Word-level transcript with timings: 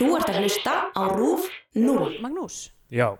Þú 0.00 0.06
ert 0.16 0.30
að 0.32 0.38
hlusta 0.40 0.74
á 0.96 1.02
RÚF 1.12 1.44
0. 1.76 2.14
Magnús, 2.24 2.70
Já, 2.90 3.12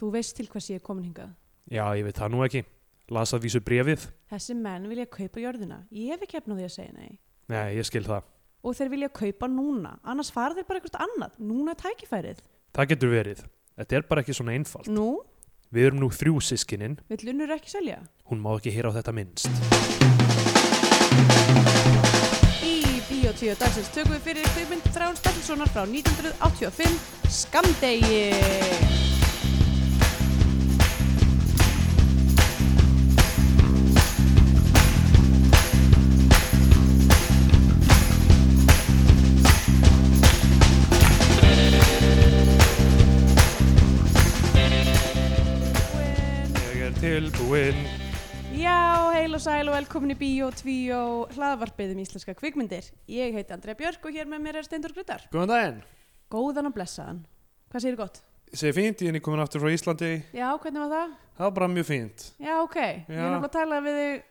þú 0.00 0.08
veist 0.14 0.36
til 0.38 0.46
hvers 0.48 0.70
ég 0.72 0.78
er 0.80 0.84
komin 0.86 1.04
hingað. 1.04 1.34
já, 1.70 1.84
ég 1.98 2.04
veit 2.06 2.16
það 2.16 2.32
nú 2.32 2.40
ekki. 2.46 2.64
Las 3.12 3.32
að 3.32 3.44
vísu 3.44 3.60
brefið? 3.64 4.06
Þessi 4.30 4.54
menn 4.56 4.88
vilja 4.88 5.06
kaupa 5.06 5.40
jörðina. 5.40 5.78
Ég 5.92 6.10
hef 6.12 6.24
ekki 6.26 6.36
efna 6.40 6.56
því 6.56 6.64
að 6.66 6.72
segja 6.74 6.92
nei. 6.96 7.18
Nei, 7.48 7.76
ég 7.76 7.84
skil 7.88 8.04
það. 8.04 8.22
Og 8.64 8.74
þeir 8.76 8.90
vilja 8.92 9.08
kaupa 9.08 9.48
núna. 9.48 9.94
Annars 10.04 10.30
fara 10.32 10.54
þeir 10.56 10.66
bara 10.68 10.80
eitthvað 10.80 11.06
annað. 11.06 11.38
Núna 11.40 11.72
er 11.72 11.80
tækifærið. 11.84 12.42
Það 12.76 12.88
getur 12.92 13.12
verið. 13.14 13.44
Þetta 13.78 13.96
er 13.96 14.02
bara 14.10 14.20
ekki 14.24 14.36
svona 14.36 14.56
einfalt. 14.58 14.88
Nú, 14.92 15.08
Við 15.72 15.84
erum 15.90 16.00
nú 16.00 16.08
þrjú 16.08 16.40
sískininn. 16.40 16.98
vill 17.08 17.28
unnur 17.32 17.52
ekki 17.52 17.68
selja. 17.68 17.98
Hún 18.30 18.40
má 18.40 18.54
ekki 18.56 18.72
heyra 18.72 18.88
á 18.88 18.96
þetta 18.96 19.12
minnst. 19.12 19.48
Í 23.28 23.30
Bíotíu 23.30 23.54
dagsins 23.60 23.90
tökum 23.92 24.14
við 24.14 24.22
fyrir 24.24 24.46
kvikmynd 24.54 24.86
Þráin 24.88 25.18
Stafilssonar 25.18 25.68
frá 25.68 25.82
1985, 25.84 26.96
Skamdegi. 27.28 28.32
Tilbúinn. 46.98 47.97
Og 49.38 49.42
sæl 49.44 49.68
og 49.70 49.76
velkomin 49.76 50.10
í 50.10 50.14
Bíó 50.18 50.48
2 50.50 50.72
hlaðvarpið 51.36 51.92
um 51.94 51.98
íslenska 52.02 52.32
kvikmyndir. 52.34 52.88
Ég 53.06 53.36
heiti 53.36 53.54
Andrea 53.54 53.76
Björk 53.78 54.08
og 54.08 54.16
hér 54.16 54.26
með 54.26 54.40
mér 54.42 54.56
er 54.58 54.66
Steindur 54.66 54.90
Grudar. 54.96 55.20
Góðan 55.30 55.52
daginn. 55.52 55.76
Góðan 56.26 56.66
og 56.66 56.74
blessaðan. 56.74 57.20
Hvað 57.70 57.84
segir 57.84 57.98
gott? 58.00 58.18
Ég 58.50 58.58
segi 58.58 58.74
fínt, 58.74 59.04
ég 59.06 59.14
er 59.14 59.22
komin 59.22 59.44
aftur 59.44 59.62
frá 59.62 59.70
Íslandi. 59.70 60.10
Já, 60.34 60.48
hvernig 60.58 60.82
var 60.82 60.90
það? 60.90 61.12
Það 61.36 61.46
var 61.46 61.54
bara 61.60 61.68
mjög 61.76 61.86
fínt. 61.86 62.24
Já, 62.42 62.50
ok. 62.64 62.78
Ég 62.82 63.06
Já. 63.06 63.14
er 63.14 63.30
náttúrulega 63.36 63.46
að 63.52 63.54
tala 63.60 63.80
við 63.86 64.00
þig 64.00 64.26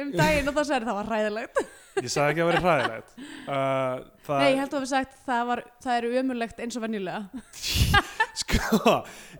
um 0.00 0.10
daginn 0.16 0.50
og 0.50 0.56
þá 0.56 0.62
sagði 0.62 0.88
það 0.88 0.98
var 0.98 1.10
hræðilegt. 1.10 1.62
Ég 2.00 2.08
sagði 2.08 2.32
ekki 2.32 2.42
að 2.42 2.48
vera 2.48 2.62
hræðilegt. 2.64 3.14
Uh, 3.44 4.04
það, 4.24 4.42
Nei, 4.42 4.48
ég 4.48 4.60
held 4.62 4.76
að 4.76 4.84
við 4.84 4.90
sagt 4.92 5.16
það, 5.26 5.42
var, 5.50 5.62
það 5.84 5.96
er 5.98 6.06
umurlegt 6.22 6.62
eins 6.64 6.78
og 6.78 6.84
venjulega. 6.86 7.42
Sko, 8.42 8.92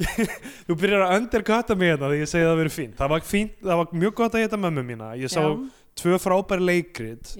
þú 0.68 0.76
byrjar 0.82 1.06
að 1.06 1.14
underkata 1.20 1.76
mig 1.80 1.94
hérna 1.94 2.10
þegar 2.10 2.18
ég 2.20 2.32
segi 2.32 2.44
að 2.44 2.50
það 2.50 2.58
verið 2.62 2.74
fínt. 2.76 2.98
Það 2.98 3.14
var, 3.14 3.28
fínt, 3.28 3.54
það 3.62 3.80
var 3.80 3.94
mjög 4.02 4.18
gott 4.20 4.36
að 4.36 4.44
geta 4.44 4.60
mömmu 4.60 4.84
mína. 4.90 5.14
Ég 5.20 5.32
sá 5.32 5.40
Já, 5.40 5.54
tvö 6.02 6.18
frábæri 6.20 6.66
leikrit 6.68 7.32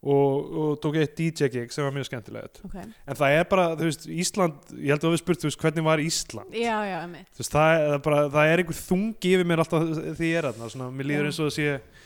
og, 0.00 0.50
og 0.56 0.76
tók 0.80 0.96
eitt 0.96 1.14
DJ-gig 1.18 1.70
sem 1.74 1.84
var 1.84 1.94
mjög 1.94 2.08
skemmtilegt. 2.08 2.60
ok. 2.64 2.76
En 2.80 3.18
það 3.18 3.36
er 3.36 3.48
bara, 3.50 3.68
þú 3.76 3.86
veist, 3.86 4.06
Ísland, 4.08 4.74
ég 4.80 4.94
held 4.94 5.04
að 5.04 5.14
við 5.14 5.22
spurt, 5.22 5.42
þú 5.42 5.50
veist, 5.50 5.60
hvernig 5.60 5.86
var 5.86 6.02
Ísland? 6.02 6.54
Já, 6.56 6.76
já. 6.88 7.00
Þú 7.36 7.44
veist, 7.44 7.54
það 7.54 7.72
er, 7.74 7.82
það 7.86 7.96
er 7.96 8.04
bara, 8.08 8.20
það 8.34 8.52
er 8.52 8.62
einhver 8.64 8.78
þungi 8.80 9.34
yfir 9.36 9.50
mér 9.50 9.64
alltaf 9.64 9.90
því 10.18 10.30
ég 10.30 10.40
er 10.40 10.62
svona, 10.64 10.88
mér 10.94 11.10
líður 11.10 11.30
eins 11.30 11.40
og 11.42 11.50
það 11.50 11.58
sé 11.58 11.99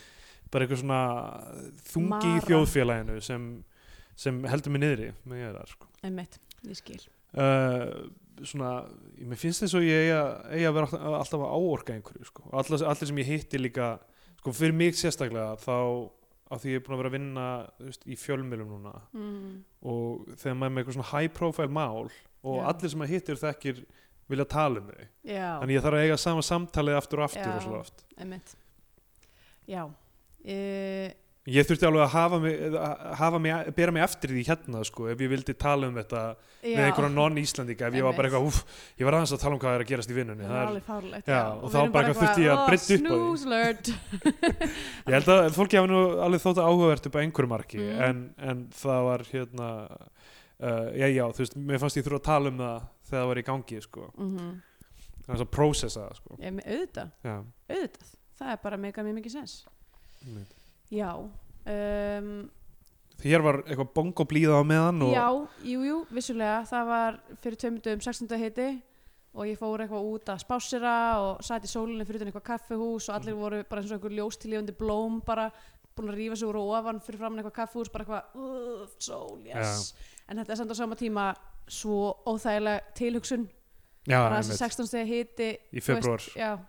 bara 0.55 0.65
einhver 0.67 0.79
svona 0.81 0.99
þungi 1.91 2.09
í 2.31 2.33
Mara. 2.35 2.45
þjóðfélaginu 2.49 3.17
sem, 3.27 3.47
sem 4.25 4.41
heldur 4.49 4.73
mig 4.75 4.83
niðri 4.85 5.11
með 5.27 5.41
ég 5.43 5.49
er 5.51 5.57
þar, 5.59 5.73
sko. 5.75 5.91
Emitt, 6.07 6.39
ég 6.69 6.79
skil. 6.79 6.99
Uh, 7.35 8.09
svona, 8.47 8.73
mér 9.19 9.39
finnst 9.41 9.63
þess 9.65 9.75
að 9.77 9.87
ég 9.89 10.03
eigi 10.07 10.13
að, 10.17 10.69
að 10.71 10.75
vera 10.79 11.01
alltaf, 11.21 11.41
að 11.45 11.55
áorka 11.59 11.95
einhverju, 11.99 12.27
sko. 12.31 12.45
Allir, 12.55 12.85
allir 12.93 13.09
sem 13.11 13.19
ég 13.23 13.29
hitti 13.33 13.59
líka, 13.61 13.89
sko, 14.41 14.53
fyrir 14.55 14.77
mig 14.79 14.95
sérstaklega, 14.99 15.57
þá 15.61 15.75
að 16.55 16.61
því 16.61 16.71
ég 16.71 16.77
er 16.77 16.83
búin 16.85 16.93
að 16.95 16.99
vera 17.01 17.09
að 17.09 17.15
vinna 17.17 17.43
veist, 17.81 18.03
í 18.05 18.15
fjölmjölum 18.21 18.67
núna 18.75 18.91
Mm. 19.17 19.53
og 19.89 20.27
þegar 20.37 20.57
maður 20.59 20.67
er 20.69 20.73
með 20.75 20.81
eitthvað 20.83 20.97
svona 20.99 21.11
high 21.11 21.31
profile 21.33 21.73
mál 21.73 22.03
og 22.45 22.59
Já. 22.59 22.65
allir 22.69 22.91
sem 22.93 22.99
maður 23.01 23.13
hittir 23.15 23.39
þekkir 23.41 23.79
vilja 24.29 24.45
tala 24.53 24.79
um 24.83 24.91
þau 24.91 25.07
Já, 25.25 25.47
þannig 25.63 25.73
ég 25.79 25.85
þarf 25.87 25.97
að 25.97 26.03
eiga 26.05 26.17
sama 26.21 26.43
samtalið 26.45 26.99
aftur 26.99 27.23
og 27.23 27.25
aftur 27.25 27.49
Já. 27.49 27.55
og 27.57 27.65
svo 27.65 27.79
oft. 27.81 28.05
Já. 29.65 29.81
Uh, 30.45 31.09
ég 31.45 31.65
þurfti 31.69 31.85
alveg 31.85 32.01
að 32.07 32.13
hafa 32.15 32.37
mig, 32.41 32.55
að 32.73 33.01
hafa 33.19 33.39
mig 33.41 33.67
bera 33.77 33.93
mig 33.93 34.01
eftir 34.01 34.31
því 34.33 34.43
hérna 34.47 34.79
sko, 34.87 35.05
ef 35.11 35.19
ég 35.21 35.29
vildi 35.29 35.53
tala 35.61 35.85
um 35.91 35.97
þetta 35.99 36.21
með 36.65 36.79
einhverja 36.87 37.09
non-íslandika 37.13 37.85
ef 37.91 37.97
ég 37.99 38.05
var 38.07 38.15
bara 38.17 38.29
eitthvað, 38.31 38.47
úff, 38.49 38.79
ég 38.97 39.05
var 39.05 39.17
aðeins 39.19 39.33
að 39.35 39.41
tala 39.43 39.53
um 39.53 39.61
hvað 39.61 39.75
er 39.77 39.83
að 39.85 39.91
gerast 39.91 40.09
í 40.09 40.17
vinnunni 40.17 40.47
Það 40.47 40.57
er 40.57 40.69
alveg 40.71 40.87
fárlegt. 40.87 41.29
Já, 41.29 41.41
og 41.53 41.69
þá 41.69 41.77
bara 41.93 42.09
eitthvað 42.09 42.21
þurfti 42.23 42.45
ég 42.45 42.53
að 42.55 42.63
brydda 42.71 42.95
upp 42.95 43.05
á 43.05 43.17
því." 43.43 43.95
Ég 45.05 45.13
held 45.19 45.29
að 45.35 45.49
fólki 45.59 45.77
hafa 45.79 45.91
nú 45.91 46.01
alveg 46.25 46.41
þótt 46.45 46.61
að 46.63 46.69
áhugavert 46.71 47.09
upp 47.11 47.17
á 47.17 47.21
einhverju 47.21 47.51
marki 47.53 47.81
Mm. 47.85 48.01
en, 48.09 48.23
en 48.49 48.65
það 48.73 49.03
var 49.09 49.25
hérna 49.29 49.69
uh, 49.85 50.87
já 50.97 51.07
já, 51.13 51.25
þú 51.29 51.43
veist, 51.45 51.57
mér 51.69 51.81
fannst 51.83 51.97
ég 52.01 52.05
þurfa 52.07 52.21
að 52.23 52.27
tala 52.31 52.49
um 52.53 52.57
það 52.63 52.81
þegar 53.05 53.21
það 53.21 53.29
var 53.29 53.37
í 53.43 53.45
gangi 53.51 53.81
sko, 53.85 54.09
Mm 54.17 54.61
það 55.25 55.31
var 55.33 55.41
að 55.45 55.53
processa 55.55 56.01
það 56.05 56.17
sko 56.19 56.35
auðvitað, 56.41 57.07
já, 57.25 57.35
auðvitað. 57.69 58.09
Það 58.35 58.49
er 58.51 58.59
bara 58.65 58.77
mega 58.77 59.03
mjög 59.05 59.15
mikið 59.21 59.33
sens. 59.39 59.53
Einmitt. 60.25 60.51
Já. 60.91 61.11
Um, 61.65 62.49
Þér 63.21 63.41
var 63.45 63.61
eitthvað 63.63 63.93
bongo 63.95 64.25
blíða 64.27 64.57
á 64.59 64.63
meðan 64.67 65.01
og 65.05 65.13
Já, 65.15 65.27
jú, 65.71 65.79
jú, 65.87 65.99
vissulega 66.11 66.65
það 66.67 66.89
var 66.89 67.19
fyrir 67.41 67.57
tveimundum 67.61 68.01
16. 68.03 68.35
heiti 68.41 68.67
og 69.35 69.47
ég 69.47 69.57
fór 69.59 69.81
eitthvað 69.85 70.09
út 70.11 70.29
að 70.31 70.43
spásira 70.43 70.91
og 71.23 71.41
satt 71.43 71.63
í 71.63 71.71
sólinni 71.71 72.05
fyrir 72.07 72.25
eitthvað 72.27 72.45
kaffihús 72.51 73.07
og 73.09 73.15
Mm. 73.15 73.17
allir 73.21 73.35
voru 73.39 73.63
bara 73.69 73.81
eins 73.81 73.91
og 73.91 73.97
einhver 73.97 74.15
ljóstilífandi 74.19 74.75
blóm 74.77 75.21
bara 75.25 75.47
búin 75.95 76.11
að 76.11 76.19
rífa 76.19 76.35
sig 76.37 76.47
úr 76.47 76.59
og 76.59 76.75
ofan 76.75 76.99
fyrir 76.99 77.17
framann 77.19 77.39
eitthvað 77.39 77.55
kaffihús 77.61 77.89
bara 77.91 78.03
eitthvað, 78.05 78.89
sól, 78.99 79.39
yes 79.45 79.93
en 80.29 80.37
þetta 80.37 80.51
er 80.51 80.55
samt 80.57 80.71
á 80.71 80.75
sama 80.75 80.95
tíma 80.95 81.25
svo 81.67 82.15
óþægilega 82.27 82.93
tilhugsun 82.95 83.47
já, 84.07 84.19
bara 84.19 84.41
þessi 84.41 84.55
einmitt, 84.59 84.59
16. 84.59 84.87
stegi 84.87 85.11
hiti 85.11 85.49
í 85.71 85.79
þú 85.79 85.95
veist, 85.95 86.03
februar 86.03 86.21
já, 86.35 86.59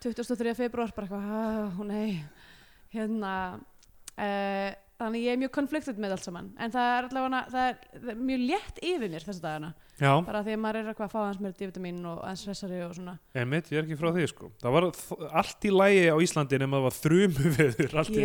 23. 0.00 0.54
februar 0.54 0.92
bara 0.94 1.06
eitthvað, 1.06 1.24
ah, 1.26 1.84
nei 1.84 2.22
hérna 2.96 3.32
uh, 4.16 4.70
þannig 5.00 5.26
ég 5.26 5.34
er 5.34 5.40
mjög 5.40 5.52
konfliktuð 5.56 5.98
með 6.00 6.14
allt 6.16 6.26
saman. 6.26 6.52
En 6.62 6.72
það 6.72 6.92
er 6.92 7.08
allavega 7.08 7.40
það 7.52 7.66
er, 7.70 7.80
það 7.96 8.12
er 8.12 8.22
mjög 8.28 8.44
létt 8.50 8.80
yfir 8.90 9.12
mér 9.12 9.26
þessa 9.26 9.44
dagana. 9.44 9.72
Já, 9.96 10.10
bara 10.26 10.42
því 10.44 10.52
að 10.52 10.60
maður 10.60 10.78
er 10.78 10.88
eitthvað 10.90 11.06
að 11.06 11.12
fá 11.14 11.18
aðeins 11.22 11.38
mér 11.40 11.52
D-vitamin 11.56 12.00
og 12.04 12.18
aðeins 12.20 12.44
hressari 12.48 12.80
og 12.84 12.94
svona. 12.96 13.14
Einmitt, 13.32 13.70
ég 13.72 13.80
er 13.80 13.86
ekki 13.86 13.96
frá 14.00 14.10
því 14.12 14.26
sko. 14.32 14.50
Það 14.60 14.76
var 14.76 14.88
allt 15.40 15.68
í 15.68 15.72
lægi 15.72 16.02
á 16.12 16.16
Íslandi 16.26 16.60
nema 16.60 16.76
það 16.76 16.86
var 16.86 16.96
þrumu 16.98 17.52
viður 17.56 17.98
allt 18.02 18.12
í 18.12 18.24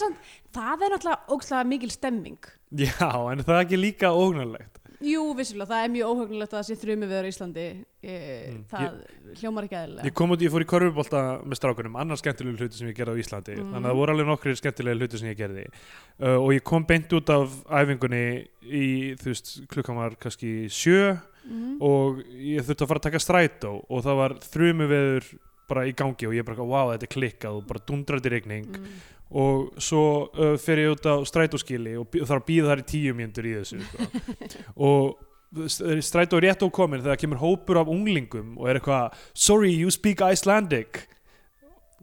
samt 0.00 0.30
það 0.56 0.86
er 0.86 0.94
náttúrulega 0.94 1.36
ógslag 1.36 1.68
mikil 1.68 1.92
stemming. 1.92 2.52
Já, 2.80 3.10
en 3.10 3.44
það 3.44 3.56
er 3.56 3.64
ekki 3.66 3.80
líka 3.80 4.12
ógnarlegt 4.16 4.79
jú, 5.00 5.22
vissulega, 5.38 5.68
það 5.70 5.84
er 5.86 5.92
mjög 5.94 6.10
óhugnulegt 6.12 6.52
að 6.52 6.58
það 6.58 6.66
sé 6.68 6.76
þrjumi 6.82 7.06
viður 7.10 7.26
í 7.28 7.32
Íslandi 7.32 7.64
e, 8.02 8.14
Mm, 8.50 8.62
það 8.70 8.98
hljómar 9.40 9.66
ekki 9.68 9.76
eðlilega 9.80 10.06
ég 10.10 10.14
kom 10.20 10.34
út, 10.34 10.42
ég 10.44 10.52
fór 10.52 10.64
í 10.64 10.68
körfubólta 10.68 11.22
með 11.44 11.60
strákunum 11.60 11.96
annar 12.00 12.20
skemmtilegu 12.20 12.56
hluti 12.60 12.76
sem 12.80 12.90
ég 12.90 12.96
gerði 12.98 13.16
á 13.16 13.20
Íslandi 13.24 13.56
Mm. 13.56 13.70
þannig 13.72 13.86
að 13.86 13.90
það 13.90 13.98
voru 14.00 14.14
alveg 14.14 14.28
nokkri 14.30 14.56
skemmtilegu 14.60 15.00
hluti 15.00 15.20
sem 15.22 15.30
ég 15.32 15.38
gerði 15.40 15.66
uh, 15.70 16.36
og 16.40 16.50
ég 16.56 16.64
kom 16.68 16.84
beint 16.88 17.12
út 17.16 17.32
af 17.32 17.58
æfingunni 17.80 18.24
í, 18.64 18.86
þú 19.20 19.30
veist, 19.32 19.52
klukkan 19.72 19.96
var 20.00 20.16
kannski 20.20 20.52
sjö 20.68 21.14
mm. 21.44 21.78
og 21.80 22.20
ég 22.36 22.64
þurfti 22.66 22.84
að 22.84 22.90
fara 22.92 23.00
að 23.04 23.08
taka 23.08 23.22
strætó 23.24 23.72
og 23.88 24.04
það 24.04 24.20
var 24.20 24.36
þrumu 24.50 24.90
veður 24.90 25.30
bara 25.70 25.84
í 25.86 25.92
gangi 25.94 26.26
og 26.26 26.34
ég 26.34 26.44
bara, 26.44 26.64
wow, 26.66 26.88
þetta 26.90 27.06
er 27.06 27.14
klikkað 27.14 27.56
og 27.60 27.66
bara 27.68 27.84
dundrandi 27.86 28.32
rigning 28.32 28.66
Mm. 28.74 28.86
Og 29.30 29.74
svo 29.78 30.04
uh, 30.34 30.54
fer 30.58 30.82
ég 30.82 30.94
út 30.96 31.06
á 31.06 31.14
strætóskili 31.28 31.96
og 32.00 32.10
þarf 32.18 32.40
að 32.40 32.46
býða 32.48 32.72
þar 32.72 32.82
í 32.82 32.86
tíu 32.90 33.14
mínútur 33.14 33.46
í 33.46 33.52
þessu 33.60 33.78
sko. 33.84 34.08
og 34.88 35.66
st- 35.70 36.00
strætó 36.06 36.40
er 36.40 36.48
rétt 36.48 36.64
ókomin 36.66 37.04
þegar 37.04 37.20
kemur 37.22 37.42
hópur 37.42 37.78
af 37.82 37.92
unglingum 37.92 38.56
og 38.58 38.70
er 38.70 38.80
eitthvað 38.80 39.14
sorry, 39.34 39.70
you 39.70 39.90
speak 39.94 40.24
Icelandic. 40.26 41.04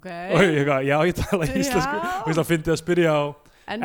Og 0.08 0.40
ég 0.40 0.62
eitthvað, 0.62 0.88
já, 0.88 0.98
ég 1.10 1.18
tala 1.20 1.48
íslensku. 1.52 2.02
Og 2.24 2.32
ég 2.32 2.48
fyndi 2.48 2.72
að 2.72 2.82
spyrja 2.84 3.16
á 3.18 3.24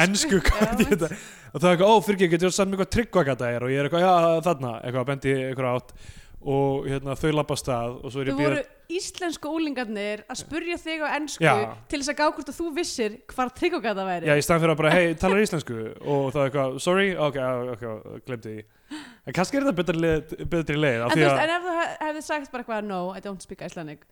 ennsku 0.05 0.39
Já, 0.39 1.09
og 1.53 1.61
það 1.61 1.67
er 1.67 1.73
eitthvað, 1.75 1.89
ó, 1.91 1.95
fyrir 2.07 2.19
ekki, 2.21 2.29
getur 2.37 2.53
þú 2.53 2.57
samt 2.57 2.71
mér 2.73 2.81
hvað 2.83 2.91
tryggva 2.95 3.25
hvað 3.27 3.41
það 3.43 3.57
er? 3.57 3.65
Og 3.67 3.73
ég 3.73 3.81
er 3.81 3.89
eitthvað, 3.89 4.05
já, 4.07 4.43
þarna, 4.47 4.73
eitthvað 4.87 5.09
bendi 5.09 5.33
eitthvað 5.49 5.81
átt 5.81 5.95
og 6.53 6.87
hérna, 6.91 7.17
þau 7.19 7.33
lappa 7.37 7.57
stað 7.59 7.99
og 7.99 8.13
svo 8.15 8.23
er 8.23 8.31
ég 8.31 8.39
býða 8.39 8.53
voru 8.53 8.63
íslensku 8.99 9.51
úlingarnir 9.57 10.23
að 10.31 10.39
spurja 10.43 10.77
þig 10.81 11.03
á 11.05 11.09
ennsku 11.17 11.45
Já. 11.45 11.55
til 11.91 12.01
þess 12.03 12.13
að 12.13 12.19
gá 12.21 12.25
hvort 12.37 12.51
að 12.53 12.59
þú 12.61 12.69
vissir 12.77 13.17
hvar 13.33 13.51
tryggogata 13.57 14.05
væri. 14.09 14.31
Já, 14.31 14.35
í 14.39 14.45
staðan 14.47 14.63
fyrir 14.65 14.75
að 14.75 14.81
bara, 14.83 14.93
hei, 14.97 15.15
talar 15.23 15.43
íslensku 15.45 15.77
og 16.03 16.25
það 16.35 16.41
er 16.43 16.51
eitthvað, 16.51 16.79
sorry, 16.85 17.09
ok, 17.17 17.39
ok, 17.77 17.85
glemdi 18.29 18.57
því 18.57 18.65
en 19.27 19.37
kannski 19.37 19.57
er 19.61 19.65
þetta 19.69 19.79
betri 19.83 20.01
leið, 20.03 20.35
betri 20.53 20.77
leið 20.81 21.05
af 21.07 21.13
en, 21.13 21.17
því 21.17 21.23
þú 21.23 21.29
að, 21.29 21.37
veist, 21.37 21.45
en 21.45 21.55
ef 21.57 21.63
þú 21.69 21.77
hef- 21.79 21.95
hefði 22.07 22.25
sagt 22.29 22.53
bara 22.53 22.65
eitthvað, 22.67 22.85
no, 22.91 23.01
I 23.17 23.23
don't 23.25 23.45
speak 23.47 23.63
Icelandic, 23.65 24.03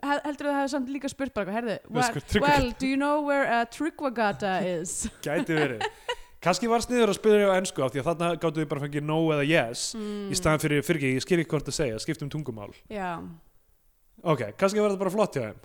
he- 0.00 0.20
heldur 0.24 0.46
þú 0.46 0.50
að 0.50 0.54
það 0.54 0.62
hefði 0.62 0.72
samt 0.76 0.94
líka 0.94 1.10
spurt 1.12 1.34
bara 1.36 1.50
eitthvað, 1.50 1.68
well, 1.68 2.00
Veist 2.00 2.14
hvað 2.16 2.30
Tryggvagata- 2.32 2.62
well, 2.64 2.72
do 2.80 2.86
you 2.88 2.96
know 3.00 3.20
where 3.26 3.44
uh, 3.50 3.64
Tryggvagata 3.74 4.54
is? 4.78 4.94
gæti 5.26 5.58
verið 5.58 5.84
kannski 6.40 6.70
var 6.72 6.80
sniður 6.80 7.10
að 7.12 7.18
spyrja 7.18 7.50
á 7.52 7.58
ennsku 7.60 7.82
af 7.84 7.90
því 7.92 8.00
að 8.00 8.06
þarna 8.08 8.28
gáttu 8.40 8.62
þið 8.62 8.68
bara 8.70 8.80
fengið 8.86 9.04
no 9.04 9.16
eða 9.34 9.42
yes 9.44 9.82
í 9.92 10.38
staðan 10.38 10.62
fyrir, 10.62 10.80
fyrir 10.86 11.02
ekki, 11.02 11.10
ég 11.18 11.24
skil 11.26 11.36
ekki 11.42 11.50
hvort 11.52 11.68
að 11.68 11.76
segja 11.82 11.98
skiptum 12.00 12.30
tungumál, 12.32 12.70
Já, 12.88 13.10
ok, 14.22 14.50
kannski 14.60 14.82
var 14.82 14.92
þetta 14.92 15.04
bara 15.04 15.14
flott 15.14 15.38
hjá 15.38 15.46
þeim 15.46 15.58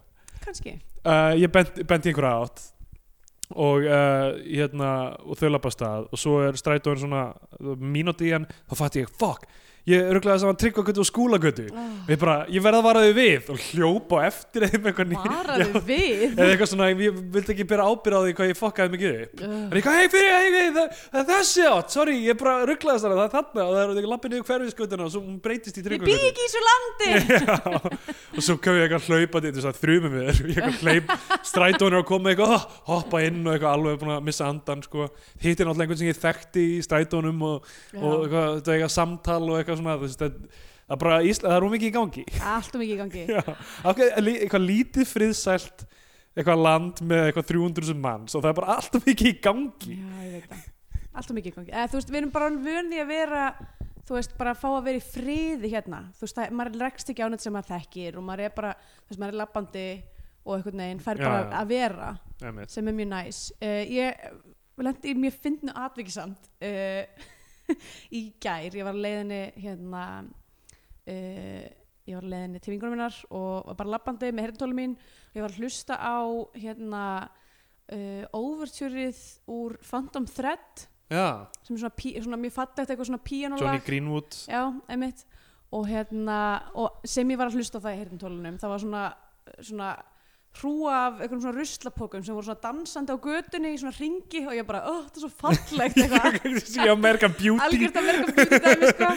kannski. 0.46 0.78
uh, 1.04 1.34
ég 1.40 1.52
bent, 1.54 1.84
benti 1.88 2.12
einhverja 2.12 2.46
átt 2.46 2.66
og 3.56 3.86
uh, 3.86 4.32
hérna 4.42 4.92
og 5.22 5.38
þau 5.38 5.52
lappa 5.52 5.70
af 5.70 5.76
stað 5.78 6.08
og 6.10 6.22
svo 6.22 6.40
er 6.46 6.58
strætóin 6.60 7.02
svona 7.04 7.28
mínúti 7.78 8.30
í 8.30 8.34
hann, 8.34 8.48
þá 8.70 8.76
fatt 8.80 9.00
ég, 9.02 9.12
fuck 9.22 9.46
ég 9.86 10.08
örglega 10.10 10.40
saman 10.42 10.58
tryggvagötu 10.58 11.04
og 11.04 11.08
skúlagötu. 11.08 11.68
Oh, 11.70 11.90
ég 12.10 12.18
ég 12.50 12.64
verð 12.66 12.80
að 12.80 12.86
vara 12.88 13.02
þau 13.06 13.14
við 13.20 13.50
og 13.54 13.58
hljópa 13.68 14.22
eftir 14.26 14.66
þeim 14.66 14.88
eitthvað 14.90 15.12
Já, 15.62 15.68
við? 15.86 16.24
Eða 16.32 16.48
eitthvað 16.48 16.70
svona, 16.72 16.88
ég 16.90 17.20
vildi 17.36 17.54
ekki 17.54 17.68
bera 17.70 17.86
ábyrð 17.86 18.18
á 18.18 18.22
því 18.26 18.32
hvað 18.40 18.50
ég 18.50 18.58
fokkaði 18.60 18.90
mikið 18.96 19.12
upp. 19.16 19.36
Ugh. 19.36 19.46
Það 19.46 19.70
er 19.70 19.78
eitthvað, 19.80 19.98
hei 20.00 20.08
fyrir, 20.16 20.32
hei 20.34 20.50
fyrir, 20.56 20.72
það, 20.76 20.88
það 21.12 21.22
er 21.22 21.28
þessi 21.30 21.64
átt, 21.70 21.90
sorry, 21.94 22.16
ég 22.26 22.40
bara 22.42 22.56
rugglaðist 22.70 23.06
hana, 23.06 23.16
það 23.20 23.28
er 23.28 23.34
þarna. 23.36 23.62
Og 23.66 23.72
það 23.76 23.82
er 23.86 24.10
lappið 24.16 24.30
niður 24.34 24.48
hverfiskutuna 24.50 25.06
og 25.06 25.12
svo 25.14 25.22
hún 25.22 25.38
breytist 25.46 25.78
í 25.78 25.82
ég 25.82 25.86
tryggvagötu. 25.86 26.18
ekki 26.32 26.42
í 26.42 26.52
svo 26.56 26.62
landi. 26.66 27.10
Og 28.36 28.44
svo 28.44 28.58
kom 28.60 28.76
ég 28.76 28.84
eitthvað 28.90 29.06
hlaupandi 29.08 29.48
þrjumum 29.80 30.12
við 30.18 30.28
ég 30.58 30.80
hleyp, 30.82 31.08
hoppa 32.90 33.22
inn 33.24 33.46
og 33.48 33.56
ég 33.56 33.64
og 39.54 39.62
eitthvað, 39.62 39.75
eitthvað 39.76 39.84
eitthvað 39.84 39.84
svona 39.84 39.98
þú 39.98 40.06
veist, 40.06 40.22
það, 40.22 40.64
það, 40.88 41.00
bara, 41.04 41.20
Ísla, 41.30 41.50
það 41.52 41.58
er 41.60 41.68
ómikið 41.70 41.88
í 41.90 41.96
gangi 41.96 42.26
allt 42.54 42.76
og 42.76 42.84
mikið 42.84 42.96
í 42.96 43.00
gangi 43.04 43.26
Já, 43.36 43.44
eitthvað 43.86 44.66
lítið 44.70 45.10
friðsælt 45.12 45.86
eitthvað 46.36 46.64
land 46.66 47.02
með 47.08 47.30
eitthvað 47.30 47.50
300 47.54 48.00
manns 48.06 48.36
og 48.36 48.44
það 48.44 48.52
er 48.52 48.58
bara 48.60 48.74
alltaf 48.80 49.06
mikið 49.08 49.32
í 49.32 49.36
gangi 49.46 50.00
Já, 50.02 50.26
ég. 50.36 50.56
Allt 51.16 51.30
og 51.32 51.38
mikið 51.38 51.54
í 51.54 51.56
gangi. 51.56 51.72
Þú 51.88 51.96
veist, 51.96 52.10
við 52.12 52.18
erum 52.20 52.32
bara 52.34 52.48
vöndi 52.52 52.98
að 53.00 53.08
vera, 53.08 53.44
þú 54.04 54.18
veist, 54.18 54.34
bara 54.36 54.52
að 54.52 54.58
fá 54.60 54.66
að 54.74 54.82
vera 54.90 55.00
í 55.00 55.04
friði 55.06 55.70
hérna. 55.72 56.00
Þú 56.18 56.26
veist, 56.26 56.36
það, 56.36 56.50
maður 56.60 56.76
rekst 56.82 57.12
ekki 57.14 57.24
á 57.24 57.28
neitt 57.32 57.46
sem 57.46 57.56
maður 57.56 57.70
þekkir 57.70 58.18
og 58.20 58.26
maður 58.28 58.44
er 58.50 58.52
bara, 58.58 58.74
þú 59.06 59.14
veist, 59.14 59.22
maður 59.22 59.32
er 59.32 59.40
labbandi 59.40 59.86
og 60.44 60.52
einhvern 60.58 60.84
veginn 60.84 61.00
fær 61.06 61.22
Já, 61.22 61.24
bara 61.30 61.40
já. 61.40 61.54
að 61.62 61.72
vera 61.72 62.10
Einmitt. 62.50 62.74
sem 62.76 62.92
er 62.92 62.98
mjög 63.00 63.10
næs. 63.14 63.40
Uh, 63.64 63.80
ég 63.96 64.28
lendi 64.90 65.14
í 65.14 65.16
mjög 65.24 65.40
fyndnu 65.46 65.78
atvikisamt 65.86 66.52
uh, 66.68 67.32
í 68.20 68.28
gær. 68.42 68.70
Ég 68.70 68.88
var 68.88 68.98
leiðinni 68.98 69.42
hérna, 69.62 70.04
uh, 71.10 71.66
ég 72.06 72.20
var 72.20 72.30
leiðinni 72.34 72.62
til 72.62 72.76
vingunum 72.76 72.98
minnar 72.98 73.20
og 73.30 73.72
var 73.72 73.80
bara 73.82 73.96
labbandi 73.96 74.32
með 74.32 74.50
herntólum 74.50 74.82
mín 74.82 74.98
og 74.98 75.40
ég 75.40 75.46
var 75.46 75.54
að 75.54 75.62
hlusta 75.64 76.00
á 76.00 76.20
hérna 76.56 77.04
uh, 77.26 78.24
overturið 78.36 79.22
úr 79.52 79.80
Phantom 79.86 80.28
Thread 80.30 80.88
Já, 81.06 81.46
sem 81.62 81.76
er 81.76 81.84
svona, 81.84 82.22
svona 82.26 82.42
mjög 82.42 82.56
fallegt 82.56 82.88
eitthvað 82.90 83.12
svona 83.12 83.22
píanolag 83.22 83.68
Johnny 83.68 83.86
Greenwood. 83.86 84.38
Já, 84.50 84.64
og 85.76 85.86
hérna, 85.90 86.40
og 86.78 87.06
sem 87.06 87.30
ég 87.30 87.38
var 87.38 87.52
að 87.52 87.60
hlusta 87.60 87.78
á 87.78 87.84
það 87.84 87.94
í 87.94 88.00
heyrntólunum, 88.00 88.58
það 88.62 88.72
var 88.72 88.82
svona 88.82 89.04
svona 89.62 89.94
hrúa 90.60 90.94
af 91.08 91.18
einhverjum 91.20 91.42
svona 91.44 91.58
ruslapókum 91.60 92.24
sem 92.26 92.36
voru 92.36 92.48
svona 92.48 92.64
dansandi 92.64 93.16
á 93.16 93.18
götunni 93.22 93.74
í 93.74 93.82
svona 93.82 93.96
ringi 93.98 94.46
og 94.46 94.56
ég 94.56 94.68
bara, 94.68 94.86
oh, 94.92 95.04
þetta 95.08 95.20
er 95.20 95.26
svo 95.26 95.34
fallegt 95.42 96.00
eitthvað, 96.06 96.90
American 96.98 97.36
Beauty? 97.36 97.66
Algjört 97.66 98.00
verka 98.08 98.32
búti 98.32 98.64
dæmi 98.64 98.94
sko. 98.94 99.12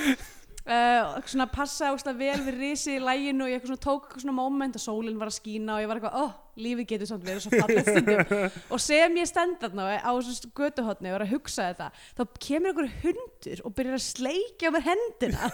Uh, 0.68 1.14
svona 1.24 1.46
passa 1.48 1.94
óslega 1.94 2.18
vel 2.18 2.42
við 2.44 2.58
risið 2.60 2.98
í 2.98 3.00
læginu 3.00 3.46
og 3.46 3.52
ég 3.54 3.62
svona 3.64 3.80
tók 3.80 4.18
svona 4.18 4.34
moment 4.36 4.76
og 4.76 4.82
sólinn 4.82 5.16
var 5.16 5.30
að 5.30 5.38
skína 5.38 5.78
og 5.78 5.80
ég 5.80 5.88
var 5.88 5.96
eitthvað, 5.96 6.26
oh, 6.26 6.34
lífið 6.60 6.90
getur 6.90 7.08
samt 7.08 7.24
verið 7.24 7.46
svo 7.46 7.52
fallegt 7.54 7.88
stundum. 7.88 8.34
Og 8.74 8.82
sem 8.82 9.16
ég 9.16 9.30
stend 9.30 9.56
þarna 9.62 9.86
á 9.96 10.10
þessu 10.12 10.50
götuhotni 10.58 11.08
og 11.08 11.16
er 11.16 11.24
að 11.24 11.32
hugsa 11.32 11.70
þetta 11.70 11.88
þá 12.18 12.38
kemur 12.44 12.74
einhver 12.74 12.90
hundur 13.06 13.62
og 13.64 13.76
byrjar 13.78 13.96
að 13.96 14.04
sleikja 14.10 14.68
á 14.68 14.74
mér 14.74 14.86
hendina 14.90 15.50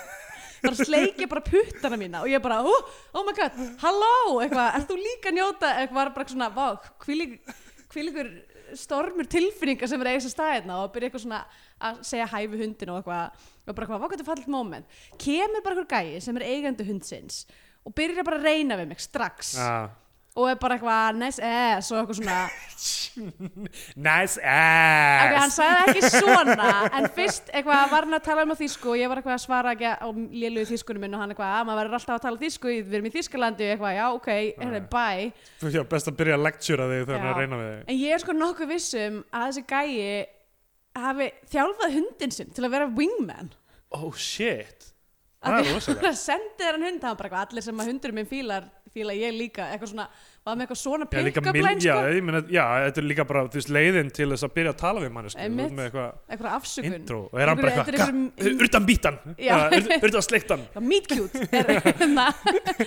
bara 0.64 0.88
sleikja 0.88 1.28
bara 1.30 1.44
puttana 1.44 2.00
mína 2.00 2.24
og 2.24 2.32
ég 2.32 2.42
bara, 2.44 2.62
oh, 2.64 2.90
oh 3.14 3.24
my 3.26 3.36
god, 3.36 3.60
halló! 3.82 4.40
Eitthvað, 4.44 4.70
ert 4.78 4.90
þú 4.90 4.98
líka 5.00 5.30
að 5.30 5.38
njóta? 5.38 5.70
Eitthvað 5.80 6.00
var 6.00 6.12
bara 6.16 6.34
svona, 6.34 6.50
vá, 6.54 6.66
hvílíkur 7.92 8.30
stormur 8.78 9.28
tilfinningar 9.30 9.90
sem 9.90 10.02
er 10.02 10.12
eigast 10.14 10.30
að 10.30 10.34
staðina 10.34 10.78
og 10.82 10.92
byrja 10.94 11.10
eitthvað 11.10 11.24
svona 11.26 11.42
að 11.84 12.00
segja 12.08 12.28
hæfi 12.32 12.60
hundinu 12.62 12.94
og 12.94 13.02
eitthvað. 13.02 13.44
Og 13.64 13.76
bara 13.76 13.88
hvað, 13.88 14.00
hvað 14.02 14.14
getur 14.14 14.28
fallit 14.28 14.50
moment. 14.52 14.96
Kemur 15.20 15.64
bara 15.64 15.76
einhver 15.76 15.90
gæi 15.92 16.24
sem 16.24 16.40
er 16.40 16.46
eigandi 16.48 16.86
hundsins 16.88 17.44
og 17.84 17.94
byrjar 17.96 18.26
bara 18.26 18.40
að 18.40 18.48
reyna 18.48 18.78
við 18.80 18.90
mig 18.92 19.04
strax. 19.04 19.54
Ah. 19.60 19.92
Og 20.34 20.48
er 20.50 20.56
bara 20.58 20.74
eitthvað 20.74 21.18
nice 21.20 21.38
ass 21.46 21.92
og 21.92 22.00
eitthvað 22.00 22.18
svona. 22.20 22.38
Nice 23.14 24.40
ok, 24.42 24.48
hann 25.30 25.36
ass 25.38 25.54
sagði 25.60 25.92
ekki 25.92 26.08
svona 26.10 26.66
en 26.98 27.06
fyrst 27.14 27.52
eitthvað 27.54 27.92
var 27.92 28.06
hann 28.08 28.16
að 28.18 28.24
tala 28.26 28.42
um 28.42 28.50
á 28.50 28.56
þýsku 28.58 28.90
og 28.90 28.98
ég 28.98 29.10
var 29.12 29.20
eitthvað 29.20 29.36
að 29.36 29.44
svara 29.44 29.74
ekki 29.76 29.92
á 29.94 30.08
lélugu 30.10 30.66
þýskunum 30.72 31.04
minn 31.06 31.14
og 31.14 31.22
hann 31.22 31.34
eitthvað, 31.34 31.52
að 31.60 31.68
maður 31.68 31.80
verður 31.84 31.98
alltaf 32.00 32.16
að 32.16 32.24
tala 32.26 32.42
þýsku 32.42 32.72
við 32.74 32.96
erum 32.98 33.06
í 33.06 33.12
Þýskalandi, 33.14 33.68
eitthvað, 33.70 33.94
já, 33.94 34.04
ok, 34.18 34.30
hérna, 34.58 34.80
bye. 34.90 35.28
Þú 35.62 35.72
já, 35.76 35.82
best 35.94 36.10
að 36.10 36.18
byrja 36.18 36.38
að 36.38 36.46
lectura 36.48 36.88
þig 36.90 37.04
þegar 37.04 37.20
hann 37.20 37.28
er 37.28 37.30
Já. 37.30 37.34
að 37.34 37.42
reyna 37.44 37.60
við 37.60 37.70
þig. 37.70 37.84
En 37.86 38.00
ég 38.02 38.16
er 38.16 38.24
sko 38.24 38.36
nokkuð 38.40 38.72
vissum 38.74 39.20
að 39.30 39.46
þessi 39.46 39.64
gæi 39.70 41.04
hafi 41.04 41.30
þjálfað 41.54 41.96
hundin 42.00 42.34
sinn 42.34 42.52
til 42.54 42.66
að 42.66 42.74
vera 42.74 42.90
wingman. 42.98 43.54
Oh 43.94 44.10
shit. 44.18 44.90
Það 45.44 45.58
er 45.60 45.82
því 45.84 45.94
hann 46.02 46.16
sendi 46.18 46.62
þér 46.64 46.78
hann 46.78 46.86
hund 46.88 47.04
hann 47.04 47.18
bara 47.20 47.44
allir 47.44 47.64
sem 47.64 47.80
að 47.82 47.90
hundurinn 47.92 48.18
minn 48.18 48.30
fílar 48.30 48.68
fíla 48.94 49.14
ég 49.18 49.34
líka, 49.36 49.66
eitthvað 49.74 49.90
svona 49.92 50.06
var 50.44 50.56
með 50.56 50.64
eitthvað 50.66 50.80
svona 50.80 51.06
Já, 51.06 51.10
line 51.68 51.80
já, 51.84 51.94
sko, 51.98 52.24
meina, 52.28 52.40
já, 52.54 52.64
þetta 52.84 53.00
er 53.02 53.06
líka 53.10 53.24
bara 53.30 53.42
veist, 53.54 53.70
leiðin 53.76 54.10
til 54.14 54.28
þess 54.32 54.46
að 54.48 54.52
byrja 54.58 54.72
að 54.74 54.80
tala 54.84 55.00
við 55.04 55.12
veist, 55.64 55.76
með 55.78 55.88
eitthvað 55.88 56.10
eitthvað 56.36 56.56
afsökun. 56.58 56.94
intro 57.00 57.20
og 57.32 57.40
er 57.40 57.48
hann 57.52 57.56
bara 57.62 57.72
er 57.72 57.78
eitthvað, 57.78 57.94
einhverjum- 57.94 58.58
"Ka- 58.58 58.64
urtan 58.64 58.86
bítan. 58.86 59.18
Já. 59.38 59.56
urtan 60.04 60.22
sleiktan 60.28 60.66
Já, 60.74 60.80
meet 60.80 61.08
cute 61.08 61.48
er 61.52 61.74
hérna 61.80 62.26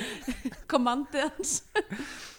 kommandið 0.71 1.27
hans. 1.29 1.61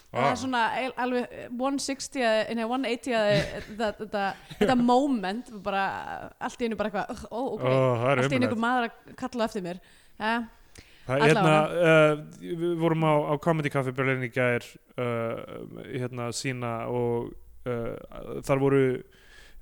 Það 0.08 0.24
Ah. 0.24 0.30
er 0.32 0.36
svona 0.40 0.60
eil- 0.80 0.94
alveg 0.96 1.24
160 1.52 2.22
eða- 2.24 2.54
nei, 2.56 2.64
180 2.64 3.12
eða 3.12 3.96
þetta, 4.00 4.22
þetta 4.58 4.76
moment 4.80 5.50
bara 5.62 5.82
allt 6.40 6.58
í 6.62 6.64
einu 6.64 6.76
bara 6.80 6.88
eitthvað 6.90 7.26
ó, 7.28 7.40
ok, 7.52 7.60
Ó, 7.60 7.74
það 8.00 8.08
er 8.14 8.22
allt 8.22 8.32
í 8.32 8.38
einu 8.38 8.46
einhver 8.48 8.62
maður 8.62 8.86
að 8.88 9.16
kalla 9.20 9.44
eftir 9.44 9.62
mér. 9.66 9.80
Ja, 10.18 10.32
Það 11.08 11.22
hérna, 11.24 11.52
uh, 11.72 12.14
við 12.44 12.72
vorum 12.82 13.06
á, 13.08 13.14
á 13.32 13.34
Comedy 13.40 13.70
Café 13.72 13.94
Berlin 13.96 14.26
í 14.26 14.32
gær 14.32 14.64
uh, 15.00 15.38
hérna 15.88 16.28
sína 16.36 16.72
og 16.92 17.30
uh, 17.64 17.94
þar 18.44 18.60
voru 18.60 18.82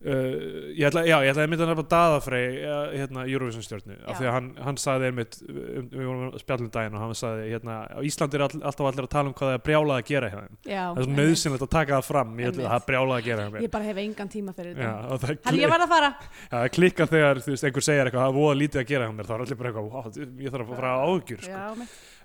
uh, 0.04 0.72
ég 0.76 0.84
ætla, 0.88 1.02
já, 1.08 1.16
ég 1.24 1.30
ætla 1.32 1.44
að 1.46 1.50
mynda 1.52 1.64
að 1.64 1.70
nefna 1.72 1.84
Daðafrey 1.92 2.46
uh, 2.60 2.92
hérna, 2.92 3.20
Eurovision 3.30 3.64
stjórnu 3.64 3.96
af 4.04 4.18
því 4.18 4.26
að 4.26 4.34
hann, 4.36 4.48
hann 4.66 4.78
sagði 4.80 5.04
einmitt 5.10 5.34
um, 5.46 5.86
við 5.92 6.04
vorum 6.04 6.24
að 6.26 6.40
spjallum 6.42 6.70
daginn 6.74 6.96
og 6.96 7.00
hann 7.04 7.14
sagði 7.16 7.44
hérna, 7.52 7.74
á 7.88 7.98
Íslandi 8.06 8.34
er 8.38 8.42
all, 8.46 8.58
alltaf 8.60 8.86
allir 8.90 9.06
að 9.06 9.14
tala 9.14 9.26
um 9.30 9.36
hvað 9.36 9.48
það 9.50 9.56
er 9.58 9.64
brjálað 9.68 9.96
að 9.96 10.08
gera 10.10 10.26
þeim. 10.34 10.54
Já, 10.62 10.84
það 10.84 11.00
er 11.00 11.04
einmitt. 11.06 11.18
nöðsynlegt 11.20 11.64
að 11.66 11.72
taka 11.76 11.92
það 11.94 12.04
fram. 12.10 12.30
Ég 12.32 12.34
ætla 12.36 12.46
Einmitt. 12.46 12.66
að 12.66 12.72
það 12.72 12.80
er 12.80 12.88
brjálað 12.90 13.16
að 13.16 13.24
gera 13.30 13.42
ég 13.66 13.72
bara 13.76 13.86
hef 13.86 13.96
engan 14.04 14.30
tíma 14.32 14.52
fyrir 14.56 14.72
þetta. 14.76 15.36
hann 15.46 15.60
ég 15.60 15.70
verð 15.72 15.84
að 15.86 15.92
fara. 15.94 16.10
Það 16.50 16.64
klikkar 16.76 17.08
þegar 17.12 17.36
veist, 17.46 17.64
einhver 17.64 17.84
segir 17.86 18.04
eitthvað 18.06 18.22
það 18.24 18.30
er 18.32 18.36
voða 18.36 18.56
lítið 18.60 18.78
að 18.82 18.90
gera 18.90 19.04
þá 19.06 19.34
er 19.36 19.42
allir 19.46 19.58
bara 19.60 19.70
eitthvað, 19.72 20.16
ég 20.42 20.50
þarf 20.52 20.66
að 20.66 20.76
fara 20.76 20.90
á 20.92 20.98
ágjur 21.06 21.40
sko. 21.46 21.56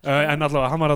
uh, 0.01 0.23
en 0.31 0.41
allavega, 0.41 0.71
hann 0.71 0.81
var 0.81 0.91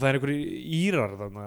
og 0.00 0.02
og 0.02 0.06
það 0.06 0.08
er 0.14 0.18
einhverjir 0.18 0.50
írar 0.80 1.16
þarna 1.20 1.46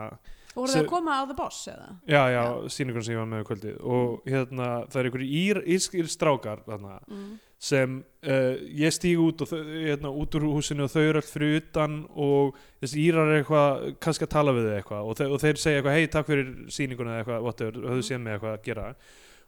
voru 0.53 0.69
Se- 0.69 0.77
þið 0.77 0.83
að 0.86 0.89
koma 0.91 1.15
á 1.17 1.22
The 1.25 1.33
Boss 1.33 1.63
eða? 1.67 1.88
já, 2.05 2.24
já, 2.29 2.43
Já. 2.43 2.69
sýningun 2.69 3.03
sem 3.03 3.15
ég 3.15 3.19
var 3.24 3.31
með 3.31 3.39
um 3.41 3.48
kvöldið 3.50 3.79
og 3.81 4.27
hérna, 4.29 4.67
það 4.88 5.00
er 5.01 5.10
einhverjir 5.10 5.33
ír, 5.39 5.62
írskir 5.65 6.12
strákar 6.13 6.62
þarna 6.67 7.00
Mm. 7.10 7.39
sem 7.63 8.03
uh, 8.27 8.55
ég 8.75 8.91
stíg 8.93 9.17
út 9.24 9.41
og 9.41 9.48
þau, 9.48 9.63
hérna, 9.63 10.10
út 10.12 10.36
úr 10.36 10.45
húsinu 10.51 10.83
og 10.83 10.91
þau 10.91 11.01
eru 11.10 11.17
allt 11.22 11.31
fyrir 11.31 11.57
utan 11.62 12.05
og 12.13 12.55
þessi 12.83 13.00
írar 13.07 13.31
er 13.31 13.41
eitthvað 13.41 13.95
kannski 14.03 14.27
að 14.27 14.33
tala 14.36 14.51
við 14.53 14.67
þau 14.67 14.77
eitthvað 14.77 15.10
og, 15.10 15.22
og 15.31 15.39
þeir 15.41 15.57
segja 15.63 15.79
eitthvað 15.81 15.98
hei 15.98 16.07
takk 16.07 16.27
fyrir 16.27 16.51
sýninguna 16.69 17.15
eða 17.15 17.24
eitthvað 17.24 17.41
whatever, 17.48 17.77
og 17.79 17.89
höfðu 17.93 18.03
séð 18.12 18.19
mig 18.22 18.33
eitthvað 18.36 18.57
að 18.60 18.63
gera 18.67 18.88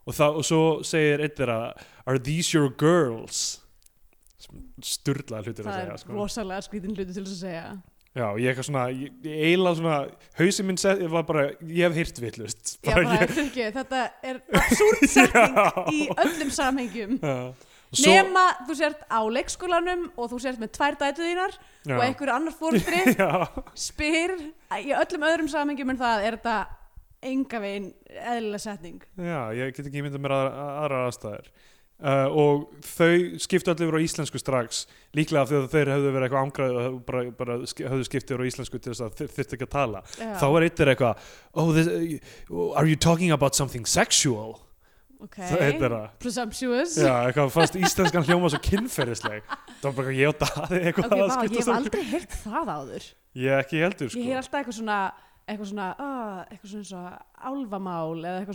og, 0.07 0.13
það, 0.15 0.39
og 0.39 0.45
svo 0.47 0.61
segir 0.83 1.19
einn 1.27 1.35
þeirra 1.37 1.59
are 2.07 2.17
these 2.19 2.53
your 2.57 2.69
girls 2.69 3.61
sturla 4.85 5.41
hlutir 5.43 5.65
að 5.65 5.69
það 5.69 5.77
segja 5.81 5.93
er 5.93 6.01
sko. 6.01 6.13
rosalega 6.17 6.65
skrítin 6.65 6.95
hluti 6.95 7.13
til 7.13 7.23
að 7.25 7.35
segja 7.39 7.67
já, 8.15 8.25
ég 8.39 8.47
eitthvað 8.51 8.67
svona 8.69 8.83
ég, 8.95 9.13
ég 9.27 9.43
eiginlega 9.49 9.77
svona, 9.81 9.95
hausin 10.39 10.67
minn 10.69 10.79
set, 10.81 11.01
var 11.11 11.25
bara, 11.27 11.45
ég 11.67 11.83
hef 11.89 11.97
hýrt 11.99 12.21
villust 12.23 12.75
já, 12.79 12.93
bara, 12.95 13.17
ekki, 13.27 13.65
þetta 13.75 14.03
er 14.31 14.39
absúrt 14.61 15.03
setning 15.15 15.91
í 15.93 16.01
öllum 16.15 16.53
samhengjum. 16.55 17.17
Svo- 17.95 18.11
nema 18.11 18.45
þú 18.67 18.75
sért 18.79 19.03
á 19.07 19.19
leikskólanum 19.31 20.07
og 20.19 20.31
þú 20.33 20.39
sért 20.43 20.59
með 20.59 20.71
tvær 20.75 20.97
dætu 20.99 21.23
þínar 21.27 21.53
já. 21.55 21.93
og 21.95 22.01
einhver 22.07 22.31
annar 22.33 22.55
fóruldri 22.57 23.03
já, 23.19 23.29
spyr 23.77 24.33
í 24.81 24.89
öllum 24.95 25.27
öðrum 25.29 25.51
samhengjum 25.51 25.93
en 25.93 26.01
það 26.01 26.25
er 26.27 26.39
þetta 26.39 26.57
enga 27.25 27.61
veginn 27.63 27.87
eðlilega 28.15 28.61
setning. 28.61 28.99
Já, 29.17 29.39
ég 29.57 29.71
get 29.77 29.87
ekki 29.87 30.03
myndið 30.05 30.21
mér 30.25 30.35
aðra, 30.35 30.65
aðra 30.83 30.99
aðstæður 31.07 31.47
uh, 32.03 32.27
og 32.31 32.65
þau 32.85 33.39
skiptu 33.41 33.71
allir 33.71 33.87
yfir 33.87 33.97
á 33.97 34.05
íslensku 34.05 34.41
strax 34.41 34.83
líklega 35.15 35.45
af 35.45 35.51
því 35.51 35.59
að 35.59 35.69
þeir 35.73 35.91
hefðu 35.93 36.11
verið 36.15 36.27
eitthvað 36.27 36.45
ángraði 36.45 36.83
og 36.89 36.99
bara, 37.07 37.23
bara 37.39 37.57
höfðu 37.61 38.07
skiptið 38.09 38.35
yfir 38.35 38.43
á 38.43 38.49
íslensku 38.51 38.81
til 38.81 38.91
þess 38.91 39.05
að 39.05 39.17
þeir 39.21 39.33
þyrfti 39.37 39.57
ekki 39.57 39.67
að 39.67 39.73
tala. 39.77 40.03
Já, 40.19 40.29
þá 40.41 40.47
er 40.49 40.67
eittir 40.67 40.93
eitthvað 40.93 41.25
oh, 41.53 41.73
this, 41.75 41.91
uh, 42.51 42.79
are 42.79 42.87
you 42.89 42.99
talking 42.99 43.35
about 43.35 43.57
something 43.57 43.87
sexual? 43.89 44.57
Ok, 45.25 45.37
það 45.39 45.61
heitir 45.63 45.93
það 45.95 46.07
presumptuous. 46.21 46.95
Já, 46.99 47.13
eitthvað 47.29 47.53
fannst 47.55 47.77
íslenskan 47.79 48.25
hljóma 48.27 48.49
svo 48.51 48.59
kynferðisleg. 48.65 49.45
Það 49.79 49.85
var 49.85 49.95
bara 49.95 50.11
eitthvað 50.11 50.19
ég 50.19 50.33
og 50.33 50.41
daði 50.43 50.81
eitthvað 50.81 51.05
ok, 51.05 51.13
að 51.15 51.21
vá, 51.21 51.37
ég 51.45 51.55
hef 51.55 51.71
aldrei 51.75 52.03
heyrt 52.11 52.35
það 52.43 52.73
áður. 52.75 53.07
Ég 53.35 53.63
ekki 53.63 53.79
heldur 53.81 54.11
sko 54.11 54.19
ég 54.19 54.27
heyr 54.29 54.41
alltaf 54.41 54.59
eitthvað 54.59 54.77
svona 54.81 54.99
eitthvað 55.45 55.69
svona, 55.69 55.87
oh, 56.01 56.37
eitthvað 56.49 56.71
svona 56.73 56.83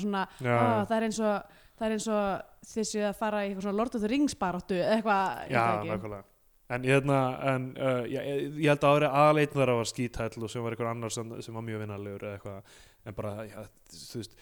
svona 0.02 0.22
oh, 0.26 0.84
já. 0.90 1.34
Það 1.80 1.86
er 1.88 1.96
eins 1.96 2.08
og 2.12 2.68
þið 2.74 2.88
séu 2.90 3.06
að 3.08 3.16
fara 3.18 3.40
í 3.40 3.48
eitthvað 3.48 3.66
svona 3.66 3.80
Lord 3.80 3.96
of 3.96 4.04
the 4.04 4.12
Rings 4.12 4.36
baráttu 4.38 4.76
eða 4.76 4.98
eitthvað, 4.98 5.40
Já, 5.50 5.64
nákvæmlega. 5.88 6.26
En, 6.70 6.84
hérna, 6.86 7.18
en 7.50 7.64
uh, 7.74 8.04
ég, 8.06 8.26
ég 8.62 8.68
held 8.70 8.84
að 8.86 9.00
árið 9.00 9.14
aðleitn 9.24 9.58
þar 9.58 9.72
var 9.80 9.88
skítæll 9.90 10.44
og 10.44 10.52
sem 10.52 10.62
var 10.62 10.76
einhver 10.76 10.90
annar 10.92 11.10
sem, 11.10 11.32
sem 11.42 11.56
var 11.56 11.64
mjög 11.66 11.82
vinnarlegur 11.82 12.26
eða 12.28 12.36
eitthvað. 12.36 12.76
En 13.10 13.16
bara, 13.16 13.32
já, 13.48 13.64
þú 13.90 14.20
veist 14.20 14.36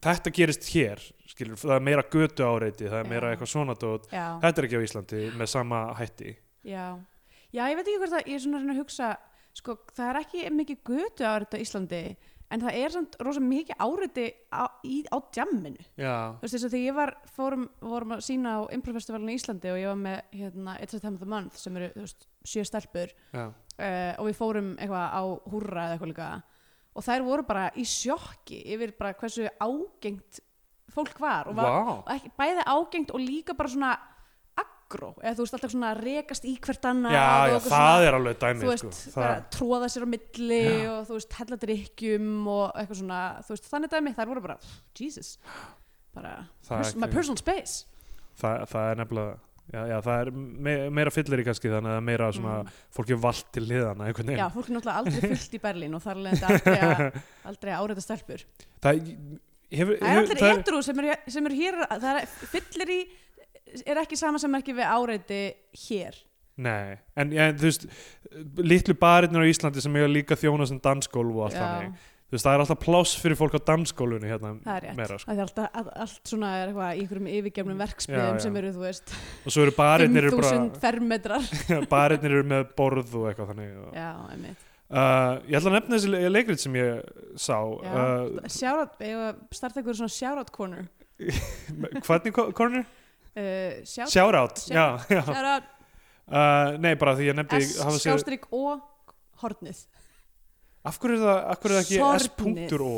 þetta 0.00 0.32
gerist 0.34 0.68
hér, 0.72 1.02
skilur, 1.30 1.58
það 1.60 1.74
er 1.76 1.86
meira 1.86 2.04
götu 2.12 2.46
áreiti, 2.46 2.88
það 2.88 3.02
er 3.02 3.10
meira 3.10 3.30
Já. 3.30 3.34
eitthvað 3.34 3.52
svona 3.52 3.76
dót. 3.78 4.08
Þetta 4.10 4.50
er 4.50 4.68
ekki 4.68 4.80
á 4.80 4.86
Íslandi 4.86 5.22
með 5.38 5.50
sama 5.52 5.80
hætti. 5.98 6.34
Já. 6.66 6.86
já, 7.50 7.62
ég 7.64 7.78
veit 7.78 7.86
ekki 7.86 8.00
hvort 8.02 8.18
að 8.18 8.30
ég 8.30 8.36
er 8.36 8.44
svona 8.44 8.60
að 8.60 8.72
að 8.74 8.82
hugsa 8.82 9.10
sko, 9.56 9.76
það 9.96 10.10
er 10.10 10.20
ekki 10.20 10.44
mikið 10.54 10.82
götu 10.90 11.26
áriðt 11.26 11.56
á 11.56 11.62
Íslandi 11.64 12.02
en 12.50 12.64
það 12.64 12.78
er 12.80 12.94
samt 12.94 13.16
rosa 13.22 13.42
mikið 13.44 13.78
áriði 13.80 14.26
á, 14.50 14.66
á 14.66 15.16
djamminu 15.36 15.86
þú 16.40 16.44
veist 16.44 16.56
þess 16.56 16.66
að 16.66 16.74
þegar 16.74 16.86
ég 16.86 16.98
var 16.98 17.14
fórum, 17.36 17.66
vorum 17.84 18.14
að 18.16 18.24
sína 18.26 18.54
á 18.58 18.60
Improfestivalinu 18.74 19.32
í 19.34 19.38
Íslandi 19.38 19.72
og 19.72 19.80
ég 19.80 19.90
var 19.92 20.00
með 20.00 20.20
hérna, 20.40 20.76
It's 20.82 20.96
a 20.96 21.00
Time 21.02 21.16
of 21.18 21.24
the 21.24 21.30
Month 21.30 21.60
sem 21.60 21.78
eru 21.78 21.90
veist, 21.94 22.26
sjö 22.46 22.64
stelpur. 22.66 23.14
Uh, 23.80 24.12
og 24.20 24.28
við 24.28 24.36
fórum 24.36 24.70
eitthvað 24.76 25.16
á 25.16 25.22
húrra 25.52 25.86
eða 25.86 25.96
eitthvað 25.96 26.12
líka. 26.12 26.30
Og 26.90 27.06
þær 27.06 27.26
voru 27.26 27.46
bara 27.48 27.66
í 27.78 27.86
sjokki 27.86 28.60
yfir 28.74 28.92
bara 28.98 29.14
hversu 29.16 29.46
ágengt 29.62 30.42
fólk 30.90 31.20
var 31.22 31.50
og, 31.50 31.56
var, 31.58 31.70
vá. 31.70 31.92
og 31.94 32.08
ekki, 32.16 32.32
bæði 32.38 32.64
ágengt 32.66 33.12
og 33.14 33.22
líka 33.22 33.54
bara 33.56 33.70
svona 33.70 33.92
aggró, 34.90 35.10
eða 35.22 35.36
þú 35.38 35.44
veist 35.44 35.54
alltaf 35.56 35.70
svona 35.74 35.90
rekast 35.96 36.46
í 36.50 36.54
hvert 36.58 36.86
annað 36.90 37.14
Já, 37.14 37.22
já, 37.22 37.54
það 37.54 37.66
svona, 37.68 38.06
er 38.08 38.16
alveg 38.18 38.38
þú 38.40 38.46
dæmi 38.46 38.70
veist, 38.70 38.86
sko. 38.98 39.12
það, 39.14 39.44
tróða 39.54 39.90
sér 39.94 40.02
á 40.02 40.08
milli 40.14 40.58
Já. 40.66 40.88
og 40.90 41.04
þú 41.06 41.18
veist, 41.20 41.36
hella 41.38 41.58
drikkjum 41.64 42.32
og 42.50 42.64
eitthvað 42.80 42.98
svona, 43.04 43.20
þú 43.46 43.54
veist, 43.54 43.68
þannig 43.70 43.92
dæmi 43.94 44.14
þær 44.18 44.30
voru 44.32 44.42
bara, 44.48 44.56
Jesus 44.98 45.30
bara, 46.14 46.32
er 46.66 46.82
pers 46.82 46.96
my 46.96 47.06
ekki- 47.06 47.14
personal 47.20 47.38
space 47.38 47.86
það, 48.42 48.66
það 48.74 48.90
er 48.90 49.00
nefnilega 49.04 49.38
Já, 49.70 49.84
já, 49.86 50.00
það 50.02 50.20
er 50.24 50.28
me 50.34 50.72
meira 50.90 51.10
fyllir 51.14 51.38
í 51.38 51.44
kannski 51.46 51.70
þannig 51.70 51.92
að 51.94 52.00
meira 52.02 52.32
svona, 52.34 52.54
Mm. 52.64 52.70
fólk 52.90 53.10
er 53.14 53.18
vald 53.22 53.44
til 53.54 53.62
einhvern 54.08 54.32
Já, 54.34 54.48
fólk 54.50 54.66
er 54.66 54.74
náttúrulega 54.74 54.98
aldrei 54.98 55.30
fullt 55.30 55.54
í 55.54 55.60
Berlín 55.62 55.94
og 55.94 56.02
þar 56.02 56.18
leðandi 56.24 56.48
aldrei 56.50 57.22
aldrei 57.52 57.72
áreita 57.78 58.02
stelpur 58.02 58.42
Það 58.82 58.98
hefur, 59.70 59.94
Það 60.00 60.10
er 60.10 60.16
hefur 60.16 60.34
allir 60.34 60.58
edru 60.58 60.82
sem 60.82 60.98
eru 60.98 61.14
er 61.46 61.54
hér 61.54 61.78
það 61.86 62.18
er, 62.18 62.26
fyllir 62.50 62.90
í 62.90 62.98
er 63.86 64.02
ekki 64.02 64.18
sama 64.20 64.40
sem 64.42 64.54
ekki 64.60 64.74
við 64.78 64.88
áreiti 64.90 65.42
hér. 65.88 66.18
Nei, 66.60 66.96
en, 67.16 67.30
en 67.32 67.56
þú 67.56 67.68
veist 67.70 67.86
litlu 68.60 68.94
barinnir 69.00 69.40
á 69.46 69.48
Íslandi 69.48 69.80
sem 69.80 69.94
eiga 69.96 70.08
líka 70.10 70.36
þjóna 70.36 70.66
sem 70.68 70.80
dansgólf 70.82 71.36
og 71.38 71.46
allt 71.46 71.56
þannig 71.56 71.94
þú 72.30 72.36
veist, 72.36 72.44
það 72.46 72.52
er 72.54 72.62
alltaf 72.62 72.78
pláss 72.84 73.14
fyrir 73.18 73.38
fólk 73.40 73.54
á 73.58 73.60
dansgólfunni 73.70 74.28
hérna 74.30 74.50
það 74.62 74.74
er 74.76 74.84
rétt. 74.84 74.96
meira, 74.98 75.16
sko. 75.18 75.30
Það 75.30 75.38
er 75.40 75.44
alltaf, 75.46 75.70
all, 75.80 75.88
allt 76.04 76.30
svona 76.30 76.50
er 76.60 76.68
eitthvað 76.68 76.90
í 76.90 77.00
einhverjum 77.02 77.30
yfirgefnum 77.32 77.80
verksmiðum 77.80 78.20
Já, 78.28 78.34
já. 78.36 78.42
sem 78.44 78.58
eru, 78.60 78.70
þú 78.76 78.84
veist, 78.84 79.14
og 79.46 79.54
svo 79.56 79.64
eru 79.64 79.74
barinnir 79.78 80.28
eru 80.28 80.36
5000 80.36 80.68
bara 80.68 80.82
fermetrar. 80.84 81.48
Barinnir 81.94 82.36
eru 82.36 82.46
með 82.52 82.68
borð 82.78 83.16
og 83.18 83.26
eitthvað 83.32 83.50
þannig 83.54 83.72
og, 83.80 83.90
Já, 83.98 84.10
einmitt. 84.36 84.68
Uh, 84.90 85.36
Ég 85.46 85.58
ætla 85.58 85.70
að 85.70 85.76
nefna 85.78 85.96
þessi 85.96 86.12
le- 86.12 86.30
leikrit 86.34 86.62
sem 86.62 86.78
ég 86.78 87.10
sá 87.38 87.56
Já, 87.56 87.90
uh, 87.90 88.48
Sjárat, 88.50 88.94
ég 89.06 89.42
starta 89.54 89.80
eitthvað 89.80 89.98
svona 90.02 90.14
sjárat 90.20 90.54
corner? 90.54 90.86
Hvernig 92.06 92.34
corner? 92.58 92.86
Uh, 93.36 93.82
já. 93.84 94.06
sjárat 94.10 94.64
Uh, 96.30 96.76
Nei, 96.78 96.92
bara 96.94 97.16
því 97.18 97.24
ég 97.26 97.34
nefndi 97.34 97.58
S, 97.58 97.72
hafa 97.82 97.96
séð- 97.98 98.04
skástrík 98.20 98.44
og 98.54 98.84
hornið 99.42 99.80
Af 100.86 100.96
hverju 101.02 101.16
er 101.18 101.24
það, 101.26 101.40
hverju 101.60 101.74
er 101.74 101.82
það 101.82 101.82
ekki. 101.82 102.68
S.O 102.70 102.90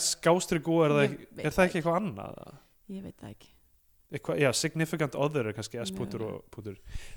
S 0.00 0.08
gástrík 0.24 0.66
O 0.72 0.80
er 0.82 0.90
það, 0.96 1.04
ekki, 1.06 1.28
er 1.46 1.54
það 1.54 1.68
ekki 1.68 1.78
eitthvað 1.78 1.98
annað? 2.00 2.40
Ég 2.90 3.04
veit 3.06 3.14
það 3.22 3.30
ekki 3.36 3.50
Eitthvað, 4.12 4.40
já, 4.42 4.50
significant 4.52 5.14
other 5.16 5.46
er 5.48 5.54
kannski 5.56 5.78
S. 5.80 5.94
Mögulega. 5.94 6.26
og 6.34 6.50
pútur 6.52 6.74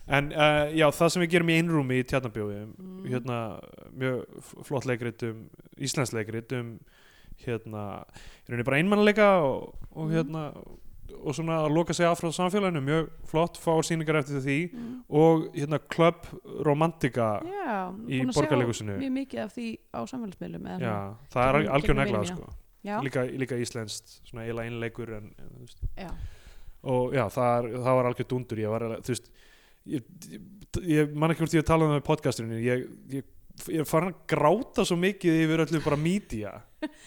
en 0.08 0.30
uh, 0.32 0.70
já, 0.78 0.86
það 0.96 1.10
sem 1.16 1.26
við 1.26 1.34
gerum 1.34 1.50
í 1.52 1.58
einrúmi 1.60 1.98
í 2.04 2.06
tjarnabjói 2.08 2.62
Mm. 2.78 3.02
hérna, 3.10 3.40
mjög 3.92 4.22
flott 4.70 4.86
leikrit 4.88 5.26
um 5.28 5.42
Íslands 5.82 6.14
leikrit 6.16 6.54
um 6.62 6.70
hérna, 7.44 8.06
í 8.46 8.54
rauninni 8.54 8.70
bara 8.70 8.78
einmannleika 8.80 9.28
og, 9.44 9.74
og 9.92 10.06
Mm. 10.08 10.14
hérna 10.14 10.46
og 11.16 11.36
svona 11.38 11.62
að 11.64 11.74
loka 11.76 11.96
sig 11.96 12.08
af 12.08 12.20
frá 12.20 12.30
samfélaginu 12.34 12.82
mjög 12.86 13.10
flott, 13.30 13.58
fáar 13.62 13.86
sýningar 13.86 14.20
eftir 14.20 14.42
því 14.44 14.58
mm. 14.68 14.92
og 15.22 15.48
hérna 15.56 15.80
Club 15.92 16.28
Romantika 16.66 17.30
Já, 17.46 17.80
í 18.10 18.22
Borgarleikhúsinu. 18.30 18.98
Mjög 19.02 19.16
mikið 19.20 19.44
af 19.46 19.56
því 19.56 19.68
á 19.94 20.00
samfélagsmiðlum 20.12 20.70
svona. 20.70 21.02
það 21.34 21.50
er 21.50 21.60
algjör 21.64 21.90
gegnum 21.90 22.02
negla 22.04 22.24
vini 22.24 22.32
mína. 22.32 22.40
sko. 22.40 23.02
Líka, 23.06 23.26
líka 23.42 23.58
íslenskt, 23.58 24.20
svona 24.30 24.46
eiginlega 24.46 24.70
einleikur 24.70 25.14
en, 25.18 25.32
já, 25.98 26.12
og 26.86 27.16
já, 27.18 27.24
það, 27.34 27.56
er, 27.58 27.80
það 27.88 27.98
var 27.98 28.10
algjör 28.12 28.28
dundur 28.30 28.62
ég 28.62 28.74
var, 28.76 28.86
þú 29.02 29.16
veist 29.16 29.32
ég, 29.90 30.12
ég, 30.86 31.16
man 31.18 31.34
ekki 31.34 31.46
hvort 31.46 31.56
ég 31.56 31.64
hef 31.64 31.70
talað 31.70 31.88
um 31.88 31.96
það 31.96 32.00
með 32.00 32.06
podcasturinn 32.10 32.62
ég, 32.62 32.86
ég, 33.14 33.32
ég 33.72 33.82
er 33.84 33.88
farin 33.90 34.12
að 34.14 34.22
gráta 34.36 34.86
svo 34.88 34.98
mikið 35.00 35.42
yfir 35.46 35.64
öllu 35.66 35.82
bara 35.86 36.00
mídía 36.00 36.54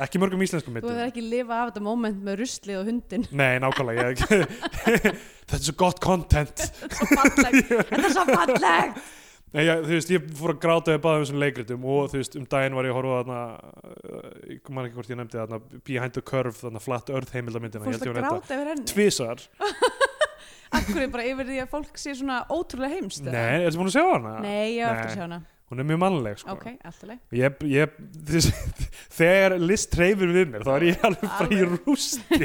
ekki 0.03 0.21
mörgum 0.23 0.43
íslenskum 0.43 0.73
þú 0.73 0.79
myndum. 0.81 0.97
hefur 0.97 1.11
ekki 1.13 1.25
lifað 1.29 1.61
af 1.61 1.71
þetta 1.71 1.85
moment 1.85 2.25
með 2.25 2.41
ruslið 2.43 2.81
og 2.81 2.89
hundin 2.89 3.29
nei, 3.31 3.53
nákvæmlega 3.63 4.09
ég, 4.09 4.25
þetta 5.49 5.61
er 5.61 5.65
svo 5.69 5.77
gott 5.79 6.03
content. 6.03 6.65
Þetta 6.99 8.03
er 8.03 8.13
svo 8.13 8.25
fallegt. 8.29 9.01
Nei, 9.49 9.63
ég, 9.65 9.79
þú 9.81 9.95
veist, 9.95 10.11
ég 10.13 10.25
fór 10.37 10.53
að 10.53 10.59
gráta 10.61 10.93
við 10.93 10.99
báðum 11.07 11.23
þessum 11.23 11.39
leikritum 11.41 11.85
og 11.89 12.11
þú 12.13 12.19
veist, 12.21 12.35
um 12.37 12.45
daginn 12.53 12.75
var 12.77 12.85
ég 12.89 12.93
að 12.93 12.99
horfa 12.99 13.21
þarna 13.23 13.39
uh, 13.55 14.27
ég 14.53 14.69
man 14.77 14.89
ekki 14.89 14.99
hvort 14.99 15.13
ég 15.13 15.21
nefndi 15.23 15.39
þarna 15.41 15.61
Behind 15.89 16.17
the 16.19 16.25
Curve, 16.29 16.53
þarna 16.59 16.83
Flat 16.85 17.13
Earth 17.15 17.33
heimildamyndina 17.33 17.87
Fórst 17.87 18.05
að 18.05 18.19
gráta 18.19 18.59
yfir 18.59 18.73
henni? 18.75 18.85
tvisar, 18.93 19.47
Akkur 20.77 21.01
er 21.01 21.13
bara 21.15 21.25
yfir 21.31 21.49
því 21.49 21.63
að 21.63 21.71
fólk 21.73 21.97
sé 21.97 22.13
svona 22.19 22.43
ótrúlega 22.53 22.99
heimst 22.99 23.25
nei, 23.25 23.63
ertu 23.65 23.81
búin 23.81 23.89
að 23.89 23.97
sjá 23.97 24.05
hana? 24.11 24.35
Nei, 24.45 24.67
ég 24.77 24.83
hef 24.85 24.99
eftir 24.99 25.09
að 25.09 25.17
sjá 25.17 25.25
hana 25.25 25.41
hún 25.69 25.83
er 25.83 25.89
mjög 25.89 26.01
mannleg 26.05 26.41
sko. 26.41 26.55
Ok, 26.57 26.67
alltaf 26.89 27.11
leið 27.11 27.37
ég, 27.41 27.61
ég, 27.73 27.99
þess, 28.31 28.49
þegar 29.19 29.57
list 29.63 29.93
treyfir 29.93 30.33
við 30.35 30.51
mér 30.55 30.67
þá 30.67 30.73
er 30.77 30.87
ég 30.89 31.07
alveg 31.09 31.29
bara 31.29 31.59
í 31.59 31.69
rústi. 31.75 32.41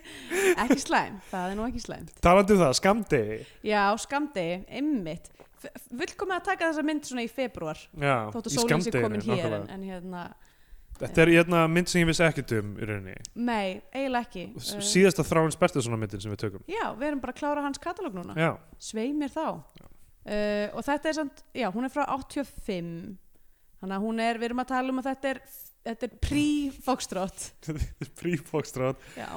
Ekki 0.64 0.80
slæm, 0.84 1.18
það 1.32 1.52
er 1.52 1.58
nú 1.58 1.66
ekki 1.66 1.84
slæm. 1.84 2.08
Talandi 2.24 2.56
um 2.56 2.64
það, 2.64 2.76
skamdegi 2.80 3.40
Já, 3.70 3.82
skamdegi, 4.06 4.62
ymmit 4.80 5.30
Vill 5.60 6.14
að 6.16 6.44
taka 6.46 6.70
þessa 6.70 6.84
mynd 6.86 7.04
svona 7.04 7.24
í 7.26 7.28
februar 7.28 7.80
já, 7.92 8.14
Þóttu 8.32 8.52
sólinn 8.54 8.80
sé 8.80 8.92
skammdeginu, 8.94 9.02
komin 9.04 9.26
hér 9.42 9.56
en, 9.58 9.66
en 9.74 9.82
hérna, 9.84 10.22
þetta 11.02 11.22
er 11.24 11.32
hérna 11.34 11.64
mynd 11.68 11.90
sem 11.92 12.00
ég 12.00 12.08
vissi 12.08 12.24
ekkert 12.24 12.54
um 12.56 12.70
í 12.78 12.88
rauninni. 12.88 13.16
Nei, 13.36 13.80
eiginlega 13.92 14.24
ekki. 14.24 14.44
S- 14.60 14.72
uh, 14.78 14.82
síðasta 14.84 15.26
þráins 15.26 15.58
bestu 15.60 15.82
svona 15.84 16.00
myndin 16.00 16.22
sem 16.24 16.32
við 16.32 16.46
tökum. 16.46 16.64
Já, 16.70 16.86
við 16.96 17.10
erum 17.10 17.22
bara 17.24 17.36
að 17.36 17.42
klára 17.42 17.64
hans 17.66 17.82
katalóg 17.82 18.16
núna. 18.16 18.36
Já, 18.40 18.54
Svei 18.80 19.10
mér 19.16 19.34
þá 19.34 19.44
uh, 20.26 20.66
Og 20.76 20.84
þetta 20.86 21.10
er 21.12 21.18
samt, 21.20 21.42
já, 21.56 21.68
hún 21.74 21.86
er 21.88 21.92
frá 21.94 22.04
85 22.12 23.16
Þannig 23.80 23.96
að 23.96 24.04
hún 24.04 24.20
er, 24.20 24.38
við 24.42 24.50
erum 24.50 24.62
að 24.64 24.70
tala 24.74 24.92
um 24.92 25.00
að 25.02 25.08
þetta 25.12 25.34
er 25.34 25.42
Þetta 25.80 26.06
er 26.10 26.16
pre-Foxtrot 26.26 27.44
pre-Foxtrot 28.20 29.04
Já. 29.16 29.28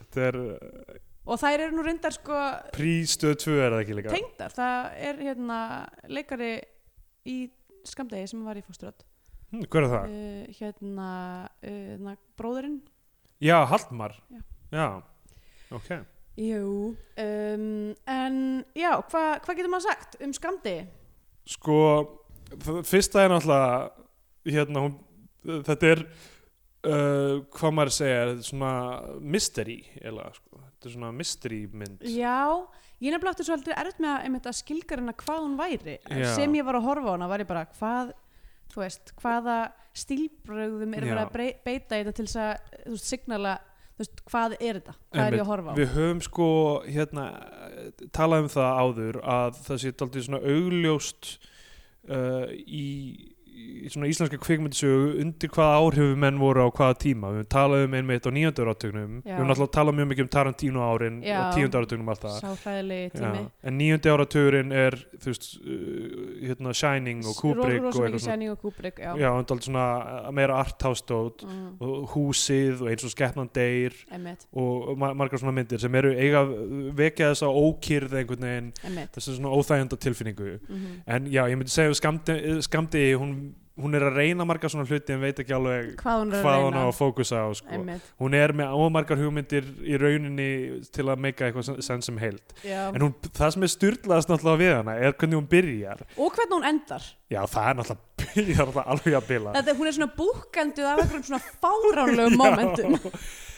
Þetta 0.00 0.22
er 0.30 0.38
uh, 0.40 1.00
Og 1.22 1.38
þær 1.38 1.60
eru 1.68 1.76
nú 1.76 1.82
reyndar 1.86 2.14
sko 2.16 2.38
pre-stöð 2.74 3.36
2 3.44 3.52
er 3.62 3.74
það 3.76 3.82
ekki 3.84 3.94
líka? 3.98 4.10
tengdar. 4.16 4.54
Það 4.56 4.86
er 5.06 5.20
hérna 5.28 5.58
leikari 6.10 6.48
í 7.30 7.36
skamdegi 7.86 8.26
sem 8.32 8.40
var 8.42 8.58
í 8.58 8.64
Foxtrot. 8.66 9.04
Hm, 9.52 9.62
hver 9.70 9.84
er 9.86 9.92
það? 9.92 10.16
uh, 10.16 10.56
Hérna, 10.58 11.10
uh, 11.62 11.68
hérna 11.92 12.16
bróðurinn 12.40 12.80
já, 13.42 13.60
Hallmar. 13.70 14.16
Já. 14.34 14.40
já, 14.74 14.88
ok 15.78 15.92
Jú 16.40 16.66
um, 16.96 17.94
En 18.08 18.36
já, 18.78 18.92
hvað 19.10 19.30
hva 19.44 19.54
getur 19.56 19.72
maður 19.72 19.88
sagt 19.90 20.20
um 20.24 20.32
skamdegi? 20.36 20.88
sko, 21.48 21.76
fyrsta 22.86 23.24
er 23.24 23.32
náttúrulega 23.32 24.52
hérna, 24.52 24.84
hún, 24.84 24.94
þetta 25.66 25.90
er 25.90 26.02
uh, 26.86 27.42
hvað 27.56 27.74
maður 27.74 27.94
segja 27.96 28.20
þetta 28.20 28.44
er 28.44 28.48
svona 28.50 28.74
mystery 29.34 29.78
eða, 30.02 30.28
sko. 30.36 30.62
þetta 30.68 30.88
er 30.88 30.96
svona 30.96 31.12
mystery 31.18 31.60
mynd 31.72 32.06
Já, 32.06 32.38
ég 33.02 33.14
nefnilega 33.14 33.34
átti 33.34 33.48
svolítið 33.48 33.78
erfitt 33.78 34.02
með 34.02 34.14
að, 34.14 34.26
einmitt 34.28 34.50
að 34.50 34.58
skilgarina 34.60 35.16
hvað 35.24 35.44
hún 35.46 35.58
væri 35.60 35.98
sem 36.36 36.58
ég 36.58 36.68
var 36.68 36.78
að 36.78 36.88
horfa 36.90 37.10
á 37.10 37.14
hana 37.16 37.30
var 37.32 37.44
ég 37.44 37.50
bara 37.50 37.66
hvað 37.74 38.14
þú 38.72 38.80
veist, 38.80 39.12
hvaða 39.20 39.58
stílbrögðum 39.98 40.94
er 40.96 41.04
verið 41.04 41.22
að 41.26 41.34
beita 41.66 41.98
þetta 41.98 42.14
til 42.16 42.24
þess 42.24 42.38
að 42.40 42.52
þú 42.86 42.94
veist, 42.94 43.10
signala 43.10 43.58
veist, 44.00 44.22
hvað 44.30 44.56
er 44.58 44.78
þetta, 44.80 44.94
hvað 45.12 45.26
er 45.26 45.36
ég 45.36 45.44
að 45.44 45.50
horfa 45.52 45.74
á? 45.74 45.78
Við 45.78 45.92
höfum 45.96 46.22
sko 46.24 46.48
hérna, 46.86 47.26
talað 48.16 48.44
um 48.44 48.50
það 48.52 48.80
áður 48.82 49.20
að 49.36 49.60
það 49.66 49.82
sé 49.82 49.94
daldið 50.02 50.26
svona 50.28 50.42
augljóst 50.54 51.30
uh, 52.08 52.46
í 52.52 52.86
í 53.52 53.90
svona 53.90 54.08
íslenska 54.10 54.38
kvikmyndisögu 54.40 55.20
undir 55.22 55.50
hvaða 55.52 55.80
áhrifu 55.82 56.16
menn 56.22 56.38
voru 56.40 56.64
á 56.64 56.68
hvaða 56.70 56.96
tíma. 57.02 57.32
Við 57.32 57.40
höfum 57.42 57.50
talað 57.52 57.84
um 57.86 57.96
einmitt 57.98 58.26
á 58.26 58.30
nýjöndur 58.32 58.70
átögnum 58.72 59.14
við 59.22 59.32
höfum 59.32 59.50
náttúrulega 59.50 59.74
talað 59.76 59.98
mjög 59.98 60.08
mikið 60.12 60.24
um 60.26 60.32
Tarantino 60.36 60.84
árin 60.86 61.18
Já. 61.22 61.36
og 61.40 61.56
tíundur 61.56 61.86
átögnum 61.86 62.12
alltaf 62.12 62.66
en 63.62 63.78
nýjöndi 63.78 64.12
áratugurinn 64.12 64.72
er 64.72 64.96
þú 65.18 65.32
veist, 65.32 65.48
uh, 65.62 66.46
hérna 66.46 66.72
Shining 66.74 67.24
og 67.26 67.36
Kubrick 67.36 67.82
og 67.82 67.88
rosa 67.88 68.02
mikið 68.02 68.06
eitthvað 68.06 68.24
svona. 68.26 68.50
Og 68.52 68.58
Kubrick 68.62 68.98
já, 69.02 69.10
já, 69.18 69.28
og 69.32 69.46
dálítið 69.50 69.68
svona 69.68 69.86
uh, 70.28 70.32
meira 70.32 70.58
arthouse-dót 70.62 71.42
Mm, 71.42 71.76
og 71.82 72.12
húsið 72.14 72.82
og 72.84 72.90
eins 72.92 73.04
og 73.06 73.10
skeppnan 73.12 73.48
deyr 73.54 73.94
einmitt, 74.12 74.44
og 74.54 74.92
ma 74.98 75.12
margar 75.16 75.40
svona 75.40 75.54
myndir 75.56 75.80
sem 75.82 75.94
eru 75.98 76.12
eiga 76.14 76.42
vekja 76.96 77.32
þess 77.32 77.44
að 77.46 77.58
ókýrð 77.62 78.16
einhvern 78.20 78.46
veginn 78.46 79.08
þessu 79.16 79.36
svona 79.36 79.52
óþægenda 79.56 79.98
tilfinningu. 79.98 80.58
Mhm. 80.68 81.02
en 81.06 81.26
já, 81.26 81.42
ég 81.48 81.56
myndi 81.58 81.70
segja 81.72 81.94
skamdi, 81.94 82.62
skamdi 82.62 83.14
hún, 83.18 83.51
hún 83.80 83.96
er 83.96 84.04
að 84.04 84.18
reyna 84.20 84.44
margar 84.44 84.68
svona 84.72 84.84
hluti 84.84 85.14
en 85.14 85.22
veit 85.22 85.38
ekki 85.40 85.54
alveg 85.56 85.92
hvað 86.00 86.18
hún 86.20 86.32
er 86.32 86.38
að 86.38 86.44
hvað 86.44 86.64
hún 86.66 86.76
á 86.76 86.82
að 86.84 86.96
fókusa 86.98 87.40
á 87.40 87.48
sko. 87.56 87.78
hún 88.20 88.34
er 88.36 88.52
með 88.56 88.74
ómargar 88.76 89.20
hugmyndir 89.20 89.68
í 89.88 89.96
rauninni 90.00 90.48
til 90.92 91.06
að 91.08 91.22
meika 91.24 91.46
eitthvað 91.46 91.80
senn 91.84 92.04
sem 92.04 92.18
heild. 92.20 92.42
Já. 92.66 92.90
En 92.92 93.06
hún, 93.06 93.14
það 93.32 93.54
sem 93.54 93.64
er 93.64 93.72
styrlaðast 93.72 94.32
náttúrulega 94.32 94.60
við 94.60 94.74
hana 94.76 94.96
er 95.00 95.16
hvernig 95.16 95.40
hún 95.40 95.48
byrjar. 95.54 96.02
Og 96.18 96.36
hvernig 96.36 96.58
hún 96.58 96.68
endar. 96.68 97.06
Já, 97.32 97.40
það 97.48 97.70
er 97.70 97.80
náttúrulega, 97.80 98.02
það 98.26 98.42
er 98.42 98.50
náttúrulega 98.52 98.84
alveg 98.96 99.16
að 99.16 99.30
bila 99.30 99.54
Þetta, 99.56 99.76
hún 99.78 99.88
er 99.88 99.96
svona 99.96 100.12
búkenduð 100.18 100.90
af 100.90 101.02
einhverjum 101.06 101.26
svona 101.30 101.42
fáránlegum 101.64 102.38
momentum. 102.42 102.98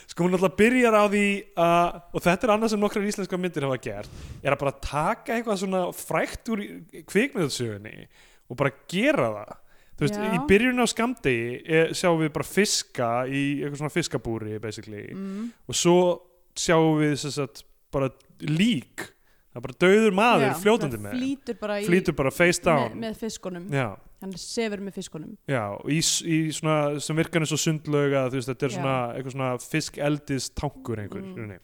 Sko 0.04 0.26
hún 0.28 0.34
náttúrulega 0.36 0.60
byrjar 0.60 0.94
á 0.94 1.04
því 1.10 1.26
að, 1.64 1.98
og 2.14 2.24
þetta 2.28 2.46
er 2.46 2.54
annað 2.54 2.74
sem 2.74 2.82
nokkrar 2.84 3.10
íslenska 3.10 3.40
myndir 3.40 3.66
hafa 3.66 3.80
gert 3.82 4.22
er 4.44 4.54
að 4.54 4.62
bara 4.62 4.76
taka 4.84 5.34
eitthvað 5.38 5.60
svona 5.64 5.82
frækt 5.96 6.52
úr 6.54 6.64
kvikmyndsögunni 7.10 8.06
og 8.52 8.58
bara 8.60 8.74
gera 8.90 9.30
það 9.32 9.54
þú 9.94 10.04
veist, 10.06 10.18
Já. 10.18 10.28
í 10.34 10.38
byrjun 10.50 10.82
á 10.82 10.86
skamdegi 10.90 11.50
er, 11.64 11.92
sjáum 11.96 12.20
við 12.22 12.32
bara 12.34 12.48
fiska 12.48 13.10
í 13.30 13.42
eitthvað 13.62 13.80
svona 13.82 13.94
fiskabúri 13.94 14.58
basically, 14.62 15.04
mm. 15.14 15.50
og 15.68 15.78
svo 15.78 15.98
sjáum 16.58 16.98
við 17.02 17.28
að 17.30 17.62
bara 17.94 18.10
lík. 18.42 19.10
Það 19.54 19.60
er 19.60 19.64
bara 19.68 19.76
döður 19.84 20.14
maður 20.18 20.48
Já, 20.48 20.54
fljótandi 20.58 20.98
með. 20.98 21.12
flýtur 21.14 21.56
bara, 21.60 21.76
í, 21.78 21.84
flýtur 21.86 22.14
bara 22.18 22.30
face 22.34 22.58
með, 22.58 22.64
down. 22.66 22.96
með 23.04 23.20
fiskunum. 23.20 23.68
Já, 23.70 23.84
hann 24.24 24.32
sefur 24.42 24.80
með 24.82 24.96
fiskunum. 24.98 25.36
Já, 25.46 25.60
og 25.78 25.92
í, 25.94 26.00
í 26.26 26.38
svona 26.56 26.78
sem 27.04 27.20
virkar 27.20 27.44
eins 27.44 27.52
og 27.54 27.62
sundlauga 27.62 28.24
þú 28.32 28.40
veist, 28.40 28.50
þetta 28.50 28.66
er 28.66 28.74
svona 28.74 28.96
eitthvað 29.14 29.36
svona 29.36 29.52
fiskeldis 29.62 30.50
tankur 30.58 31.04
einhver 31.04 31.22
Mm. 31.22 31.54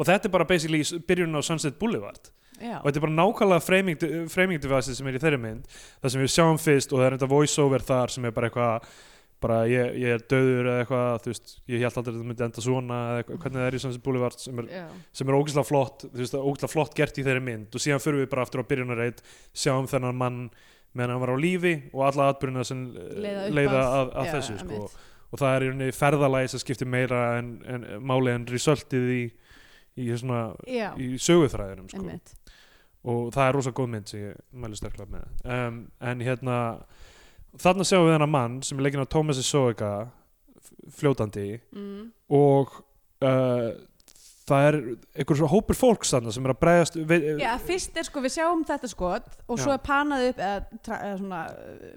og 0.00 0.06
þetta 0.08 0.26
er 0.26 0.34
bara 0.34 0.48
basically 0.50 0.82
byrjunin 0.82 1.38
á 1.38 1.42
Sunset 1.46 1.78
Boulevard 1.78 2.32
já, 2.60 2.76
og 2.80 2.86
þetta 2.88 3.00
er 3.00 3.06
bara 3.06 3.16
nákvæmlega 3.18 3.64
framing, 3.66 4.04
framing 4.30 4.60
device 4.62 4.94
sem 4.98 5.06
er 5.10 5.16
í 5.18 5.22
þeirri 5.22 5.40
mynd. 5.40 5.64
Það 6.02 6.12
sem 6.14 6.24
við 6.26 6.34
sjáum 6.36 6.60
fyrst 6.60 6.92
og 6.92 7.00
það 7.00 7.06
er 7.10 7.16
þetta 7.18 7.30
voice 7.34 7.62
over 7.64 7.86
þar 7.90 8.12
sem 8.14 8.24
er 8.28 8.36
bara 8.36 8.50
eitthvað 8.50 8.90
bara 9.40 9.62
ég, 9.64 9.94
ég 9.96 10.10
er 10.18 10.24
döður 10.28 10.66
eða 10.68 10.80
eitthvað 10.82 11.22
þú 11.24 11.30
veist, 11.32 11.52
ég 11.72 11.80
held 11.80 11.94
aldrei 11.96 12.10
að 12.12 12.16
þetta 12.18 12.28
myndi 12.28 12.44
enda 12.44 12.60
svona 12.66 12.96
eða 13.08 13.20
eitthvað, 13.22 13.38
hvernig 13.40 13.60
það 13.62 13.68
er 13.70 13.76
í 13.78 13.78
Sunset 13.80 14.02
Boulevard 14.04 14.36
sem 14.42 14.58
er, 14.60 14.66
sem 15.16 15.30
er 15.30 15.36
ógeðslega 15.38 15.64
flott 15.70 16.02
þú 16.04 16.20
veist, 16.20 16.34
ógeðslega 16.36 16.72
flott 16.74 16.96
gert 16.98 17.16
í 17.16 17.24
þeirri 17.24 17.44
mynd. 17.46 17.70
Og 17.72 17.80
síðan 17.80 18.02
fyrir 18.04 18.20
við 18.20 18.28
bara 18.34 18.44
aftur 18.44 18.60
á 18.60 18.68
byrjunarreit 18.68 19.22
sjáum 19.56 19.88
þennan 19.88 20.18
mann 20.20 20.42
meðan 20.92 21.14
hann 21.14 21.22
var 21.24 21.32
á 21.32 21.38
lífi 21.40 21.72
og 21.94 22.04
alla 22.10 22.28
atbyrjuna 22.34 22.66
sem 22.68 22.82
eh, 22.92 23.16
Leiða 23.24 23.46
leiða 23.56 23.80
að- 23.80 24.12
að, 24.20 24.28
já, 24.28 24.32
þessu 24.36 24.58
sko. 24.60 24.82
og 25.30 25.38
það 25.40 25.54
er 25.56 25.62
í 25.64 25.68
rauninni 25.70 25.96
ferðalagi 26.02 26.48
sem 26.52 26.60
skiptir 26.66 26.88
meira 26.90 27.20
en, 27.38 27.50
en 27.64 27.88
máli 28.04 28.34
en 28.34 28.44
resultið 28.50 29.08
í, 29.14 29.20
í, 30.04 30.10
svona, 30.20 30.42
já, 30.68 30.90
í 31.00 31.14
söguþræðinum 31.16 31.88
sko 31.94 32.02
og 33.08 33.30
það 33.34 33.46
er 33.46 33.56
rosa 33.56 33.72
góð 33.76 33.92
mynd 33.94 34.10
sem 34.10 34.24
ég 34.26 34.40
mælu 34.52 34.78
sterklega 34.78 35.14
með 35.14 35.44
um, 35.56 35.82
en 36.10 36.24
hérna 36.24 36.56
þarna 37.60 37.86
sjáum 37.86 38.06
við 38.06 38.16
þennan 38.16 38.34
mann 38.34 38.58
sem 38.66 38.78
er 38.78 38.86
leikinn 38.86 39.04
á 39.06 39.12
Thomas 39.12 39.40
Soega 39.46 39.92
fljótandi 40.94 41.48
mm. 41.72 42.02
og 42.36 42.74
uh, 43.24 43.70
það 44.50 44.66
er 44.68 44.76
einhver 45.20 45.38
svo 45.38 45.48
hópur 45.50 45.78
fólks 45.78 46.12
þarna 46.14 46.32
sem 46.34 46.46
er 46.46 46.52
að 46.52 46.58
bregðast 46.64 46.98
við, 47.10 47.26
Já, 47.40 47.50
fyrst 47.64 47.98
er 48.00 48.06
sko, 48.08 48.22
við 48.24 48.34
sjáum 48.34 48.64
þetta 48.68 48.90
skot 48.90 49.28
og 49.46 49.60
svo 49.60 49.72
Já. 49.72 49.76
er 49.76 49.82
panað 49.86 50.26
upp 50.28 50.42
eða, 50.46 50.80
tra, 50.86 50.98
eða 51.06 51.20
svona 51.20 51.40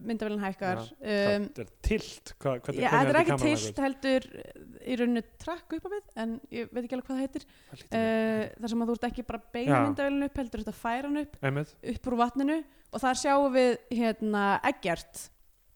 myndavélinn 0.09 0.43
hækkar 0.43 0.83
um, 0.83 1.47
það 1.57 1.63
er 1.65 1.71
tilt 1.89 2.33
Hva, 2.37 2.55
hvernig, 2.57 2.81
Já, 2.83 2.89
þetta 2.93 3.13
er 3.13 3.19
ekki 3.23 3.39
tilt 3.43 3.83
heldur 3.85 4.29
uh, 4.29 4.63
í 4.83 4.97
rauninu 5.01 5.25
trakk 5.43 5.77
upp 5.77 5.87
á 5.87 5.89
við 5.95 6.17
en 6.23 6.37
ég 6.53 6.71
veit 6.71 6.81
ekki 6.83 6.97
alveg 6.97 7.09
hvað 7.09 7.19
það 7.19 7.25
heitir 7.25 7.47
uh, 7.47 8.43
þar 8.59 8.73
sem 8.73 8.85
að 8.85 8.91
þú 8.91 8.97
ert 8.97 9.07
ekki 9.09 9.27
bara 9.29 9.41
að 9.41 9.51
beina 9.57 9.73
Já. 9.73 9.83
myndavélinn 9.87 10.27
upp 10.29 10.41
heldur 10.43 10.65
þetta 10.65 10.77
færa 10.79 11.09
hann 11.09 11.21
upp 11.23 11.37
Einmitt, 11.43 11.77
upp 11.93 12.09
úr 12.11 12.19
vatninu 12.23 12.59
og 12.93 13.01
þar 13.01 13.21
sjáum 13.23 13.53
við 13.55 13.71
hérna 13.93 14.43
Eggert 14.69 15.27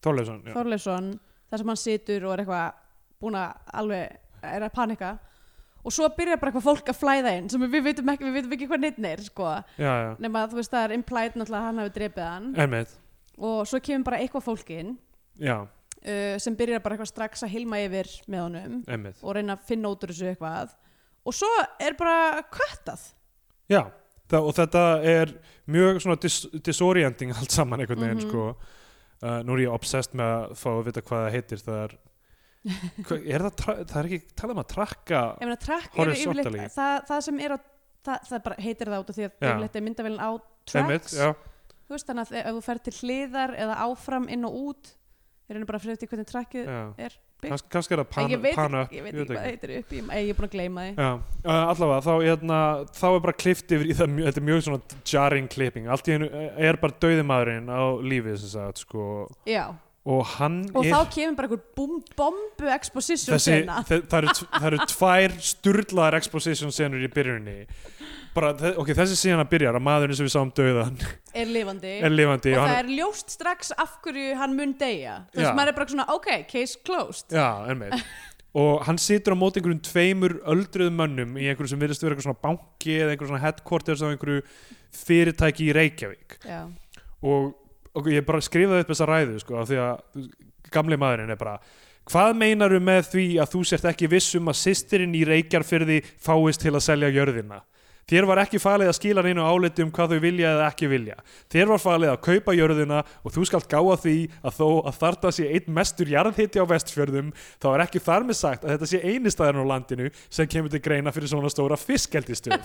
Þorleifsson 0.04 0.44
já. 0.46 0.52
Þorleifsson 0.54 1.08
þar 1.48 1.62
sem 1.62 1.72
hann 1.72 1.80
situr 1.80 2.28
og 2.28 2.34
er 2.36 2.44
eitthvað 2.44 2.84
búin 3.18 3.38
að 3.38 3.72
alveg 3.80 4.46
er 4.46 4.66
að 4.66 4.74
panika 4.76 5.16
og 5.88 5.94
svo 5.96 6.08
byrjar 6.18 6.36
bara 6.42 6.50
eitthvað 6.52 6.66
fólk 6.68 6.90
að 6.92 6.98
flæða 7.00 7.32
inn 7.38 7.48
sem 7.52 7.64
við 7.64 7.84
vitum 7.88 8.10
ekki, 8.12 8.26
við 8.28 8.36
vitum 8.38 8.54
ekki 8.58 8.68
hvað 8.68 8.82
neitt 8.84 8.98
er 9.08 9.22
sko. 9.24 9.48
nema 10.20 10.42
þú 10.50 10.58
veist 10.60 10.72
það 10.74 10.84
er 10.88 10.94
implied 10.98 11.36
náttúrulega 11.40 11.60
að 11.62 11.66
hann 11.70 11.78
hafi 11.82 11.94
drepið 11.96 12.26
hann. 12.28 12.48
Einmitt. 12.60 12.94
Og 13.38 13.60
svo 13.70 13.80
kemur 13.80 14.04
bara 14.10 14.18
eitthvað 14.20 14.44
fólk 14.50 14.70
inn 14.74 14.96
uh, 15.40 16.36
sem 16.42 16.56
byrjar 16.58 16.82
bara 16.84 16.96
eitthvað 16.96 17.10
strax 17.12 17.44
að 17.46 17.52
hilma 17.56 17.80
yfir 17.86 18.10
með 18.30 18.44
honum 18.44 18.76
einmitt. 18.88 19.22
og 19.22 19.34
reyna 19.38 19.56
að 19.56 19.64
finna 19.70 19.92
út 19.94 20.04
úr 20.04 20.12
þessu 20.12 20.28
eitthvað. 20.32 20.74
Og 21.28 21.34
svo 21.36 21.48
er 21.82 21.96
bara 21.98 22.42
köttað. 22.54 23.02
Já, 23.68 23.82
það, 24.30 24.46
og 24.48 24.54
þetta 24.56 24.82
er 25.04 25.32
mjög 25.68 25.98
svona 26.04 26.16
dis 26.22 26.38
disorienting 26.64 27.32
allt 27.36 27.52
saman 27.52 27.80
einhvern 27.84 28.00
veginn 28.06 28.22
Mhm. 28.22 28.28
sko. 28.28 28.56
Uh, 29.18 29.40
nú 29.42 29.56
er 29.56 29.64
ég 29.66 29.72
obsessed 29.74 30.14
með 30.14 30.28
að 30.30 30.52
fá 30.60 30.68
að 30.70 30.84
vita 30.86 31.00
hvað 31.02 31.24
það 31.26 31.32
heitir. 31.34 31.62
Það 31.66 31.80
er 31.84 31.96
er 32.66 33.44
það, 33.48 33.82
það 33.88 33.98
er 34.00 34.08
ekki 34.08 34.20
talað 34.34 34.54
um 34.56 34.62
að 34.62 34.70
trakka 34.72 35.22
ég 35.42 35.52
Horizontally. 35.96 36.64
það, 36.74 36.94
það 37.10 37.24
sem 37.28 37.42
er 37.44 37.54
á 37.54 37.58
það, 38.08 38.28
það 38.30 38.44
bara 38.48 38.64
heitir 38.64 38.92
það 38.92 39.04
út 39.04 39.12
af 39.12 39.18
því 39.18 39.26
að 39.26 39.32
yfirleitt 39.38 39.78
er 39.78 39.86
myndavélinn 39.86 40.22
á 40.24 40.30
tracks. 40.68 41.16
þú 41.88 41.96
veist 41.96 42.10
þannig 42.10 42.28
að 42.28 42.38
ef 42.42 42.58
þú 42.58 42.64
fer 42.66 42.82
til 42.88 42.96
hliðar 43.00 43.56
eða 43.64 43.80
áfram 43.86 44.28
inn 44.32 44.48
og 44.48 44.60
út 44.68 44.94
er 45.48 45.56
henni 45.56 45.68
bara 45.68 45.80
fyrir 45.80 45.96
eftir 45.96 46.10
hvernig 46.10 46.28
trakkið 46.28 46.68
já. 46.68 46.80
er 47.00 47.14
byggt. 47.40 47.68
Kannski 47.72 47.94
er 47.94 48.02
það 48.02 48.08
pan, 48.12 48.32
ég 48.32 48.40
veit, 48.42 48.56
pan 48.58 48.76
ekki, 48.82 48.98
up 48.98 48.98
ég 48.98 49.04
veit 49.06 49.14
ég 49.14 49.22
ekki 49.22 49.30
hvað 49.30 49.38
það 49.38 49.48
heitir 49.48 49.72
upp 49.78 49.92
í, 49.94 50.00
ég 50.02 50.32
er 50.32 50.36
búin 50.36 50.48
að 50.48 50.54
gleyma 50.56 50.84
því. 50.84 50.94
Uh, 50.98 51.52
allavega, 51.54 52.00
þá, 52.04 52.12
hérna, 52.26 52.58
þá 52.98 53.06
er 53.08 53.22
bara 53.24 53.36
klift 53.44 53.74
yfir 53.76 53.88
í 53.88 53.96
það, 53.96 54.16
þetta 54.26 54.42
er 54.42 54.46
mjög 54.50 54.64
svona 54.66 54.98
jarring 55.12 55.50
klipping, 55.54 55.88
allt 55.88 56.10
í 56.10 56.18
einu 56.18 56.28
er 56.68 56.80
bara 56.82 56.98
dauði 57.06 57.24
maðurinn 57.30 57.72
á 57.72 57.82
lífið 58.04 58.36
sem 58.42 58.52
sagt, 58.58 58.82
sko, 58.84 59.06
já, 59.48 59.64
og 60.08 60.22
hann 60.38 60.62
og 60.72 60.86
er 60.86 60.94
þá 60.94 61.10
kemur 61.12 61.36
bara 61.36 61.48
einhver 61.50 61.64
bombu 62.16 62.70
exposition 62.72 63.36
þessi, 63.36 63.58
sena. 63.60 63.82
það 63.84 64.16
eru, 64.22 64.34
það 64.54 64.68
eru 64.70 64.86
tvær 64.94 65.34
sturlaðar 65.50 66.16
exposition 66.18 66.72
senur 66.72 67.04
í 67.04 67.10
byrjunni 67.12 67.58
bara, 68.38 68.52
ok, 68.80 68.92
þessi 68.96 69.34
að 69.34 69.50
byrjar 69.52 69.78
að 69.78 69.84
maðurinn 69.84 70.18
sem 70.18 70.28
við 70.28 70.34
sáum 70.34 70.50
dauðan 70.56 70.96
er 71.36 71.52
lifandi. 71.52 71.92
Er 72.04 72.14
lifandi 72.14 72.54
og 72.54 72.62
og 72.62 72.70
það 72.70 72.80
er 72.80 72.90
ljóst 72.98 73.36
strax 73.36 73.72
af 73.76 73.98
hverju 74.04 74.34
hann 74.38 74.56
mun 74.58 74.74
deyja. 74.80 75.20
Þú 75.32 75.38
Já. 75.38 75.42
veist, 75.42 75.58
maður 75.58 75.72
er 75.72 75.78
bara 75.78 75.92
svona, 75.92 76.08
ok, 76.14 76.32
case 76.50 76.82
closed. 76.86 77.34
Já, 77.34 77.48
einmitt. 77.68 78.08
Og 78.58 78.82
hann 78.86 78.98
situr 78.98 79.36
á 79.36 79.38
móti 79.38 79.60
einhverjum 79.60 79.84
tveimur 79.84 80.38
öldruðum 80.48 80.98
mönnum 81.02 81.38
í 81.38 81.46
einhverju 81.50 81.74
sem 81.74 81.82
virðist 81.82 82.04
vera 82.04 82.16
eitthvað 82.16 82.30
svona 82.30 82.44
banki 82.46 82.96
eða 82.96 83.12
einhverju 83.12 83.32
svona 83.32 83.44
headquarters 83.44 84.02
á 84.02 84.08
einhverju 84.08 84.44
fyrirtæki 84.98 85.68
í 85.68 85.74
Reykjavík. 85.76 86.38
Já, 86.48 86.62
og, 87.22 87.52
og 87.96 88.10
ég 88.12 88.26
bara 88.26 88.44
skrifaði 88.44 88.84
upp 88.84 88.92
þessa 88.92 89.08
ræðu 89.08 89.42
sko, 89.42 89.58
af 89.60 89.68
því 89.70 89.80
að 89.84 90.26
gamli 90.74 90.98
maðurinn 91.00 91.32
er 91.32 91.40
bara 91.40 91.58
hvað 92.08 92.36
meinaru 92.40 92.80
með 92.80 93.10
því 93.12 93.26
að 93.42 93.50
þú 93.54 93.64
sért 93.68 93.88
ekki 93.90 94.10
vissum 94.10 94.48
að 94.50 94.60
sýstirinn 94.62 95.16
í 95.16 95.24
Reykjarfyrði 95.28 95.98
fáist 96.24 96.64
til 96.64 96.74
að 96.74 96.86
selja 96.86 97.12
jörðina 97.12 97.62
Þér 98.08 98.24
var 98.24 98.40
ekki 98.40 98.56
falið 98.62 98.88
að 98.88 98.96
skila 98.96 99.22
neinu 99.24 99.44
áliti 99.44 99.84
um 99.84 99.90
hvað 99.92 100.14
þau 100.14 100.22
vilja 100.22 100.52
eða 100.54 100.68
ekki 100.70 100.88
vilja. 100.88 101.16
Þér 101.52 101.72
var 101.74 101.82
falið 101.82 102.12
að 102.14 102.22
kaupa 102.24 102.54
jörðina 102.56 103.02
og 103.20 103.34
þú 103.34 103.44
skalt 103.50 103.68
gáa 103.68 103.98
því 104.00 104.14
að 104.40 104.54
þó 104.56 104.68
að 104.88 104.96
þarna 105.02 105.32
sé 105.36 105.48
einn 105.52 105.74
mestur 105.76 106.12
jarðhiti 106.14 106.62
á 106.62 106.64
vestfjörðum 106.70 107.28
þá 107.60 107.68
er 107.74 107.84
ekki 107.84 108.02
þar 108.06 108.24
með 108.24 108.38
sagt 108.40 108.64
að 108.64 108.72
þetta 108.74 108.88
sé 108.88 109.02
eini 109.04 109.34
staðan 109.34 109.60
á 109.60 109.70
landinu 109.74 110.08
sem 110.24 110.48
kemur 110.48 110.72
til 110.72 110.80
greina 110.88 111.12
fyrir 111.12 111.28
svona 111.34 111.52
stóra 111.52 111.76
fiskeldistöð. 111.76 112.64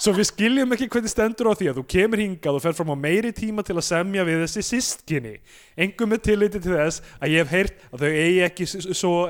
Svo 0.00 0.16
við 0.16 0.30
skiljum 0.32 0.72
ekki 0.72 0.88
hvernig 0.88 1.12
stendur 1.12 1.52
á 1.52 1.58
því 1.60 1.68
að 1.68 1.82
þú 1.82 1.86
kemur 1.92 2.24
hingað 2.24 2.56
og 2.56 2.64
fer 2.64 2.74
fram 2.80 2.96
á 2.96 3.02
meiri 3.04 3.34
tíma 3.36 3.62
til 3.66 3.76
að 3.76 3.86
semja 3.86 4.24
við 4.24 4.40
þessi 4.46 4.64
systkinni. 4.72 5.36
Engum 5.76 6.10
með 6.10 6.24
tilliti 6.30 6.64
til 6.64 6.72
þess 6.78 7.04
að 7.20 7.36
ég 7.36 7.44
hef 7.44 7.52
heyrt 7.52 7.86
að 7.92 8.06
þau 8.06 8.10
eigi 8.24 8.42
ekki, 8.48 8.68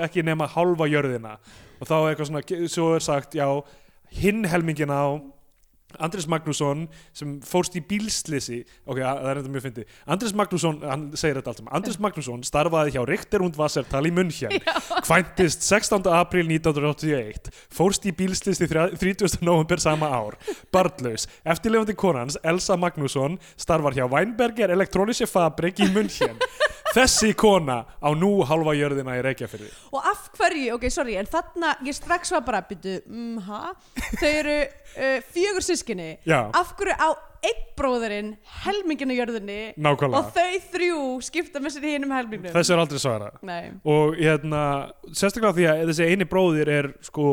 ekki 0.06 0.24
nema 0.30 0.48
hálfa 0.54 0.88
jörðina. 0.88 1.36
Og 1.82 1.90
þá 1.90 1.96
er 1.98 2.24
svona, 2.24 2.42
svo 2.70 2.92
er 2.94 3.04
sagt, 3.04 3.34
já, 3.34 3.48
hinn 4.22 4.46
helmingin 4.48 4.92
á 4.92 5.18
Andris 6.02 6.28
Magnússon 6.30 6.86
sem 7.16 7.34
fórst 7.46 7.76
í 7.76 7.82
bílslisi 7.84 8.62
ok, 8.86 8.98
það 8.98 9.28
er 9.30 9.40
þetta 9.40 9.52
mjög 9.52 9.66
fyndið. 9.66 9.96
Andris 10.14 10.34
Magnússon, 10.38 10.80
hann 10.86 11.04
segir 11.18 11.40
þetta 11.40 11.52
allt 11.52 11.62
saman. 11.62 11.74
Andris 11.78 11.98
Magnússon 12.02 12.44
starfaði 12.46 12.94
hjá 12.96 13.04
Richter 13.08 13.44
und 13.44 13.58
Wassertal 13.60 14.04
í 14.08 14.14
München. 14.14 14.54
Kvæntist 15.06 15.66
16. 15.66 16.08
april 16.12 16.48
1981 16.50 17.52
fórst 17.72 18.06
í 18.08 18.14
bílslisi 18.16 18.68
30. 18.70 19.40
november 19.44 19.82
sama 19.82 20.10
ár. 20.12 20.38
Barnlaus, 20.72 21.28
eftirlefandi 21.44 21.96
konans 21.98 22.38
Elsa 22.42 22.78
Magnússon 22.80 23.38
starfar 23.56 23.96
hjá 23.96 24.06
Weinberger 24.10 24.72
Elektronische 24.74 25.28
Fabrik 25.30 25.82
í 25.82 25.90
München 25.92 26.38
þessi 26.94 27.32
kona 27.38 27.82
á 27.98 28.08
nú 28.18 28.32
halva 28.48 28.74
jörðina 28.76 29.16
í 29.18 29.24
Reykjafyrði 29.26 29.70
og 29.92 30.08
af 30.12 30.28
hverju, 30.36 30.70
ok, 30.76 30.88
sorry, 30.92 31.18
en 31.20 31.28
þarna 31.30 31.74
ég 31.86 31.96
strax 31.96 32.32
var 32.34 32.46
bara, 32.46 32.62
byrju, 32.68 33.00
mm, 33.08 33.42
ha? 33.48 33.74
Þau 34.20 34.30
eru 34.30 34.56
uh, 34.62 35.18
fjögur 35.34 35.66
sískinni 35.66 36.16
Já. 36.28 36.40
af 36.48 36.74
hverju 36.78 36.96
á 36.98 37.10
einn 37.42 37.62
bróðurinn 37.74 38.28
helminginu 38.62 39.16
jörðinni 39.16 39.56
nákvæmlega, 39.82 40.20
og 40.20 40.28
þau 40.36 40.68
þrjú 40.74 40.98
skipta 41.26 41.62
með 41.62 41.74
sér 41.74 41.86
hinum 41.96 42.12
helmingnum? 42.14 42.54
Þessi 42.54 42.74
er 42.74 42.82
aldrei 42.84 43.00
svara 43.02 43.32
Nei, 43.42 43.72
og 43.82 44.14
hérna, 44.20 44.60
sérstaklega 45.10 45.56
því 45.56 45.66
að 45.72 45.82
þessi 45.90 46.08
eini 46.12 46.28
bróðir 46.30 46.70
er 46.70 46.92
sko 47.02 47.26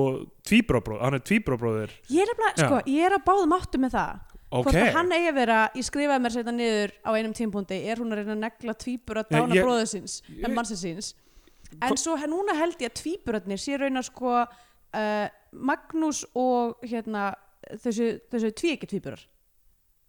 tvíbróbróð, 0.50 1.04
hann 1.04 1.20
er 1.20 1.26
tvíbróbróðir 1.30 1.94
ég 2.10 2.24
er, 2.24 2.32
nefnilega, 2.32 2.56
Já. 2.56 2.66
sko, 2.66 2.82
ég 2.90 3.06
er 3.06 3.18
að 3.20 3.26
báðum 3.28 3.56
áttu 3.60 3.84
með 3.84 3.96
það 4.00 4.26
hvort 4.50 4.76
að 4.76 4.92
hann 4.98 5.12
eigi 5.14 5.30
að 5.30 5.38
vera, 5.38 5.58
ég 5.78 5.86
skrifaði 5.86 6.24
mér 6.26 6.34
setja 6.36 6.54
niður 6.56 6.94
á 7.06 7.10
einum 7.14 7.34
tímpúndi, 7.38 7.82
er 7.86 8.02
hún 8.02 8.14
að 8.14 8.22
reyna 8.24 8.36
að 8.36 8.44
negla 8.48 8.74
tvíbura 8.82 9.26
Nei, 9.30 9.40
dána 9.40 9.86
síns 9.86 10.22
en 10.42 10.56
mannsins 10.58 11.14
en 11.86 11.98
svo 12.02 12.16
núna 12.26 12.56
held 12.58 12.80
ég 12.82 12.90
að 12.90 13.02
tvíburarnir 13.04 13.62
sé 13.62 13.78
raun 13.78 14.02
að 14.02 14.08
sko 14.10 14.32
uh, 14.42 15.28
Magnús 15.54 16.24
og 16.38 16.82
hérna 16.86 17.34
þessu, 17.78 18.16
þessu 18.32 18.52
tvíekja 18.58 18.90
tvíburar. 18.90 19.22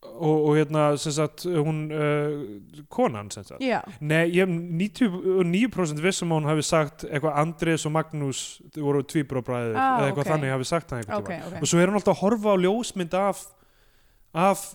Og, 0.00 0.46
og 0.48 0.55
hérna 0.57 0.87
sem 0.96 1.12
sagt 1.12 1.42
hún 1.44 1.83
uh, 1.92 2.85
konan 2.88 3.29
sem 3.33 3.44
sagt. 3.44 3.61
Já, 3.61 3.83
Nei, 4.00 4.31
ég 4.33 4.46
er 4.46 4.48
99% 4.48 6.00
vissum 6.00 6.33
að 6.33 6.38
hún 6.40 6.48
hafi 6.48 6.64
sagt 6.64 7.05
eitthvað 7.05 7.37
Andrés 7.42 7.85
og 7.85 7.92
Magnús 7.92 8.40
voru 8.79 9.03
tvíbróbræður 9.05 9.76
Ah, 9.76 9.98
eða 9.98 10.07
eitthvað 10.09 10.24
ok. 10.24 10.31
þannig 10.33 10.55
hafi 10.55 10.68
sagt 10.70 10.88
það 10.88 11.03
einhvern 11.03 11.20
ok, 11.20 11.31
tímann. 11.35 11.53
ok. 11.53 11.61
Og 11.61 11.72
svo 11.72 11.83
er 11.83 11.92
hún 11.92 12.00
alltaf 12.00 12.16
að 12.16 12.22
horfa 12.24 12.55
á 12.57 12.62
ljósmynd 12.64 13.18
af 13.20 13.42
af 14.36 14.66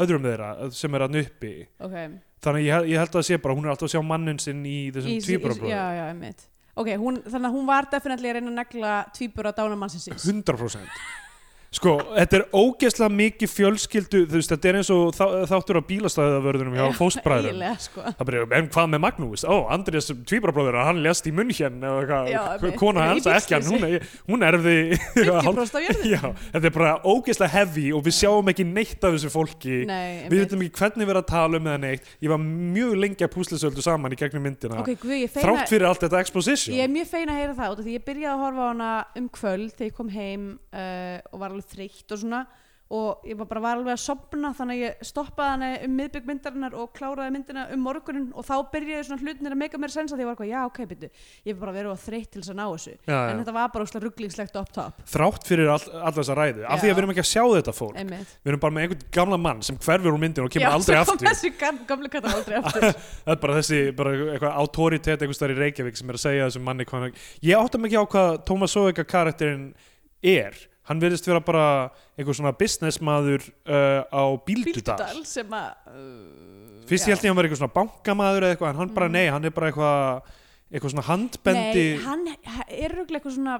öðrum 0.00 0.26
þeirra 0.28 0.50
sem 0.76 0.94
er 0.94 1.06
að 1.06 1.16
nuppi 1.16 1.54
ok. 1.82 1.96
Þannig 2.40 2.64
ég, 2.64 2.86
ég 2.94 3.02
held 3.02 3.16
að 3.20 3.26
sé 3.28 3.36
bara, 3.36 3.54
hún 3.56 3.66
er 3.66 3.74
alltaf 3.74 3.90
að 3.90 3.96
sjá 3.96 4.04
mannin 4.06 4.38
sinn 4.40 4.62
í 4.64 4.76
þessum 4.94 5.18
einmitt. 6.08 6.46
Ok, 6.80 6.94
hún, 6.96 7.18
þannig 7.26 7.48
að 7.50 7.56
hún 7.58 7.66
var 7.68 7.88
definitely 7.92 8.30
að 8.30 8.38
reyna 8.38 8.52
að 8.52 8.60
negla 8.62 8.92
tvíbura 9.16 9.52
dána 9.52 9.76
mannsins 9.76 10.06
síns 10.08 10.24
100% 10.30 11.28
Sko, 11.70 11.92
þetta 12.16 12.34
er 12.34 12.42
ógeðslega 12.50 13.14
mikið 13.14 13.50
fjölskyldu, 13.52 14.20
þú 14.26 14.38
veist, 14.40 14.50
þetta 14.50 14.66
er 14.66 14.76
eins 14.80 14.88
og 14.90 15.12
þá, 15.14 15.20
þáttur 15.46 15.78
á 15.78 15.82
bílastæðavörðunum 15.86 16.74
hjá 16.74 16.82
eiginlega 16.90 17.76
sko. 17.78 18.02
Það 18.18 18.26
byrja, 18.26 18.46
en 18.58 18.66
hvað 18.74 18.88
með 18.90 19.00
Magnús? 19.04 19.44
Ó, 19.46 19.70
Andrés 19.70 20.10
tvíbrabróður, 20.10 20.80
hann 20.82 20.98
lést 21.04 21.28
í 21.30 21.32
munn 21.36 21.52
hérna 21.54 21.92
og 21.94 22.10
eitthvað, 22.10 22.74
kona 22.80 23.04
hans 23.12 23.28
ekki 23.30 23.54
hann, 23.54 23.68
hún, 23.70 24.02
hún 24.32 24.42
erði 24.48 24.74
50% 25.14 25.78
af 25.78 25.84
jörðinni 25.84 26.10
Já, 26.10 26.24
þetta 26.56 26.66
er 26.72 26.74
bara 26.74 26.96
ógeðslega 27.06 27.54
heavy 27.54 27.86
og 27.94 28.02
við 28.08 28.14
sjáum 28.18 28.50
ekki 28.50 28.66
neitt 28.66 29.06
af 29.06 29.14
þessu 29.14 29.30
fólki. 29.30 29.86
Nei, 29.86 30.26
Við 30.26 30.42
veitum 30.42 30.66
ekki 30.66 30.74
hvernig 30.82 31.06
við 31.06 31.14
erum 31.14 31.22
að 31.22 31.30
tala 31.30 31.54
um 31.62 31.70
eða 31.70 31.82
neitt. 31.86 32.02
Ég 32.18 32.34
var 32.34 32.42
mjög 32.42 32.98
lengi 33.06 33.22
að 33.28 33.34
púslisöldu 33.36 33.78
saman 33.86 34.10
í 34.10 34.18
gegnum 34.18 34.42
myndina. 34.48 34.82
Ok, 34.82 34.90
guð, 34.98 35.22
feina 35.30 35.46
Þrátt 35.46 35.70
fyrir 35.70 35.86
allt 35.86 36.02
þetta 36.02 36.18
exposition. 36.26 36.74
Ég 36.74 36.82
er 36.88 36.92
mjög 36.98 37.06
fein 37.14 37.30
að 37.30 37.38
heyra 37.44 37.54
það 37.54 37.70
því 41.60 41.68
um 41.68 41.68
og 41.68 41.68
alveg 41.68 41.70
þreytt 41.76 42.12
og 42.16 42.24
svona. 42.24 42.42
Og 42.90 43.20
ég 43.22 43.36
var 43.38 43.46
bara 43.46 43.60
var 43.62 43.76
alveg 43.78 43.92
að 43.94 44.00
sopna 44.02 44.48
þannig 44.50 44.74
að 44.74 44.80
ég 44.82 45.02
stoppaði 45.06 45.50
hana 45.52 45.66
um 45.86 45.92
miðbygg 45.94 46.24
myndarinnar 46.26 46.72
og 46.74 46.88
kláraði 46.90 47.30
myndina 47.36 47.68
um 47.70 47.84
morgunin 47.86 48.32
og 48.34 48.42
þá 48.48 48.66
byrjaði 48.72 49.04
svona 49.06 49.22
hlutinir 49.22 49.54
að 49.54 49.60
meika 49.60 49.78
mér 49.78 49.92
sens 49.94 50.10
að 50.10 50.16
því 50.18 50.24
ég 50.24 50.26
var 50.26 50.34
eitthvað, 50.34 50.50
já 50.50 50.60
ok, 50.66 50.80
byrju, 50.90 51.10
ég 51.46 51.54
var 51.54 51.60
bara 51.60 51.74
verið 51.76 51.92
að 51.92 52.02
þreytt 52.02 52.30
til 52.32 52.40
þess 52.42 52.50
að 52.50 52.58
ná 52.58 52.66
þessu. 52.66 52.94
Já, 53.06 53.14
já. 53.14 53.28
en 53.30 53.38
þetta 53.44 53.54
var 53.54 53.68
bara 53.70 53.86
óslega 53.86 54.02
rugglingslegt 54.08 54.58
up 54.58 54.72
top. 54.74 54.98
Þrátt 55.06 55.46
fyrir 55.46 55.70
all, 55.70 55.86
alla 56.00 56.16
þessa 56.18 56.34
ræðu 56.40 56.64
Af 56.66 56.82
því 56.82 56.90
Já. 56.90 56.90
að 56.90 56.98
við 56.98 57.02
erum 57.04 57.12
ekki 57.14 57.22
að 57.22 57.30
sjá 57.30 57.44
þetta 57.54 57.74
fólk. 57.78 57.94
Einmitt. 58.02 58.32
Við 58.42 58.50
erum 58.50 58.62
bara 58.66 58.74
með 58.74 58.82
einhvern 58.88 59.06
gamla 59.20 59.38
mann 59.46 59.62
sem 59.62 59.78
hverfur 59.86 60.10
úr 60.10 60.18
myndinu 60.24 60.48
og 60.48 60.54
kemur 60.56 60.74
aldrei 60.74 60.98
aftur. 60.98 61.22
þessi 61.30 61.52
gam- 61.62 61.84
gamli 61.86 62.10
kattar 62.10 62.34
aldrei 62.40 62.58
aftur. 62.58 62.90
Það 63.22 63.30
er 63.36 63.40
bara 63.46 63.54
þessi, 63.60 63.80
bara 63.94 64.10
eitthvað 64.34 64.58
autoritet 64.64 65.22
einhvers 65.22 65.38
er 70.90 70.92
hann 70.92 71.00
er 71.00 71.06
verðist 71.08 71.28
vera 71.30 71.40
bara 71.46 71.64
einhver 72.18 72.34
svona 72.36 72.52
businessmaður 72.58 73.46
uh, 73.70 74.02
á 74.10 74.22
Bíldudal 74.46 75.22
sem 75.24 75.46
að 75.54 75.94
uh, 75.94 76.84
Fyrst 76.90 77.06
já. 77.06 77.12
ég 77.12 77.16
held 77.16 77.22
ég 77.22 77.28
að 77.28 77.30
hann 77.30 77.38
var 77.38 77.46
eitthvað 77.48 77.62
svona 77.62 77.76
bankamaður 77.78 78.44
eða 78.48 78.54
eitthvað 78.56 78.70
en 78.74 78.80
hann 78.82 78.94
bara 78.96 79.08
Mm. 79.10 79.16
nei, 79.18 79.26
hann 79.30 79.44
er 79.46 79.52
bara 79.54 79.68
eitthvað 79.70 80.36
eitthvað 80.70 80.92
svona 80.94 81.06
handbendi 81.06 81.84
Nei, 81.96 82.02
hann 82.04 82.20
er 82.30 82.92
röglega 82.94 83.18
eitthvað 83.20 83.34
svona 83.36 83.54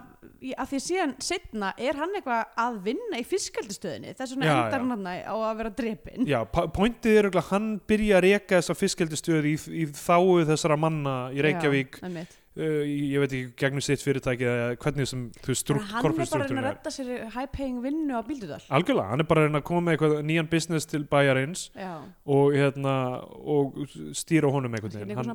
að 0.62 0.68
því 0.70 0.78
síðan 0.84 1.14
setna 1.26 1.70
er 1.78 1.96
hann 1.98 2.12
eitthvað 2.14 2.52
að 2.64 2.76
vinna 2.84 3.18
í 3.18 3.24
fiskaldistöðinni 3.26 4.12
þess 4.18 4.34
vegna 4.36 4.46
Já, 4.46 4.52
endar 4.64 4.84
hann 4.86 5.08
á 5.26 5.34
að 5.34 5.56
vera 5.58 5.72
drepin 5.80 6.28
Já, 6.30 6.38
po- 6.46 6.68
pointið 6.74 7.18
er 7.18 7.28
eitthvað 7.30 7.48
hann 7.50 7.66
byrja 7.90 8.18
að 8.20 8.24
reka 8.28 8.60
þessa 8.60 8.76
fiskildistöð 8.78 9.48
í, 9.50 9.56
í 9.82 9.86
þáu 9.90 10.46
þessara 10.52 10.78
manna 10.78 11.16
í 11.34 11.42
Reykjavík 11.44 11.98
Já. 11.98 12.24
Uh, 12.58 12.82
ég 12.86 13.22
veit 13.22 13.34
ekki 13.36 13.52
gegnum 13.62 13.84
sitt 13.84 14.02
fyrirtæki 14.04 14.46
eða 14.48 14.68
hvernig 14.82 15.08
sem 15.10 15.26
þú 15.38 15.56
að 15.76 15.86
hann 15.94 16.10
er 16.10 16.16
bara 16.18 16.26
að 16.26 16.44
reyna 16.44 16.62
að 16.62 16.68
redda 16.68 16.92
sér 16.94 17.10
high 17.36 17.50
paying 17.54 17.80
vinnu 17.84 18.18
á 18.18 18.22
Bíldudal. 18.26 18.60
Algjörlega, 18.68 19.08
hann 19.12 19.24
er 19.24 19.28
bara 19.30 19.44
að 19.44 19.50
reyna 19.50 19.62
að 19.62 19.66
koma 19.70 19.84
með 19.86 19.96
eitthvað 19.96 20.16
nýjan 20.30 20.50
business 20.52 20.90
til 20.90 21.02
bæjarins 21.10 21.66
og, 21.78 22.54
hérna, 22.56 22.94
og 23.40 23.82
stýra 24.18 24.52
honum 24.52 24.74
einhvern 24.74 24.96
hann 24.96 25.02
er 25.04 25.10
veginn 25.10 25.32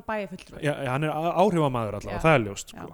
hann, 0.62 0.88
hann 0.92 1.08
er 1.08 1.14
áhrifamaður 1.44 2.00
allavega, 2.00 2.18
Já. 2.18 2.24
það 2.26 2.38
er 2.38 2.44
ljóst 2.48 2.74
sko. 2.74 2.90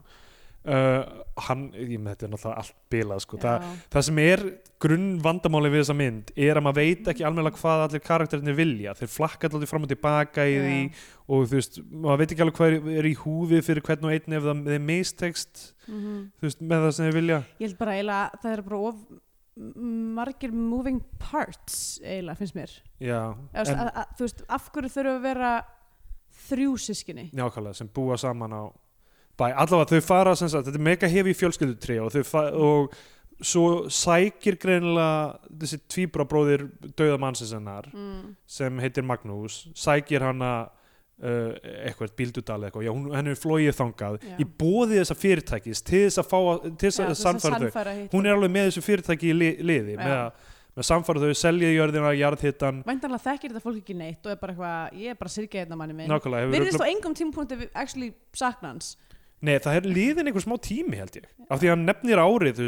Uh, 0.67 1.23
hann, 1.49 1.63
ég 1.75 1.97
með 1.99 2.13
þetta 2.15 2.27
er 2.27 2.31
náttúrulega 2.35 2.61
allt 2.63 2.77
bilað 2.93 3.23
sko. 3.25 3.39
Þa, 3.43 3.53
það 3.95 4.05
sem 4.09 4.21
er 4.23 4.43
grunn 4.83 5.09
vandamáli 5.23 5.71
við 5.73 5.83
þessa 5.85 5.95
mynd 5.99 6.31
er 6.37 6.59
að 6.59 6.65
maður 6.67 6.79
veit 6.83 7.11
ekki 7.13 7.25
alveg 7.29 7.59
hvað 7.61 7.83
allir 7.87 8.03
karakterinir 8.07 8.57
vilja 8.59 8.95
þeir 8.99 9.11
flakka 9.15 9.51
allir 9.53 9.71
fram 9.71 9.85
og 9.87 9.93
tilbaka 9.93 10.47
í 10.51 10.55
Já. 10.57 10.63
því 10.67 10.79
og 11.33 11.45
þú 11.47 11.59
veist, 11.59 11.79
maður 11.93 12.23
veit 12.23 12.33
ekki 12.35 12.43
alveg 12.47 12.57
hvað 12.61 12.73
er, 12.77 12.89
er 13.03 13.09
í 13.11 13.15
húfi 13.23 13.61
fyrir 13.63 13.87
hvern 13.87 14.09
og 14.09 14.15
einn 14.17 14.39
ef 14.39 14.49
það 14.49 14.73
er 14.79 14.87
mistekst 14.93 15.69
Mhm. 15.83 16.19
þú 16.39 16.47
veist, 16.47 16.61
með 16.63 16.83
það 16.87 16.93
sem 16.95 17.07
þeir 17.09 17.15
vilja 17.19 17.39
Ég 17.59 17.67
held 17.67 17.79
bara 17.79 17.95
eiginlega 17.99 18.25
að 18.31 18.43
það 18.43 18.53
er 18.57 18.61
bara 18.69 18.83
of 18.89 18.97
margir 20.17 20.53
moving 20.55 21.01
parts 21.19 21.79
eiginlega 22.03 22.39
finnst 22.39 22.55
mér 22.57 22.71
Já, 23.03 23.19
Eða, 23.53 23.67
en, 23.73 23.81
að, 23.83 23.91
að, 24.03 24.13
þú 24.19 24.27
veist, 24.29 24.45
af 24.59 24.69
hverju 24.73 24.93
þurfa 24.95 25.15
að 25.17 25.25
vera 25.27 25.51
þrjú 26.49 26.77
sískinni 26.87 27.25
nákvæmlega, 27.37 27.75
sem 27.81 27.91
búa 27.93 28.17
saman 28.21 28.55
á 28.57 28.63
bæ, 29.39 29.47
allavega 29.53 29.97
þau 29.97 30.05
fara 30.05 30.35
sagt, 30.37 30.67
þetta 30.67 30.79
er 30.79 30.87
mega 30.91 31.09
hefi 31.09 31.35
fjölskyldutri 31.39 31.99
og 32.03 32.17
og 32.53 32.95
svo 33.43 33.89
sækir 33.91 34.59
greinilega 34.61 35.39
þessi 35.63 35.81
tvíbrabróðir 35.91 36.69
dauða 36.99 37.19
mannsins 37.19 37.55
hennar 37.57 37.89
mm. 37.93 38.37
sem 38.47 38.79
heitir 38.83 39.07
Magnús 39.07 39.65
sækir 39.79 40.23
hana 40.23 40.53
uh, 41.23 41.51
eitthvað, 41.89 42.15
Bíldudal 42.19 42.61
eitthvað, 42.69 42.87
já, 42.87 42.93
hún, 42.95 43.11
henni 43.17 43.35
er 43.35 43.41
flóið 43.41 43.75
þangað 43.79 44.19
Já. 44.23 44.37
í 44.39 44.47
bóði 44.47 45.01
þessa 45.01 45.19
fyrirtækis 45.19 45.83
til 45.87 46.05
þess 46.07 46.23
að 46.23 46.31
fá, 46.31 46.41
til 46.69 46.89
þess 46.89 47.05
að 47.05 47.15
sannfæra 47.19 47.61
þau 47.67 48.17
hún 48.17 48.27
er 48.29 48.37
alveg 48.37 48.55
með 48.55 48.71
þessu 48.71 48.85
fyrirtæki 48.87 49.31
í 49.33 49.37
li, 49.37 49.53
liði 49.73 49.97
Já. 49.97 50.03
með, 50.05 50.17
að- 50.23 50.51
með 50.73 50.87
samfæra 50.89 51.21
þau, 51.21 51.35
selja 51.37 51.69
jörðina, 51.69 52.11
jarðhittan 52.17 52.79
Væntanlega 52.87 53.25
þekkir 53.27 53.51
þetta 53.53 53.65
fólk 53.67 53.81
ekki 53.83 53.97
neitt 53.99 54.25
og 54.25 54.33
er 54.33 54.39
bara 54.41 54.55
eitthvað, 54.55 55.01
ég 55.03 55.13
er 55.13 55.19
bara 55.21 55.33
sirkja 55.35 55.65
einna 55.67 55.77
manni 55.77 55.97
minn 55.99 56.09
nákvæmlega, 56.09 56.53
Virðist 56.55 56.79
örugglega- 56.79 56.89
á 56.89 56.93
engum 56.95 57.17
tímapunkti 57.19 57.59
við 57.61 57.75
actually 57.83 58.15
sakna 58.33 58.71
hans 58.73 58.95
Nei, 59.43 59.57
það 59.59 59.79
er 59.79 59.87
liðin 59.91 60.31
einhver 60.31 60.45
smá 60.45 60.55
tími 60.63 60.99
held 61.01 61.17
ég 61.19 61.31
af 61.49 61.61
því 61.61 61.69
að 61.69 61.73
hann 61.75 61.87
nefnir 61.89 62.23
árið 62.23 62.61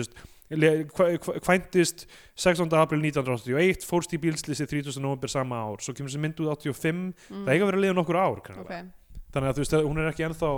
kvæntist 1.45 2.05
16. 2.37 2.69
april 2.77 3.01
1981 3.01 3.87
fórst 3.89 4.13
í 4.13 4.21
bílslýsi 4.21 4.67
30. 4.69 5.01
november 5.01 5.31
sama 5.33 5.63
ár 5.65 5.81
svo 5.83 5.95
kemur 5.97 6.13
þessi 6.13 6.21
mynd 6.21 6.43
út 6.45 6.51
85 6.61 6.93
mm. 6.93 7.45
það 7.47 7.53
eiga 7.55 7.65
að 7.65 7.71
vera 7.71 7.81
liðin 7.81 7.99
nokkur 8.01 8.19
ár 8.21 8.43
okay. 8.43 8.85
þannig 9.33 9.49
að 9.49 9.57
þú 9.57 9.65
veist, 9.65 9.77
hún 9.89 10.03
er 10.03 10.11
ekki 10.11 10.27
ennþá 10.29 10.53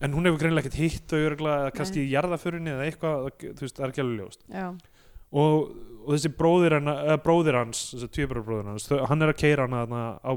en 0.00 0.16
hún 0.16 0.30
hefur 0.30 0.40
greinilega 0.40 0.64
ekkert 0.64 0.80
hitt 0.80 1.14
örugglega, 1.18 1.66
eða 1.66 1.76
kannski 1.76 2.04
í 2.06 2.10
jarðaförinni 2.14 2.72
eða 2.72 2.88
eitthvað 2.88 3.28
þú 3.44 3.66
veist, 3.66 3.76
það 3.76 3.84
er 3.84 3.92
ekki 3.92 4.04
alveg 4.06 4.22
ljóst 4.22 4.46
og, 5.30 5.70
og 6.00 6.10
þessi 6.14 6.34
bróðir, 6.40 6.78
hana, 6.80 6.96
bróðir 7.24 7.60
hans 7.60 7.82
þessi 7.92 8.12
tvíbrabróðir 8.16 8.72
hans, 8.72 8.88
hann 9.12 9.26
er 9.26 9.34
að 9.34 9.40
keira 9.44 9.68
á 9.68 10.32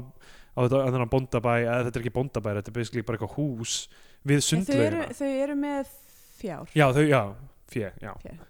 þetta, 0.60 0.82
þennan 0.84 1.10
bóndabæ 1.10 1.54
eða 1.64 1.78
þetta 1.88 1.98
er 1.98 2.04
ekki 2.04 2.18
bóndabæ, 2.18 2.50
þetta 2.60 2.70
er 2.70 2.76
basically 2.76 3.06
bara 3.06 3.18
eitthvað 3.18 3.38
hús 3.40 3.78
við 4.24 4.42
En 4.56 4.66
þau 4.68 5.14
þau 5.20 5.30
eru 5.30 5.56
með 5.60 5.92
fjár. 6.40 6.74
Já, 6.76 6.86
þau, 6.96 7.04
já, 7.08 7.22
fjö, 7.72 7.92
já. 8.02 8.12
Fjár. 8.24 8.42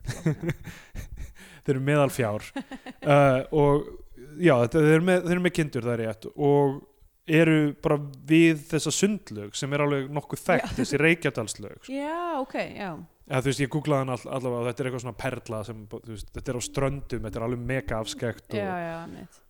þeir 1.64 1.76
eru 1.76 1.84
meðal 1.90 2.10
fjár. 2.14 2.48
Uh, 3.04 3.40
og 3.62 3.86
já, 4.38 4.56
þeir, 4.72 4.90
eru 4.96 5.06
með, 5.10 5.22
þeir 5.28 5.36
eru 5.36 5.46
með 5.46 5.56
kindur 5.60 5.88
það 5.88 5.96
er 5.96 6.04
rétt. 6.04 6.28
Og 6.34 6.82
eru 7.24 7.58
bara 7.80 7.96
við 8.28 8.60
þessa 8.68 8.92
sundlög 8.92 9.54
sem 9.56 9.72
er 9.72 9.84
alveg 9.84 10.10
nokkuð 10.12 10.42
þekkt, 10.44 10.74
þessi 10.80 11.00
reykjadalslög 11.00 11.78
sko. 11.80 11.94
Já, 11.94 12.18
ok, 12.42 12.56
já. 12.76 12.90
Eða 13.24 13.40
þú 13.40 13.48
veist, 13.48 13.62
ég 13.64 13.70
googlaði 13.72 14.04
hann 14.04 14.12
all, 14.12 14.24
allavega 14.36 14.60
og 14.60 14.66
þetta 14.68 14.82
er 14.82 14.88
eitthvað 14.90 15.04
svona 15.06 15.20
perla 15.22 15.60
sem, 15.64 15.78
veist, 15.94 16.32
þetta 16.34 16.52
er 16.52 16.58
á 16.60 16.62
ströndum 16.66 17.24
þetta 17.24 17.40
er 17.40 17.46
alveg 17.46 17.62
mega 17.70 18.00
afskekt 18.04 18.50
og 18.50 18.58
Já, 18.60 18.72
já, 18.82 18.98
mitt 19.14 19.40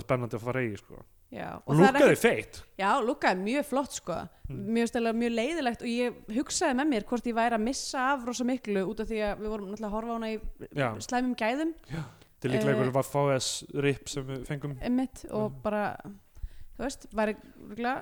spennandi 0.00 0.36
að 0.36 0.46
fara 0.46 0.62
í 0.64 0.70
sko. 0.80 1.02
Já, 1.30 1.60
það 1.62 2.00
er 2.10 2.16
feitt 2.18 2.56
Já, 2.80 2.88
lúkaði 3.06 3.44
mjög 3.46 3.64
flott 3.70 3.92
sko 4.00 4.20
Mm. 4.50 4.64
Mjög 4.74 4.88
stælega 4.90 5.14
mjög 5.14 5.30
leiðilegt 5.36 5.82
og 5.84 5.86
ég 5.86 6.14
hugsaði 6.34 6.74
með 6.74 6.88
mér 6.90 7.04
hvort 7.06 7.26
ég 7.30 7.34
væri 7.36 7.54
að 7.54 7.62
missa 7.62 8.00
af 8.16 8.24
rosa 8.26 8.42
miklu 8.48 8.80
út 8.90 8.98
af 8.98 9.06
því 9.06 9.20
að 9.22 9.44
við 9.44 9.52
vorum 9.52 9.68
náttúrulega 9.70 9.86
að 9.86 9.94
horfa 9.94 10.10
á 10.10 10.16
hana 10.16 10.30
í 10.32 10.40
Já. 10.74 10.88
slæmum 11.06 11.36
gæðum 11.38 11.70
þetta 11.86 12.48
er 12.48 12.50
líklega 12.50 12.72
Eh, 12.74 12.80
einhver 12.80 12.90
VFS 12.96 13.50
rip 13.86 14.08
sem 14.10 14.26
við 14.26 14.40
fengum 14.48 14.74
einmitt 14.82 15.22
og 15.30 15.52
Mm. 15.52 15.62
bara 15.62 15.84
þú 16.00 16.82
veist, 16.82 17.06
væri 17.14 17.36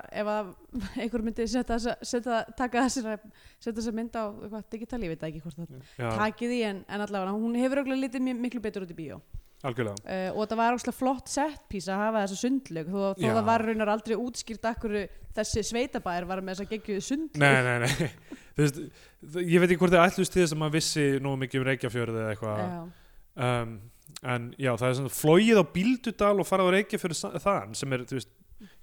ef 0.09 0.25
að 0.25 0.49
einhver 1.03 1.21
myndi 1.21 1.45
setja, 1.45 1.75
þessa- 1.75 1.97
setja, 2.01 2.39
taka 2.57 2.81
þessar 2.87 3.19
setja 3.59 3.75
þessa 3.77 3.93
mynd 3.93 4.15
á 4.17 4.23
eitthvað 4.25 4.63
digital, 4.71 4.99
ég 5.05 5.09
veit 5.13 5.21
ekki 5.29 5.41
hvort 5.43 5.59
það 5.59 5.83
Já, 5.99 6.09
takið 6.17 6.49
í 6.57 6.61
en, 6.65 6.85
en 6.89 7.01
allavega 7.05 7.37
hún 7.37 7.55
hefur 7.61 7.83
miklu 8.41 8.59
betur 8.59 8.87
út 8.87 8.89
í 8.89 8.97
bíó 8.97 9.21
algjörlega. 9.67 10.03
Uh, 10.05 10.29
og 10.39 10.47
það 10.47 10.59
var 10.61 10.77
óslega 10.77 10.95
flott 10.95 11.31
sett 11.31 11.63
pís 11.71 11.87
að 11.91 12.03
hafa 12.05 12.23
þessa 12.23 12.39
sundlög 12.39 12.91
þó, 12.93 12.99
þó 13.19 13.25
það 13.27 13.45
var 13.49 13.65
raunar 13.67 13.91
aldrei 13.93 14.15
útskýrt 14.15 14.67
akkur 14.69 14.95
þessi 15.35 15.63
sveitabæir 15.67 16.27
var 16.29 16.41
með 16.43 16.55
þessa 16.61 16.69
geggjuðu 16.73 17.05
sundlög 17.05 17.43
Nei, 17.43 17.59
nei, 17.67 17.77
nei. 17.83 18.09
Þú 18.59 18.65
veist, 18.65 18.79
ég 19.39 19.61
veit 19.61 19.69
ekki 19.69 19.79
hvort 19.83 19.95
þið 19.95 20.03
ætlust 20.05 20.33
til 20.35 20.43
þess 20.43 20.55
að 20.55 20.61
maður 20.63 20.75
vissi 20.75 21.05
nógu 21.23 21.41
mikið 21.43 21.61
um 21.61 21.67
Reykjafjörð 21.69 22.17
eða 22.19 22.33
eitthvað. 22.33 22.63
Um, 23.39 23.75
en 24.33 24.49
já, 24.59 24.71
það 24.73 24.87
er 24.89 24.97
svona 24.97 25.13
flóið 25.15 25.61
á 25.61 25.65
Bíldudal 25.75 26.33
og 26.43 26.47
farað 26.49 26.71
á 26.71 26.75
Reykjafjörð 26.75 27.19
sa- 27.19 27.31
þaðan 27.39 27.77
sem 27.79 27.95
er, 27.95 28.03
þú 28.09 28.17
veist, 28.17 28.33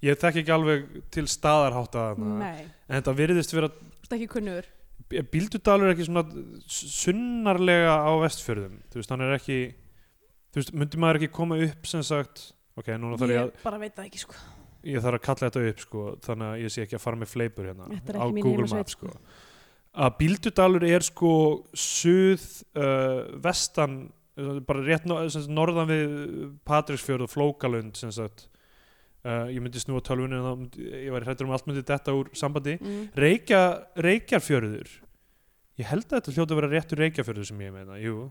ég 0.01 0.17
þekki 0.17 0.41
ekki 0.41 0.55
alveg 0.55 0.87
til 1.13 1.25
staðarhátta 1.29 2.07
þarna. 2.07 2.39
Nei, 2.41 2.65
en 2.87 2.97
þetta 2.97 3.17
virðist 3.19 3.53
vera, 3.53 3.69
Bíldudalur 5.07 5.87
er 5.87 5.93
ekki 5.93 6.07
svona 6.09 6.23
sunnarlega 6.67 7.93
á 8.01 8.11
vestfjörðum. 8.25 8.79
Þú 8.91 8.99
veist, 8.99 9.13
hann 9.13 9.23
er 9.23 9.35
ekki 9.37 9.59
þú 10.57 10.63
veist, 10.63 10.73
myndi 10.73 11.01
maður 11.01 11.19
ekki 11.21 11.33
koma 11.35 11.57
upp 11.61 11.89
sem 11.89 12.03
sagt 12.05 12.47
ok, 12.77 12.95
núna 12.97 13.17
þarf 13.21 13.33
ég 13.33 13.41
að 13.43 13.51
Ég 13.51 13.65
bara 13.67 13.81
veit 13.81 13.93
það 13.93 14.07
ekki 14.09 14.21
sko. 14.23 14.39
Ég 14.87 15.03
þarf 15.03 15.19
að 15.19 15.25
kalla 15.27 15.49
þetta 15.49 15.71
upp 15.71 15.83
sko, 15.83 16.05
þannig 16.25 16.47
að 16.47 16.63
ég 16.63 16.73
sé 16.73 16.85
ekki 16.85 16.97
að 16.97 17.03
fara 17.03 17.19
með 17.21 17.31
fleipur 17.33 17.69
hérna 17.69 17.89
Þetta 17.91 18.17
á 18.17 18.25
Google 18.33 18.67
Maps 18.71 18.95
sko. 18.97 19.13
að 19.93 20.17
Bíldudalur 20.21 20.85
er 20.87 21.05
sko 21.05 21.33
suð 21.77 22.45
uh, 22.77 23.37
vestan 23.45 23.99
bara 24.37 24.83
rétt 24.85 25.05
no, 25.09 25.19
sagt, 25.33 25.49
norðan 25.49 25.89
við 25.89 26.11
Patrísfjörð 26.67 27.25
og 27.25 27.31
Flókalund 27.33 27.97
sem 27.97 28.11
sagt. 28.13 28.47
Uh, 29.25 29.49
ég 29.49 29.57
myndi 29.65 29.81
snúa 29.81 30.01
tölvunni 30.05 30.37
en 30.37 30.45
þá 30.45 30.77
ég 30.77 31.09
væri 31.09 31.25
hrættur 31.25 31.47
um 31.47 31.55
allt 31.57 31.65
myndi 31.65 31.81
detta 31.85 32.13
úr 32.13 32.29
sambandi. 32.37 32.77
Mm. 32.77 33.07
Reykja, 33.17 33.61
Reykjarfjörður. 34.05 34.91
Ég 35.81 35.89
held 35.89 36.05
að 36.05 36.19
þetta 36.19 36.35
hljóta 36.35 36.53
að 36.53 36.61
vera 36.61 36.69
réttur 36.75 37.01
Reykjarfjörður 37.01 37.49
sem 37.49 37.65
ég 37.65 37.73
meina, 37.73 37.97
jú 37.97 38.27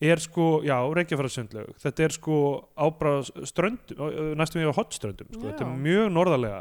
er 0.00 0.22
sko, 0.22 0.46
já, 0.64 0.76
Reykjafjörðarsundlaug 0.96 1.74
þetta 1.82 2.04
er 2.06 2.14
sko 2.16 2.36
ábráð 2.80 3.30
ströndum, 3.48 3.98
næstum 4.38 4.62
við 4.62 4.72
á 4.72 4.78
hotströndum 4.78 5.28
sko. 5.28 5.42
þetta 5.44 5.66
Já. 5.66 5.68
er 5.68 5.82
mjög 5.84 6.06
norðarlega 6.14 6.60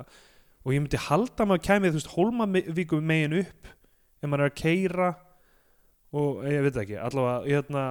og 0.60 0.74
ég 0.76 0.84
myndi 0.84 1.00
halda 1.00 1.46
að 1.46 1.52
maður 1.54 1.66
kæmið 1.70 1.94
þú 1.94 2.00
veist, 2.02 2.14
Hólmavíku 2.18 3.00
megin 3.00 3.38
upp 3.40 3.70
ef 4.20 4.28
maður 4.28 4.44
er 4.44 4.52
að 4.52 4.58
keira 4.60 5.10
og 6.20 6.42
ég 6.50 6.66
veit 6.66 6.82
ekki, 6.84 6.98
allavega 7.00 7.46
hérna, 7.48 7.86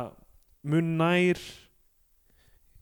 mun 0.68 0.92
nær 1.00 1.40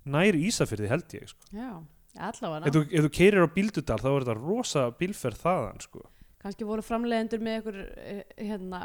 nær 0.07 0.39
Ísafyrði 0.39 0.91
held 0.91 1.15
ég 1.19 1.31
sko. 1.31 1.49
Já, 1.55 1.71
allavega 2.19 2.67
ef, 2.67 2.75
þú, 2.75 2.83
ef 2.91 3.07
þú 3.07 3.13
keirir 3.21 3.47
á 3.47 3.55
Bíldudal 3.55 4.01
þá 4.03 4.11
er 4.11 4.27
þetta 4.27 4.37
rosa 4.41 4.85
bílferð 4.99 5.43
þaðan 5.45 5.81
sko. 5.87 6.05
kannski 6.43 6.67
voru 6.67 6.83
framleiðendur 6.87 7.43
með 7.43 7.57
einhver, 7.61 7.81
eh, 8.03 8.21
hérna, 8.43 8.83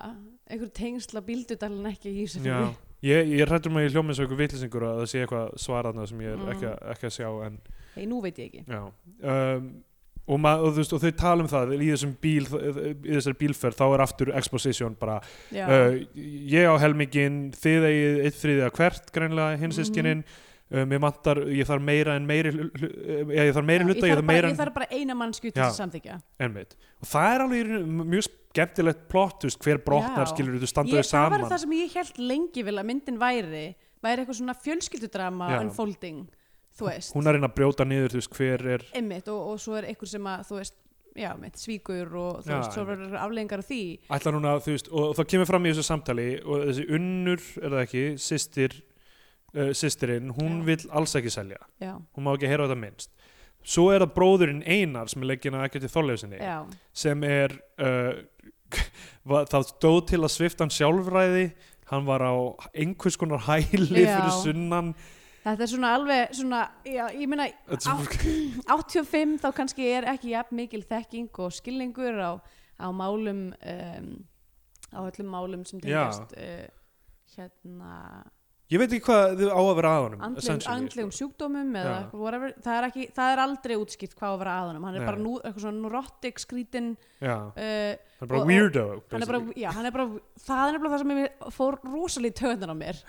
einhver 0.50 0.72
tengsla 0.78 1.26
bíldudalinn 1.26 1.90
ekki 1.96 2.14
í 2.14 2.16
Já, 2.22 2.28
Ísafirði 2.28 2.91
ég, 3.04 3.30
ég 3.36 3.42
er 3.42 3.48
hrættur 3.52 3.72
með 3.74 3.88
ég 3.88 3.94
hljómið 3.96 4.18
svo 4.18 4.26
eitthvað 4.26 4.42
vitlisingur 4.44 4.84
að 4.88 4.98
það 5.02 5.08
sé 5.12 5.22
eitthvað 5.26 5.54
svaraðna 5.64 6.08
sem 6.10 6.20
ég 6.22 6.34
er 6.36 6.38
Mm. 6.42 6.52
ekki, 6.56 6.68
að- 6.72 6.84
ekki 6.96 7.08
að 7.10 7.16
sjá 7.20 7.30
en 7.46 7.58
Hei, 7.96 8.06
nú 8.06 8.22
veit 8.22 8.38
ég 8.38 8.52
ekki 8.52 8.66
já 8.68 8.82
um, 9.24 9.72
og, 10.28 10.40
ma, 10.40 10.54
og, 10.62 10.72
þú 10.74 10.78
veist, 10.78 10.94
og 10.94 11.02
þau 11.02 11.12
tala 11.18 11.42
um 11.44 11.50
það 11.50 11.74
í 11.82 11.88
þessum 11.92 12.14
bíl 12.22 12.46
í 12.46 13.16
þessari 13.16 13.38
bílferð 13.42 13.76
þá 13.76 13.86
er 13.96 14.04
aftur 14.06 14.32
exposition 14.38 14.96
bara 15.00 15.20
Já, 15.52 15.66
uh, 15.68 15.98
ég 16.16 16.70
á 16.70 16.76
helmingin 16.80 17.52
þið 17.58 17.88
eigið 17.90 18.22
eitt 18.26 18.38
þriðja 18.40 18.72
hvert 18.78 19.12
greinlega 19.12 19.58
hins 19.58 19.78
Mhm. 19.82 19.88
Uh, 20.72 20.84
mér 20.88 21.02
vantar, 21.04 21.42
ég 21.52 21.68
þarf 21.70 21.86
meira 21.86 22.16
en 22.20 22.28
meiri 22.30 22.54
uh, 22.56 23.32
ég 23.36 23.54
þarf 23.56 23.68
meiri 23.68 23.88
hluta, 23.88 24.06
ég, 24.06 24.12
ég 24.12 24.20
þarf 24.20 24.30
meira 24.32 24.50
ég 24.50 24.56
en 24.56 24.62
þarf 24.62 24.78
bara 24.80 24.90
eina 24.92 25.18
mannsku 25.18 25.50
til 25.52 25.62
Já. 25.62 25.68
að 25.70 25.78
samþykja 25.80 26.20
og 26.48 27.12
það 27.12 27.36
er 27.36 27.46
alveg 27.46 27.72
mjög 28.02 28.28
skemmtilegt 28.30 29.08
plott, 29.12 29.48
hver 29.64 29.80
brotnar 29.86 30.30
skilur 30.32 30.60
þú 30.60 30.70
standa 30.70 30.98
ég, 30.98 31.06
þau 31.06 31.08
það 31.08 31.14
saman. 31.14 31.38
var 31.38 31.54
það 31.54 31.64
sem 31.64 31.78
ég 31.78 31.98
held 32.00 32.22
lengi 32.34 32.68
vil 32.68 32.78
að 32.78 32.92
myndin 32.92 33.22
væri 33.22 33.66
væri 34.02 34.24
eitthvað 34.24 34.40
svona 34.42 34.58
fjölskyldudrama 34.58 35.50
unfolding, 35.62 36.24
hún 36.82 37.28
er 37.28 37.38
reyna 37.38 37.50
að 37.50 37.58
brjóta 37.58 37.86
niður, 37.86 38.16
þú 38.16 38.22
veist, 38.22 38.38
hver 38.38 38.64
er 38.78 38.86
einmitt 38.98 39.28
og, 39.32 39.52
og 39.54 39.60
svo 39.62 39.78
er 39.78 39.92
einhver 39.92 40.10
sem 40.10 40.30
að 40.32 40.48
þú 40.50 40.58
veist, 40.58 40.78
já, 41.18 41.32
svíkur 41.60 42.16
og 42.16 42.40
þú 42.46 42.52
Já, 42.52 42.56
veist, 42.58 42.76
svo 42.76 42.86
verður 42.88 43.18
afleðingar 43.20 43.64
af 43.64 43.68
því. 43.68 43.82
Ætla 44.18 44.34
núna, 44.36 44.54
þú 44.64 44.76
veist, 44.76 44.90
og, 44.92 45.10
og 45.10 45.18
það 45.20 45.30
kemur 45.34 45.50
fram 45.50 45.68
í 45.68 45.74
þessu 45.74 45.86
samtali 45.88 46.28
og 46.42 46.66
þessi 46.70 46.88
unnur, 46.98 47.44
er 47.60 47.76
það 47.76 47.84
ekki 47.86 48.06
systir, 48.22 48.78
uh, 49.56 49.72
systirinn 49.78 50.32
hún 50.38 50.62
Já. 50.62 50.66
vill 50.72 50.86
alls 50.92 51.16
ekki 51.20 51.32
selja 51.34 51.60
já, 51.82 51.94
hún 52.16 52.24
má 52.28 52.34
ekki 52.38 52.50
heyra 52.52 52.68
þetta 52.70 52.80
minnst 52.82 53.12
svo 53.62 53.92
er 53.94 54.02
það 54.06 54.14
bróðurinn 54.16 54.64
Einar 54.66 55.10
sem 55.12 55.22
er 55.22 55.32
leggin 55.36 55.54
að 55.60 55.68
ekki 55.70 55.82
til 55.84 55.92
þorleifsinni 55.94 56.40
já, 56.42 56.60
sem 56.94 57.24
er 57.28 57.54
uh, 57.82 58.14
va- 59.30 59.46
það 59.52 59.68
stóð 59.74 60.00
til 60.14 60.22
að 60.24 60.34
svifta 60.36 60.64
hann 60.66 60.74
sjálfræði 60.76 61.48
hann 61.92 62.06
var 62.08 62.24
á 62.24 62.34
einhvers 62.74 63.18
konar 63.20 63.44
hæli 63.50 64.06
Já. 64.06 64.16
fyrir 64.16 64.38
sunnan 64.42 64.94
þetta 65.42 65.66
er 65.66 65.70
svona 65.74 65.92
alveg 65.98 66.34
svona, 66.38 66.62
já, 66.86 67.04
ég 67.18 67.28
meina 67.30 67.48
Þetta 67.68 67.76
er 67.76 67.92
á- 67.92 68.02
svo- 68.06 68.76
85 68.78 69.40
þá 69.44 69.48
kannski 69.58 69.88
er 69.98 70.06
ekki 70.14 70.32
jafn 70.36 70.56
mikil 70.62 70.84
þekking 70.88 71.30
og 71.44 71.52
skilningur 71.58 72.18
á, 72.22 72.32
á 72.80 72.88
málum 72.94 73.50
um, 73.58 74.12
á 74.94 75.00
öllum 75.04 75.30
málum 75.34 75.66
sem 75.68 75.82
Já. 75.82 76.08
tengjast 76.08 76.38
uh, 76.38 76.70
hérna 77.36 77.96
ég 78.72 78.80
veit 78.82 78.94
ekki 78.96 79.04
hvað 79.06 79.34
þau 79.42 79.50
á 79.52 79.62
að 79.62 79.76
vera 79.82 79.92
að 79.92 80.04
honum 80.06 80.22
andlegum, 80.26 81.12
sko. 81.12 81.18
sjúkdómum 81.20 81.74
eða 81.82 81.96
eitthvað 81.98 82.22
whatever, 82.24 82.54
það 82.64 82.78
er, 82.78 82.88
ekki, 82.88 83.08
það 83.18 83.32
er 83.34 83.42
aldrei 83.46 83.76
útskýrt 83.82 84.16
hvað 84.16 84.32
á 84.32 84.34
að 84.34 84.40
vera 84.44 84.54
að 84.62 84.68
honum. 84.70 84.86
Hann 84.88 84.96
er 84.96 85.04
Nei. 85.04 85.10
bara 85.12 85.22
nú, 85.26 85.34
eitthvað 85.42 85.66
svona 85.66 85.82
neurotic 85.82 86.42
skrítin 86.46 86.90
já, 87.20 87.36
uh, 87.36 87.56
hann 87.58 88.28
er 88.28 88.32
bara 88.32 88.42
Og- 88.42 88.48
weirdo 88.48 88.86
hann 89.12 89.22
er 89.26 89.32
bara, 89.34 89.42
já, 89.60 89.70
hann 89.76 89.86
er 89.86 89.96
bara 89.98 90.08
það 90.48 90.64
er 90.68 90.78
nefnilega 90.78 90.94
það 90.96 91.04
sem 91.04 91.16
ég 91.18 91.52
fór 91.58 91.80
rosalítið 91.92 92.42
töðan 92.46 92.74
á 92.74 92.78
mér. 92.82 93.04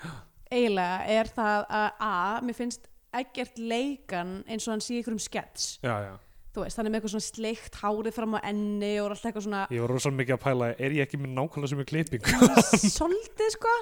Eiginlega 0.53 0.97
er 1.19 1.31
það 1.33 1.65
að 1.79 1.87
a, 1.99 2.13
mér 2.45 2.59
finnst 2.59 2.89
ekkert 3.13 3.57
leikan 3.61 4.43
eins 4.49 4.67
og 4.67 4.73
hann 4.75 4.81
sé 4.83 4.99
ykkur 4.99 5.15
um 5.15 5.21
skets. 5.21 5.79
Já, 5.85 5.95
já. 6.09 6.13
Þú 6.53 6.61
veist, 6.61 6.77
hann 6.77 6.85
er 6.85 6.93
með 6.93 6.99
eitthvað 6.99 7.13
svona 7.15 7.25
sleikt 7.25 7.77
hárið 7.81 8.13
fram 8.13 8.35
á 8.37 8.39
enni 8.45 8.89
og 9.01 9.07
alltaf 9.09 9.29
eitthvað 9.29 9.45
svona 9.47 9.61
ég 9.73 9.81
var 9.83 9.93
rosalega 9.93 10.19
mikið 10.19 10.35
að 10.35 10.41
pæla 10.43 10.67
er 10.85 10.95
ég 10.97 11.07
ekki 11.07 11.19
með 11.21 11.31
nákvæmlega 11.39 11.71
sem 11.71 11.81
er 11.81 11.87
klipping 11.89 12.27
soldið 12.93 13.49
sko 13.55 13.73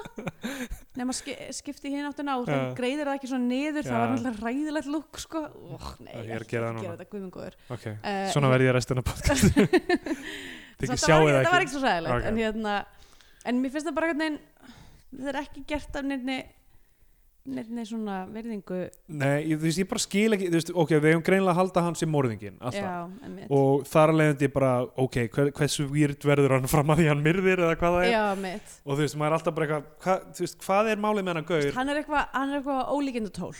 nema 1.00 1.16
ski, 1.16 1.36
skipti 1.52 1.92
hinn 1.92 2.08
áttina 2.08 2.38
og 2.40 2.48
Já. 2.48 2.54
hann 2.54 2.72
greiðir 2.78 3.10
það 3.10 3.18
ekki 3.20 3.30
svona 3.32 3.50
niður 3.50 3.88
það 3.88 3.92
Já. 3.92 4.00
var 4.00 4.14
náttúrulega 4.14 4.46
ræðilegt 4.48 4.90
lúk 4.94 5.20
sko 5.20 5.44
oh, 5.50 5.90
nei, 6.00 6.14
ég 6.16 6.32
er 6.32 6.32
að 6.32 6.46
ekki 6.46 6.56
gera 6.56 6.70
það 6.70 6.78
núna. 6.78 6.86
gera 6.86 6.96
þetta 6.96 7.12
guðmingur 7.12 7.60
ok, 7.76 7.86
uh, 7.92 8.24
svona 8.32 8.52
verði 8.54 8.70
ég 8.70 8.76
restina 8.78 9.04
podcast 9.04 9.52
það 10.80 11.52
var 11.52 11.66
ekki 11.66 11.76
svo 11.76 11.84
ræðilegt 11.84 12.16
Ok. 12.16 12.26
en 12.32 12.40
hérna 12.40 12.78
en 13.44 13.60
mér 13.60 13.74
finnst 13.76 13.90
það 13.90 14.00
bara 14.00 14.12
hvernig 14.14 14.40
það 15.12 15.32
er 15.34 15.40
ekki 15.44 15.64
gert 15.68 16.00
af 16.00 16.08
nefni 16.08 16.40
nefni 17.42 17.84
svona 17.86 18.20
verðingu 18.30 18.80
nei, 19.10 19.48
ég, 19.50 19.56
þú 19.56 19.66
veist, 19.66 19.80
ég 19.82 19.88
bara 19.90 20.02
skil 20.02 20.36
ekki 20.36 20.50
veist, 20.52 20.70
ok, 20.70 20.92
við 20.94 21.08
hefum 21.10 21.24
greinlega 21.26 21.54
að 21.54 21.58
halda 21.58 21.84
hans 21.88 22.04
í 22.04 22.08
morðingin 22.10 22.60
já, 22.76 22.92
og 23.48 23.82
þar 23.90 24.12
að 24.12 24.20
leiðandi 24.20 24.50
bara, 24.54 24.70
ok, 25.04 25.18
hver, 25.34 25.50
hversu 25.58 25.88
weird 25.90 26.28
verður 26.28 26.56
hann 26.58 26.70
fram 26.70 26.94
að 26.94 27.02
því 27.02 27.08
hann 27.10 27.24
myrðir 27.24 27.64
eða 27.66 27.80
hvað 27.80 27.98
það 27.98 28.06
er? 28.06 28.12
Já, 28.14 28.78
og 28.84 28.94
þú 28.94 29.00
veist, 29.02 29.18
maður 29.18 29.32
er 29.32 29.38
alltaf 29.38 29.58
bara 29.58 29.68
eitthvað 29.68 30.06
hva, 30.06 30.16
veist, 30.38 30.60
hvað 30.62 30.92
er 30.92 31.02
málið 31.02 31.26
með 31.26 31.34
hann 31.34 31.42
að 31.42 31.50
gaur? 31.50 31.68
hann 31.80 31.92
er 31.92 32.02
eitthvað, 32.02 32.80
ólíkindu 32.94 33.34
tól 33.34 33.52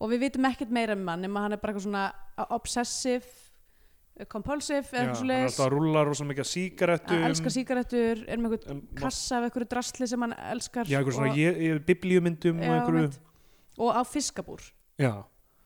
og 0.00 0.08
við 0.14 0.24
vitum 0.24 0.48
ekkert 0.48 0.72
meira 0.72 0.96
um 0.96 1.08
hann 1.12 1.24
nema 1.26 1.44
hann 1.44 1.54
er 1.56 1.60
bara 1.60 1.74
eitthvað 1.74 1.88
svona 1.90 2.06
obsessive 2.56 3.39
compulsive 4.28 4.84
já, 4.84 4.90
eða 4.90 5.00
hann 5.00 5.10
eitthvað 5.10 5.14
er 5.14 5.20
svoleiðis 5.20 5.50
alltaf 5.54 5.64
að 5.66 5.72
rúlla 5.74 6.04
rosa 6.08 6.26
mikið 6.28 6.44
að 6.44 6.50
sígarettum. 6.50 7.20
Að 7.20 7.30
elska 7.30 7.52
sígarettur, 7.56 8.22
er 8.26 8.42
með 8.42 8.56
um, 8.74 8.84
kassa 8.98 9.38
af 9.38 9.48
einhverju 9.48 9.70
drasli 9.74 10.08
sem 10.10 10.26
hann 10.26 10.36
elskar 10.50 10.90
já, 10.90 10.98
einhver 11.00 11.16
svona 11.16 11.34
ég, 11.38 11.60
ég, 11.66 11.82
biblíumyndum 11.88 12.60
og 12.60 12.76
einhverju 12.76 13.10
og 13.80 13.96
á 13.96 14.02
fiskabúr. 14.04 14.66
Já, 15.00 15.12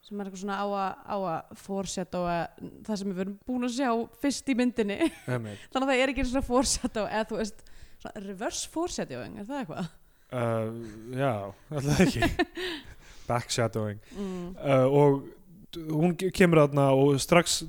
sem 0.05 0.21
er 0.21 0.29
eitthvað 0.29 0.45
svona 0.45 0.61
á 0.61 1.17
að, 1.17 1.59
fórsetta 1.64 2.23
og 2.23 2.71
það 2.87 3.01
sem 3.01 3.11
við 3.11 3.21
verum 3.23 3.37
búin 3.49 3.67
að 3.67 3.77
sjá 3.79 3.90
fyrst 4.23 4.51
í 4.53 4.57
myndinni. 4.59 5.11
Þannig 5.27 5.81
að 5.81 5.90
það 5.90 5.99
er 5.99 6.12
ekki 6.14 6.27
svona 6.29 6.47
fórsetta 6.47 7.07
eða 7.09 7.29
þú 7.31 7.40
veist, 7.40 7.69
svona 8.05 8.25
reverse 8.29 8.73
fórsetjaving 8.75 9.38
er 9.40 9.49
það 9.49 9.62
eitthvað? 9.62 9.93
uh, 10.35 10.69
já, 11.17 11.55
alltaf 11.71 12.01
ekki. 12.05 12.31
Backshadowing. 13.29 14.01
Mm. 14.19 14.57
uh, 14.61 14.87
og 14.93 15.23
hún 15.77 16.15
ke- 16.19 16.31
kemur 16.35 16.61
þarna 16.65 16.85
og 16.95 17.19
strax 17.23 17.63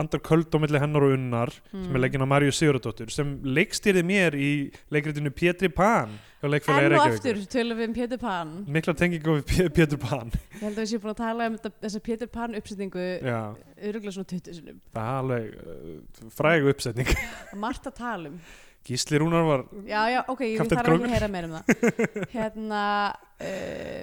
andar 0.00 0.20
köld 0.24 0.50
á 0.54 0.58
milli 0.62 0.80
hennar 0.80 1.02
og 1.06 1.14
unnar 1.16 1.50
sem 1.50 1.84
er 1.84 1.94
Mm. 1.94 2.00
leggin 2.04 2.22
á 2.24 2.28
Marju 2.30 2.52
Sigurðardóttur 2.54 3.10
sem 3.10 3.38
leikstýrði 3.44 4.02
mér 4.06 4.34
í 4.38 4.50
leikritinu 4.90 5.30
Pétri 5.34 5.68
leikfélagi 6.52 6.90
enn 6.90 6.98
og 6.98 7.06
aftur 7.08 7.38
tölum 7.54 7.78
við 7.78 7.88
um 7.88 7.94
Peter 7.94 8.18
Pan. 8.18 8.50
Mikla 8.68 8.94
tengingu 8.94 9.38
við 9.40 9.44
P- 9.48 9.68
Pétur 9.78 9.98
Pan. 10.02 10.30
Ég 10.54 10.60
held 10.60 10.76
að 10.76 10.82
við 10.84 10.90
séum 10.92 11.00
búin 11.06 11.14
að 11.14 11.22
tala 11.22 11.46
um 11.46 11.56
þessa 11.58 12.02
Peter 12.04 12.26
Pan 12.28 12.54
uppsetningu 12.54 13.06
öruglega 13.80 14.12
svona 14.12 14.28
20 14.34 14.52
sinum 14.60 14.80
það 14.92 15.08
er 15.08 15.18
alveg 15.22 15.56
uh, 15.64 16.28
fræg 16.30 16.68
uppsetning. 16.74 17.14
Margt 17.64 17.86
að 17.88 17.96
tala 18.02 18.28
um 18.28 18.38
Gísli 18.84 19.16
Rúnar 19.16 19.46
var 19.48 19.62
já, 19.88 20.02
já, 20.12 20.20
ok, 20.28 20.40
ég 20.44 20.58
Kapteinn 20.60 20.76
þarf 20.76 20.92
ekki 20.92 21.06
að 21.08 21.14
heyra 21.14 21.28
meira 21.32 21.48
um 21.48 21.54
það. 21.56 21.64
Hérna 22.36 22.82
uh, 23.40 24.02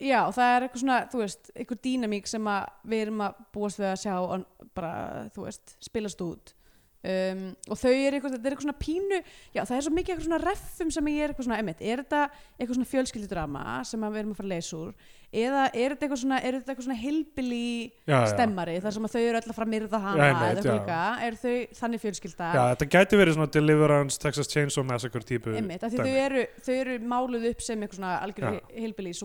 já, 0.00 0.20
það 0.36 0.54
er 0.54 0.66
eitthvað 0.66 0.84
svona, 0.84 1.00
þú 1.12 1.22
veist, 1.22 1.50
eitthvað 1.54 1.82
dýnamík 1.86 2.30
sem 2.30 2.48
við 2.92 3.04
erum 3.06 3.26
að 3.26 3.42
búast 3.54 3.80
við 3.80 3.90
að 3.90 4.00
sjá 4.04 4.14
og 4.20 4.66
bara, 4.76 4.94
þú 5.34 5.46
veist, 5.46 5.76
spilast 5.84 6.24
út 6.24 6.54
um, 7.00 7.46
og 7.70 7.78
þau 7.80 7.92
eru 7.92 8.18
eitthvað, 8.18 8.34
þetta 8.36 8.48
er 8.48 8.54
eitthvað 8.54 8.66
svona 8.66 8.80
pínu 8.80 9.20
já, 9.54 9.62
það 9.62 9.76
er 9.76 9.86
svo 9.86 9.94
mikið 9.96 10.12
eitthvað 10.14 10.28
svona 10.28 10.42
reffum 10.44 10.90
sem 10.96 11.08
ég 11.12 11.22
er 11.24 11.32
eitthvað 11.32 11.48
svona, 11.48 11.60
emitt, 11.64 11.80
er 11.80 12.02
þetta 12.04 12.20
eitthvað 12.58 12.76
svona 12.76 12.90
fjölskyldudrama 12.92 13.64
sem 13.88 14.04
við 14.04 14.20
erum 14.20 14.34
að 14.34 14.38
fara 14.40 14.48
að 14.48 14.54
leysa 14.54 14.78
úr? 14.80 14.92
Eða 15.30 15.62
er 15.68 15.92
þetta 15.94 16.06
eitthvað 16.06 16.20
svona, 16.24 16.38
er 16.42 16.56
þetta 16.56 16.72
eitthvað 16.72 16.86
svona 16.88 16.98
hilbili 16.98 17.66
já, 17.86 18.16
já. 18.16 18.30
stemmari, 18.32 18.78
þar 18.82 18.96
sem 18.96 19.04
þau 19.12 19.20
eru 19.22 19.42
fara 19.46 19.66
að 19.68 19.74
myrða 19.76 20.00
hana 20.02 20.24
eða 20.26 20.64
eitthvað? 20.64 21.20
Er 21.26 21.36
þau 21.38 21.54
þannig 21.80 22.02
fjölskylda? 22.02 22.48
Já, 22.56 22.62
þetta 22.72 22.88
gæti 22.96 23.20
verið 23.20 23.36
svona 23.36 23.52
Deliverance, 23.54 24.18
Texas 24.18 24.50
Chainsaw 24.50 24.82
Massacre 24.88 25.22
típu 25.28 25.54
einmitt, 25.54 25.84
af 25.86 25.94
því 25.94 26.02
þau 26.02 26.18
eru, 26.24 26.42
þau 26.66 26.74
eru 26.80 26.98
máluð 27.14 27.46
upp 27.52 27.62
sem 27.62 27.78
eitthvað 27.78 28.00
svona 28.00 28.16
Já. 28.16 28.24
algjör 28.26 28.58
hilbilis 28.74 29.22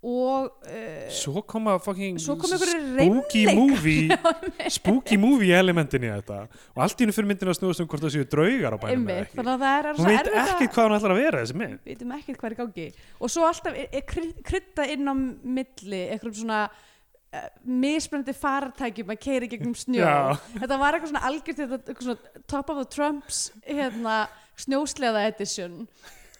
og 0.00 0.46
uh, 0.64 1.08
Svo 1.12 1.42
koma 1.44 1.74
fucking 1.82 2.16
Svo 2.22 2.32
koma 2.40 2.56
spooky 2.56 3.42
movie 3.52 4.08
spooky 4.76 5.18
movie 5.20 5.52
elementin 5.52 6.06
í 6.06 6.08
þetta. 6.08 6.38
Og 6.72 6.84
allt 6.86 6.96
í 6.96 7.04
hennu 7.04 7.12
fyrir 7.16 7.28
myndin 7.28 7.50
að 7.52 7.58
snúast 7.58 7.82
um 7.84 7.88
hvort 7.90 8.06
það 8.06 8.14
séu 8.14 8.28
draugar 8.32 8.76
á 8.76 8.78
bænum 8.80 9.10
eða 9.12 9.26
ekki. 9.26 9.42
er 9.44 9.90
Hún 9.98 10.08
veit 10.08 10.30
ekki 10.40 10.68
hvað 10.72 10.88
hún 10.88 10.96
ætlar 10.96 11.14
að 11.16 11.20
vera 11.20 11.42
þessi 11.42 11.58
mynd. 11.60 11.82
Við 11.84 11.92
veitum 11.92 12.14
ekkert 12.16 12.40
hvað 12.40 12.50
er 12.54 12.56
gangi. 12.62 12.86
Og 13.20 13.34
svo 13.34 13.44
alltaf 13.50 13.76
er, 13.76 13.90
er 14.00 14.06
kry- 14.08 14.38
krydda 14.48 14.88
inn 14.94 15.04
á 15.04 15.14
milli 15.58 16.00
eitthvað 16.14 16.38
svona 16.40 16.62
uh, 16.70 17.44
mismunandi 17.84 18.36
fartækjum 18.40 19.12
að 19.12 19.20
keiri 19.26 19.50
gegnum 19.52 19.76
snjó. 19.76 20.00
Já. 20.00 20.40
þetta 20.62 20.80
var 20.80 20.96
eitthvað 20.96 21.12
svona 21.12 21.26
algjört 21.28 21.62
eitthvað 21.66 22.08
svona 22.08 22.42
top 22.48 22.72
of 22.72 22.80
the 22.80 22.88
trumps 22.96 23.44
hérna 23.68 24.22
snjósleða 24.64 25.28
edition. 25.28 25.82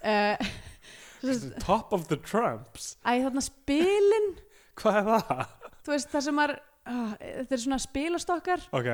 Uh, 0.01 0.41
Top 1.61 1.93
of 1.97 2.09
the 2.09 2.19
Trumps. 2.25 2.95
Æ 3.05 3.21
þarna 3.27 3.45
spilin. 3.45 4.35
Hvað 4.81 5.01
er 5.01 5.09
það? 5.11 5.47
þú 5.81 5.95
veist 5.95 6.13
það 6.13 6.27
sem 6.27 6.37
maður 6.39 6.55
uh, 6.61 7.15
þetta 7.21 7.57
er 7.57 7.63
svona 7.65 7.81
spilastokkar. 7.83 8.69
Ok, 8.77 8.91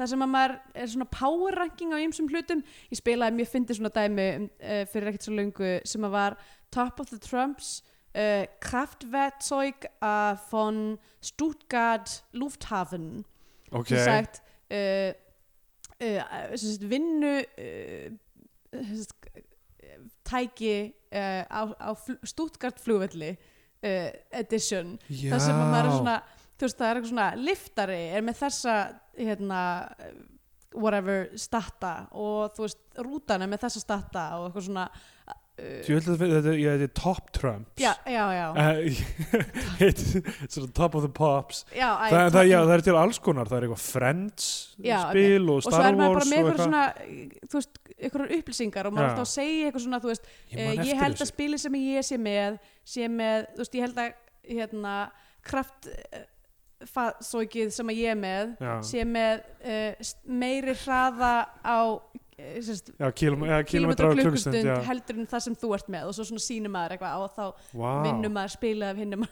það 0.00 0.10
sem 0.12 0.24
að 0.24 0.32
maður 0.34 0.56
er 0.82 0.90
svona 0.94 1.08
power 1.14 1.58
ranking 1.60 1.94
á 1.94 1.98
ymsum 2.02 2.28
hlutum. 2.32 2.64
Ég 2.90 3.00
spilaði 3.00 3.38
mjög 3.38 3.52
fyndi 3.54 3.78
svona 3.78 3.92
dæmi 3.94 4.26
um, 4.36 4.50
uh, 4.60 4.82
fyrir 4.90 5.12
ekkert 5.12 5.28
svo 5.28 5.36
löngu 5.38 5.72
sem 5.88 6.08
að 6.08 6.16
var 6.16 6.38
Top 6.74 7.00
of 7.02 7.10
the 7.10 7.18
Trumps 7.22 7.80
uh, 8.14 8.44
Kraftwerkzeug 8.62 9.88
uh, 10.02 10.36
von 10.50 10.98
Stuttgart 11.20 12.24
Lufthafen. 12.32 13.24
Ok. 13.72 13.86
sem 13.86 13.98
sagt 13.98 14.42
uh, 14.70 15.12
uh, 16.02 16.56
sem 16.56 16.70
sagt 16.72 16.90
vinnu 16.90 17.38
uh, 17.38 18.10
sem 18.72 18.96
sagt, 18.96 19.19
tæki 20.30 20.74
uh, 20.88 21.42
á, 21.46 21.62
á 21.74 21.90
Stuttgart 22.26 22.80
flugvelli 22.82 23.32
uh, 23.34 24.10
edition 24.40 24.96
Já 25.08 25.34
það 25.34 25.46
sem 25.46 25.62
að 25.62 25.72
maður 25.74 25.90
er 25.90 25.96
svona 25.98 26.18
þú 26.60 26.66
veist 26.66 26.80
það 26.80 26.88
er 26.88 26.98
eitthvað 26.98 27.12
svona 27.14 27.30
liftari 27.40 28.02
er 28.18 28.26
með 28.26 28.42
þessa 28.42 28.76
hérna 29.16 29.62
whatever 30.76 31.30
stata 31.40 31.94
og 32.14 32.52
þú 32.54 32.66
veist 32.66 33.00
rútan 33.02 33.42
er 33.42 33.50
með 33.50 33.64
þessa 33.64 33.82
stata 33.82 34.26
og 34.38 34.48
eitthvað 34.48 34.68
svona 34.68 34.84
uh, 35.60 35.74
Þú 35.84 35.96
veit 35.96 36.08
að 36.10 36.22
þetta 36.24 36.54
ég, 36.56 36.84
er 36.86 36.92
Top 36.96 37.28
Trumps. 37.36 37.74
Já, 37.80 37.92
já, 38.08 38.24
já, 38.34 38.46
Svona 40.54 40.72
Top 40.76 40.96
of 40.98 41.04
the 41.04 41.12
Pops. 41.14 41.62
Það, 41.70 42.40
er 42.76 42.84
til 42.88 42.96
alls 43.00 43.20
konar, 43.22 43.50
það 43.50 43.58
er 43.60 43.68
eitthvað 43.68 43.84
Friends 43.84 44.48
spil 44.80 45.44
og 45.46 45.60
og 45.60 45.66
svo 45.66 45.74
Star 45.74 45.90
er 45.90 46.00
maður 46.00 46.16
Wars 46.16 46.24
bara 46.24 46.30
með 46.30 46.40
eitthvað. 46.40 46.64
svona 46.64 46.84
þú 47.44 47.60
veist, 47.60 47.80
eitthvað 47.98 48.34
upplýsingar 48.38 48.88
og 48.88 48.96
maður 48.96 49.06
er 49.06 49.12
alltaf 49.12 49.28
að 49.28 49.32
segja 49.34 49.68
eitthvað 49.68 49.86
svona 49.86 50.02
þú 50.02 50.12
veist, 50.12 50.32
Ég, 50.50 50.58
ég, 50.58 50.64
ég 50.64 50.80
eftir 50.80 51.00
held 51.04 51.24
að 51.26 51.32
spili 51.34 51.60
sem 51.60 51.78
ég 51.82 52.08
sé 52.10 52.20
með 52.20 52.58
sé 52.96 53.12
með, 53.12 53.48
þú 53.54 53.64
veist, 53.64 53.78
ég 53.78 53.88
held 53.88 54.02
að 54.04 54.10
hérna, 54.50 54.96
kraft 55.46 55.90
fatsókið 56.88 57.72
sem 57.74 57.92
að 57.92 58.00
ég 58.00 58.14
er 58.14 58.20
með 58.20 58.54
sé 58.88 59.04
með 59.04 59.42
meiri 60.24 60.74
hraða 60.80 61.34
á 61.60 61.80
kilometra 63.20 63.60
kilometra 63.68 64.10
á 64.10 64.14
já. 64.66 64.74
heldur 64.88 65.20
en 65.20 65.30
það 65.30 65.44
sem 65.46 65.56
þú 65.62 65.72
ert 65.76 65.88
með 65.94 66.10
og 66.10 66.16
svo 66.18 66.26
svona 66.30 66.44
sýnir 66.44 66.72
maður 66.74 66.96
eitthvað 66.96 67.24
og 67.24 67.32
þá 67.36 67.44
Vá. 67.80 67.90
vinnur 68.06 68.34
maður 68.34 68.54
spilið 68.56 68.88
af 68.90 69.00
hinnum 69.04 69.24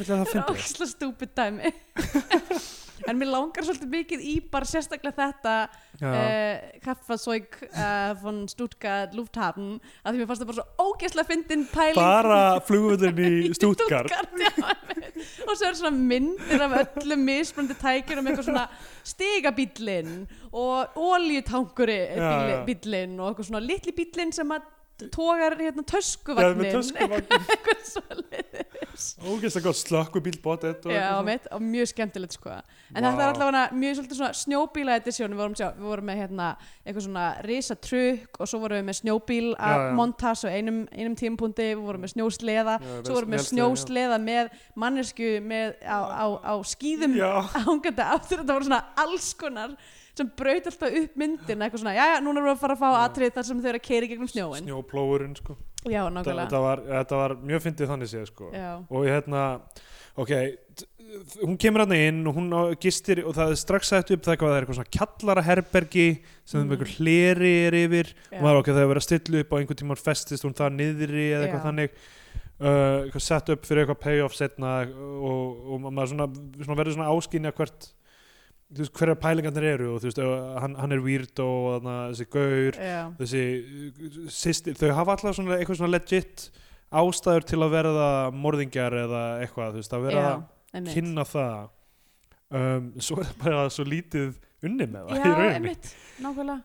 er 0.00 0.08
það 0.10 0.26
fyndið. 0.32 0.50
ógislega 0.56 0.92
stúpid 0.94 1.36
dæmi 1.36 1.72
en 3.04 3.18
mér 3.20 3.30
langar 3.32 3.66
svolítið 3.66 3.92
mikið 3.92 4.24
í 4.24 4.34
bara 4.52 4.68
sérstaklega 4.68 5.16
þetta 5.18 5.54
uh, 6.00 6.80
Kraftfarsóik 6.84 7.58
uh, 7.68 8.12
von 8.22 8.44
Stuttgart 8.50 9.16
Lufthafen 9.16 9.76
að 10.02 10.14
því 10.14 10.22
mér 10.22 10.30
fannst 10.30 10.44
það 10.44 10.50
bara 10.52 10.60
svo 10.62 10.90
ógeðslega 10.90 11.30
fyndin 11.30 11.66
pæling. 11.72 12.00
Bara 12.00 12.40
flugvöldin 12.66 13.22
í 13.28 13.52
Stuttgart. 13.56 14.12
Stuttgart 14.12 14.96
og 15.46 15.52
svo 15.54 15.68
er 15.68 15.78
svona 15.78 15.96
myndir 15.96 16.64
af 16.66 16.76
öllum 16.82 17.26
mismunandi 17.26 17.76
tækjunum 17.80 18.30
eitthvað 18.30 18.48
svona 18.50 18.66
stigabíllinn 19.06 20.16
og 20.56 20.96
bíllinn 22.66 23.20
og 23.20 23.30
eitthvað 23.30 23.50
svona 23.50 23.62
litli 23.64 23.94
bíllinn 23.96 24.34
sem 24.34 24.50
að 24.52 24.72
tógar 25.12 25.56
hérna 25.60 25.82
töskuvagnin. 25.86 26.72
töskuvagn 26.72 27.26
eitthvað 27.36 27.82
svoleiðis. 27.90 29.06
Ógeðslega 29.20 29.64
gott 29.66 29.80
og 31.52 31.64
mjög 31.64 31.90
skemmtilegt 31.92 32.36
sko. 32.36 32.54
En 32.94 33.04
þetta 33.04 33.26
er 33.26 33.32
allavega 33.34 33.64
mjög 33.76 33.98
svolítið 33.98 34.20
svona 34.20 34.38
snjóbíla 34.40 34.96
edisjón, 35.00 35.34
við 35.34 35.42
vorum, 35.42 35.56
sjá, 35.58 35.66
við 35.76 35.90
vorum 35.90 36.08
með 36.08 36.20
hérna 36.22 36.46
eitthvað 36.84 37.06
svona 37.08 37.26
risa 37.46 37.76
trukk 37.88 38.40
og 38.40 38.50
svo 38.50 38.62
vorum 38.62 38.80
við 38.80 38.88
með 38.88 38.98
snjóbíl 39.00 39.50
Já, 39.50 39.58
af 39.68 39.82
já. 39.82 39.90
montas 40.00 40.46
og 40.46 40.56
einum, 40.56 40.80
einum 40.94 41.18
tímapunkti. 41.20 41.68
Við 41.74 41.84
vorum 41.90 42.06
með 42.06 42.14
snjósleða, 42.14 42.78
svo 43.02 43.18
vorum 43.18 43.34
við 43.34 43.36
með 43.36 43.46
snjósleða 43.50 44.20
með 44.22 44.56
mannesku 44.80 45.30
með 45.44 45.76
á, 45.84 45.98
á, 46.08 46.26
á 46.40 46.54
skýðum 46.64 47.18
Já. 47.20 47.30
ángandi 47.66 48.06
aftur, 48.06 48.42
þetta 48.42 48.58
voru 48.58 48.70
svona 48.70 48.82
alls 49.04 49.30
konar 49.36 49.76
sem 50.16 50.30
braut 50.38 50.68
alltaf 50.70 50.98
upp 51.02 51.18
myndina 51.20 51.66
eitthvað 51.66 51.82
svona, 51.82 51.96
já, 51.96 52.04
já, 52.14 52.18
núna 52.24 52.40
erum 52.40 52.50
við 52.50 52.54
að 52.54 52.62
fara 52.64 52.76
að 52.76 52.82
fá 52.82 53.02
atrið 53.04 53.34
þar 53.36 53.48
sem 53.50 53.62
þau 53.62 53.70
eru 53.72 53.80
að 53.82 53.88
keira 53.88 54.10
gegnum 54.12 54.30
snjóin 54.32 54.64
snjóplóurinn 54.64 55.36
sko. 55.38 55.58
Já, 55.86 56.02
nákvæmlega 56.10 56.62
var, 56.64 56.82
þetta 56.88 57.20
var 57.20 57.36
mjög 57.46 57.64
fyndið 57.66 57.92
þannig 57.92 58.10
séð 58.10 58.24
sko. 58.32 58.48
Já, 58.56 58.70
og 58.82 59.06
hérna 59.06 59.42
ok, 60.16 60.32
hún 61.44 61.56
kemur 61.60 61.84
hann 61.84 61.94
inn 61.96 62.20
og 62.28 62.36
hún 62.36 62.50
gistir 62.82 63.22
og 63.24 63.36
það 63.36 63.52
er 63.52 63.60
strax 63.60 63.92
sett 63.92 64.12
upp 64.14 64.24
það 64.24 64.42
það 64.42 64.54
er 64.54 64.64
eitthvað 64.64 64.78
svona 64.80 64.94
kjallaraherbergi 64.96 66.06
sem 66.48 66.62
mm. 66.62 66.72
einhver 66.74 66.92
hleri 66.96 67.52
er 67.66 67.76
yfir 67.84 68.12
Já. 68.12 68.38
og 68.38 68.44
maður 68.44 68.60
ok, 68.62 68.70
það 68.72 68.82
er 68.82 68.90
verið 68.92 69.02
að 69.02 69.08
stilla 69.08 69.42
upp 69.42 69.52
og 69.52 69.60
einhvern 69.60 69.80
tímann 69.82 70.00
festist 70.00 70.46
hún 70.46 70.56
það 70.56 70.78
niðri 70.80 71.26
eða 71.28 71.46
eitthvað 71.46 71.66
þannig 71.68 71.94
uh, 71.96 72.96
eitthvað 73.04 73.26
sett 73.28 73.52
upp 73.54 73.68
fyrir 73.68 73.84
eitthvað 73.84 74.02
payoff 74.02 74.38
setna 74.38 74.72
og, 74.88 75.62
og 75.76 75.86
maður 75.86 76.12
svona, 76.14 76.28
svona 76.62 76.80
verður 76.80 76.98
svona 76.98 77.12
áskynja 77.12 77.54
hvert 77.60 77.90
þú 78.72 78.82
veist, 78.82 78.94
hverja 78.98 79.16
pælingarnir 79.22 79.66
eru 79.76 79.88
og 79.94 80.00
þú 80.02 80.08
veist, 80.10 80.20
hann, 80.62 80.76
hann 80.80 80.94
er 80.96 81.02
weird 81.04 81.42
og 81.44 81.66
þarna, 81.76 81.96
þessi 82.12 82.26
gaur 82.34 82.78
já, 82.82 83.00
þessi 83.20 83.42
uh, 83.62 84.16
systir, 84.34 84.78
þau 84.80 84.90
hafa 84.98 85.14
alltaf 85.16 85.36
svona 85.38 85.58
eitthvað 85.60 85.80
svona 85.80 85.92
legit 85.94 86.46
ástæður 86.96 87.46
til 87.50 87.60
að 87.62 87.74
verða 87.74 88.08
morðingjar 88.34 88.98
eða 89.04 89.22
eitthvað, 89.44 89.74
þú 89.76 89.82
veist, 89.82 89.96
að 89.96 90.08
að 90.12 90.28
einmitt. 90.76 90.94
kynna 90.94 91.24
það. 91.26 91.64
Um, 92.56 92.92
svo 93.02 93.18
er 93.24 93.30
bara 93.40 93.64
svo 93.74 93.82
lítið 93.86 94.36
unni 94.66 94.86
með 94.86 95.08
það 95.08 95.16
Já, 95.18 95.22
í 95.26 95.30
rauninni. 95.34 95.54
einmitt, 95.56 95.88
nákvæmlega. 96.22 96.62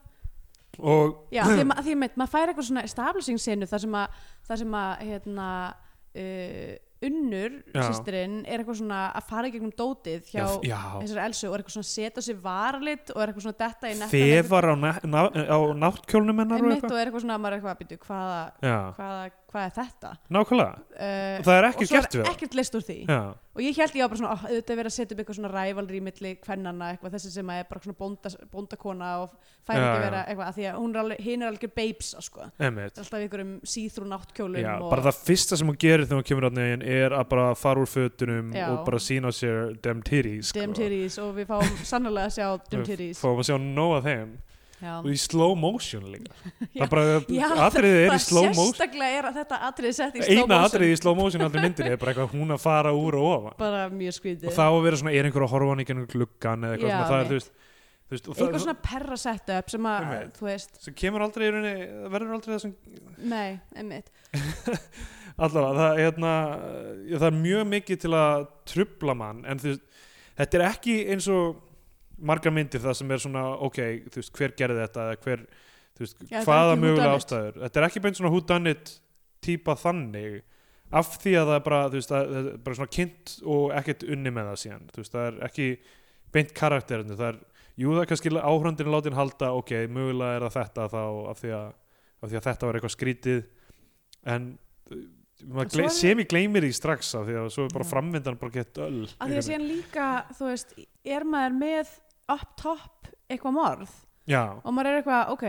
Og 0.81 1.15
Já, 1.33 1.41
því, 1.49 1.63
ma 1.67 1.77
því 1.85 1.95
meitt, 2.03 2.19
maður 2.21 2.33
fær 2.35 2.51
eitthvað 2.51 2.67
svona 2.69 2.83
establishing 2.87 3.41
senu 3.41 3.67
þar 3.69 3.81
sem 3.85 3.97
að, 3.97 4.19
þar 4.47 4.61
sem 4.61 4.77
að 4.81 4.91
hérna, 5.09 5.47
uh, 6.21 6.75
unnur 7.07 7.55
sýstirinn 7.73 8.41
er 8.45 8.61
eitthvað 8.61 8.77
svona 8.81 8.99
að 9.17 9.27
fara 9.31 9.49
í 9.49 9.53
gegnum 9.55 9.73
dótið 9.73 10.27
hjá 10.29 10.43
já, 10.43 10.69
já, 10.69 10.79
þessari 11.01 11.23
Elsu 11.25 11.47
og 11.47 11.55
er 11.55 11.63
eitthvað 11.63 11.75
svona 11.77 11.87
að 11.87 11.93
setja 11.95 12.23
sér 12.27 12.41
varalit 12.43 13.13
og 13.15 13.21
er 13.23 13.31
eitthvað 13.31 13.45
svona 13.47 13.59
detta 13.63 13.89
í 13.89 13.95
nettan 13.97 14.13
þefar 14.13 14.69
á, 14.69 14.75
na, 14.77 15.23
á 15.49 15.59
náttkjólnum 15.81 16.43
hennar 16.43 16.61
og 16.61 16.67
er 16.69 17.07
eitthvað 17.07 17.25
svona 17.25 17.37
að 17.39 17.43
maður 17.45 17.55
er 17.55 17.59
eitthvað 17.59 17.73
að 17.73 17.81
byrja 17.81 18.03
hvaða, 18.05 18.41
hvaða, 18.99 19.23
hvað 19.51 19.67
er 19.67 19.73
þetta? 19.75 20.11
Nákvæmlega. 20.31 20.81
Uh, 20.91 21.37
og 21.37 21.45
það 21.47 21.57
er 21.57 21.67
og 21.67 21.77
svo 21.77 21.87
gert 21.91 22.15
við 22.15 22.21
er 22.21 22.25
það. 22.25 22.33
ekkert 22.35 22.57
list 22.59 22.77
úr 22.77 22.85
því. 22.87 22.97
Já, 23.07 23.19
og 23.51 23.63
ég 23.65 23.79
held 23.81 23.95
ég 23.97 24.03
var 24.05 24.11
bara 24.11 24.21
svona, 24.21 24.35
auðvitað 24.47 24.73
er 24.73 24.79
verið 24.79 24.91
að 24.91 24.95
setja 24.95 25.15
upp 25.15 25.21
eitthvað 25.21 25.37
svona 25.37 25.51
rævalri 25.51 25.99
í 25.99 26.03
milli 26.05 26.31
kvennana, 26.39 26.89
eitthvað 26.93 27.15
þessi 27.17 27.31
sem 27.33 27.51
er 27.51 27.65
bara 27.69 27.83
svona 27.83 27.97
bónda, 27.99 28.31
bóndakona 28.53 29.09
og 29.25 29.33
fær 29.67 29.81
ekki 29.81 30.03
vera 30.05 30.21
eitthvað, 30.25 30.45
að 30.47 30.59
því 30.59 30.67
að 30.71 30.77
hún 30.81 30.93
er 30.95 31.01
alveg, 31.01 31.23
hinn 31.25 31.43
er 31.43 31.51
alveg 31.51 31.73
babes, 31.75 32.11
sko, 32.27 32.47
einmitt. 32.61 33.01
Alltaf 33.01 33.25
ykkur 33.27 33.43
um 33.43 33.51
síþrú 33.73 34.07
náttkjólum 34.11 34.61
Já, 34.63 34.71
og, 34.77 34.87
bara 34.93 35.05
það 35.09 35.19
fyrsta 35.27 35.59
sem 35.59 35.71
hún 35.71 35.79
gerir 35.81 36.07
þegar 36.07 36.21
hún 36.21 36.29
kemur 36.31 36.47
á 36.47 36.51
neginn 36.55 36.85
er 36.95 37.17
að 37.17 37.27
bara 37.33 37.49
fara 37.59 37.83
úr 37.83 37.91
fötunum 37.91 38.53
Já. 38.55 38.67
og 38.71 38.85
bara 38.87 39.01
sína 39.03 39.33
sér 39.35 39.75
dem 39.83 40.01
dim 40.05 40.39
sko. 40.45 40.63
titties 40.77 41.19
og 41.21 41.35
við 41.35 41.51
fáum 41.51 41.83
sannlega 41.83 42.29
að 42.31 42.37
sjá 42.37 42.47
Við 42.71 42.87
titties. 42.87 43.19
fáum 43.21 43.41
að 43.43 43.51
sjá 43.51 43.57
nóg 43.61 43.97
af 43.99 44.07
þeim 44.07 44.31
já. 44.81 44.91
og 44.99 45.07
í 45.07 45.17
slow 45.21 45.53
motion 45.59 46.03
líka. 46.11 46.33
Það 46.81 46.91
bara, 46.93 47.05
Já, 47.31 47.47
atriðið 47.67 48.01
er 48.01 48.15
í 48.17 48.19
slow 48.25 48.47
motion. 48.49 48.69
sérstaklega 48.73 49.21
er 49.21 49.29
að 49.29 49.39
þetta 49.41 49.59
atriði 49.69 49.95
sett 50.01 50.17
í 50.19 50.23
slow 50.25 50.33
eina 50.35 50.45
motion. 50.47 50.67
atriðið 50.67 50.93
í 50.93 50.99
slow 51.01 51.17
motion 51.21 51.45
allir 51.47 51.65
myndinni 51.67 51.93
er 51.95 52.01
bara 52.01 52.13
eitthvað 52.15 52.35
hún 52.37 52.55
að 52.57 52.63
fara 52.65 52.93
úr 52.97 53.19
og 53.21 53.27
ofan. 53.31 53.57
Bara 53.61 53.83
mjög 53.93 54.17
skrítið. 54.19 54.47
Og 54.51 54.57
það 54.57 54.71
á 54.71 54.73
að 54.75 54.85
vera 54.87 55.01
svona, 55.03 55.15
er 55.17 55.29
einhver 55.29 55.47
að 55.47 55.53
horfa 55.55 55.75
hann 55.75 55.83
í 55.83 55.87
gennum 55.91 56.07
gluggan 56.11 56.67
eða 56.67 56.77
eitthvað 56.77 56.91
Já, 56.91 56.97
svona, 56.97 57.11
það 57.11 57.21
er, 57.21 57.29
þú 57.31 57.37
veist, 57.37 58.27
eitthvað 58.27 58.63
svona 58.65 58.77
perra 58.83 59.17
setup 59.21 59.69
sem 59.71 59.85
að, 59.87 60.07
þú 60.35 60.47
veist. 60.49 60.79
Sem 60.83 60.95
kemur 60.99 61.23
aldrei 61.23 61.45
í 61.47 61.51
rauninni, 61.55 61.85
verður 62.11 62.33
aldrei 62.35 62.53
það 62.57 62.63
sem 62.65 62.73
nei, 63.31 63.59
einmitt. 63.79 64.11
Allavega, 65.41 65.77
það, 65.77 65.99
hérna, 66.01 66.31
já, 67.07 67.15
það 67.21 67.27
er 67.29 67.37
mjög 67.39 67.67
mikið 67.71 68.01
til 68.03 68.11
að 68.19 68.43
trubla 68.67 69.15
mann 69.17 69.39
en 69.47 69.61
þú 69.61 69.69
veist, 69.71 69.85
þetta 70.41 70.59
er 70.59 70.63
ekki 70.67 70.95
eins 71.13 71.29
og 71.31 71.61
margar 72.17 72.53
myndir 72.55 72.81
það 72.83 72.97
sem 72.99 73.11
er 73.13 73.21
svona 73.23 73.43
ok, 73.67 73.79
þú 74.11 74.21
veist, 74.21 74.33
hver 74.37 74.55
gerði 74.57 74.81
þetta 74.85 75.05
hver, 75.25 75.45
þú 75.97 76.05
veist, 76.05 76.25
Já, 76.29 76.39
hvaða 76.47 76.79
mögulega 76.79 77.19
ástæður. 77.19 77.59
Þetta 77.65 77.81
er 77.81 77.87
ekki 77.87 78.03
beint 78.03 78.19
svona 78.19 78.33
whodunit 78.33 78.95
típa 79.41 79.75
þannig 79.79 80.41
af 80.91 81.13
því 81.21 81.35
að 81.39 81.47
það 81.49 81.57
er 81.57 81.63
bara, 81.67 81.79
þú 81.87 81.99
veist, 81.99 82.11
það 82.11 82.35
er 82.41 82.49
bara 82.65 82.79
svona 82.79 82.95
kynnt 82.97 83.35
og 83.55 83.77
ekkert 83.79 84.05
unni 84.11 84.33
með 84.35 84.51
það 84.51 84.59
síðan. 84.65 84.89
Þú 84.91 85.03
veist, 85.03 85.15
það 85.15 85.29
er 85.29 85.39
ekki 85.47 85.69
beint 86.35 86.53
karakterinu. 86.57 87.17
Það 87.19 87.29
er, 87.29 87.39
jú 87.79 87.95
það 87.95 88.03
er 88.03 88.11
kannski 88.11 88.33
áhrandinu 88.41 88.93
látin 88.95 89.17
halda, 89.17 89.53
ok, 89.61 89.73
mögulega 89.91 90.37
er 90.37 90.45
það 90.47 90.57
þetta 90.59 90.89
þá 90.91 91.01
af 91.31 91.41
því 91.41 91.55
að, 91.57 91.71
af 92.21 92.29
því 92.29 92.39
að 92.41 92.45
þetta 92.49 92.67
var 92.67 92.79
eitthvað 92.79 92.95
skrítið. 92.97 93.41
En 94.31 94.51
En 95.41 95.55
maður 95.57 95.71
svo 95.73 95.81
gle, 95.81 95.87
er- 95.89 95.95
sem 95.97 96.21
ég 96.23 96.29
gleymir 96.31 96.61
því 96.67 96.71
strax 96.77 97.11
af 97.17 97.25
því 97.27 97.35
að 97.41 97.49
svo 97.55 97.65
er 97.67 97.73
bara 97.75 97.87
framvindan 97.89 98.37
bara 98.41 98.51
gett 98.59 98.77
öll 98.77 99.03
að 99.07 99.27
því 99.31 99.37
að 99.41 99.45
síðan 99.49 99.67
líka, 99.71 100.07
þú 100.37 100.49
veist 100.51 100.73
er 101.17 101.23
maður 101.25 101.57
með 101.61 101.93
up 102.35 102.55
top 102.61 103.11
eitthvað 103.31 103.55
morð 103.57 103.93
já, 104.29 104.43
og 104.61 104.73
maður 104.73 104.91
er 104.91 105.01
eitthvað, 105.01 105.31
ok 105.35 105.45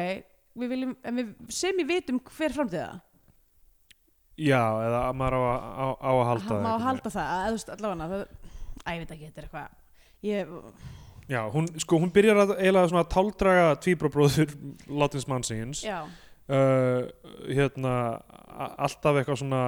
við 0.62 0.68
viljum, 0.74 0.96
við 1.16 1.34
sem 1.52 1.78
ég 1.82 1.88
vitum 1.92 2.18
hver 2.28 2.52
framtíða 2.56 3.00
já, 4.42 4.62
eða 4.86 5.02
að 5.10 5.14
maður 5.20 5.36
á, 5.36 5.42
að- 5.42 5.62
á, 5.76 5.86
á 6.00 6.10
að 6.12 6.26
halda 6.30 6.48
hann 6.48 6.62
má 6.64 6.72
einhvern 6.72 6.86
halda 6.88 7.12
það, 7.12 7.30
að 7.36 7.46
þú 7.46 7.54
veist, 7.58 7.70
allavega 7.76 8.08
það, 8.12 8.26
að 8.82 8.92
ég 8.96 9.02
veit 9.02 9.14
ekki, 9.16 9.28
þetta 9.30 9.40
er 9.42 9.46
eitthvað 9.46 9.78
ég, 10.22 10.52
já, 11.32 11.40
hún, 11.52 11.68
sko, 11.84 11.98
hún 12.02 12.12
byrjar 12.14 12.40
að 12.42 12.54
eiginlega 12.58 12.90
svona 12.92 13.04
táldraga 13.12 13.66
tvíbrabróður 13.84 14.54
látins 14.88 15.28
mannsins. 15.30 15.82
Já, 15.86 16.00
uh, 16.48 17.08
hérna 17.48 17.96
alltaf 18.78 19.20
eitthvað 19.20 19.42
svona 19.44 19.64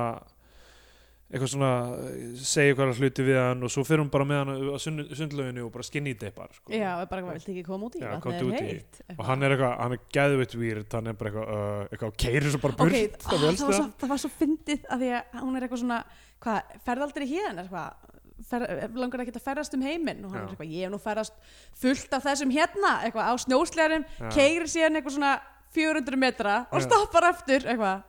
eitthvað 1.35 1.51
svona 1.51 1.71
eh, 2.05 2.35
segja 2.47 2.73
eitthvað 2.73 3.01
hluti 3.01 3.25
við 3.27 3.39
hann 3.41 3.67
og 3.67 3.73
svo 3.73 3.83
fyrir 3.87 4.03
hún 4.05 4.11
bara 4.13 4.27
með 4.29 4.41
hann 4.43 4.53
á 4.71 4.79
sund, 4.83 5.03
sundlauginu 5.19 5.65
og 5.67 5.73
bara 5.75 5.87
skinny 5.87 6.13
dippar 6.19 6.53
sko. 6.55 6.71
já, 6.71 6.91
bara 7.11 7.23
eitthvað, 7.23 7.39
viltu 7.41 7.55
ekki 7.55 7.65
koma 7.67 7.89
út 7.89 7.97
í 7.99 8.03
Já, 8.05 8.11
komdu 8.23 8.39
er 8.39 8.51
út 8.51 8.59
í. 8.61 8.69
heitt 8.69 9.01
og 9.17 9.25
hann 9.27 9.43
er 9.43 9.55
eitthvað, 9.57 9.75
hann 9.81 9.97
er 9.97 10.03
geðvitt 10.15 10.57
výrt 10.61 10.97
hann 10.99 11.11
er 11.11 11.19
bara 11.19 11.33
eitthvað, 11.33 11.49
uh, 11.57 11.87
eitthvað 11.89 12.17
keirir 12.23 12.51
svo 12.53 12.61
bara 12.63 12.79
burt 12.79 12.99
ok, 13.01 13.17
það 13.25 13.35
á, 13.35 13.35
það, 13.35 13.47
velst 13.49 13.65
var 13.65 13.79
svo, 13.79 13.87
það 13.89 14.05
það 14.05 14.13
var 14.15 14.23
svo 14.25 14.33
fyndið 14.35 14.85
að 14.87 15.05
því 15.05 15.11
að 15.17 15.41
hún 15.41 15.57
er 15.57 15.67
eitthvað 15.67 15.83
svona 15.83 16.01
hvað, 16.45 16.77
ferð 16.87 17.07
aldrei 17.09 17.27
hérna 17.33 17.65
eitthvað, 17.65 18.13
fer, 18.53 18.67
langar 19.01 19.25
ekki 19.25 19.35
að 19.35 19.49
ferðast 19.49 19.75
um 19.79 19.89
heiminn 19.89 20.23
og 20.29 20.37
hann 20.37 20.45
Já. 20.45 20.45
er 20.45 20.55
eitthvað, 20.55 20.77
ég 20.77 20.87
hef 20.87 20.95
nú 20.95 21.03
ferðast 21.03 21.51
fullt 21.83 22.15
af 22.15 22.29
þessum 22.29 22.55
hérna, 22.55 22.95
eitthvað 23.09 23.33
á 23.33 23.35
snjóslegarum 23.49 24.07
keirir 24.29 24.71
síðan 24.71 25.01
eitthvað 25.01 25.19
svona 25.19 25.35
400 25.75 26.21
metra 26.21 26.57
og 26.71 26.85
stoppar 26.85 27.31
aftur 27.33 27.67
eitthvað. 27.67 28.03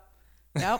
Já. 0.56 0.78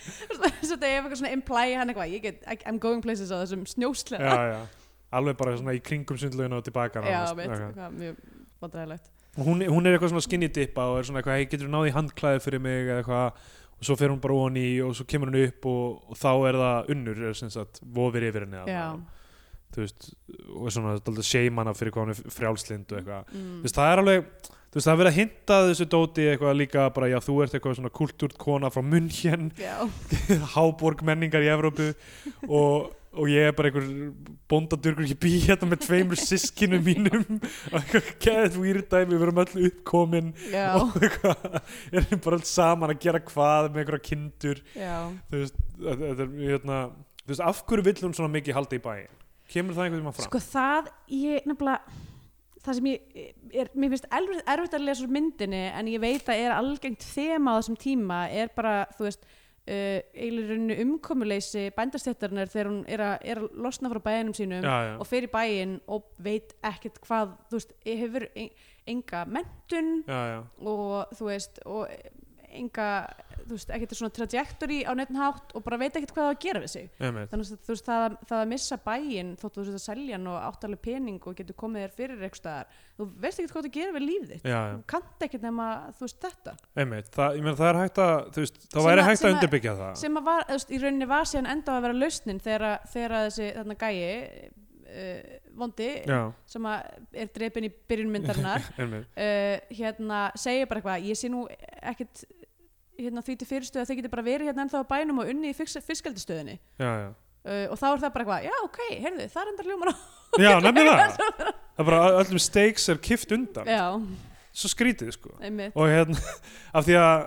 Svo 0.00 0.72
þetta 0.72 0.86
er 0.88 0.94
eitthvað 0.94 1.18
svona 1.20 1.32
imply 1.36 1.74
hann 1.76 1.92
eitthvað, 1.92 2.12
ég 2.14 2.24
get, 2.24 2.44
I'm 2.64 2.80
going 2.80 3.02
places 3.04 3.28
á 3.28 3.36
þessum 3.42 3.66
snjóslega 3.68 4.24
já, 4.24 4.54
já. 4.54 4.60
alveg 5.18 5.36
bara 5.36 5.58
svona 5.58 5.74
í 5.76 5.82
kringum 5.84 6.16
sundlauginu 6.16 6.56
og 6.56 6.64
tilbaka 6.64 7.02
já, 7.04 7.20
veit, 7.36 7.50
eitthvað. 7.52 7.98
mjög 8.00 8.14
vandræðilegt 8.64 9.10
hún, 9.38 9.62
hún 9.68 9.86
er 9.86 9.94
eitthvað 9.94 10.12
svona 10.14 10.24
skinny 10.24 10.48
dippa 10.52 10.88
og 10.90 11.00
er 11.00 11.08
svona 11.08 11.20
eitthvað, 11.20 11.38
hey, 11.38 11.48
getur 11.50 11.68
þú 11.68 11.74
náði 11.74 11.94
handklæði 11.94 12.42
fyrir 12.44 12.62
mig? 12.64 12.82
eða 12.88 13.00
eitthvað. 13.02 13.48
Og 13.80 13.88
svo 13.88 13.96
fer 13.96 14.12
hún 14.12 14.20
bara 14.20 14.36
onni 14.36 14.66
og 14.84 14.92
svo 14.96 15.06
kemur 15.08 15.30
hún 15.30 15.40
upp 15.46 15.66
og, 15.70 16.00
og 16.12 16.18
þá 16.20 16.32
er 16.50 16.58
það 16.60 16.90
unnur 16.94 17.22
er 17.30 17.38
sem 17.38 17.52
sagt 17.52 17.80
vofir 17.80 18.26
yfir 18.28 18.44
henni 18.44 18.64
já, 18.68 18.84
þú 19.72 19.84
veist, 19.84 20.08
og 20.52 20.72
svona 20.74 21.22
shame 21.24 21.62
hana 21.62 21.72
fyrir 21.78 21.94
hvað 21.94 22.08
hún 22.08 22.12
er 22.12 22.34
frjálslind 22.34 22.92
og 22.92 22.98
eitthvað. 23.00 23.30
Mm, 23.32 23.54
þú 23.54 23.68
veist, 23.68 23.78
það 23.78 23.92
er 23.92 24.02
alveg, 24.02 24.50
þú 24.70 24.78
veist, 24.78 24.86
það 24.86 24.92
er 24.92 25.00
verið 25.00 25.10
að 25.10 25.18
hinta 25.18 25.58
þessu 25.66 25.88
dóti 25.90 26.28
eitthvað 26.30 26.56
líka 26.60 26.86
bara, 26.94 27.10
já, 27.10 27.18
þú 27.26 27.36
ert 27.42 27.56
eitthvað 27.56 27.76
svona 27.80 27.92
kultúrt 27.98 28.38
kona 28.38 28.70
frá 28.70 28.84
München. 28.86 29.50
Háborg 30.54 31.02
menningar 31.06 31.42
í 31.42 31.50
Evrópu. 31.50 31.88
Og, 32.46 32.90
og 33.10 33.30
ég 33.32 33.50
er 33.50 33.56
bara 33.58 33.72
einhver 33.72 33.88
bóndadurkur, 34.50 35.08
ég 35.10 35.18
bý 35.18 35.32
hérna 35.42 35.72
með 35.72 35.82
tveimur 35.88 36.22
sískinum 36.22 36.84
mínum. 36.86 37.24
Og 37.72 37.78
eitthvað 37.80 38.10
geðið 38.22 38.58
výrdæmi, 38.62 39.10
við 39.16 39.24
verum 39.24 39.40
öll 39.42 39.66
uppkomin. 39.70 40.28
Já, 40.54 40.68
og 40.78 40.94
eitthvað, 41.00 41.48
erum 41.90 42.22
bara 42.26 42.38
alls 42.38 42.52
saman 42.54 42.94
að 42.94 43.00
gera 43.08 43.22
hvað 43.26 43.72
með 43.72 43.82
einhverja 43.82 44.06
kindur. 44.06 44.62
Já. 44.78 44.98
þú 45.32 45.42
veist, 45.42 45.64
er 45.90 46.22
hérna, 46.44 46.84
veist, 47.26 47.42
af 47.42 47.64
hverju 47.66 47.88
vill 47.90 48.04
hún 48.04 48.14
svona 48.14 48.30
mikið 48.38 48.60
halda 48.60 48.78
í 48.78 48.84
bæinn? 48.86 49.18
Kemur 49.50 49.74
það 49.74 49.88
einhvern 49.88 50.04
veginn 50.04 50.14
fram? 50.14 50.30
Sko 50.30 50.44
það, 50.46 50.94
ég 51.10 51.50
nefnilega 51.50 51.98
það 52.64 52.76
sem 52.78 52.88
ég, 52.90 53.28
er, 53.54 53.70
mér 53.74 53.92
finnst 53.94 54.08
erfitt, 54.12 54.74
að 54.76 54.84
lesa 54.86 55.04
úr 55.06 55.12
myndinni 55.16 55.60
en 55.72 55.88
ég 55.88 56.00
veit 56.02 56.28
að 56.28 56.42
er 56.46 56.56
algengt 56.56 57.06
þema 57.14 57.54
á 57.54 57.58
þessum 57.60 57.78
tíma 57.80 58.18
er 58.30 58.50
bara, 58.56 58.74
þú 58.98 59.06
veist 59.08 59.24
uh, 59.24 60.00
eiginlega 60.14 60.50
rauninu 60.54 60.76
umkomuleysi 60.84 61.66
bændastættarinnar 61.76 62.50
þegar 62.52 62.70
hún 62.72 62.82
er 62.88 63.04
að, 63.06 63.14
er 63.32 63.40
að 63.44 63.60
losna 63.66 63.92
frá 63.92 64.02
bæinum 64.10 64.34
sínum 64.36 64.64
já, 64.66 64.76
já, 64.90 64.94
og 65.00 65.08
fer 65.08 65.28
í 65.28 65.32
bæinn 65.32 65.78
og 65.88 66.08
veit 66.24 66.52
ekkert 66.68 67.00
hvað, 67.06 67.36
þú 67.50 67.58
veist, 67.60 67.76
hefur 67.88 68.28
en- 68.34 68.52
enga 68.90 69.24
mentun 69.28 69.90
já, 70.08 70.40
og 70.66 71.12
þú 71.16 71.28
veist 71.30 71.60
og 71.68 71.86
enga, 72.50 72.86
þú 73.46 73.54
veist, 73.56 73.70
ekkert 73.74 73.94
svona 73.96 74.12
trajectory 74.16 74.78
á 74.84 74.92
neitt 74.98 75.10
hátt 75.16 75.52
og 75.54 75.62
bara 75.66 75.78
veit 75.80 75.94
ekkert 75.96 76.12
hvað 76.16 76.26
það 76.26 76.34
að 76.34 76.40
gera 76.44 76.60
við 76.64 76.72
sig 76.74 76.88
þannig 76.98 77.30
að 77.32 77.50
þú 77.66 77.72
veist 77.74 77.86
það, 77.88 78.04
að- 78.06 78.16
það 78.30 78.40
að 78.44 78.50
missa 78.52 78.78
bæinn 78.86 79.30
þóttu 79.40 79.54
þú 79.60 79.64
veist 79.68 79.78
að 79.80 79.84
selja 79.86 80.16
hann 80.18 80.26
og 80.32 80.38
áttalega 80.50 80.82
pening 80.86 81.20
og 81.30 81.36
getur 81.40 81.58
komið 81.62 81.84
þér 81.86 81.94
fyrir 82.00 82.24
eitthvað 82.26 82.40
staðar 82.42 82.78
þú 83.00 83.08
veist 83.24 83.40
ekkert 83.42 83.54
hvað 83.56 83.66
það 83.68 83.74
gerir 83.78 83.96
við 83.98 84.06
lífið 84.08 84.32
þitt 84.34 84.46
þú 84.50 84.84
kannt 84.94 85.26
ekkert 85.28 85.46
nema 85.48 85.68
þú 85.98 86.06
veist 86.06 86.20
þetta 86.26 86.56
einmitt. 86.76 87.10
Það, 87.14 87.36
ég 87.40 87.44
meina, 87.46 87.56
það 87.60 87.70
er 87.74 87.80
hægt 87.84 88.00
að, 88.04 88.16
þú 88.34 88.44
veist, 88.44 88.62
Sem 88.70 88.88
væri 88.90 89.04
hægt 89.08 89.24
að 89.24 89.34
undirbyggja 89.36 89.76
það. 89.80 89.92
sem 90.04 90.18
að 90.20 90.28
var, 90.30 90.44
þú 90.50 90.56
veist, 90.58 90.70
í 90.70 90.80
rauninni 90.84 91.08
var 91.10 91.28
síðan 91.30 91.50
enda 91.54 91.76
að 91.78 91.84
vera 91.86 91.98
lausnin 92.02 92.40
þegar, 92.44 92.66
að- 92.70 92.90
þegar 92.94 93.16
að 93.20 93.28
þessi 93.30 93.48
þarna 93.60 93.78
gæi 93.80 94.50
uh, 94.90 95.38
vondi 95.60 95.88
Já, 96.08 96.20
sem 96.50 96.66
er 96.70 97.30
drepin 97.34 97.66
í 97.68 97.72
byrjun 97.90 98.12
myndarinnar 98.14 98.64
einmitt. 98.80 99.08
uh, 99.16 99.56
hérna 99.80 100.20
segir 100.38 100.66
bara 100.70 100.80
eitthvað 100.82 101.08
ég 101.10 101.18
sé 101.20 101.30
nú 101.32 101.44
ekkert 101.80 102.24
hérna, 103.06 103.22
því 103.26 103.36
til 103.40 103.48
fyrirstöð 103.50 103.82
að 103.82 103.88
þið 103.90 103.98
getur 104.00 104.12
bara 104.14 104.26
verið 104.26 104.50
hérna 104.50 104.64
ennþá 104.66 104.80
á 104.82 104.90
bænum 104.92 105.20
og 105.24 105.30
unni 105.32 105.50
í 105.52 105.56
fiskaldistöðinni 105.58 106.56
uh, 106.80 107.10
og 107.72 107.76
þá 107.80 107.86
er 107.90 108.02
það 108.04 108.14
bara 108.14 108.24
eitthvað, 108.24 108.46
já 108.48 108.56
ok, 108.66 108.80
heyrðu, 109.04 109.28
það 109.32 109.42
er 109.44 109.52
enda 109.54 109.66
hljómar 109.68 109.92
á 109.92 109.96
Já, 110.38 110.50
nefnilega 110.62 111.06
það. 111.16 111.38
Það 111.80 111.82
er 111.82 111.88
bara 111.88 112.10
öllum 112.20 112.38
stakes 112.44 112.84
er 112.92 112.98
kift 113.02 113.32
undan. 113.34 113.66
já, 113.66 113.84
Svo 114.52 114.68
skrítið, 114.70 115.10
sko. 115.16 115.32
einmitt 115.42 115.74
Og 115.78 115.88
hérna, 115.90 116.20
af 116.76 116.84
því 116.86 116.96
að 117.00 117.24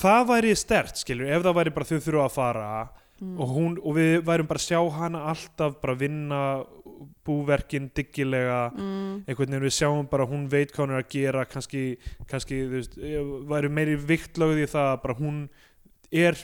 það 0.00 0.26
væri 0.32 0.54
stert, 0.58 0.98
skilur, 1.02 1.28
ef 1.30 1.44
það 1.44 1.56
væri 1.60 1.72
bara 1.76 1.88
þau 1.92 1.98
þurfa 2.08 2.26
að 2.28 2.36
fara 2.40 2.68
Mm. 3.22 3.36
og, 3.38 3.50
hún, 3.54 3.74
og 3.78 3.94
við 3.94 4.24
værum 4.26 4.46
bara 4.50 4.58
að 4.58 4.64
sjá 4.64 4.78
hana 4.90 5.20
alltaf 5.30 5.76
bara 5.78 5.94
vinna 5.94 6.38
búverkin 7.26 7.90
diggilega 7.96 8.70
mm, 8.72 9.24
einhvern 9.26 9.52
veginn 9.54 9.66
við 9.66 9.76
sjáum 9.76 10.08
bara 10.10 10.26
að 10.26 10.34
hún 10.34 10.48
veit 10.52 10.72
hvað 10.72 10.84
hún 10.84 10.94
er 10.94 11.02
að 11.02 11.12
gera 11.14 11.44
kannski, 11.48 11.84
kannski 12.30 12.60
þú 12.64 12.74
veist, 12.78 12.98
væri 13.50 13.70
meiri 13.72 13.96
viktlögð 14.00 14.64
í 14.64 14.66
það 14.70 14.90
að 14.92 15.00
bara 15.04 15.18
hún 15.20 15.38
er 16.14 16.38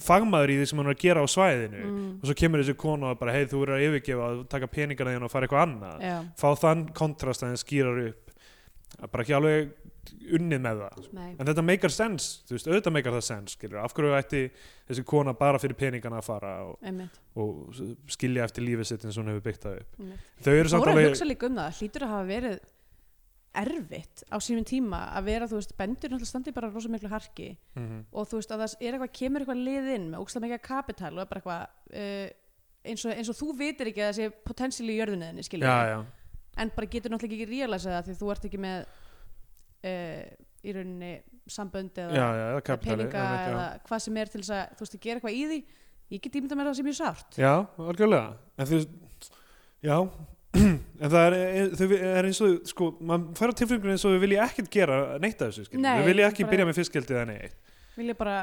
fagmaður 0.00 0.52
í 0.52 0.58
því 0.60 0.68
sem 0.70 0.80
hún 0.80 0.88
er 0.88 0.96
að 0.96 1.02
gera 1.02 1.24
á 1.24 1.26
svæðinu. 1.28 1.82
Mm, 1.84 2.12
og 2.20 2.28
svo 2.28 2.36
kemur 2.40 2.62
þessi 2.62 2.76
kona 2.80 3.10
og 3.12 3.18
bara 3.20 3.34
hei 3.34 3.42
þú 3.44 3.62
verður 3.62 3.76
að 3.76 3.86
yfirgefa 3.86 4.28
að 4.30 4.38
taka 4.52 4.70
peningana 4.72 5.16
þín 5.16 5.26
og 5.26 5.32
fara 5.32 5.48
eitthvað 5.48 5.64
annað. 5.66 6.06
Já, 6.06 6.16
fá 6.40 6.46
þann 6.62 6.84
kontrast 6.96 7.44
að 7.44 7.52
þeim 7.52 7.60
skýrar 7.62 8.00
upp. 8.06 8.32
Að 8.96 9.10
bara 9.12 9.26
ekki 9.26 9.36
alveg 9.36 9.74
unnið 10.38 10.60
með 10.66 10.82
það. 10.84 11.08
Nei. 11.16 11.30
En 11.38 11.46
þetta 11.50 11.64
meikar 11.66 11.90
sens, 11.94 12.26
þú 12.48 12.56
veist, 12.56 12.68
auðvitað 12.70 12.94
meikar 12.96 13.16
það 13.16 13.24
sens 13.28 13.56
skilur, 13.56 13.78
af 13.82 13.94
hverju 13.96 14.14
ætti 14.18 14.42
þessi 14.88 15.04
kona 15.04 15.32
bara 15.34 15.58
fyrir 15.62 15.76
peningana 15.80 16.20
að 16.22 16.28
fara 16.28 16.54
og, 16.66 16.78
og 17.36 17.82
skilja 18.12 18.44
eftir 18.48 18.64
lífið 18.66 18.90
sitt 18.92 19.04
eins 19.04 19.16
og 19.18 19.24
hún 19.24 19.32
hefur 19.34 19.46
byggt 19.50 19.66
það 19.66 19.80
upp? 19.82 19.98
Einmitt. 20.00 20.30
þau 20.46 20.52
eru 20.54 20.68
Þú 20.68 20.72
samt 20.74 20.80
voru 20.84 20.90
að 20.92 20.96
alveg 21.00 21.10
hugsa 21.14 21.28
líka 21.30 21.46
um 21.50 21.60
það, 21.60 21.76
hlýtur 21.80 22.06
að 22.06 22.14
hafa 22.16 22.30
verið 22.32 22.58
erfitt 23.56 24.24
á 24.28 24.36
sínum 24.44 24.66
tíma 24.68 24.98
að 25.16 25.28
vera, 25.30 25.46
þú 25.48 25.56
veist, 25.60 25.70
bendur 25.78 26.10
náttúrulega 26.12 26.28
standi 26.28 26.52
bara 26.52 26.68
rosa 26.72 26.90
miklu 26.92 27.08
harki 27.08 27.56
Mhm. 27.76 28.02
og 28.12 28.28
þú 28.28 28.36
veist 28.40 28.50
að 28.52 28.60
það 28.64 28.74
er 28.84 28.92
eitthvað, 28.98 29.12
kemur 29.16 29.40
eitthvað 29.46 29.62
liðinn 29.64 30.10
með 30.12 30.20
ógstlega 30.20 30.44
mikið 30.46 30.62
kapital 30.66 31.18
og 31.18 31.28
bara 31.30 31.40
eitthvað 31.40 31.62
uh, 31.96 32.28
eins, 32.84 33.04
og, 33.06 33.12
eins 33.16 33.30
og 33.32 33.38
þú 33.40 33.48
vitir 33.56 33.86
ekki 33.90 34.02
að 34.04 34.10
það 34.12 34.18
sé 34.20 34.30
potensial 34.44 34.90
í 34.92 34.98
jörðunniðinni, 35.00 35.60
já, 35.64 36.04
en 36.56 36.70
bara 36.76 36.86
getur 36.86 37.10
náttúrulega 37.10 37.36
ekki 37.40 37.48
realisað 37.50 37.96
það 37.96 38.06
því 38.10 38.18
þú 38.20 38.30
ert 38.34 38.44
ekki 38.44 38.60
með 38.60 38.86
uh, 39.86 40.20
í 40.66 40.74
rauninni 40.74 41.12
sambönd 41.46 41.98
eða 42.02 42.14
já, 42.16 42.26
já, 42.34 42.46
eða 42.52 42.78
peninga 42.82 43.24
já. 43.24 43.42
eða 43.50 43.66
hvað 43.86 44.00
sem 44.02 44.16
er 44.22 44.30
til 44.32 44.40
þess 44.42 44.54
að 44.56 44.72
þú 44.78 44.86
veist 44.86 44.96
að 44.96 45.04
gera 45.06 45.20
eitthvað 45.20 45.36
í 45.36 45.42
því 45.50 45.58
ég 46.16 46.22
get 46.22 46.38
ímynda 46.38 46.56
að 46.58 46.68
það 46.68 46.78
sé 46.78 46.86
mjög 46.86 46.96
sárt. 47.00 47.38
Já, 47.40 47.52
algjörlega. 47.82 48.32
En 48.56 48.68
þú, 48.70 48.80
já 49.86 49.96
en 51.02 51.10
það 51.12 51.36
er, 51.36 51.72
þau 51.76 51.86
er 51.96 52.28
eins 52.30 52.40
og 52.46 52.68
sko, 52.70 52.90
maður 53.04 53.40
fær 53.40 53.52
á 53.52 53.58
tilfengunum 53.60 53.94
eins 53.96 54.06
og 54.06 54.14
þau 54.14 54.22
vilja 54.22 54.46
ekkert 54.46 54.70
gera 54.72 55.00
neitt 55.22 55.42
af 55.42 55.52
þessu, 55.52 55.66
Nei, 55.82 55.90
þau 56.00 56.06
vilja 56.08 56.30
ekki 56.30 56.46
bara- 56.46 56.54
byrja 56.54 56.68
með 56.70 56.78
fiskildið 56.80 57.18
eða 57.18 57.26
neitt. 57.32 57.58
Vil 57.96 58.08
ég 58.12 58.18
bara, 58.18 58.36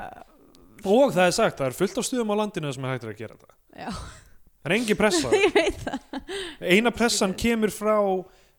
og 0.84 1.14
það 1.16 1.26
er 1.26 1.36
sagt, 1.40 1.58
það 1.62 1.70
er 1.70 1.78
fullt 1.80 2.00
af 2.02 2.08
stuðum 2.08 2.34
á 2.34 2.36
landinu 2.44 2.74
sem 2.76 2.86
er 2.86 2.94
hægt 2.94 3.08
að 3.08 3.18
gera 3.24 3.40
það. 3.40 3.56
Já, 3.74 3.90
það 3.90 4.70
er 4.70 4.76
engin 4.78 5.00
pressa, 5.00 5.34
ég 5.44 5.58
veit 5.58 5.84
eina 6.76 6.94
pressan 6.94 7.36
kemur 7.38 7.74
frá 7.74 7.98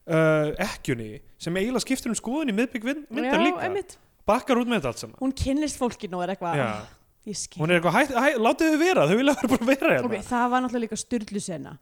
uh, 0.08 0.52
ekkjunni 0.66 1.20
sem 1.38 1.56
eiginlega 1.56 1.84
skiptir 1.86 2.12
um 2.12 2.18
skoðun 2.18 2.52
í 2.52 2.56
miðbygg 2.58 2.84
vin- 2.90 3.06
myndar 3.10 3.40
já, 3.40 3.46
líka 3.46 3.64
einmitt, 3.68 3.96
bakkar 4.28 4.60
út 4.60 4.68
með 4.68 4.80
þetta 4.82 4.92
allt 4.94 5.02
saman 5.04 5.18
hún 5.22 5.34
kynnist 5.44 5.80
fólkinu 5.80 6.18
og 6.20 6.26
er 6.26 6.34
eitthvað 6.36 6.56
Já. 6.60 6.68
"Ah, 6.68 6.84
hún 7.56 7.70
er 7.70 7.80
eitthvað, 7.80 7.96
hæ, 7.96 8.02
hæ, 8.12 8.28
látið 8.36 8.70
þau 8.74 8.78
vera 8.84 9.08
þau 9.08 9.16
vilja 9.16 9.34
bara 9.48 9.66
vera 9.72 9.90
hérna 9.96 10.06
ok, 10.10 10.22
það 10.28 10.46
var 10.54 10.60
náttúrulega 10.64 10.84
líka 10.86 10.96
styrlu 11.00 11.40
sena 11.40 11.78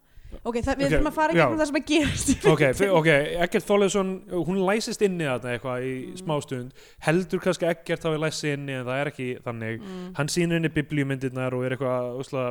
ok, 0.49 0.57
það, 0.65 0.77
við 0.81 0.89
þurfum 0.95 1.09
að 1.11 1.17
fara 1.19 1.35
já. 1.35 1.39
gegnum 1.43 1.59
það 1.61 1.67
sem 1.69 1.77
að 1.77 1.89
gerast 1.91 2.47
ok, 2.49 2.63
ok, 2.99 3.09
Eggert 3.45 3.67
Þorleifsson 3.69 4.13
hún 4.49 4.61
læsist 4.65 5.03
inni 5.05 5.27
þarna 5.29 5.51
eitthvað 5.59 5.83
í 5.85 5.93
Mm. 6.07 6.17
smástund 6.23 6.73
heldur 7.05 7.43
kannski 7.45 7.69
Eggert 7.69 8.03
hafi 8.09 8.19
læst 8.23 8.41
sig 8.41 8.55
inni 8.57 8.73
en 8.79 8.87
það 8.87 9.01
er 9.03 9.11
ekki 9.13 9.29
þannig 9.45 9.81
mm. 9.83 10.13
hann 10.17 10.27
sýnir 10.33 10.57
henni 10.57 10.71
biblíumyndirnar 10.73 11.53
og 11.59 11.67
er 11.67 11.77
eitthvað 11.77 12.17
úsla, 12.23 12.47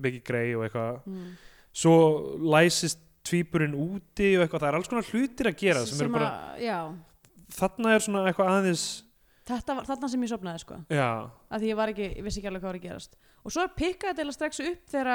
mikið 0.00 0.22
grei 0.24 0.54
og 0.56 0.64
eitthvað 0.64 1.00
Mm. 1.06 1.36
svo 1.74 1.96
læsist 2.54 2.98
tvíburinn 3.26 3.78
úti 3.78 4.32
og 4.36 4.44
eitthvað, 4.44 4.64
það 4.64 4.68
er 4.68 4.78
alls 4.78 4.90
konar 4.90 5.08
hlutir 5.12 5.48
að 5.50 5.58
gera 5.62 5.84
sem, 5.86 5.96
sem 5.96 6.06
eru 6.06 6.14
bara, 6.16 6.30
að, 6.58 6.94
þarna 7.54 7.94
er 7.94 8.06
svona 8.06 8.24
eitthvað 8.30 8.52
aðeins 8.56 8.86
þetta 9.48 9.76
var 9.76 9.88
þarna 9.88 10.10
sem 10.10 10.24
ég 10.24 10.30
sopnaði 10.30 10.62
sko. 10.62 10.78
Já, 10.92 11.08
að 11.50 11.62
því 11.62 11.70
ég 11.72 11.78
var 11.78 11.92
ekki, 11.92 12.08
ég 12.12 12.26
vissi 12.26 12.40
ekki 12.40 12.50
alveg 12.50 12.64
hvað 12.64 12.72
var 12.72 12.80
að 12.80 12.86
gerast. 12.86 13.16
Og 13.42 13.54
svo 13.54 13.66
pikkaði 13.76 14.12
þetta 14.12 14.22
eiginlega 14.22 14.38
strax 14.38 14.62
upp 14.68 14.92
þegar 14.92 15.12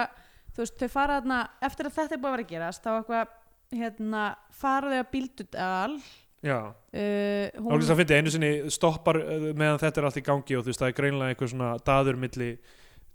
þú 0.54 0.64
veist, 0.64 0.78
þau 0.82 0.94
fara 0.94 1.20
þarna 1.20 1.42
eftir 1.68 1.90
að 1.90 1.98
þetta 1.98 2.18
er 2.18 2.22
búið 2.24 2.30
að 2.30 2.38
vera 2.38 2.48
að 2.48 2.54
gerast 2.54 2.88
þá 2.88 2.92
eitthvað, 2.94 3.36
hérna, 3.82 4.24
fara 4.62 4.92
þau 4.92 5.00
að 5.00 5.12
Bíldudal. 5.14 6.00
Já. 6.46 6.58
Uh, 6.94 7.46
hún... 7.66 7.86
það 7.88 8.02
finnst 8.02 8.14
einu 8.14 8.34
sinni 8.34 8.52
stoppar 8.72 9.22
uh, 9.24 9.48
meðan 9.58 9.82
þetta 9.82 10.02
er 10.02 10.10
allt 10.10 10.20
í 10.20 10.28
gangi 10.28 10.58
og 10.58 10.66
þú 10.66 10.72
veist 10.72 10.84
það 10.84 10.92
er 10.92 11.00
greinlega 11.00 11.34
einhver 11.34 11.52
svona 11.52 11.72
daður 11.88 12.20
milli 12.22 12.52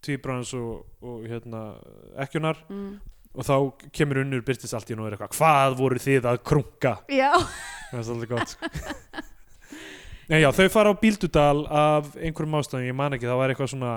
tvíbrans 0.03 0.51
og, 0.59 0.83
og 1.07 1.29
hérna 1.31 1.61
ekkjunar 2.25 2.59
mm, 2.67 2.89
og 3.33 3.47
þá 3.49 3.55
kemur 3.97 4.23
unnur 4.23 4.43
byrtist 4.47 4.75
allt 4.77 4.91
í 4.93 4.97
nú 4.97 5.07
og 5.07 5.11
er 5.11 5.17
eitthvað 5.17 5.37
hvað 5.39 5.77
voru 5.79 6.01
þið 6.03 6.29
að 6.33 6.41
krunka 6.49 6.97
já, 7.13 7.31
það 7.91 8.01
er 8.01 8.09
svolítið 8.09 8.35
gott 8.35 8.55
sko. 8.55 8.73
Nei, 10.31 10.39
já, 10.39 10.49
þau 10.55 10.67
fara 10.73 10.93
á 10.95 11.01
Bíldudal 11.01 11.65
af 11.67 12.13
einhverjum 12.15 12.61
ástæðum, 12.61 12.85
ég 12.87 12.97
man 12.97 13.17
ekki, 13.17 13.29
það 13.29 13.41
var 13.41 13.53
eitthvað 13.53 13.73
svona 13.73 13.95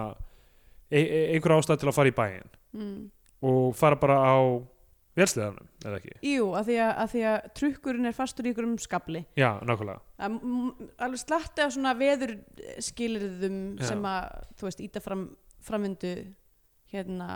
e 0.89 1.01
e 1.03 1.19
einhver 1.35 1.55
ástæð 1.55 1.83
til 1.83 1.91
að 1.91 1.97
fara 1.99 2.11
í 2.11 2.15
bæinn 2.15 2.49
mm. 2.75 2.97
og 3.51 3.75
fara 3.77 3.99
bara 4.01 4.17
á 4.19 4.35
vélsliðanum, 5.15 5.69
eða 5.85 5.99
ekki? 6.01 6.17
jú, 6.27 6.49
að 6.57 6.71
því 6.71 6.79
því 7.13 7.23
að 7.29 7.47
trukkurinn 7.61 8.09
er 8.09 8.17
fastur 8.17 8.49
í 8.49 8.51
ykkur 8.51 8.67
um 8.67 8.75
skabli 8.81 9.23
Já, 9.37 9.61
nákvæmlega 9.63 10.01
alveg 11.05 11.21
slatti 11.21 11.63
á 11.63 11.69
svona 11.71 11.95
veður 11.95 12.35
skilirðum 12.83 13.61
Já. 13.79 13.91
sem 13.93 14.09
að, 14.09 14.43
þú 14.59 14.67
veist, 14.67 14.83
íta 14.89 15.03
fram 15.03 15.29
framvindu 15.65 16.15
hérna. 16.93 17.29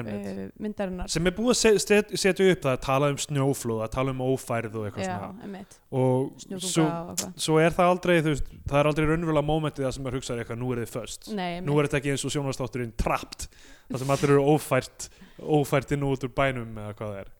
Uh, 0.00 0.40
myndarinnar. 0.62 1.08
Sem 1.12 1.26
er 1.30 1.34
búið 1.36 1.52
að 1.52 1.58
se- 1.60 1.82
set- 1.84 2.12
setja 2.20 2.46
upp 2.52 2.62
það 2.66 2.72
að 2.74 2.82
tala 2.86 3.10
um 3.14 3.20
snjóflóð, 3.24 3.82
að 3.86 3.92
tala 3.96 4.14
um 4.14 4.22
ófærð 4.26 4.76
og 4.80 4.88
eitthvað 4.88 5.06
já, 5.06 5.14
svona. 5.16 5.46
einmitt, 5.46 5.78
og 5.90 6.44
svo, 6.66 6.84
og 6.84 7.24
svo 7.46 7.58
er 7.62 7.76
það 7.78 7.92
aldrei 7.94 8.16
veist, 8.26 8.50
það 8.66 8.80
er 8.82 8.90
aldrei 8.92 9.06
raunverulega 9.10 9.48
mómentið 9.52 9.86
það 9.86 9.94
sem 9.96 10.06
maður 10.06 10.18
hugsaði 10.20 10.44
eitthvað, 10.44 10.60
nú 10.62 10.72
er 10.74 10.82
þið 10.84 10.92
föst. 10.96 11.30
Nei, 11.32 11.48
nú 11.64 11.78
er 11.80 11.88
þetta 11.88 12.00
ekki 12.02 12.12
eins 12.14 12.26
og 12.28 12.34
sjónvastátturinn 12.36 12.92
trapt 13.00 13.48
það 13.86 14.02
sem 14.02 14.14
allir 14.16 14.34
eru 14.36 14.44
ófært 14.56 15.08
ófært 15.40 15.92
inn 15.96 16.04
út 16.06 16.24
úr 16.26 16.32
bænum 16.36 16.78
eða 16.80 16.94
hvað 16.96 17.14
það 17.14 17.24
er. 17.24 17.32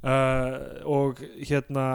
Uh, 0.00 0.54
og 0.88 1.18
hérna 1.44 1.86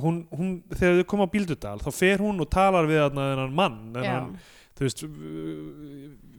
hún, 0.00 0.22
hún, 0.32 0.52
þegar 0.72 1.02
þau 1.02 1.08
koma 1.12 1.26
á 1.28 1.32
Bíldudal 1.34 1.80
þá 1.82 1.90
fer 1.92 2.22
hún 2.24 2.40
og 2.40 2.48
talar 2.50 2.88
við 2.88 3.02
þennan 3.04 3.52
mann 3.54 3.76
já, 3.92 4.00
þennan, 4.00 4.30
þú 4.78 4.86
veist 4.86 5.04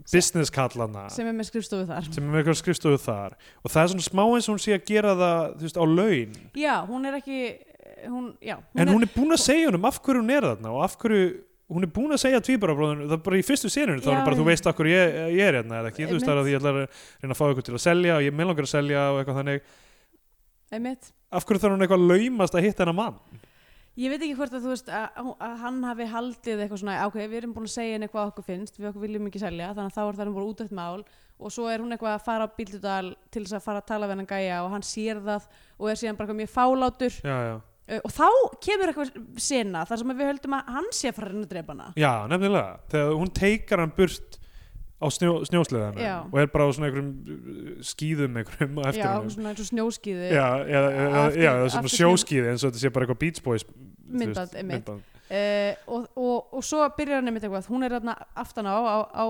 business 0.10 0.54
kallana. 0.54 1.08
Sem 1.14 1.28
er 1.30 1.36
með 1.38 1.50
skrifstofu 1.52 1.88
þar. 1.90 2.08
Sem 2.10 2.24
er 2.24 2.30
með 2.32 2.42
eitthvað 2.42 2.60
skrifstofu 2.64 3.02
þar. 3.04 3.36
Og 3.64 3.74
það 3.74 3.82
er 3.84 3.92
svona 3.94 4.08
smá 4.08 4.24
eins 4.26 4.48
og 4.48 4.56
hún 4.56 4.64
sé 4.64 4.78
að 4.78 4.88
gera 4.90 5.16
það 5.20 5.42
þú 5.60 5.68
veist, 5.68 5.80
á 5.80 5.86
laun. 5.86 6.40
Já, 6.58 6.76
hún 6.90 7.10
er 7.10 7.20
ekki 7.20 7.42
hún, 8.08 8.32
já, 8.42 8.56
hún 8.56 8.82
en 8.82 8.88
er, 8.88 8.94
hún 8.94 9.06
er 9.06 9.14
búin 9.14 9.36
að 9.36 9.44
segja 9.44 9.70
honum 9.70 9.88
af 9.90 10.00
hverju 10.04 10.24
hún 10.24 10.34
er 10.34 10.48
þarna 10.48 10.72
og 10.72 10.84
af 10.86 10.96
hverju 11.02 11.28
hún 11.70 11.86
er 11.86 11.92
búin 11.94 12.16
að 12.16 12.22
segja 12.24 12.42
tvíbarabróðun 12.46 13.04
það 13.06 13.16
er 13.18 13.24
bara 13.28 13.40
í 13.40 13.46
fyrstu 13.46 13.72
senunum 13.74 14.02
þá 14.02 14.10
er 14.10 14.16
hún 14.16 14.30
bara 14.30 14.40
þú 14.40 14.48
veist 14.48 14.70
af 14.70 14.78
hverju 14.80 14.96
ég, 14.96 15.20
ég 15.36 15.44
er 15.46 15.60
hérna 15.60 15.82
eða 15.82 15.92
ekki. 15.92 16.08
Þú 16.08 16.18
veist 16.18 16.30
það 16.30 16.34
er 16.36 16.42
að 16.42 16.50
ég 16.50 16.62
ætla 16.62 16.74
að 16.74 16.80
reyna 16.80 17.36
að 17.36 17.40
fá 17.42 17.46
ykkur 17.50 17.68
til 17.68 17.76
að 17.76 17.86
selja 17.86 18.16
og 18.16 18.26
ég 18.26 18.36
með 18.40 18.50
langar 18.50 18.70
að 18.70 18.74
selja 18.74 19.06
og 19.12 19.20
eitthvað 19.22 19.40
þannig. 19.42 19.70
Einmitt. 20.70 21.14
Af 21.30 21.46
hverju 21.46 21.62
þarf 21.62 21.76
hún 21.76 21.86
eitthvað 21.86 22.04
að 22.06 22.12
laumast 22.14 22.58
að 22.58 22.66
hitta 22.66 22.86
hennar 22.86 22.98
mann 22.98 23.39
ég 24.00 24.14
veit 24.14 24.22
ekki 24.22 24.36
hvort 24.40 24.54
að 24.56 24.66
þú 24.66 24.74
veist 24.74 24.92
að, 24.96 25.32
að 25.44 25.56
hann 25.64 25.80
hafi 25.84 26.06
haldið 26.10 26.62
eitthvað 26.64 26.84
svona 26.84 27.00
ok, 27.08 27.18
við 27.26 27.40
erum 27.42 27.56
búin 27.56 27.68
að 27.68 27.76
segja 27.76 27.98
henni 27.98 28.12
hvað 28.12 28.30
okkur 28.32 28.48
finnst 28.48 28.80
við 28.80 28.92
okkur 28.92 29.04
viljum 29.04 29.28
ekki 29.28 29.42
selja, 29.42 29.74
þannig 29.76 29.92
að 29.92 29.98
þá 29.98 30.04
er 30.06 30.20
það 30.20 30.38
bara 30.38 30.52
út 30.54 30.64
eftir 30.64 30.80
mál 30.80 31.04
og 31.40 31.54
svo 31.54 31.70
er 31.72 31.84
hún 31.84 31.96
eitthvað 31.96 32.18
að 32.18 32.26
fara 32.26 32.48
á 32.48 32.56
bíldudal 32.56 33.14
til 33.32 33.46
þess 33.46 33.58
að 33.60 33.66
fara 33.66 33.82
að 33.82 33.90
tala 33.94 34.10
við 34.10 34.16
hennan 34.16 34.30
gæja 34.30 34.60
og 34.66 34.74
hann 34.74 34.86
sér 34.86 35.22
það 35.24 35.48
og 35.78 35.92
er 35.92 36.00
síðan 36.00 36.20
bara 36.20 36.28
eitthvað 36.28 36.42
mjög 36.42 36.52
fálátur. 36.56 37.20
Já, 37.24 37.38
já. 37.48 37.56
uh, 37.94 38.02
og 38.02 38.14
þá 38.18 38.28
kemur 38.66 38.92
eitthvað 38.92 39.14
sena 39.40 39.86
þar 39.88 40.02
sem 40.02 40.14
við 40.14 40.30
höldum 40.34 40.58
að 40.60 40.76
hann 40.76 40.92
sé 40.96 41.12
að 41.12 41.18
fara 41.20 41.32
reyna 41.32 41.48
að 41.48 41.56
drepa 41.56 41.76
hana. 41.76 41.90
Já, 41.96 42.12
nefnilega. 42.34 42.76
Þegar 42.92 43.16
hún 43.22 43.34
teikar 43.40 43.84
hann 43.86 43.96
burt 43.96 44.40
á 45.00 45.08
snjó, 45.16 45.32
snjósleðanum 45.48 46.04
Já. 46.04 46.16
og 46.28 46.40
er 46.42 46.50
bara 46.52 46.66
á 46.68 46.70
svona 46.76 46.90
einhverjum 46.90 47.12
uh, 47.24 47.76
skíðum 47.88 48.40
einhverjum 48.42 48.82
eftir 48.84 49.00
já, 49.00 49.14
honum. 49.14 49.32
svona 49.32 49.54
eins 49.54 49.64
og 49.64 49.70
snjóskíði. 49.70 50.32
Já, 50.36 50.48
eða, 50.68 50.90
já, 51.40 51.52
svona 51.56 51.86
aftur 51.86 51.96
sjóskíði 51.96 52.52
eins 52.52 52.66
og 52.66 52.74
þetta 52.74 52.84
sé 52.84 52.92
bara 52.92 53.08
eitthvað 53.08 53.22
Beach 53.24 53.40
Boys 53.46 53.64
Myndband, 54.10 54.56
veist, 54.56 54.90
uh, 55.30 55.94
og, 55.94 56.08
og, 56.18 56.54
og 56.58 56.64
svo 56.66 56.84
byrjar 56.98 57.20
hann 57.22 57.30
einmitt 57.32 57.44
eitthvað. 57.46 57.68
Hún 57.70 57.86
er 57.86 57.96
þarna 58.00 58.16
aftan 58.44 58.66
á 58.70 58.76
á, 58.76 58.98
á, 59.14 59.26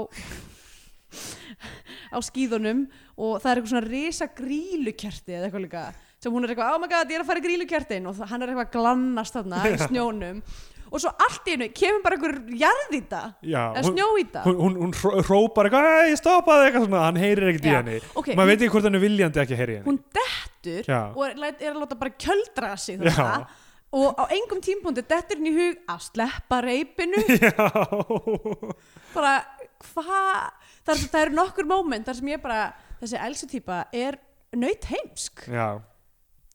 á 2.15 2.17
skíðunum 2.23 2.85
og 3.19 3.39
það 3.41 3.51
er 3.51 3.59
eitthvað 3.59 3.73
svona 3.73 3.87
risa 3.89 4.27
grílukerti 4.37 5.35
eða 5.35 5.47
eitthvað 5.49 5.65
líka 5.65 5.83
sem 6.19 6.33
hún 6.35 6.43
er 6.45 6.51
eitthvað, 6.53 6.73
oh 6.75 6.81
my 6.83 6.89
god, 6.91 7.07
ég 7.11 7.15
er 7.19 7.23
að 7.23 7.29
fara 7.31 7.39
í 7.39 7.45
grílukertin 7.45 8.07
og 8.09 8.17
það- 8.17 8.29
hann 8.33 8.41
er 8.43 8.51
eitthvað 8.51 8.67
að 8.67 8.73
glannast 8.75 9.37
þarna 9.37 9.61
í 9.69 9.77
snjónum. 9.85 10.41
Og 10.89 10.97
svo 11.03 11.11
allt 11.21 11.45
í 11.45 11.53
hennu 11.53 11.67
kemur 11.77 12.01
bara 12.01 12.17
einhver 12.17 12.33
jarðýta 12.59 13.19
já, 13.45 13.59
eða 13.77 13.83
hún, 13.85 13.93
snjóýta 13.93 14.41
hún, 14.47 14.55
hún, 14.57 14.77
hún 14.81 14.93
hró- 14.97 15.19
hrópar 15.27 15.67
eitthvað, 15.69 15.87
ei, 16.09 16.15
stoppaði 16.17 16.63
eitthvað 16.71 16.85
svona. 16.87 17.03
Hann 17.05 17.19
heyrir 17.21 17.51
ekkert 17.51 17.67
í 17.69 17.73
henni. 17.75 17.97
ok, 18.17 18.29
maður 18.33 18.49
veit 18.49 18.57
ekki 18.65 18.71
hvort 18.73 18.87
hann 18.89 18.97
er 18.97 19.03
viljandi 19.03 19.41
ekki 19.43 19.53
að 19.53 19.61
heyri 19.61 19.75
í 19.75 19.77
henni. 19.79 19.87
hún 19.91 19.99
dettur 20.17 20.89
já, 20.89 21.01
og 21.13 21.21
er, 21.27 21.35
er 21.61 21.69
að 21.75 21.79
láta 21.83 21.99
bara 22.01 22.15
kjöldra 22.25 22.71
sig 22.81 22.97
já, 22.97 23.11
þarna 23.13 23.47
og 23.95 24.19
á 24.21 24.23
engum 24.35 24.59
tímpúndi 24.61 25.01
dettur 25.01 25.39
henni 25.39 25.49
í 25.49 25.57
hug 25.57 25.79
að 25.89 26.03
sleppa 26.05 26.59
reypinu 26.61 27.23
bara 29.15 29.33
hvað 29.79 30.49
það, 30.85 31.03
það 31.09 31.21
eru 31.23 31.35
nokkur 31.37 31.69
moment 31.69 32.05
þar 32.09 32.17
sem 32.19 32.31
ég 32.33 32.41
bara 32.43 32.59
þessi 32.99 33.19
elsutýpa 33.25 33.79
er 33.95 34.17
nöyt 34.59 34.85
heimsk. 34.89 35.45
Já, 35.49 35.79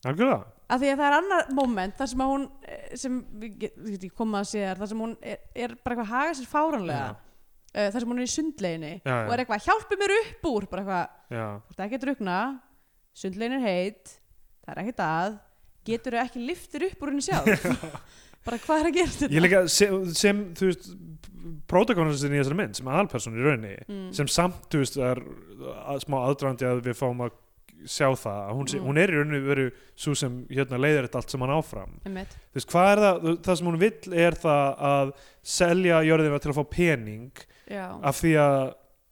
algjörlega. 0.05 0.43
Af 0.75 0.81
því 0.81 0.89
að 0.91 0.99
það 1.01 1.07
er 1.11 1.15
annar 1.19 1.51
moment 1.55 1.99
þar 2.01 2.09
sem 2.11 2.23
að 2.25 2.31
hún 2.33 2.45
eh, 2.67 2.85
sem 2.99 3.17
við 3.43 3.57
get- 3.63 3.77
við 3.85 3.93
getum 3.99 4.13
koma 4.23 4.41
að 4.41 4.49
sér 4.55 4.79
þar 4.81 4.91
sem 4.91 5.03
hún 5.05 5.13
er, 5.21 5.39
er 5.55 5.75
bara 5.77 5.95
eitthvað 5.95 6.05
að 6.07 6.15
haga 6.15 6.37
sér 6.39 6.49
fáranlega 6.51 7.05
Já. 7.05 7.17
uh, 7.75 7.89
þar 7.95 7.99
sem 8.05 8.13
hún 8.15 8.23
er 8.23 8.29
í 8.29 8.33
sundleginni 8.35 8.93
Já, 9.05 9.15
og 9.27 9.33
er 9.35 9.43
eitthvað 9.45 9.67
hjálpi 9.69 9.99
mér 10.01 10.15
upp 10.21 10.49
úr 10.51 10.67
bara 10.73 10.85
eitthvað, 10.85 11.19
þú 11.35 11.75
ert 11.75 11.83
ekki 11.87 11.99
að 12.01 12.05
drukna 12.07 12.39
sundlegin 13.25 13.57
er 13.59 13.67
heit. 13.69 14.15
Það 14.65 14.73
er 14.75 14.83
ekkert 14.85 15.05
að 15.05 15.37
getur 15.87 16.19
ekki 16.25 16.45
liftir 16.45 16.89
upp 16.91 17.05
úr 17.05 17.13
henni 17.13 17.25
sjálf? 17.25 17.69
Bara 18.45 18.61
hvað 18.61 18.83
er 18.83 18.91
að 18.91 18.97
gera 18.99 19.13
þetta 19.15 19.33
ég 19.33 19.45
líka 19.47 19.63
sem, 19.73 20.01
sem 20.13 20.43
þú 20.59 20.67
veist 20.69 20.91
protagonistin 21.71 22.35
í 22.35 22.41
þessari 22.41 22.59
mynd 22.59 22.77
sem 22.79 22.91
aðalperson 22.91 23.39
í 23.39 23.45
rauninni 23.45 23.73
mm. 23.85 24.05
sem 24.17 24.29
samt, 24.33 24.67
þú 24.73 24.83
veist, 24.83 24.99
er 25.01 25.21
að, 25.85 26.05
smá 26.05 26.19
aðdrandi 26.23 26.69
að 26.69 26.83
við 26.89 26.99
fáum 26.99 27.25
að 27.27 27.41
sjá 27.85 28.07
það 28.17 28.39
að 28.41 28.55
hún, 28.57 28.69
Mm. 28.75 28.85
hún 28.87 29.01
er 29.01 29.11
í 29.13 29.17
rauninni 29.19 29.41
verið 29.45 29.81
svo 30.01 30.15
sem 30.17 30.37
hérna 30.49 30.79
leiðir 30.81 31.05
þetta 31.09 31.21
allt 31.21 31.35
sem 31.35 31.45
hann 31.45 31.53
áfram 31.53 31.97
þú 32.05 32.13
veist, 32.57 32.71
hvað 32.73 32.91
er 32.93 33.03
það, 33.05 33.27
það 33.45 33.59
sem 33.61 33.69
hún 33.69 33.81
vill 33.83 34.19
er 34.25 34.39
það 34.45 34.85
að 34.91 35.13
selja 35.55 36.03
jörðina 36.09 36.41
til 36.41 36.53
að 36.53 36.61
fá 36.61 36.65
pening 36.73 37.43
já. 37.69 37.87
af 38.01 38.21
því 38.23 38.33
að, 38.41 38.61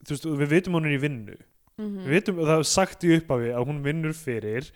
veist, 0.09 0.29
við 0.45 0.55
vitum 0.57 0.79
hún 0.79 0.89
er 0.89 0.97
í 0.97 1.03
vinnu 1.03 1.37
mm 1.81 2.03
við 2.03 2.17
vitum, 2.19 2.41
það 2.43 2.59
er 2.59 2.67
sagt 2.69 3.05
í 3.07 3.15
upphafi 3.17 3.53
að 3.57 3.69
hún 3.71 3.79
vinnur 3.85 4.13
fyrir 4.17 4.69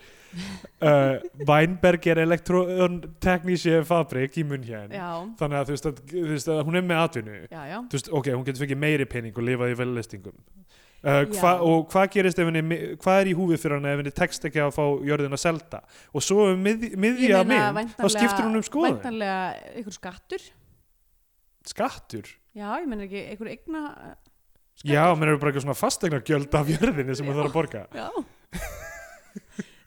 uh, 0.81 1.19
Weinberger 1.49 2.23
Elektroteknísje 2.23 3.83
fabrik 3.89 4.39
í 4.41 4.47
munn 4.49 4.65
hérna 4.67 5.11
þannig 5.39 5.61
að 5.61 5.69
þú 5.69 5.77
veist, 5.77 5.91
að, 5.91 6.01
þú 6.13 6.27
veist 6.33 6.53
að 6.55 6.63
hún 6.69 6.81
er 6.81 6.87
með 6.87 7.03
atvinnu. 7.05 7.41
Já, 7.51 7.63
já. 7.71 7.79
Veist, 7.93 8.11
ok, 8.11 8.33
hún 8.33 8.47
getur 8.49 8.65
fengið 8.65 8.83
meiri 8.87 9.09
pening 9.11 9.37
og 9.37 9.47
lifað 9.47 9.75
í 9.75 9.79
vellistingum 9.83 10.37
uh, 11.07 11.23
hva, 11.37 11.53
og 11.65 11.87
hvað 11.93 12.09
gerist 12.17 12.41
ef 12.41 12.51
henni 12.51 12.81
hvað 13.03 13.21
er 13.21 13.31
í 13.31 13.35
húfi 13.39 13.59
fyrir 13.61 13.79
hann 13.79 13.91
ef 13.91 14.01
henni 14.03 14.15
tekst 14.17 14.49
ekki 14.49 14.63
að 14.65 14.75
fá 14.77 14.85
jörðin 15.07 15.37
að 15.37 15.43
selta 15.43 15.83
og 16.13 16.25
svo 16.25 16.49
um 16.53 16.63
mið, 16.67 16.89
miðja 17.01 17.43
mynd 17.47 17.95
þá 17.97 18.09
skiptir 18.15 18.47
hún 18.47 18.61
um 18.61 18.67
skoðun. 18.67 18.97
væntanlega 18.97 19.41
ykkur 19.83 19.97
skattur. 19.99 20.49
Skattur? 21.67 22.31
Já, 22.57 22.69
ég 22.81 22.87
menn 22.89 23.05
ekki 23.05 23.27
ykkur 23.35 23.53
eigna 24.85 24.95
já, 24.97 25.05
menn 25.17 25.29
eru 25.33 25.39
bara 25.43 25.53
eitthvað 25.53 25.67
svona 25.67 25.79
fastegna 25.81 26.21
gjöld 26.27 26.55
af 26.61 26.71
jörðinni 26.75 27.17
sem 27.17 27.27
Já. 27.27 27.35
þarf 27.39 27.51
að 27.51 27.57
borga. 27.61 27.87
já. 27.95 28.09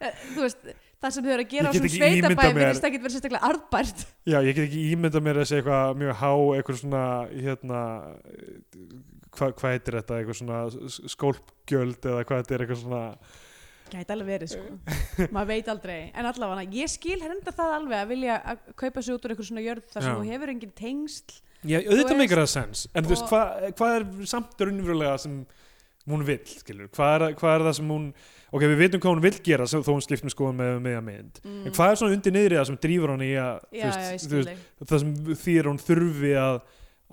Eh, 0.00 0.14
þú 0.32 0.40
veist 0.46 0.62
það 1.00 1.10
sem 1.12 1.24
þau 1.26 1.32
eru 1.34 1.42
að 1.44 1.50
gera 1.50 1.68
á 1.68 1.72
svona 1.76 1.88
ekki 1.90 1.98
ímyndað 2.00 2.30
sveitabæ 2.30 2.44
mér- 2.46 2.54
virðist 2.56 2.84
ekki 2.88 3.00
verið 3.02 3.14
sérstaklega 3.16 3.48
arðbært. 3.50 4.04
Já, 4.30 4.36
ég 4.46 4.54
get 4.56 4.64
ekki 4.64 4.84
ímyndað 4.94 5.24
mér 5.26 5.40
að 5.42 5.48
segja 5.50 5.60
eitthvað 5.60 5.98
mjög 6.00 6.14
há 6.22 6.30
eitthvað 6.56 6.78
svona 6.80 7.02
hérna, 7.34 7.80
hvað 9.36 9.52
hva 9.60 9.72
heitir 9.74 9.98
þetta? 9.98 10.18
Eitthvað 10.22 10.38
svona 10.40 10.60
skólpgjöld 11.16 12.08
eða 12.14 12.24
hvað 12.30 12.40
þetta 12.42 12.56
er 12.56 12.64
eitthvað 12.64 12.80
svona 12.86 13.02
gæti 13.90 14.14
alveg 14.14 14.28
verið 14.30 14.52
sko. 14.54 14.64
Maður 15.36 15.50
veit 15.52 15.70
aldrei, 15.74 15.98
en 16.14 16.30
allavega 16.30 16.64
ég 16.80 16.92
skil 16.92 17.20
henda 17.26 17.52
það 17.60 17.76
alveg 17.80 18.00
að 18.04 18.10
vilja 18.14 18.40
að 18.54 18.64
kaupa 18.78 19.02
sig 19.04 19.16
út 19.18 19.24
úr 19.28 19.34
eitthvað 19.34 19.48
svona 19.50 19.64
jörð 19.66 19.88
þar 19.92 20.06
sem 20.06 20.20
þú 20.20 20.28
hefur 20.32 20.52
engin 20.54 20.74
tengsl 20.80 21.40
Já, 21.66 21.78
Þú 21.84 21.92
auðvitað 21.92 22.20
meikar 22.22 22.40
það 22.44 22.50
sens 22.54 22.86
en 22.96 23.04
þú 23.04 23.12
veist, 23.14 23.26
hvað 23.28 23.64
hva 23.80 23.88
er 23.98 24.04
samt 24.30 24.62
raunverulega 24.64 25.16
sem 25.20 25.34
hún 26.10 26.22
vill, 26.26 26.40
skilur 26.48 26.88
hvað 26.96 27.14
er, 27.28 27.34
hvað 27.36 27.54
er 27.58 27.64
það 27.68 27.74
sem 27.76 27.90
hún 27.92 28.06
ok, 28.50 28.62
við 28.64 28.78
vitum 28.80 29.02
hvað 29.04 29.12
hún 29.12 29.22
vill 29.26 29.36
gera 29.46 29.66
sem, 29.68 29.82
þó 29.84 29.90
hún 29.92 30.02
skipt 30.02 30.24
með 30.26 30.32
skoðum 30.34 30.56
með 30.58 30.78
meða 30.86 31.02
mynd. 31.06 31.40
Mm. 31.44 31.58
en 31.68 31.74
hvað 31.76 31.92
er 31.92 32.00
svona 32.00 32.16
undir 32.16 32.34
niðri 32.34 32.56
það 32.58 32.68
sem 32.70 32.78
drýfur 32.86 33.12
hann 33.12 33.22
í 33.26 33.32
að 33.36 33.60
já, 33.60 33.60
þú 33.70 33.76
já, 33.76 33.90
veist, 33.90 34.24
þú 34.24 34.30
skil 34.30 34.38
veist, 34.40 34.64
það 34.90 35.02
sem 35.04 35.12
þýr 35.44 35.68
hún 35.70 35.78
þurfi 35.84 36.32
að, 36.40 36.58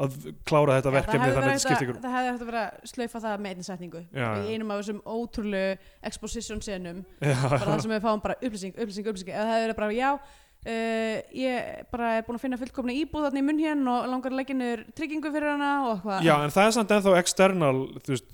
að 0.08 0.18
klára 0.48 0.80
þetta 0.80 0.90
Já, 0.90 0.96
verkefni 0.98 1.28
þannig 1.28 1.38
að 1.38 1.60
þetta 1.60 1.76
hægt 1.76 1.86
ykkur 1.86 1.94
að- 2.00 2.02
það 2.08 2.16
hefði 2.18 2.32
hægt 2.32 2.42
að 2.42 2.50
vera 2.54 2.64
að 2.64 2.90
slaufa 2.94 3.22
það 3.28 3.38
með 3.44 3.54
einni 3.54 3.68
setningu 3.68 4.02
Já, 4.08 4.28
í 4.32 4.48
já. 4.48 4.56
einum 4.56 4.72
af 4.74 4.82
þessum 4.82 5.04
ótrúlegu 5.18 5.78
exposition 6.10 6.62
senum 6.66 7.04
Já, 7.22 7.38
bara 7.52 7.64
það 7.76 7.82
sem 7.86 7.96
við 7.98 8.04
fáum 8.08 8.24
bara 8.24 8.40
upplýsing, 8.42 8.74
upplýsing, 8.80 9.12
upplýsing 9.12 10.20
uh, 10.68 11.16
ég 11.38 11.86
bara 11.94 12.12
er 12.18 12.26
búin 12.28 12.38
að 12.38 12.44
finna 12.44 12.60
fullkomna 12.62 12.96
íbúð 12.96 13.28
þarna 13.28 13.42
í 13.42 13.46
munn 13.48 13.62
hérna 13.64 13.94
og 13.94 14.10
langar 14.12 14.34
að 14.34 14.42
leggja 14.42 14.58
niður 14.58 14.84
tryggingu 14.98 15.32
fyrir 15.34 15.54
hana 15.54 15.72
og 15.86 15.94
eitthvað. 15.96 16.28
Já, 16.28 16.34
en 16.44 16.54
það 16.58 16.68
er 16.68 16.76
samt 16.78 16.94
ennþá 16.98 17.16
external 17.22 17.74
veist, 18.10 18.28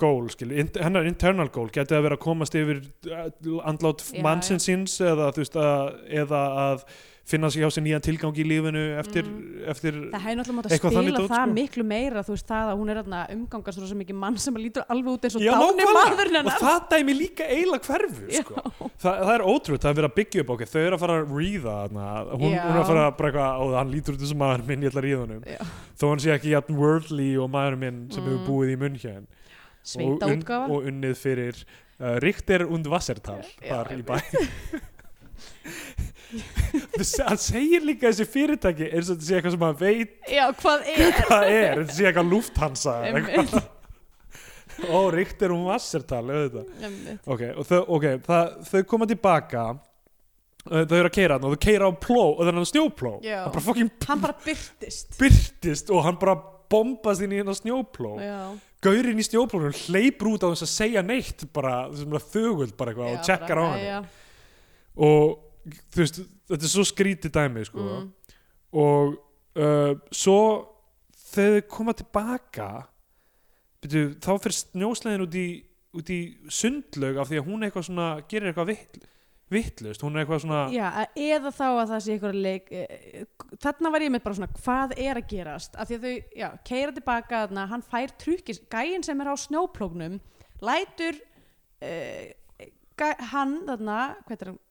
goal, 0.00 0.30
skil 0.34 0.52
in, 0.54 0.70
hennar 0.76 1.10
internal 1.10 1.50
goal 1.54 1.68
geti 1.74 1.96
að 1.96 2.06
vera 2.08 2.18
að 2.18 2.24
komast 2.26 2.56
yfir 2.58 2.84
uh, 3.10 3.28
andlát 3.66 4.06
Já, 4.06 4.22
mannsins 4.26 4.68
síns 4.70 4.96
eða, 5.02 5.32
þú 5.34 5.44
veist, 5.44 5.60
að, 5.60 5.92
eða 6.24 6.46
að 6.66 6.88
finna 7.26 7.48
sig 7.50 7.62
hjá 7.64 7.68
sér 7.74 7.82
nýjan 7.82 8.02
tilgang 8.06 8.36
í 8.38 8.44
lífinu 8.46 8.82
eftir, 9.00 9.26
eftir 9.72 9.96
það 10.12 10.22
hefði 10.22 10.36
náttúrulega 10.38 10.56
mátt 10.56 10.68
að 10.68 10.74
Eitthvað 10.76 10.92
spila 10.94 11.18
dót, 11.18 11.30
það 11.32 11.42
sko. 11.42 11.54
miklu 11.56 11.84
meira 11.90 12.22
þú 12.22 12.34
veist 12.36 12.46
það 12.52 12.68
að 12.70 12.78
hún 12.80 12.92
er 12.92 13.00
umgangast 13.34 13.80
rosa 13.82 13.96
mikið 13.98 14.18
mann 14.22 14.36
sem 14.38 14.58
lítur 14.62 14.84
alveg 14.94 15.10
út 15.16 15.26
eins 15.26 15.36
og 15.38 15.42
Já, 15.42 15.50
dáni 15.58 15.88
maðurinn 15.96 16.38
og 16.46 16.60
það 16.62 16.86
dæmi 16.92 17.16
líka 17.18 17.48
eiginlega 17.50 17.90
hverfu 17.90 18.30
sko. 18.40 18.62
Þa, 19.02 19.10
það 19.10 19.32
er 19.34 19.44
ótrútt, 19.50 19.82
það 19.82 19.90
er 19.90 19.98
verið 19.98 20.10
að 20.10 20.16
byggja 20.20 20.44
upp 20.46 20.52
okkur 20.54 20.70
þau 20.70 20.80
eru 20.84 20.94
að 20.98 21.02
fara 21.02 21.16
að 21.18 21.34
ríða 21.40 21.76
hún, 21.90 22.44
hún 22.46 22.54
er 22.54 22.78
að 22.80 22.86
fara 22.92 23.06
að 23.10 23.16
bara 23.18 23.32
eitthvað, 23.32 23.58
ó 23.58 23.64
hann 23.80 23.90
lítur 23.96 24.14
út 24.16 24.22
þessum 24.22 24.40
maður 24.44 24.64
minn, 24.70 24.86
ég 24.86 24.92
ætla 24.94 25.02
að 25.02 25.08
ríða 25.10 25.40
Já. 25.50 25.60
þó 25.98 26.04
hann 26.12 26.22
sé 26.22 26.32
ekki 26.36 26.54
jafn 26.54 26.78
worldly 26.78 27.28
og 27.42 27.50
maður 27.52 27.80
minn 27.82 28.00
sem 28.14 28.22
Mm. 28.22 28.30
hefur 28.30 28.46
búið 28.46 28.70
í 28.72 28.78
munn 28.80 28.96
hér 29.02 29.22
sveita 29.86 30.26
og, 30.26 30.32
útgáfa 30.38 30.70
og 30.74 30.86
unnið 30.90 31.16
fyrir 31.20 31.60
uh, 32.00 32.16
Richter 32.22 32.64
und 32.66 32.86
Wassertal 32.90 33.42
þar 33.62 33.92
í 33.94 34.02
bæ 34.06 34.16
hann 37.28 37.40
segir 37.40 37.84
líka 37.86 38.10
þessi 38.10 38.26
fyrirtæki 38.32 38.90
eins 38.90 39.08
og 39.10 39.16
þetta 39.16 39.28
sé 39.28 39.38
eitthvað 39.38 39.54
sem 39.56 39.64
hann 39.66 39.80
veit 39.80 40.30
já, 40.32 40.44
hvað 40.60 40.86
er 40.92 41.18
hvað 41.22 41.48
er, 41.52 41.80
þetta 41.82 41.96
sé 41.96 42.06
eitthvað 42.10 42.30
Lufthansa 42.32 42.94
eða 43.06 43.20
eitthvað. 43.22 43.56
Einmitt. 43.56 43.72
ó, 44.92 44.98
Richter 45.14 45.54
und 45.54 45.64
Wassertal 45.70 46.24
auðvitað. 46.26 46.66
Einmitt. 46.84 47.20
ok, 47.24 47.44
og 47.54 47.68
þau, 47.70 47.78
okay, 47.96 48.18
það, 48.26 48.50
þau 48.72 48.82
koma 48.90 49.08
tilbaka 49.12 49.64
uh, 49.72 50.82
þau 50.82 50.98
eru 50.98 51.08
að 51.08 51.14
keira 51.16 51.38
hann 51.38 51.46
og 51.48 51.54
þau 51.56 51.64
keira 51.68 51.88
á 51.88 51.92
pló 52.06 52.20
og 52.26 52.42
þannig 52.42 52.66
að 52.66 52.70
snjópló 52.74 53.14
Já. 53.24 53.38
hann 53.44 53.56
bara 53.56 53.66
fucking 53.70 53.94
hann 54.10 54.26
bara 54.26 54.38
byrtist 54.44 55.18
byrtist 55.22 55.94
og 55.94 56.04
hann 56.08 56.20
bara 56.20 56.36
bombast 56.72 57.22
inn 57.22 57.32
í 57.32 57.38
hennar 57.38 57.54
snjópló 57.54 58.16
já, 58.18 58.38
gaurinn 58.82 59.22
í 59.22 59.24
snjóplónum 59.26 59.74
hleypur 59.86 60.32
út 60.34 60.42
á 60.42 60.50
þess 60.50 60.66
að 60.66 60.72
segja 60.74 61.06
neitt 61.06 61.46
bara, 61.54 61.84
sem 61.94 62.10
er 62.18 62.24
þögult 62.34 62.74
bara 62.76 62.92
eitthvað 62.92 63.12
já, 63.12 63.14
og 63.14 63.28
tjekkar 63.30 63.62
á 63.62 63.64
hann 63.70 64.08
og 65.06 65.45
þú 65.66 66.02
veist, 66.02 66.22
þetta 66.50 66.68
er 66.68 66.72
svo 66.72 66.86
skrítið 66.86 67.34
dæmi 67.34 67.64
sko. 67.66 67.84
mm. 67.84 68.08
og 68.82 69.16
uh, 69.58 69.92
svo 70.14 70.40
þegar 71.26 71.58
þau 71.58 71.72
koma 71.72 71.96
tilbaka 71.96 72.68
byrju, 73.84 74.06
þá 74.22 74.30
fyrir 74.42 74.56
snjóslegin 74.60 75.26
út 75.26 75.36
í, 75.36 75.48
út 75.96 76.12
í 76.12 76.20
sundlaug 76.52 77.20
af 77.20 77.30
því 77.30 77.40
að 77.40 77.50
hún 77.50 77.66
eitthvað 77.66 77.86
svona 77.88 78.08
gerir 78.30 78.50
eitthvað 78.50 78.70
vitt, 78.72 78.98
vittlust 79.52 80.04
hún 80.04 80.16
er 80.16 80.24
eitthvað 80.24 80.42
svona 80.44 80.62
Já, 80.74 80.86
eða 81.12 81.52
þá 81.54 81.66
að 81.68 81.92
það 81.92 82.04
sé 82.04 82.16
eitthvað 82.16 82.40
leik 82.46 82.72
eh, 82.74 83.26
þarna 83.62 83.92
var 83.94 84.06
ég 84.06 84.14
með 84.14 84.24
bara 84.26 84.38
svona 84.40 84.62
hvað 84.62 84.96
er 84.96 85.20
að 85.20 85.30
gerast 85.34 85.76
af 85.76 85.90
því 85.90 85.98
að 85.98 86.06
þau, 86.06 86.16
já, 86.42 86.48
keira 86.70 86.96
tilbaka 86.96 87.44
þarna, 87.44 87.68
hann 87.74 87.86
fær 87.86 88.16
trukkis, 88.24 88.62
gæinn 88.72 89.06
sem 89.06 89.22
er 89.22 89.32
á 89.32 89.36
snjóplóknum 89.44 90.20
lætur 90.64 91.20
uh, 91.84 92.24
gæ, 92.96 93.08
hann 93.32 93.58
þarna 93.68 94.00
hvað 94.24 94.40
er 94.40 94.52
hann, 94.52 94.62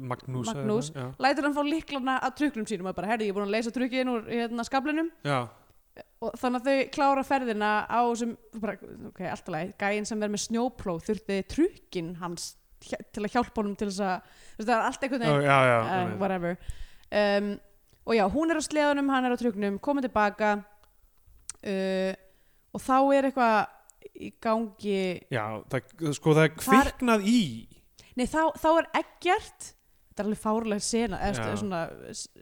Magnús, 0.00 0.52
Magnús. 0.52 0.92
eitthvað, 0.92 1.18
lætur 1.26 1.48
hann 1.48 1.56
fá 1.56 1.62
liklana 1.66 2.18
að 2.22 2.38
trukknum 2.40 2.68
sínum. 2.68 2.88
Og 2.90 2.96
bara, 2.98 3.10
herri, 3.12 3.28
ég 3.28 3.34
er 3.34 3.38
búin 3.38 3.48
að 3.48 3.56
leysa 3.56 3.74
trukkin 3.74 4.12
úr 4.12 4.24
hérna 4.30 4.66
skablinum 4.68 5.10
já, 5.26 5.40
og 6.22 6.36
þannig 6.40 6.62
að 6.62 6.68
þau 6.68 6.90
klára 6.94 7.24
ferðina 7.26 7.70
á 7.90 8.00
sem, 8.18 8.32
bara, 8.62 8.76
ok, 9.10 9.20
alltaf 9.28 9.52
leið 9.52 9.74
gæinn 9.80 10.08
sem 10.08 10.22
verður 10.22 10.34
með 10.36 10.44
snjóplók 10.46 11.04
þurfti 11.08 11.38
trukkin 11.50 12.14
hans 12.22 12.52
til 12.82 13.22
að 13.22 13.34
hjálpa 13.34 13.60
honum 13.60 13.76
til 13.78 13.90
þess 13.90 14.04
að, 14.06 14.32
það 14.62 14.72
er 14.74 14.86
allt 14.86 15.04
einhvern 15.06 15.24
veginn. 15.26 15.44
Já, 15.46 15.58
uh, 15.82 16.14
whatever. 16.22 16.56
Um, 17.12 17.52
og 18.02 18.16
já, 18.18 18.24
hún 18.32 18.50
er 18.50 18.58
á 18.58 18.62
sleðunum 18.64 19.12
hann 19.12 19.28
er 19.28 19.36
á 19.36 19.38
truknum, 19.38 19.78
komið 19.82 20.08
tilbaka. 20.08 20.54
Uh, 21.62 22.14
og 22.72 22.82
þá 22.82 22.96
er 23.18 23.28
eitthvað 23.28 24.18
í 24.18 24.32
gangi. 24.42 25.04
Já 25.30 25.44
það, 25.70 25.94
sko 26.18 26.34
það 26.34 26.48
er 26.48 26.56
kviknað 26.58 27.28
í 27.30 27.42
nei, 28.18 28.26
þá, 28.26 28.42
þá 28.58 28.68
er 28.72 28.90
eggjart 29.02 29.70
þetta 30.12 30.22
er 30.22 30.28
alveg 30.28 30.40
fárlega 30.42 30.84
sena 30.84 31.18
eða 31.24 31.46
Já. 31.46 31.56
svona, 31.62 31.80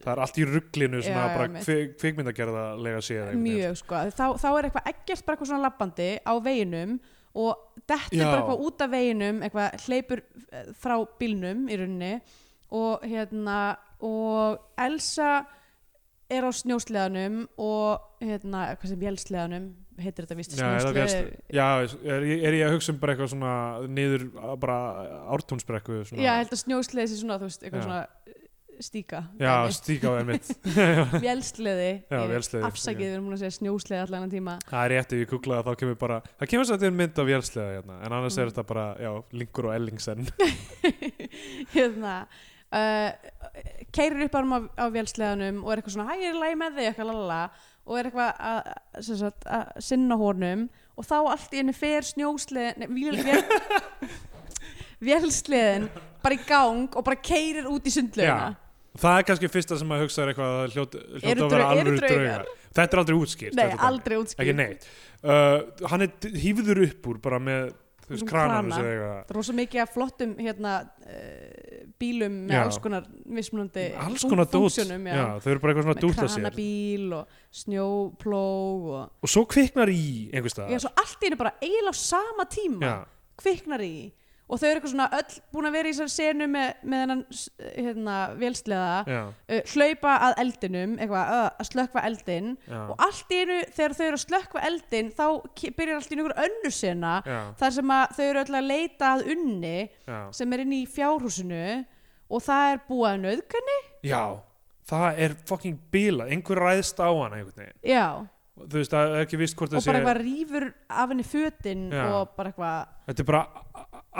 það 0.02 0.10
er 0.12 0.22
allt 0.24 0.38
í 0.42 0.46
rugglinu 0.48 1.02
svona 1.04 1.20
Já, 1.20 1.28
já, 1.28 1.34
bara 1.36 1.46
einmitt. 1.46 1.68
kvik, 1.68 1.92
kvikmyndagerða 2.02 2.64
lega 2.82 3.02
séð 3.06 3.30
mjög 3.38 3.76
sko 3.78 4.00
þá, 4.10 4.24
þá 4.42 4.48
er 4.50 4.68
eitthvað 4.68 4.90
eggjart 4.90 5.24
bara 5.26 5.36
eitthvað 5.36 5.50
svona 5.52 5.66
labbandi 5.68 6.08
á 6.26 6.32
veginum 6.42 6.96
og 7.38 7.84
dettur 7.86 8.18
Já. 8.18 8.26
bara 8.26 8.40
eitthvað 8.42 8.64
út 8.66 8.82
af 8.82 8.90
veginum 8.90 9.42
eitthvað 9.46 9.86
hleypur 9.86 10.22
eh, 10.50 10.72
frá 10.82 10.96
bílnum 11.20 11.62
í 11.70 11.78
rauninni 11.78 12.12
og 12.74 13.06
hérna 13.06 13.60
og 14.02 14.58
Elsa 14.80 15.30
er 16.30 16.46
á 16.46 16.50
snjósleðanum 16.54 17.44
og 17.58 18.22
hérna, 18.22 18.70
hvað 18.78 18.92
sem 18.92 19.00
vélsleðanum 19.00 19.70
heitir 20.06 20.26
þetta 20.26 20.36
vist 20.40 20.56
Já, 20.56 20.66
er 20.66 21.94
er, 22.16 22.26
ég- 22.28 22.44
er 22.48 22.58
ég 22.60 22.66
að 22.68 22.74
hugsa 22.76 22.92
um 22.94 22.98
bara 23.02 23.14
eitthvað 23.16 23.32
svona 23.34 23.54
niður 23.88 24.26
að 24.40 24.58
bara 24.66 24.78
ártúnsbrekku 25.36 26.02
svona, 26.08 26.22
Já, 26.22 26.30
ég 26.34 26.44
held 26.44 26.54
að 26.56 26.62
snjósleði 26.64 27.08
sé 27.12 27.18
svona, 27.22 27.38
veist, 27.42 27.64
svona 27.70 28.00
eh, 28.26 28.36
stíka 28.80 29.18
já 29.36 29.50
dæmi. 29.60 29.74
stíka 29.76 30.08
á 30.08 30.12
einmitt. 30.22 30.50
Vélsleði 31.24 31.90
afsakið, 32.64 33.02
við 33.04 33.14
erum 33.16 33.26
múin 33.28 33.36
að 33.36 33.42
segja 33.42 33.56
snjósleði 33.58 34.04
allan 34.06 34.24
en 34.24 34.32
tíma. 34.32 34.54
Það 34.70 34.84
er 34.86 34.94
rétt 34.94 35.12
ef 35.16 35.20
ég 35.24 35.32
googlaði 35.34 35.66
þá 35.66 35.80
kemur 35.82 35.98
bara 36.00 36.20
það 36.40 36.50
kemur 36.54 36.64
að 36.64 36.72
þetta 36.76 36.88
er 36.88 36.96
mynd 37.02 37.20
af 37.20 37.28
vélslega 37.28 37.74
hérna 37.76 37.98
en 38.06 38.14
annars 38.18 38.38
Mm. 38.38 38.42
er 38.46 38.52
þetta 38.54 38.64
bara, 38.70 38.86
já, 39.04 39.10
Linkur 39.36 39.68
og 39.68 39.74
Ellingsen. 39.76 40.24
Hérna 41.74 42.14
uh, 42.72 43.10
keirir 43.94 44.24
upp 44.26 44.38
arm 44.40 44.52
á, 44.56 44.58
á 44.80 44.84
vélsleðanum 44.94 45.60
og 45.64 45.72
er 45.74 45.80
eitthvað 45.82 45.96
svona, 45.96 46.08
hæ, 46.10 46.16
ég 46.24 46.32
er 46.32 46.40
lagi 46.40 46.58
með 46.60 46.78
þig 46.78 46.88
eitthvað 46.90 47.10
lalala 47.12 47.40
og 47.88 47.98
er 47.98 48.08
eitthvað 48.10 48.42
að, 48.50 48.70
sem 49.06 49.18
sagt, 49.20 49.46
að 49.48 49.70
sinna 49.84 50.18
honum 50.20 50.66
og 50.98 51.06
þá 51.08 51.16
allt 51.20 51.54
í 51.54 51.60
henni 51.62 51.74
fer 51.76 52.06
snjósleðin 52.06 52.82
nei, 52.82 52.88
vél, 52.92 53.20
vél, 53.24 54.10
vélsleðin 55.10 55.88
bara 56.20 56.36
í 56.36 56.42
gang 56.48 56.96
og 56.96 57.06
bara 57.06 57.20
keirir 57.20 57.68
út 57.70 57.86
í 57.88 57.94
sundlaugina. 57.94 58.56
Það 59.00 59.16
er 59.16 59.26
kannski 59.28 59.48
fyrsta 59.52 59.78
sem 59.78 59.92
að 59.94 60.02
hugsa 60.04 60.22
er 60.24 60.32
eitthvað 60.32 60.56
að 60.56 60.72
hljóta, 60.74 61.02
að 61.20 61.44
vera 61.54 61.68
alvöru 61.70 62.00
draugar? 62.02 62.48
þetta 62.74 62.96
er 62.96 63.02
aldrei 63.02 63.16
útskýrt 63.18 63.58
nei, 63.58 63.68
aldrei 63.86 64.16
útskýrt. 64.18 64.88
Uh, 65.20 65.86
hann 65.92 66.06
er 66.06 66.34
hýfður 66.42 66.82
upp 66.86 67.08
úr 67.12 67.20
bara 67.22 67.38
með 67.42 67.70
þú 68.10 68.16
veist, 68.16 68.26
krananum 68.26 68.70
krana. 68.70 68.76
sem 68.76 68.88
eitthvað 68.90 69.34
rosa 69.36 69.54
mikið 69.60 69.82
af 69.84 69.92
flottum 69.94 70.32
hérna, 70.42 70.72
uh, 71.06 71.80
bílum 72.00 72.38
með 72.48 72.56
Já. 72.56 72.62
alls 72.64 72.78
konar 72.82 73.06
mismunandi 73.38 73.84
alls 74.04 74.24
konar 74.26 74.48
dút 74.50 74.66
funksjónum, 74.66 75.06
já. 75.06 75.14
já, 75.14 75.26
þau 75.44 75.50
eru 75.52 75.62
bara 75.62 75.72
eitthvað 75.72 75.86
svona 75.86 75.94
með 75.94 76.00
að 76.00 76.06
dúta 76.06 76.26
sér 76.26 76.42
kranabíl 76.42 77.06
og 77.20 77.40
snjóplóg 77.62 78.88
og 78.90 79.02
og 79.22 79.34
svo 79.34 79.44
kviknar 79.54 79.92
í 79.94 80.04
einhvers 80.34 80.56
já, 80.56 80.58
staðar 80.58 80.84
svo 80.86 80.92
allt 81.04 81.20
í 81.22 81.28
hennu 81.28 81.40
bara 81.40 81.54
eiginlega 81.62 81.94
á 81.94 82.02
sama 82.02 82.48
tíma 82.50 82.80
Já. 82.82 82.96
kviknar 83.40 83.84
í 83.86 83.94
og 84.50 84.58
þau 84.58 84.66
eru 84.66 84.80
eitthvað 84.80 84.92
svona 84.92 85.06
öll 85.14 85.36
búin 85.54 85.68
að 85.68 85.76
vera 85.76 85.90
í 85.90 85.94
þessari 85.94 86.14
senu 86.14 86.48
með, 86.50 86.70
með 86.82 87.02
hennan 87.04 87.22
hérna, 87.76 88.16
vélsleða 88.40 88.96
uh, 89.06 89.60
hlaupa 89.74 90.14
að 90.26 90.34
eldinum 90.44 90.96
eitthvað, 90.98 91.30
uh, 91.36 91.46
að 91.62 91.70
slökkva 91.70 92.04
eldin 92.08 92.50
já, 92.66 92.80
og 92.80 93.04
allt 93.06 93.30
í 93.34 93.40
hennu 93.42 93.60
þegar 93.76 93.96
þau 93.98 94.04
eru 94.08 94.18
að 94.18 94.24
slökkva 94.24 94.64
eldin 94.70 95.12
þá 95.14 95.24
byrjar 95.78 95.94
allt 96.00 96.10
í 96.10 96.18
einhver 96.18 96.36
önnur 96.46 96.74
sena 96.74 97.14
já, 97.26 97.38
þar 97.62 97.76
sem 97.78 97.94
þau 98.18 98.26
eru 98.26 98.44
öll 98.44 98.58
að 98.60 98.68
leita 98.72 99.14
að 99.14 99.24
unni 99.36 99.78
já. 99.86 100.18
sem 100.40 100.56
er 100.56 100.64
inn 100.64 100.76
í 100.80 100.82
fjárhúsinu 100.90 101.64
og 102.30 102.44
það 102.46 102.74
er 102.74 102.84
búið 102.90 103.08
að 103.12 103.24
nöðgani 103.28 103.80
já. 104.10 104.22
Það 104.90 105.18
er 105.22 105.34
fucking 105.46 105.76
bílað, 105.92 106.32
einhver 106.34 106.58
ræðst 106.58 106.98
á 106.98 107.06
hana 107.06 107.36
einhvern 107.38 107.60
veginn, 107.60 107.76
já, 107.86 108.26
þú 108.68 108.80
veist, 108.80 108.92
það 108.92 109.14
er 109.14 109.24
ekki 109.24 109.40
vist 109.40 109.56
hvort 109.58 109.72
og 109.72 109.76
það 109.76 109.86
bara 109.86 109.94
sé 109.94 110.00
eitthvað 110.00 110.20
rýfur 110.24 110.66
af 110.90 111.12
henni 111.12 111.26
fötin 111.26 111.86
Já. 111.92 112.02
og 112.16 112.34
bara 112.36 112.52
eitthvað 112.52 112.94
þetta 113.08 113.24
er 113.24 113.28
bara 113.30 113.42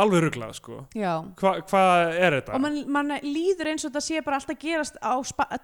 alveg 0.05 0.24
ruglað 0.26 0.55
sko 0.59 0.78
já. 0.96 1.12
Hva, 1.40 1.55
hvað 1.70 2.14
er 2.14 2.38
þetta? 2.38 2.55
og 2.57 2.64
mann 2.64 2.80
man 2.92 3.12
líður 3.24 3.72
eins 3.72 3.84
og 3.84 3.92
þetta 3.92 4.05
sé 4.07 4.22
bara 4.26 4.40
alltaf 4.40 4.61
gerast 4.62 5.01
á 5.03 5.14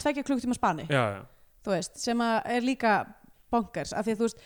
tvekja 0.02 0.26
klukktíma 0.26 0.58
spani 0.58 0.88
já, 0.90 1.02
já, 1.16 1.22
veist, 1.70 1.96
sem 2.02 2.20
er 2.26 2.66
líka 2.66 2.98
bonkers, 3.52 3.94
af 3.94 4.06
því 4.06 4.16
að 4.16 4.20
þú 4.20 4.28
veist 4.28 4.44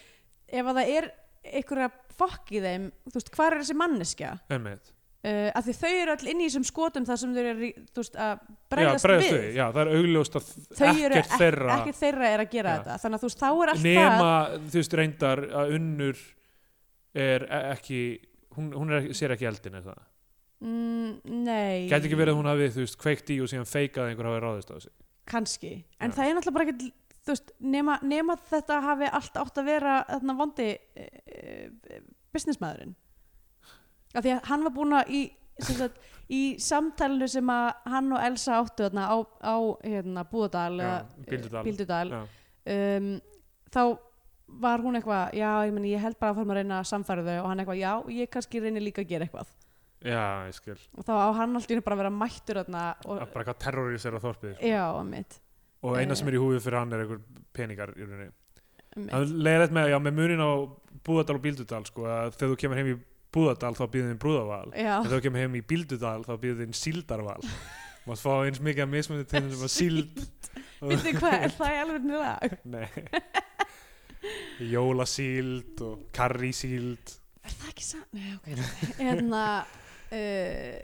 ef 0.50 0.70
að 0.70 0.80
það 0.80 0.94
er 0.96 1.10
einhverja 1.50 1.90
fokk 2.20 2.56
í 2.56 2.64
þeim 2.64 2.88
þú 3.08 3.18
veist, 3.18 3.36
hvar 3.36 3.54
er 3.54 3.62
þessi 3.62 3.78
manneskja 3.80 4.32
einmitt 4.52 4.90
uh, 5.24 5.50
af 5.56 5.66
því 5.66 5.76
þau 5.80 5.90
eru 5.90 6.16
öll 6.16 6.32
inn 6.32 6.42
í 6.42 6.48
þessum 6.48 6.66
skotum 6.68 7.06
þar 7.08 7.20
sem 7.22 7.36
þau 7.36 7.42
eru 7.42 7.70
veist, 7.70 8.16
að 8.16 8.32
já, 8.32 8.56
bregðast 8.74 9.06
bregðast 9.06 9.30
við 9.30 9.38
við, 9.38 9.54
já, 9.56 9.64
það 9.68 9.82
er 9.82 9.92
augljóst 10.00 10.40
að 10.40 10.50
þau 10.80 10.88
ekkert 10.90 11.36
þeirra 11.36 11.78
ekki 11.78 11.96
þeirra 12.00 12.32
er 12.34 12.44
að 12.44 12.52
gera 12.54 12.74
Já. 12.74 12.80
þetta 12.80 12.98
þannig 13.04 13.18
að 13.18 13.24
þú 13.24 13.30
veist, 13.30 13.40
þá 13.40 13.48
er 13.50 13.72
allt 13.74 13.84
það 13.84 14.00
nema, 14.00 14.34
þú 14.66 14.82
veist, 14.82 14.98
reyndar 15.00 15.44
að 15.62 15.74
unnur 15.78 16.26
er 17.20 17.46
e- 17.48 17.62
ekki 17.74 18.02
hún, 18.60 18.70
hún 18.76 18.96
er, 18.96 19.10
sér 19.16 19.34
ekki 19.34 19.48
eldin 19.50 19.80
er 19.80 19.86
það 19.88 20.00
mm, 20.60 21.12
nei, 21.48 21.88
gæti 21.90 22.10
ekki 22.10 22.20
verið 22.20 22.34
að 22.36 22.40
hún 22.42 22.50
hafi, 22.52 22.70
þú 22.76 22.86
veist, 22.86 23.00
kveikt 23.00 23.34
í 23.34 23.40
og 23.42 23.52
síðan 23.52 23.68
feikað 23.68 24.04
að 24.04 24.12
einhver 24.12 24.30
hafi 24.30 24.42
ráðist 24.44 24.72
á 24.72 24.76
þessi 24.76 24.94
kannski, 25.30 25.74
en 26.00 26.12
Já. 26.12 26.16
það 26.18 26.28
er 26.28 26.36
náttúrulega 26.38 26.58
bara 26.58 26.68
ekki 26.68 26.92
þú 27.20 27.34
veist, 27.34 27.52
nema, 27.60 27.98
nema 28.06 28.36
þetta 28.50 28.80
hafi 28.84 29.10
allt 29.20 29.42
átt 29.42 29.60
að 29.60 29.68
vera 29.68 29.98
þarna 30.08 30.36
vondi 30.38 30.70
uh, 30.76 32.00
businessmaðurinn 32.34 32.96
af 34.14 34.24
því 34.24 34.34
að 34.34 34.48
hann 34.50 34.66
var 34.66 34.74
búin 34.74 34.96
að 34.98 35.12
í, 35.14 35.20
sem 35.60 35.78
sagt, 35.78 35.98
í 36.30 36.42
samtalinu 36.62 37.28
sem 37.30 37.50
að 37.52 37.68
hann 37.92 38.12
og 38.14 38.24
Elsa 38.26 38.58
áttu 38.58 38.86
þarna 38.86 39.06
á, 39.06 39.16
á 39.22 39.56
hérna, 39.84 40.24
Búðardal 40.30 40.80
eða, 40.80 41.64
Bíldudal. 41.66 42.06
Já. 42.10 42.22
um, 42.74 43.10
þá 43.70 43.82
var 44.60 44.82
hún 44.84 44.98
eitthvað, 44.98 45.34
já, 45.38 45.50
ég, 45.68 45.72
meni, 45.76 45.92
ég 45.94 46.02
held 46.02 46.18
bara 46.20 46.32
að 46.34 46.40
fara 46.40 46.52
að 46.54 46.58
reyna 46.60 46.78
að 46.80 46.88
samfæra 46.90 47.24
þau. 47.26 47.36
Og 47.42 47.48
hann 47.52 47.62
eitthvað, 47.62 47.80
já, 47.80 47.92
ég 48.16 48.30
kannski 48.34 48.60
reyni 48.64 48.82
líka 48.82 49.04
að 49.04 49.12
gera 49.14 49.26
eitthvað. 49.28 49.52
Já, 50.00 50.20
ég 50.48 50.54
skil, 50.56 50.78
og 50.96 51.04
þá 51.04 51.12
á 51.12 51.28
hann 51.36 51.56
alltaf 51.58 51.84
bara 51.84 51.96
að 51.96 52.00
vera 52.00 52.10
mættur 52.16 52.60
og, 52.62 52.68
að 52.72 53.32
bara 53.34 53.42
eitthvað 53.42 53.58
terrorisera 53.60 54.20
þorpið 54.22 54.54
sko. 54.56 54.70
já, 54.70 54.84
mitt 55.04 55.34
og 55.84 55.96
eina 56.00 56.12
Eh. 56.12 56.16
sem 56.16 56.28
er 56.28 56.36
í 56.36 56.40
húfið 56.40 56.62
fyrir 56.64 56.78
hann 56.78 56.92
er 56.96 57.02
einhver 57.04 57.20
peningar 57.52 57.92
í 57.92 58.06
rauninni. 58.06 58.30
Leiðir 58.96 59.66
þetta 59.66 59.76
með, 59.76 59.90
já, 59.92 59.98
með 60.00 60.16
munin 60.16 60.40
á 60.40 60.50
Búðardal 61.04 61.36
og 61.36 61.42
Bíldudal, 61.44 61.84
sko, 61.84 62.06
að 62.08 62.32
þegar 62.36 62.50
þú 62.54 62.56
kemur 62.64 62.80
heim 62.80 62.88
í 62.94 62.96
Búðardal 63.30 63.74
þá 63.76 63.84
býður 63.92 64.08
þinn 64.10 64.22
brúðaval 64.24 64.72
já, 64.72 64.94
en 64.96 65.04
þegar 65.04 65.18
þú 65.18 65.22
kemur 65.28 65.40
heim 65.44 65.54
í 65.60 65.62
Bíldudal 65.68 66.24
þá 66.24 66.32
býður 66.40 66.58
þinn 66.64 66.76
síldarval. 66.80 67.44
Mátt 68.08 68.24
fá 68.24 68.32
eins 68.48 68.60
mikið 68.64 68.86
að 68.86 68.92
mismunni 68.96 69.28
til 69.28 69.44
þessum 69.44 69.68
að 69.68 69.74
síld 69.76 70.24
veitu 70.80 71.12
hvað, 71.20 71.36
er 71.44 71.52
það 71.60 71.80
alveg 71.84 72.08
lag? 72.16 72.56
Nei 72.64 72.88
Jólasíld 74.70 75.80
og 75.86 76.02
karrísíld 76.16 77.14
er 77.44 77.54
það 77.56 77.70
ekki 77.72 77.86
sann? 77.86 78.04
Nei, 78.12 78.34
ok 78.36 78.48
hérna 79.00 79.42
uh, 79.64 80.78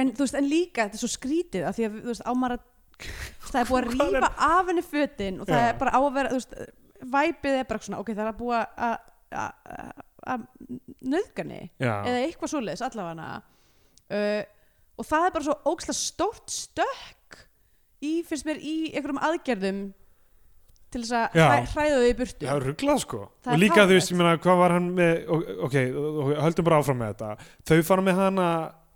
en 0.00 0.12
þú 0.16 0.24
veist, 0.26 0.36
en 0.38 0.48
líka 0.50 0.86
þetta 0.88 0.98
er 0.98 1.02
svo 1.04 1.10
skrítið 1.12 1.66
af 1.68 1.76
því 1.78 1.86
að 1.88 1.96
þú 2.00 2.10
veist, 2.10 2.26
ámar 2.30 2.56
að 2.56 2.66
það 3.50 3.60
er 3.62 3.70
búið 3.70 3.80
að 3.80 3.90
rífa 3.94 4.30
af 4.50 4.70
henni 4.70 4.84
fötin 4.86 5.40
og 5.42 5.48
það 5.50 5.62
Já. 5.62 5.68
er 5.72 5.78
bara 5.80 5.94
á 5.96 6.00
að 6.00 6.14
vera, 6.18 6.32
þú 6.34 6.40
veist 6.40 6.56
væpið 7.14 7.58
er 7.60 7.68
bara 7.70 7.84
svona, 7.86 8.00
ok, 8.02 8.10
það 8.12 8.24
er 8.26 8.32
að 8.34 8.40
búa 8.42 8.60
að 8.76 8.96
að- 9.40 10.06
að 10.30 10.42
nöðgani 11.08 11.60
Já, 11.80 11.92
eða 12.04 12.18
eitthvað 12.26 12.50
svoleiðis 12.52 12.82
allavega 12.84 13.28
uh, 13.38 14.42
og 15.00 15.06
það 15.08 15.24
er 15.28 15.32
bara 15.38 15.46
svo 15.46 15.54
ókslega 15.70 15.96
stórt 15.96 16.52
stökk 16.52 17.38
í, 18.04 18.10
finnst 18.28 18.44
mér, 18.48 18.58
í 18.60 18.74
einhverjum 18.90 19.22
aðgerðum 19.30 19.80
til 20.90 21.02
þess 21.04 21.12
að 21.20 21.36
Já. 21.38 21.46
hræ, 21.46 21.58
hræða 21.74 21.98
þau 22.00 22.08
í 22.10 22.16
burtu. 22.18 22.46
Er 22.50 22.64
rugglað 22.66 22.98
sko. 23.04 23.20
Það 23.44 23.52
og 23.54 23.60
líka 23.62 23.84
þú 23.86 23.94
veist, 23.96 24.10
ég 24.12 24.18
meina, 24.20 24.36
hvað 24.42 24.58
var 24.64 24.74
hann 24.76 24.88
með 24.96 25.30
ok, 25.68 25.76
höldum 26.44 26.66
bara 26.70 26.80
áfram 26.82 26.98
með 27.02 27.12
þetta. 27.14 27.30
Þau 27.70 27.78
fara 27.90 28.02
með 28.10 28.20
hana 28.24 28.48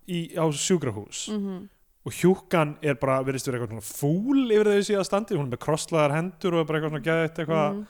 í, 0.09 0.21
á 0.37 0.45
sjúkrahús 0.51 1.29
mm 1.35 1.63
og 2.05 2.13
hjúkan 2.13 2.75
er 2.85 2.99
bara, 3.01 3.15
verðist 3.25 3.47
vera 3.49 3.57
eitthvað 3.63 3.79
svona 3.79 3.87
fúl 3.89 4.51
yfir 4.53 4.69
þau 4.69 4.83
síðan 4.85 5.07
standi, 5.09 5.37
hún 5.39 5.47
er 5.47 5.55
með 5.55 5.61
krosslaðar 5.65 6.13
hendur 6.13 6.53
og 6.53 6.61
er 6.61 6.67
bara 6.69 6.77
eitthvað 6.83 6.91
svona 6.93 7.07
geðið 7.07 7.39
eitthvað 7.41 7.63
Mhm. 7.71 7.87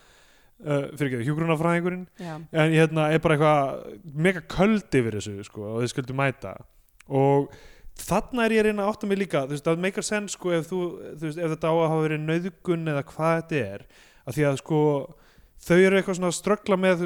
uh, 0.70 0.84
fyrir 0.94 1.09
ekki, 1.16 1.26
hjúgrunafræðingurinn 1.26 2.05
já, 2.22 2.34
en 2.52 2.70
hérna 2.76 3.09
er 3.11 3.18
bara 3.24 3.34
eitthvað 3.34 3.98
mega 4.14 4.40
köld 4.55 4.94
yfir 5.00 5.16
þessu 5.18 5.34
sko, 5.48 5.64
og 5.66 5.82
þau 5.82 5.90
skuldu 5.90 6.14
mæta. 6.14 6.52
Og 7.11 7.50
þarna 8.01 8.47
er 8.47 8.55
ég 8.57 8.64
að 8.64 8.68
reyna 8.68 8.84
að 8.84 8.92
átta 8.92 9.11
mig 9.11 9.20
líka 9.20 9.45
þú 9.45 9.55
veist, 9.55 9.66
það 9.68 9.84
meikar 9.84 10.07
senn 10.07 10.26
sko 10.32 10.55
ef, 10.57 10.66
þú, 10.70 10.80
þú 11.14 11.28
veist, 11.28 11.38
ef 11.38 11.55
þetta 11.55 11.70
á 11.70 11.74
að 11.74 11.90
hafa 11.92 12.07
verið 12.09 12.24
nauðgun 12.24 12.92
eða 12.95 13.05
hvað 13.12 13.36
þetta 13.38 13.61
er 13.62 13.86
að 14.24 14.38
því 14.38 14.47
að 14.49 14.61
sko 14.61 14.80
þau 15.64 15.76
eru 15.78 15.99
eitthvað 15.99 16.18
svona 16.18 16.32
að 16.32 16.38
ströggla 16.40 16.80
með 16.80 17.05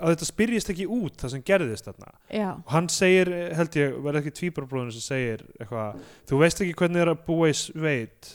að 0.00 0.12
þetta 0.12 0.28
spyrjist 0.28 0.70
ekki 0.72 0.86
út 0.90 1.16
það 1.20 1.32
sem 1.34 1.42
gerðist 1.46 1.86
þarna. 1.86 2.10
Já, 2.32 2.48
og 2.56 2.72
hann 2.74 2.88
segir, 2.92 3.30
held 3.56 3.76
ég, 3.78 3.96
verði 4.04 4.22
ekki 4.22 4.32
tvíbrabróðinu 4.38 4.94
sem 4.96 5.04
segir 5.04 5.44
eitthvað, 5.60 6.00
þú 6.28 6.40
veist 6.42 6.62
ekki 6.64 6.76
hvernig 6.80 7.04
er 7.04 7.12
að 7.12 7.22
búa 7.28 7.50
í 7.50 7.56
sveit 7.56 8.32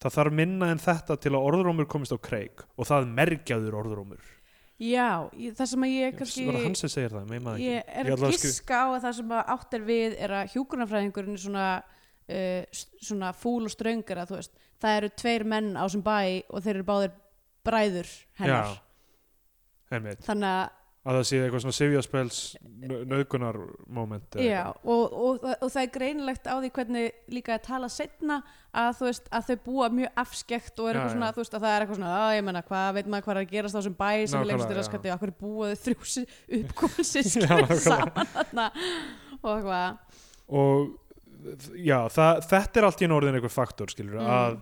það 0.00 0.16
þarf 0.16 0.36
minna 0.38 0.70
en 0.72 0.80
þetta 0.80 1.16
til 1.20 1.34
að 1.34 1.46
orðrómur 1.50 1.88
komist 1.90 2.14
á 2.16 2.18
kreik 2.22 2.64
og 2.76 2.88
það 2.88 3.10
merkjaður 3.18 3.76
orðrómur 3.82 4.30
já 4.80 5.06
ég, 5.36 5.54
það 5.58 5.70
sem 5.72 5.86
að 5.86 5.94
ég 5.94 6.18
kannski 6.18 6.44
var 6.46 6.56
það 6.56 6.66
ekki. 6.66 7.66
Ég 7.66 7.94
er 8.00 8.10
Ég 8.10 8.16
að 8.16 8.34
giska 8.34 8.80
á 8.80 8.86
að 8.88 9.00
það 9.04 9.16
sem 9.20 9.34
að 9.36 9.54
átt 9.54 9.76
er 9.76 9.86
við 9.90 10.18
er 10.26 10.34
að 10.40 10.52
hjúgrunafræðingurinn 10.54 11.36
er 11.36 11.42
svona 11.44 11.66
uh, 11.80 12.82
svona 13.08 13.32
fúl 13.36 13.62
og 13.68 13.74
ströngur 13.74 14.22
að 14.22 14.32
þú 14.32 14.38
veist. 14.40 14.54
Það 14.80 14.98
eru 15.00 15.10
tveir 15.22 15.46
menn 15.52 15.72
á 15.76 15.84
sem 15.92 16.04
bæ 16.04 16.18
og 16.48 16.64
þeir 16.64 16.74
eru 16.78 16.86
báðir 16.88 17.16
bræður 17.68 18.12
hennar. 18.40 18.76
Já, 19.90 20.16
þannig 20.24 20.50
að 20.50 20.79
að 21.00 21.16
það 21.16 21.22
sé 21.30 21.38
eitthvað 21.40 21.62
svona 21.64 21.76
sifjaspels 21.78 22.38
nöðgunar 23.08 23.56
moment 23.88 24.36
Já, 24.44 24.66
og, 24.84 25.14
og, 25.16 25.46
og 25.48 25.70
það 25.72 25.82
er 25.86 25.92
greinilegt 25.94 26.44
á 26.50 26.54
því 26.60 26.70
hvernig 26.76 27.06
líka 27.32 27.54
að 27.56 27.62
tala 27.70 27.88
setna 27.88 28.36
að 28.76 28.90
þú 28.98 29.06
veist 29.08 29.30
að 29.34 29.46
þau 29.48 29.56
búa 29.64 29.88
mjög 29.96 30.20
afskekt 30.24 30.82
og 30.84 30.90
er 30.90 30.98
Já, 30.98 31.00
eitthvað 31.00 31.14
svona, 31.16 31.30
já. 31.30 31.34
þú 31.38 31.42
veist 31.44 31.56
að 31.56 31.64
það 31.64 31.72
er 31.76 31.84
eitthvað 31.86 32.00
svona 32.00 32.12
að 32.20 32.34
ég 32.36 32.44
menna, 32.50 32.62
hvað 32.68 32.90
veit 32.98 33.10
maður 33.14 33.24
hvað 33.26 33.34
er 33.36 33.40
að 33.40 33.54
gerast 33.54 33.74
á 33.74 33.78
þessum 33.80 33.96
bæ 33.96 34.10
sem 34.10 34.20
er 34.20 34.26
Nákvæmlega, 34.28 34.50
lengst 34.52 34.68
í 34.68 34.76
já. 34.76 34.80
raskati 34.82 35.10
og 35.10 35.16
akkur 35.16 35.32
er 35.32 35.38
búið 35.40 35.76
þrjú 35.86 36.24
uppkomin 36.60 37.00
Já, 37.00 37.10
sískir 37.10 37.48
nákvæmlega. 37.48 37.80
saman 37.88 38.32
þarna 38.36 38.66
og 39.40 39.52
eitthvað 39.56 40.18
og 40.60 41.78
já, 41.80 41.98
það, 42.12 42.42
þetta 42.52 42.80
er 42.82 42.86
allt 42.90 43.00
í 43.00 43.06
einu 43.08 43.16
orðin 43.16 43.38
einhver 43.40 43.54
faktor, 43.56 43.88
skilur, 43.92 44.20
Mm. 44.20 44.28
að 44.36 44.58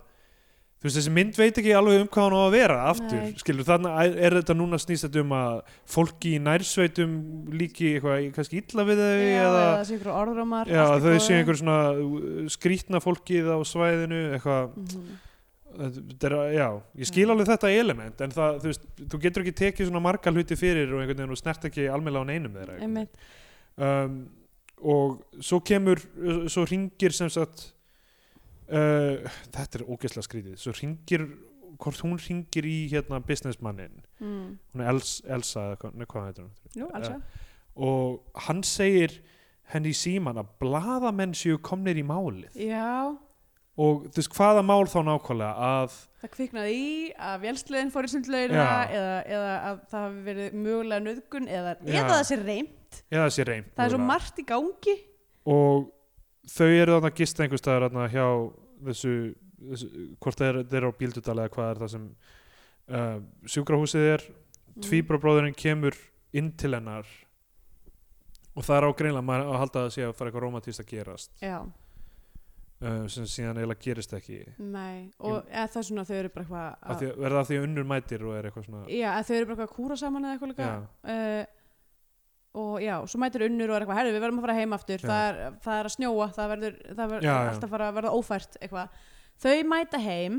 þú 0.78 0.86
veist, 0.86 0.96
þessi 1.00 1.10
mynd 1.14 1.38
veit 1.38 1.56
ekki 1.58 1.72
alveg 1.74 2.00
um 2.04 2.08
hvað 2.14 2.24
hann 2.28 2.36
á 2.38 2.42
að 2.46 2.52
vera 2.54 2.76
aftur, 2.92 3.18
Nei. 3.18 3.32
skilur, 3.40 3.66
þannig 3.66 3.96
er, 4.04 4.12
er 4.28 4.36
þetta 4.38 4.54
núna 4.60 4.78
snýst 4.78 5.06
þetta 5.08 5.22
um 5.24 5.32
að 5.34 5.54
fólki 5.90 6.34
í 6.36 6.42
nærsveitum 6.44 7.14
líki 7.58 7.94
eitthvað 7.96 8.28
kannski 8.36 8.60
illa 8.62 8.84
við 8.86 9.00
þau 9.02 9.14
Já, 9.18 9.38
eða 9.42 9.64
eða 9.98 10.18
orðrómar 10.20 10.70
Já, 10.70 10.84
þau 11.02 11.16
séu 11.24 11.38
einhver 11.40 11.58
svona 11.58 11.78
uh, 11.94 12.44
skrítna 12.54 13.00
fólkið 13.02 13.50
á 13.50 13.58
svæðinu 13.66 14.20
eitthvað, 14.36 14.76
Mhm. 14.78 15.16
þetta 15.78 16.26
er, 16.30 16.34
já 16.56 16.68
ég 17.02 17.06
skil 17.10 17.26
alveg 17.30 17.46
þetta 17.50 17.68
element 17.78 18.22
en 18.24 18.30
það, 18.34 18.54
þú 18.62 18.70
veist, 18.70 18.86
þú 19.12 19.18
getur 19.26 19.42
ekki 19.44 19.56
tekið 19.60 19.90
svona 19.90 20.00
marga 20.02 20.32
hluti 20.32 20.56
fyrir 20.58 20.88
og 20.94 21.02
einhvern 21.02 21.18
veginn 21.20 21.34
og 21.34 21.38
snert 21.42 21.66
ekki 21.68 21.84
almennilega 21.92 22.24
á 22.24 22.30
neinum 22.30 22.56
þeirra 22.56 23.04
um, 23.78 24.16
og 24.78 25.18
svo 25.44 25.58
kemur 25.66 26.00
svo 26.50 26.64
ringir 26.70 27.12
sem 27.14 27.28
sagt 27.30 27.68
uh, 28.70 29.28
þetta 29.54 29.78
er 29.80 29.86
ógeðslega 29.88 30.26
skrítið. 30.26 30.56
Svo 30.60 30.72
ringir, 30.76 31.24
hvort 31.78 32.00
hún 32.04 32.18
ringir 32.18 32.66
í 32.68 32.78
hérna 32.92 33.20
businessmannin 33.24 34.00
Mm. 34.20 34.58
hún 34.74 34.80
er 34.82 34.88
Els, 34.90 35.22
Elsa, 35.30 35.76
eða 35.76 36.06
hvað, 36.10 36.24
heitir 36.26 36.44
hún? 36.44 36.54
Jú, 36.74 36.88
alls 36.92 37.08
Ja. 37.08 37.20
og 37.76 38.24
hann 38.34 38.62
segir 38.66 39.20
henni 39.70 39.90
í 39.92 39.94
síman 39.94 40.36
að 40.40 40.48
blaðamenn 40.58 41.34
séu 41.38 41.58
komnir 41.62 41.94
í 41.96 42.02
málið. 42.02 42.50
Já, 42.56 43.14
og 43.78 44.08
þú 44.10 44.16
veist 44.18 44.32
hvaða 44.34 44.64
mál 44.66 44.86
þá 44.90 44.98
nákvæmlega? 45.06 45.54
Að 45.54 45.92
það 46.22 46.30
kviknaði 46.34 46.72
í 46.74 47.12
að 47.14 47.40
vélsliðin 47.44 47.92
fór 47.94 48.08
í 48.08 48.10
sundlaugina 48.10 48.64
Já. 48.64 48.88
eða, 48.90 49.18
eða 49.36 49.52
að 49.68 49.78
það 49.92 50.02
hafi 50.08 50.24
verið 50.26 50.56
mögulega 50.64 51.04
nöðgun 51.04 51.46
eða, 51.48 51.76
eða 51.86 52.08
það 52.10 52.24
sé 52.32 52.40
reynd 52.42 53.02
eða 53.12 53.28
sé 53.30 53.44
reynd 53.46 53.70
það 53.76 53.84
er 53.86 53.94
svo 53.94 53.98
margt 54.02 54.38
í 54.42 54.46
gangi. 54.48 54.96
Og 55.46 55.92
þau 56.48 56.68
eru 56.68 56.96
þarna 56.96 57.12
að 57.12 57.20
gista 57.20 57.44
einhvers 57.44 57.62
staðar 57.62 57.88
þarna 57.88 58.08
hjá 58.12 58.26
þessu, 58.88 59.14
þessu 59.70 59.88
hvort 60.22 60.42
þeir, 60.42 60.60
þeir 60.70 60.80
eru 60.82 60.92
á 60.92 60.98
bíldudal 61.00 61.38
eða 61.38 61.54
hvað 61.54 61.72
er 61.72 61.80
það 61.82 61.94
sem 61.94 62.04
uh, 62.88 63.16
sjúkrahúsið 63.54 64.12
er. 64.14 64.28
Mm. 64.78 64.84
tvíbrabróðurinn 64.86 65.56
kemur 65.58 65.96
inn 66.36 66.52
til 66.54 66.70
hennar 66.76 67.08
og 68.54 68.62
það 68.66 68.76
er 68.76 68.86
á 68.86 68.90
greinlega 69.00 69.36
að 69.42 69.60
halda 69.62 69.84
að 69.84 69.92
sé 69.94 70.06
að 70.06 70.16
fara 70.18 70.30
eitthvað 70.30 70.44
romantíst 70.44 70.82
að 70.82 70.90
gerast. 70.92 71.32
Já, 71.42 71.56
uh, 71.64 73.04
sem 73.10 73.26
síðan 73.30 73.58
eiginlega 73.58 73.84
gerist 73.84 74.14
ekki. 74.18 74.40
Nei 74.58 75.10
og 75.18 75.40
eða 75.46 75.66
það 75.72 75.80
er 75.80 75.88
svona 75.90 76.06
þau 76.08 76.16
eru 76.18 76.32
bara 76.34 76.46
eitthvað 76.46 77.22
verða 77.22 77.42
það 77.42 77.50
því 77.50 77.58
að 77.58 77.68
unnur 77.68 77.88
mætir 77.92 78.26
og 78.26 78.36
er 78.38 78.48
eitthvað 78.48 78.66
svona 78.68 78.82
Já, 78.86 79.08
að 79.12 79.28
þau 79.28 79.36
eru 79.36 79.48
bara 79.48 79.56
eitthvað 79.56 79.68
að 79.68 79.76
kúra 79.76 80.00
saman 80.02 80.26
eða 80.26 80.36
eitthvað 80.36 80.52
líka. 80.54 80.72
Uh, 81.02 81.57
og 82.54 82.78
já, 82.82 82.94
svo 83.06 83.20
mætir 83.20 83.44
unnur 83.48 83.70
og 83.70 83.76
er 83.76 83.84
eitthvað 83.84 83.98
herðu, 84.00 84.14
við 84.16 84.22
verðum 84.24 84.38
að 84.40 84.46
fara 84.48 84.56
heim 84.58 84.72
aftur 84.74 85.02
það 85.04 85.26
er, 85.28 85.36
það 85.66 85.76
er 85.82 85.88
að 85.90 85.94
snjóa, 85.94 86.28
það 86.38 86.48
verður, 86.54 86.78
það 86.88 87.12
verður 87.12 87.26
Já, 87.28 87.34
já. 87.34 87.50
alltaf 87.52 87.70
fara 87.74 87.88
að 87.90 87.98
verða 87.98 88.14
ófært 88.16 88.58
eitthvað. 88.62 89.04
Þau 89.38 89.56
mæta 89.70 90.00
heim. 90.02 90.38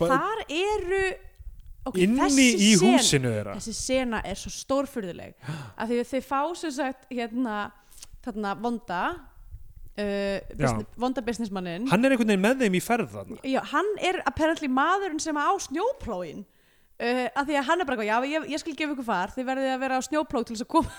Ba- 0.00 0.08
þar 0.10 0.40
eru 0.48 1.02
okay, 1.86 2.06
inni 2.08 2.18
þessi 2.24 2.46
í 2.56 2.70
sena- 2.80 2.96
húsinu 2.96 3.34
þeirra 3.36 3.52
þessi 3.60 3.74
sena 3.78 4.22
er 4.26 4.40
svo 4.40 4.50
stórfurðuleg. 4.56 5.36
Af 5.78 5.92
því 5.92 6.00
að 6.02 6.10
þau 6.14 6.24
fá 6.32 6.40
sem 6.64 6.74
sagt 6.80 7.06
hérna, 7.12 7.58
þarna 8.24 8.54
vonda 8.64 9.02
uh, 9.14 10.38
business, 10.56 10.88
vonda 10.98 11.22
businessmannin 11.28 11.86
hann 11.92 12.04
er 12.08 12.14
einhvern 12.16 12.32
veginn 12.32 12.42
með 12.48 12.64
þeim 12.64 12.78
í 12.80 12.82
ferð 12.82 13.12
þarna. 13.14 13.38
Já, 13.46 13.60
hann 13.70 13.92
er 14.02 14.18
apparently 14.26 14.70
maðurinn 14.72 15.22
sem 15.22 15.38
á 15.38 15.46
snjóplógin 15.68 16.42
uh, 16.42 17.26
af 17.36 17.44
því 17.46 17.60
að 17.60 17.68
hann 17.68 17.84
er 17.84 17.88
bara 17.90 18.00
eitthvað, 18.00 18.10
já, 18.10 18.32
ég, 18.34 18.48
ég 18.56 18.62
skal 18.64 18.74
gefa 18.80 18.96
ykkur 18.96 19.06
far 19.12 19.34
þið 19.36 19.48
verðið 19.52 19.74
að 19.76 19.84
vera 19.84 20.00
á 20.00 20.02
snjóplóg 20.08 20.48
til 20.48 20.56
þess 20.56 20.66
að 20.66 20.72
koma 20.74 20.98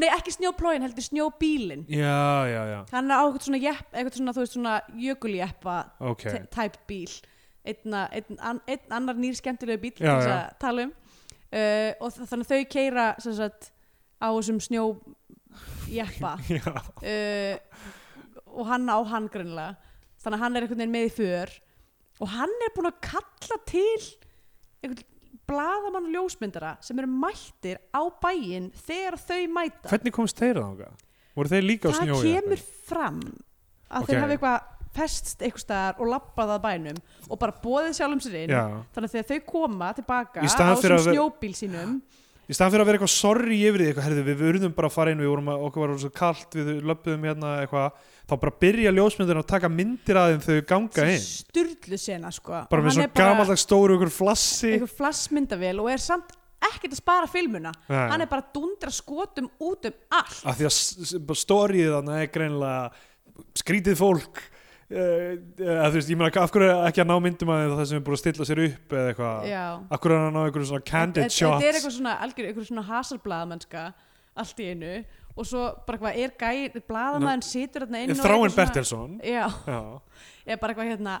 nei 0.00 0.08
ekki 0.12 0.34
snjóplóin 0.36 0.84
heldur 0.84 1.04
snjóbílin 1.06 1.84
já, 1.88 2.44
já, 2.50 2.62
já, 2.70 2.80
hann 2.92 3.10
er 3.10 3.20
á 3.20 3.22
eitthvað 3.24 3.46
svona, 3.48 3.60
jepp, 3.62 3.86
eitthvað 3.92 4.18
svona, 4.18 4.34
þú 4.36 4.44
veist, 4.44 4.56
svona 4.56 4.74
jökuljeppa 5.06 5.76
ok. 5.98 6.10
okay. 6.16 6.42
type 6.52 6.82
bíl. 6.90 7.14
Einna, 7.62 8.08
einn, 8.10 8.40
an, 8.42 8.58
einn 8.66 8.90
annar 8.90 9.14
nýr 9.14 9.36
skemmtilegu 9.38 9.78
bíl 9.84 9.92
til 9.94 10.08
Já, 10.08 10.16
þess 10.18 10.32
að 10.34 10.56
tala 10.64 10.86
um. 10.88 10.92
Uh, 11.52 11.90
og 12.02 12.08
þa- 12.10 12.26
þannig 12.32 12.48
að 12.48 12.52
þau 12.52 12.70
keira 12.72 13.04
sem 13.22 13.36
sagt, 13.38 13.68
á 14.18 14.28
þessum 14.34 14.58
snjójeppa. 14.66 16.32
Já, 16.58 16.72
uh, 16.74 17.84
og 18.50 18.66
hann 18.66 18.90
á 18.90 18.98
hann 19.12 19.30
greinlega 19.30 19.76
þannig 20.22 20.36
að 20.38 20.42
hann 20.42 20.56
er 20.56 20.66
einhvern 20.66 20.82
veginn 20.82 20.96
með 20.96 21.06
í 21.06 21.14
för. 21.16 21.54
Og 22.22 22.34
hann 22.34 22.52
er 22.66 22.74
búinn 22.74 22.90
að 22.90 23.00
kalla 23.06 23.58
til 23.70 24.02
einhvern 24.82 25.06
blaðamann 25.52 26.08
og 26.08 26.12
ljósmyndara 26.16 26.74
sem 26.82 26.98
eru 27.02 27.12
mættir 27.22 27.78
á 27.92 28.02
bæinn 28.24 28.70
þegar 28.86 29.18
þau 29.20 29.40
mæta 29.54 29.92
hvernig 29.92 30.16
komst 30.16 30.40
þeir 30.40 30.60
þangað? 30.62 31.00
voru 31.36 31.52
þeir 31.52 31.66
líka 31.68 31.88
á 31.88 31.92
það 31.92 32.02
snjói 32.02 32.34
kemur 32.36 32.62
fram 32.88 33.20
að 33.92 34.02
Ok. 34.02 34.06
þeir 34.10 34.22
hafa 34.22 34.36
eitthvað 34.36 34.70
festst 34.92 35.40
eitthvað 35.40 35.62
staðar 35.64 36.00
og 36.04 36.10
lappað 36.12 36.50
að 36.52 36.64
bænum 36.66 36.98
og 37.32 37.38
bara 37.40 37.54
bóðið 37.62 37.94
sjálfum 37.96 38.20
sér 38.20 38.34
inn 38.42 38.52
já, 38.52 38.64
þannig 38.92 39.08
að 39.08 39.14
þegar 39.14 39.28
þau 39.30 39.46
koma 39.52 39.92
tilbaka 39.96 40.42
á 40.42 40.44
þessum 40.44 41.06
snjóbíl 41.06 41.54
sínum 41.56 41.94
í 42.52 42.56
staðan 42.56 42.74
fyrir 42.74 42.84
að 42.84 42.90
vera 42.90 42.98
eitthvað 42.98 43.12
sorry 43.14 43.58
yfir 43.58 43.82
því 43.82 43.88
eitthvað, 43.90 44.06
herðu, 44.08 44.24
við 44.28 44.42
urðum 44.50 44.74
bara 44.76 44.90
að 44.90 44.96
fara 44.96 45.14
inn 45.14 45.22
við 45.22 45.30
vorum 45.32 45.50
að, 45.52 45.64
okkur 45.68 45.82
var 45.82 45.94
svo 46.02 46.10
kalt, 46.16 46.56
við 46.58 46.70
löpum 46.90 47.26
hérna 47.28 47.54
eitthvað, 47.62 48.04
þá 48.28 48.34
bara 48.44 48.54
byrja 48.64 48.92
ljósmyndir 48.96 49.40
að 49.40 49.48
taka 49.54 49.70
myndir 49.72 50.20
að 50.20 50.34
þeim 50.34 50.44
þau 50.46 50.68
ganga 50.72 51.08
inn. 51.14 51.24
sturlu 51.24 52.00
sena 52.00 52.32
sko. 52.34 52.62
Bara 52.70 52.86
með 52.86 52.98
svo 52.98 53.08
gamaldags 53.16 53.66
stóru 53.66 53.98
ykkur 53.98 54.12
flassi. 54.12 54.74
eitthvað 54.76 54.96
flassmyndavél 55.00 55.74
og 55.82 55.90
er 55.94 56.04
samt 56.04 56.36
ekkert 56.62 56.94
að 56.94 57.00
spara 57.00 57.30
filmuna. 57.30 57.72
Nei. 57.88 58.02
hann 58.12 58.22
er 58.22 58.30
bara 58.30 58.46
dundra 58.54 58.92
skotum 58.94 59.48
út 59.58 59.88
um 59.88 59.96
allt. 60.14 60.44
Af 60.46 60.60
því 60.60 60.68
að 60.68 61.40
stórið 61.42 61.96
þannig 61.96 62.20
er 62.20 62.32
greinilega 62.36 63.56
skrítið 63.58 63.98
fólk 63.98 64.42
þú 64.92 65.96
veist, 65.96 66.10
ég 66.12 66.18
meina 66.20 66.42
af 66.42 66.52
hverju 66.52 66.68
er 66.68 66.86
ekki 66.90 67.02
að 67.02 67.08
ná 67.10 67.14
myndum 67.24 67.52
að 67.54 67.74
það 67.78 67.84
sem 67.90 67.98
er 67.98 68.04
búin 68.06 68.16
að 68.18 68.22
stilla 68.22 68.46
sér 68.48 68.60
upp 68.66 68.94
eða 68.98 69.10
eitthvað, 69.12 69.50
af 69.96 70.00
hverju 70.04 70.16
er 70.16 70.22
að 70.26 70.32
ná 70.36 70.40
einhverjum 70.42 70.68
svona 70.72 70.86
candid 70.92 71.22
Þetta- 71.22 71.32
þetta 71.32 71.56
er 71.56 71.58
shots? 71.62 71.76
eitthvað 71.78 71.96
svona 71.98 72.14
eitthvað 72.28 72.68
svona 72.70 72.84
hasarblaðamennska 72.90 73.84
allt 74.42 74.62
í 74.64 74.70
einu. 74.72 74.94
Og 75.32 75.46
svo 75.48 75.62
bara 75.86 75.98
hvað 75.98 76.16
er 76.20 76.32
gæ, 76.36 76.80
blaðamæðin 76.88 77.42
situr 77.46 77.86
þarna 77.86 78.02
inn 78.04 78.10
og 78.12 78.16
Þráin 78.18 78.32
eitthvað 78.36 78.50
svona- 78.52 78.66
Bertelsson? 78.66 79.20
Já, 79.24 79.46
já, 79.66 79.80
er 80.52 80.56
bara 80.60 80.74
eitthvað 80.74 80.90
hérna 80.92 81.14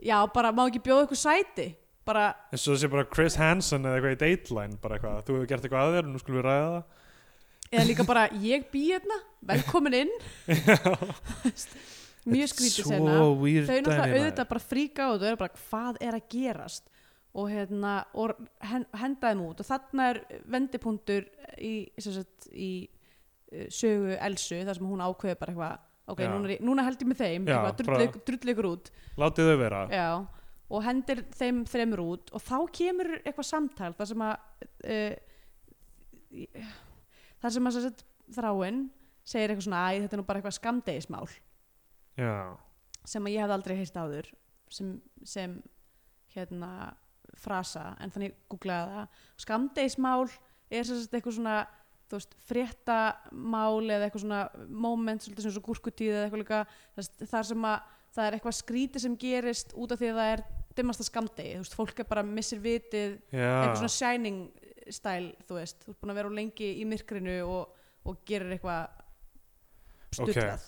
já, 0.00 0.18
bara 0.32 0.52
má 0.56 0.62
ekki 0.70 0.80
bjóða 0.86 1.04
eitthvað 1.04 1.20
sæti? 1.26 1.66
Bara, 2.06 2.34
eins 2.54 2.64
og 2.68 2.76
þessi 2.76 2.88
bara 2.92 3.04
Chris 3.12 3.34
Hansen 3.36 3.82
eða 3.84 3.98
eitthvað 3.98 4.14
í 4.16 4.20
Dateline 4.22 4.78
bara 4.80 4.96
eitthvað, 4.96 5.24
þú 5.26 5.34
hefur 5.36 5.50
gert 5.50 5.64
eitthvað 5.66 5.82
að 5.90 5.96
þér, 5.98 6.08
nú 6.12 6.18
skulum 6.22 6.38
við 6.40 6.46
ræða 6.48 6.70
það. 6.72 6.84
Eða 7.66 7.86
líka 7.90 8.04
bara 8.06 8.28
ég 8.46 8.66
bý 8.70 8.82
hérna, 8.92 9.16
velkomin 9.50 9.96
inn 10.04 10.12
mjög 12.32 12.52
skrítið 12.52 12.90
sena. 12.90 13.16
þau 13.16 13.78
náttúrulega 13.86 14.20
auðvitað 14.20 14.50
bara 14.52 14.62
fríka 14.64 15.08
og 15.12 15.18
þau 15.20 15.26
eru 15.30 15.40
bara 15.40 15.62
hvað 15.62 15.98
er 16.04 16.18
að 16.18 16.28
gerast? 16.34 16.92
Og, 17.36 17.50
hérna, 17.52 17.98
og 18.16 18.32
hen, 18.64 18.86
henda 18.96 19.32
þeim 19.32 19.42
út. 19.44 19.58
Og 19.60 19.68
þarna 19.68 20.06
er 20.12 20.22
vendipunktur 20.48 21.26
í, 21.60 21.74
sagt, 22.00 22.46
í 22.48 22.70
uh, 22.86 23.66
sögu 23.68 24.16
Elsu 24.16 24.62
þar 24.64 24.78
sem 24.78 24.88
hún 24.88 25.04
ákveður 25.04 25.42
bara 25.42 25.52
eitthvað 25.52 26.14
ok, 26.14 26.22
núna, 26.32 26.56
núna 26.64 26.86
held 26.86 27.04
ég 27.04 27.10
með 27.10 27.20
þeim. 27.20 27.50
Eitthvað, 27.50 28.06
ykkur 28.54 28.70
út. 28.70 28.90
látið 29.20 29.50
þau 29.50 29.60
vera. 29.60 29.82
Já, 29.92 30.08
og 30.66 30.86
hendir 30.86 31.22
þeim 31.36 31.62
þremur 31.68 32.04
út. 32.06 32.32
Og 32.32 32.46
þá 32.46 32.56
kemur 32.80 33.12
eitthvað 33.18 33.50
samtal 33.50 33.92
þar 34.00 34.12
sem 34.14 34.26
að 34.30 34.34
uh, 34.94 35.14
þar 37.42 37.56
sem 37.56 37.68
að 37.68 37.80
sagt, 37.84 38.06
þráin 38.36 38.86
segir 39.26 39.52
eitthvað 39.52 39.66
svona 39.68 39.82
æ, 39.90 40.00
þetta 40.04 40.16
er 40.16 40.20
nú 40.20 40.26
bara 40.26 40.40
eitthvað 40.40 40.56
skamdegismál 40.60 41.26
já, 42.18 42.34
sem 43.06 43.26
að 43.26 43.36
ég 43.36 43.44
hafði 43.44 43.56
aldrei 43.58 43.76
heist 43.78 43.98
áður 44.00 44.30
sem, 44.72 44.94
sem 45.24 45.56
hérna 46.34 46.70
frasa, 47.36 47.90
en 48.00 48.12
þannig 48.12 48.36
googlaði 48.50 48.94
það. 48.96 49.24
Skamdegismál 49.44 50.22
er 50.72 50.88
sagt 50.88 51.14
eitthvað 51.14 51.36
svona 51.38 51.56
veist, 52.12 52.36
fréttamál 52.46 53.82
eða 53.84 54.06
eitthvað 54.06 54.24
svona 54.24 54.42
moment, 54.70 55.22
svolítið 55.22 55.46
sem 55.46 55.54
svo 55.56 55.64
gúrkutíð 55.66 56.12
eða 56.12 56.26
eitthvað 56.26 56.42
líka 56.44 57.26
þar 57.32 57.48
sem 57.50 57.66
að 57.68 57.94
það 58.16 58.28
er 58.28 58.36
eitthvað 58.36 58.58
skrítið 58.60 59.04
sem 59.04 59.16
gerist 59.20 59.74
út 59.76 59.92
af 59.92 60.00
því 60.00 60.12
að 60.12 60.20
það 60.20 60.32
er 60.34 60.44
dimmasta 60.76 61.06
skamdegi, 61.06 61.56
þú 61.56 61.64
veist, 61.64 61.76
fólk 61.76 62.00
er 62.02 62.08
bara 62.08 62.24
missir 62.26 62.60
vitið, 62.62 63.18
eitthvað 63.32 63.72
já. 63.72 63.80
svona 63.80 63.94
shining 63.96 64.40
stæl, 64.92 65.32
þú 65.48 65.58
veist, 65.58 65.82
þú 65.82 65.92
ert 65.92 66.00
búin 66.02 66.12
að 66.12 66.20
vera 66.20 66.36
lengi 66.36 66.70
í 66.80 66.86
myrkrinu 66.88 67.36
og, 67.48 67.84
og 68.06 68.22
gerir 68.28 68.54
eitthvað 68.54 69.02
stutlað 70.14 70.66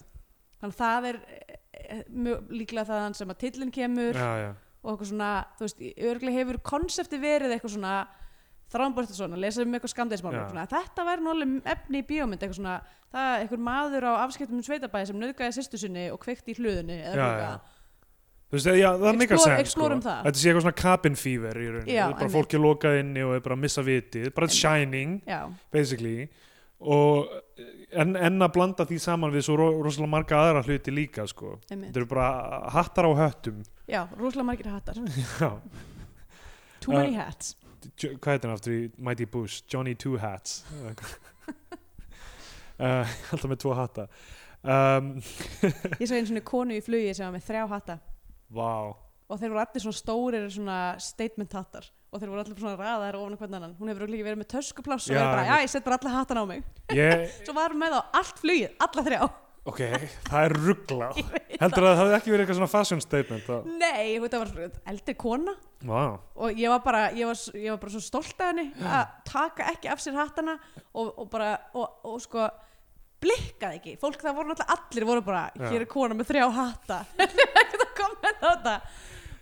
þannig 0.60 0.74
að 0.74 0.78
það 0.82 1.08
er 1.10 1.18
eh, 1.38 2.04
mjög 2.08 2.54
líklega 2.60 2.88
þaðan 2.90 3.18
sem 3.18 3.34
að 3.34 3.40
tillin 3.44 3.74
kemur 3.74 4.18
já, 4.18 4.30
já. 4.42 4.48
og 4.82 4.92
eitthvað 4.92 5.10
svona, 5.12 5.32
þú 5.58 5.66
veist, 5.66 5.84
örgulega 6.10 6.40
hefur 6.42 6.60
konsepti 6.72 7.20
verið 7.22 7.54
eitthvað 7.56 7.76
svona 7.76 7.94
þrámbort 8.68 9.14
svona, 9.16 9.40
lesa 9.40 9.64
um 9.64 9.74
eitthvað 9.76 9.94
skamdeismál 9.94 10.34
þetta 10.68 11.06
væri 11.08 11.32
alveg 11.32 11.72
efni 11.72 12.02
í 12.02 12.06
bíómynd 12.10 12.42
eitthvað 12.42 12.58
svona, 12.60 12.76
það 13.14 13.30
er 13.32 13.44
eitthvað 13.44 13.64
maður 13.70 14.08
á 14.10 14.12
afskiptum 14.26 14.64
sveitabæði 14.66 15.10
sem 15.10 15.20
nöðgæði 15.22 15.56
sýstu 15.56 15.80
sinni 15.80 16.08
og 16.12 16.20
kveikti 16.20 16.52
í 16.52 16.58
hluðinni 16.58 16.98
eða 17.00 17.28
eitthvað. 17.28 17.74
Þú 18.48 18.56
veist, 18.56 18.68
já, 18.80 18.88
það 18.96 19.10
er 19.10 19.16
mikil 19.20 19.36
Explore- 19.36 19.56
sens 19.56 19.60
explorum 19.60 19.98
sko. 20.00 20.08
það. 20.08 20.20
Þetta 20.24 20.40
sé 20.40 20.48
eitthvað 20.48 20.62
svona 20.64 20.78
cabin 20.80 21.16
fever 21.20 21.58
í 21.58 21.66
rauninni. 21.68 21.96
Það 21.98 22.12
bara 22.12 22.22
einmitt. 22.22 22.36
fólk 22.36 22.54
er 22.54 22.62
lokað 22.64 23.00
inni 23.02 23.24
og 23.26 23.32
er 23.36 23.42
bara 23.44 23.56
missa 23.60 23.82
vitið. 23.84 24.28
Bara 24.38 24.48
shining, 24.48 25.18
basically 25.72 26.30
og 26.78 27.28
en, 27.90 28.14
en 28.16 28.42
að 28.44 28.52
blanda 28.54 28.86
því 28.86 28.98
saman 29.02 29.32
við 29.34 29.46
svo 29.48 29.56
ro 29.58 29.68
rosalega 29.82 30.12
marga 30.12 30.40
aðra 30.42 30.62
hluti 30.66 30.94
líka 30.94 31.24
sko. 31.26 31.56
Þetta 31.68 31.90
eru 31.94 32.06
bara 32.10 32.28
hattar 32.74 33.08
á 33.08 33.12
höttum. 33.18 33.62
Já, 33.90 34.04
rosalega 34.18 34.46
margir 34.52 34.70
hattar. 34.70 35.00
Too 36.84 36.94
many 36.94 37.16
hats. 37.18 37.56
Jo- 37.98 38.14
hvað 38.18 38.34
heitir 38.36 38.48
hann 38.50 38.58
aftur 38.58 38.74
í 38.76 38.84
Mighty 38.98 39.26
Boosh? 39.26 39.62
Johnny 39.70 39.94
Two 39.98 40.18
Hats. 40.22 40.62
Uh, 42.78 43.02
Alltaf 43.34 43.50
með 43.50 43.58
tvo 43.58 43.72
hatta. 43.74 44.04
Um, 44.62 45.08
ég 45.98 46.04
sá 46.06 46.12
einu 46.14 46.28
svona 46.28 46.42
konu 46.46 46.76
í 46.76 46.82
flugi 46.84 47.10
sem 47.10 47.26
var 47.26 47.32
með 47.34 47.46
þrjá 47.48 47.64
hatta. 47.72 47.96
Vá. 48.54 48.94
Og 49.26 49.40
þeir 49.40 49.50
voru 49.50 49.62
allir 49.64 49.82
svona 49.82 49.98
stórir 49.98 50.46
statement 51.02 51.56
hattar 51.58 51.88
og 52.08 52.20
þeir 52.22 52.30
voru 52.32 52.40
allir 52.44 52.60
svona 52.62 52.76
raðar 52.80 53.18
ofan 53.18 53.36
hvern 53.40 53.58
annan. 53.58 53.74
Hún 53.80 53.90
hefur 53.92 54.06
ekki 54.08 54.22
verið 54.24 54.40
með 54.42 54.50
töskupláss 54.54 55.10
og 55.10 55.16
Já, 55.16 55.20
er 55.20 55.28
bara, 55.34 55.44
já, 55.50 55.56
ég 55.66 55.72
set 55.74 55.84
bara 55.84 55.98
alla 56.00 56.14
hattan 56.18 56.40
á 56.40 56.44
mig. 56.48 56.64
Ég, 56.96 57.26
svo 57.44 57.54
var 57.58 57.74
hún 57.74 57.82
með 57.84 57.98
á 57.98 58.00
allt 58.22 58.40
flugið, 58.40 58.72
alla 58.86 59.04
þrjá. 59.10 59.28
Ok, 59.68 59.80
það 60.30 60.44
er 60.46 60.52
ruggla 60.64 61.06
Heldur 61.60 61.84
að 61.84 61.90
það 61.90 61.98
hefði 62.00 62.14
ekki 62.16 62.30
verið 62.32 62.42
eitthvað 62.46 62.56
svona 62.56 62.70
fashion 62.72 63.02
statement 63.04 63.42
þá? 63.44 63.56
nei, 63.82 64.14
þetta 64.22 64.38
var 64.40 64.52
eldri 64.94 65.14
kona. 65.20 65.52
Vá. 65.84 66.04
Og 66.40 66.56
ég 66.62 66.72
var 66.72 66.80
bara, 66.86 67.02
ég 67.12 67.28
var, 67.28 67.36
s- 67.36 67.52
ég 67.52 67.68
var 67.74 67.80
bara 67.82 67.92
svo 67.92 68.00
stolt 68.06 68.40
af 68.40 68.48
henni 68.54 68.64
að 68.80 69.10
taka 69.28 69.66
ekki 69.74 69.90
af 69.92 70.00
sér 70.00 70.16
hattana 70.16 70.54
og, 70.94 71.10
og 71.20 71.28
bara, 71.34 71.50
og, 71.76 71.98
og 72.08 72.16
sko 72.24 72.46
blikkaði 73.20 73.80
ekki, 73.80 73.92
fólk 74.00 74.20
það 74.22 74.36
voru 74.38 74.52
náttúrulega 74.54 74.78
allir 74.78 75.06
voru 75.08 75.22
bara, 75.26 75.44
Já. 75.58 75.66
hér 75.74 75.84
er 75.84 75.90
kona 75.90 76.16
með 76.16 76.28
þrjá 76.32 76.44
hatta. 76.54 76.98
Ekkert 77.26 77.84
að 77.84 77.94
koma 77.98 78.18
með 78.24 78.42
þetta 78.46 78.74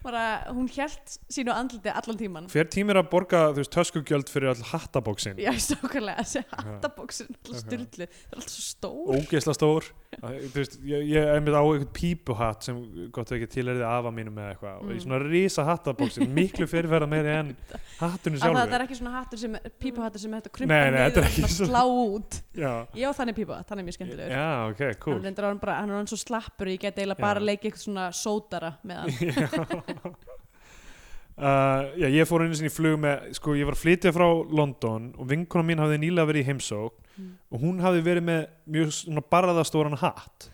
bara, 0.07 0.23
hún 0.55 0.69
hélt 0.73 1.17
sínu 1.35 1.53
andliti 1.53 1.91
allan 1.93 2.19
tíman 2.21 2.47
Hver 2.53 2.71
tími 2.73 2.95
er 2.95 3.01
að 3.03 3.11
borga, 3.13 3.43
þú 3.53 3.61
veist, 3.65 3.73
töskugjöld 3.75 4.31
fyrir 4.33 4.53
all 4.55 4.65
hattabóksin? 4.71 5.37
Já, 5.43 5.51
stókarlega, 5.67 6.23
þessi 6.25 6.45
hattabóksin 6.55 7.31
alltaf 7.35 7.61
styrlu, 7.65 8.07
það 8.07 8.07
er 8.07 8.41
alltaf 8.41 8.55
svo 8.55 8.65
stór. 8.71 9.15
Ógeðsla 9.21 9.55
stór. 9.59 9.89
Þú 10.17 10.53
veist, 10.55 10.77
ég, 10.89 11.03
ég 11.11 11.27
er 11.35 11.43
með 11.45 11.59
á 11.59 11.63
eitthvað 11.67 11.91
pípuhatt 11.99 12.65
sem 12.65 12.79
gott 13.13 13.29
að 13.33 13.41
ekki 13.41 13.49
tilherði 13.59 13.85
afa 13.91 14.13
mínum 14.15 14.37
með 14.39 14.53
eitthvað. 14.55 14.79
Og 14.81 14.91
í 14.91 14.97
Mm. 14.97 15.03
svona 15.05 15.19
risa 15.27 15.65
hattabóksin 15.67 16.31
miklu 16.33 16.67
fyrirferða 16.71 17.09
meiri 17.11 17.33
en 17.35 17.51
hattunum 18.01 18.39
að 18.39 18.47
það, 18.47 18.55
sjálfur. 18.55 18.75
er 18.79 18.85
ekki 18.87 18.97
svona 19.01 19.13
hattur 19.19 19.43
sem, 19.43 19.59
pípuhattur 19.83 20.23
sem 20.23 20.37
að 20.39 20.49
krympa 20.57 20.79
þetta 20.87 21.21
er 21.21 21.29
niður 21.35 21.45
og 21.45 21.69
slá 21.69 21.83
út. 21.91 22.39
Já, 22.57 22.73
Já, 22.97 23.09
þannig 23.19 23.37
pípuhatt, 23.43 23.69
hann 23.75 23.83
er 23.83 23.87
mjög 23.91 23.99
skemmtilegur. 23.99 24.33
Já 24.33 24.49
ok, 24.71 24.83
cool. 25.05 25.19
Hann, 25.21 25.37
er 25.37 25.93
hann 25.99 26.09
svo 26.11 26.19
slappur 26.23 26.71
ég 26.73 26.81
get 26.87 26.97
eiginlega 26.97 27.21
bara 27.21 27.43
að 27.43 27.49
leika 27.51 27.69
eitthvað 27.69 27.85
svona 27.85 28.07
sótara 28.17 28.73
með 28.87 29.03
hann 29.03 29.13
Uh, 31.37 31.91
já, 32.01 32.07
ég 32.09 32.25
fór 32.25 32.47
einu 32.47 32.57
sinni 32.57 32.71
í 32.71 32.73
flug 32.73 32.95
með, 33.03 33.27
sko, 33.37 33.53
ég 33.59 33.69
var 33.69 33.75
að 33.77 33.83
flytja 33.83 34.13
frá 34.17 34.25
London 34.57 35.11
og 35.21 35.27
vinkona 35.29 35.67
mín 35.69 35.83
hafði 35.83 35.99
nýlega 36.01 36.31
verið 36.31 36.47
í 36.47 36.49
heimsókn 36.49 37.07
Mm. 37.17 37.33
og 37.51 37.63
hún 37.63 37.81
hafði 37.81 38.03
verið 38.05 38.27
með 38.29 38.43
mjög 38.75 38.91
svona 38.93 39.23
barðastóran 39.33 39.97
hatt 40.03 40.51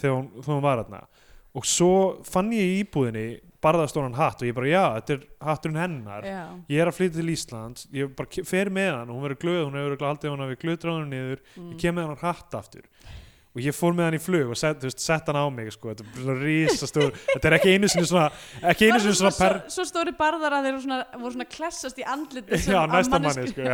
þegar 0.00 0.16
hún, 0.16 0.26
þegar 0.40 0.56
hún 0.56 0.64
var 0.64 0.82
þarna. 0.82 1.00
Og 1.54 1.66
svo 1.66 1.92
fann 2.26 2.50
ég 2.54 2.66
í 2.66 2.80
íbúðinni 2.80 3.24
barðastóran 3.62 4.16
hatt 4.18 4.42
og 4.42 4.48
ég 4.48 4.56
bara, 4.56 4.70
já, 4.70 4.82
þetta 4.96 5.14
er 5.16 5.24
hatturinn 5.46 5.80
hennar. 5.80 6.26
Já, 6.26 6.40
ég 6.72 6.82
er 6.82 6.90
að 6.90 6.96
flytja 6.98 7.20
til 7.20 7.34
Íslands, 7.34 7.86
ég 7.94 8.14
bara 8.18 8.46
fer 8.48 8.72
með 8.74 8.90
hann 8.96 9.10
og 9.10 9.18
hún 9.18 9.26
verður 9.28 9.42
glöð, 9.44 9.62
hún 9.66 9.78
hefur 9.78 9.90
örugglega 9.90 10.14
haldið 10.14 10.34
hann 10.34 10.50
við 10.50 10.60
glöðdráðunum 10.64 11.14
niður, 11.14 11.42
mm. 11.54 11.70
ég 11.70 11.82
kem 11.84 11.98
með 11.98 12.08
hann 12.10 12.22
hatt 12.24 12.58
aftur 12.58 12.88
og 13.50 13.62
ég 13.64 13.74
fór 13.74 13.94
með 13.98 14.06
hann 14.06 14.16
í 14.16 14.22
flug 14.22 14.52
og 14.54 14.58
sett, 14.58 14.84
sett 14.94 15.26
hann 15.30 15.38
á 15.42 15.46
mig 15.50 15.72
sko. 15.74 15.90
þetta 15.90 16.04
er 16.06 16.22
svona 16.22 16.36
risastór 16.38 17.14
þetta 17.32 17.48
er 17.50 17.56
ekki 17.58 17.72
einu 17.74 17.88
sinni 17.90 18.06
svona 18.06 18.28
ekki 18.70 18.90
einu 18.90 19.00
sinni 19.02 19.16
svona 19.18 19.32
per 19.34 19.56
svo, 19.64 19.72
svo 19.80 19.86
stóri 19.90 20.14
barðar 20.18 20.58
að 20.60 20.68
þeir 20.68 20.76
voru 20.76 20.84
svona, 20.86 21.00
voru 21.24 21.34
svona 21.34 21.48
klessast 21.56 21.98
í 21.98 22.06
andlit 22.06 22.52
já, 22.70 22.80
næsta 22.92 23.18
manni 23.24 23.48
sko, 23.50 23.66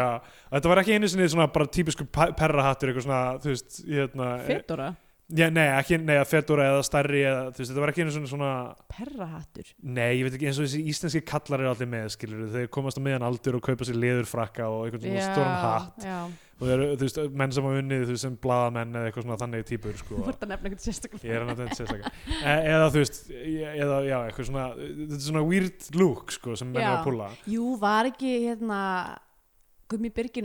þetta 0.57 0.73
var 0.73 0.83
ekki 0.83 0.97
einu 0.97 1.11
sinni 1.13 1.29
svona 1.35 1.49
bara 1.53 1.69
típisku 1.77 2.09
pe- 2.09 2.33
perrahattur 2.39 2.93
eitthvað 2.95 3.09
svona, 3.11 3.21
veist, 3.45 3.83
hérna 3.85 4.31
Fedora, 4.49 4.89
já, 5.27 5.49
nei, 5.51 5.65
ekki, 5.75 5.97
nei, 6.07 6.15
að 6.21 6.29
fedora 6.31 6.69
eða 6.71 6.83
stærri 6.87 7.23
eða, 7.27 7.41
þú 7.51 7.59
veist, 7.63 7.71
þetta 7.73 7.83
var 7.83 7.91
ekki 7.93 8.03
einu 8.05 8.13
sinni 8.15 8.29
svona 8.31 8.51
perrahattur 8.93 9.67
nei, 9.83 10.11
ég 10.21 10.27
veit 10.27 10.37
ekki, 10.37 10.47
eins 10.51 10.61
og 10.61 10.65
þessi 10.69 10.83
íslenski 10.93 11.21
kallar 11.27 11.61
eru 11.65 11.71
allir 11.73 11.89
með, 11.91 12.05
skilur 12.15 12.45
þeir 12.55 12.69
komast 12.77 13.01
á 13.01 13.03
meðan 13.03 13.27
aldur 13.27 13.59
og 13.59 13.65
kaupa 13.67 13.83
sér 13.89 13.99
leðurfrakka 14.05 14.65
og 14.71 14.79
eitthvað 14.87 15.03
svona 15.09 15.25
stóran 15.27 15.59
hatt 15.65 15.99
já, 16.07 16.19
og 16.57 16.65
þeir 16.71 16.81
þú 16.85 17.03
veist, 17.09 17.19
menn 17.43 17.53
sem 17.57 17.63
hafa 17.67 17.81
unnið 17.83 18.01
þú 18.05 18.11
veist, 18.15 18.25
sem 18.27 18.35
blaðamenn 18.47 18.95
eða 19.01 19.07
eitthvað 19.11 19.27
svona 19.27 19.41
þannig 19.43 19.59
típur 19.73 19.95
sko. 19.99 20.15
þú 20.21 20.31
ert 20.31 20.43
að 20.47 20.51
nefna 20.55 20.67
eitthvað 20.71 20.87
sérstaklega 20.87 21.27
ég 21.27 21.35
er 21.35 21.43
að 21.43 21.51
þetta 21.65 21.79
sérstaklega 21.81 22.07
e 22.39 22.41
eða 22.77 22.87
þú 22.87 22.99
veist, 23.03 23.17
e- 23.35 23.75
eða 23.75 23.99
já, 24.07 24.19
eitthvað 24.31 24.47
svona 24.53 24.67
þetta 24.79 25.19
er 25.19 25.23
svona 25.27 25.45
weird 25.51 25.79
look, 25.99 26.27
sko, 26.39 26.51
sem 26.57 26.69
menn 26.71 26.87
Já. 26.87 26.93
er 26.95 27.03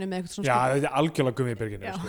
hérna 0.02 0.18
eitthvað 0.18 0.36
svona 0.36 0.50
já, 0.50 0.58
þetta 0.76 0.90
er 0.90 0.98
algjörlega 1.00 1.38
gummi 1.40 1.54
í 1.54 1.58
byrginu 1.62 1.88
Já. 1.88 1.94
sko. 1.98 2.08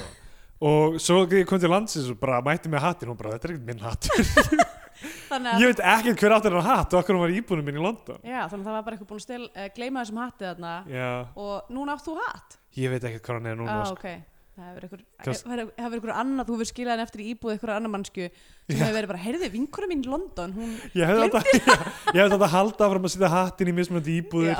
Og 0.63 0.97
svo 1.01 1.23
þegar 1.23 1.43
ég 1.43 1.49
kom 1.49 1.61
til 1.61 1.71
landsins 1.73 2.09
og 2.13 2.19
bara 2.21 2.39
mætti 2.45 2.71
með 2.71 2.85
hattin 2.87 3.11
og 3.13 3.19
bara, 3.19 3.35
þetta 3.35 3.49
er 3.49 3.55
ekkert 3.55 3.67
minn 3.69 3.83
hattur. 3.83 4.63
Ég 5.03 5.65
veit 5.67 5.79
ekkert 5.81 6.21
hver 6.21 6.35
áttur 6.35 6.53
hann 6.55 6.67
hatt 6.67 6.93
og 6.93 7.01
okkur 7.01 7.17
hann 7.17 7.23
var 7.25 7.31
íbúinu 7.33 7.63
minn 7.65 7.79
í 7.79 7.81
London. 7.83 8.19
Já, 8.23 8.43
þannig 8.51 8.61
að 8.61 8.67
það 8.67 8.75
var 8.75 8.83
bara 8.85 8.95
eitthvað 8.95 9.09
búin 9.09 9.19
að 9.19 9.25
stel, 9.25 9.47
uh, 9.49 9.65
gleyma 9.75 10.03
þessum 10.03 10.19
hatti 10.21 10.45
þarna. 10.45 10.75
Já, 10.93 11.09
og 11.43 11.73
núna 11.73 11.95
átt 11.97 12.05
þú 12.05 12.13
hatt? 12.19 12.59
Ég 12.77 12.93
veit 12.93 13.07
ekkert 13.09 13.25
hvað 13.25 13.39
hann 13.39 13.49
er 13.49 13.57
núna 13.59 13.73
ah, 13.73 13.89
sko. 13.89 13.97
ok. 13.97 14.29
Það 14.53 14.69
hefur 14.69 14.83
hefur 14.85 15.69
hefur 15.81 15.97
einhver 15.97 16.13
annað, 16.13 16.45
þú 16.45 16.55
hefur 16.59 16.69
skilað 16.69 16.93
henni 16.93 17.05
eftir 17.07 17.21
í 17.23 17.29
íbúð 17.31 17.55
einhver 17.55 17.71
annar 17.73 17.89
mannsku 17.89 18.27
sem 18.29 18.77
hefur 18.77 18.97
verið 18.99 19.09
bara, 19.09 19.21
heyrðu, 19.23 19.49
vinkona 19.49 19.89
mín 19.89 20.03
í 20.05 20.11
London 20.11 20.53
hún, 20.53 20.75
ég 20.93 21.09
hefði 21.09 21.23
átt 21.25 21.37
að 21.39 21.47
ég 22.13 22.19
hefði 22.19 22.27
átt 22.27 22.35
að 22.37 22.53
halda 22.53 22.85
áfram 22.85 23.07
að 23.09 23.13
setja 23.15 23.31
hattin 23.33 23.71
í 23.71 23.75
mismunandi 23.79 24.19
íbúðir 24.19 24.53
já, 24.53 24.59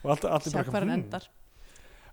og 0.00 0.14
allt, 0.14 0.24
allt 0.30 0.48
sjá 0.48 0.62
hvað 0.62 0.78
hann 0.78 0.86
hmm. 0.86 0.96
endar 0.96 1.28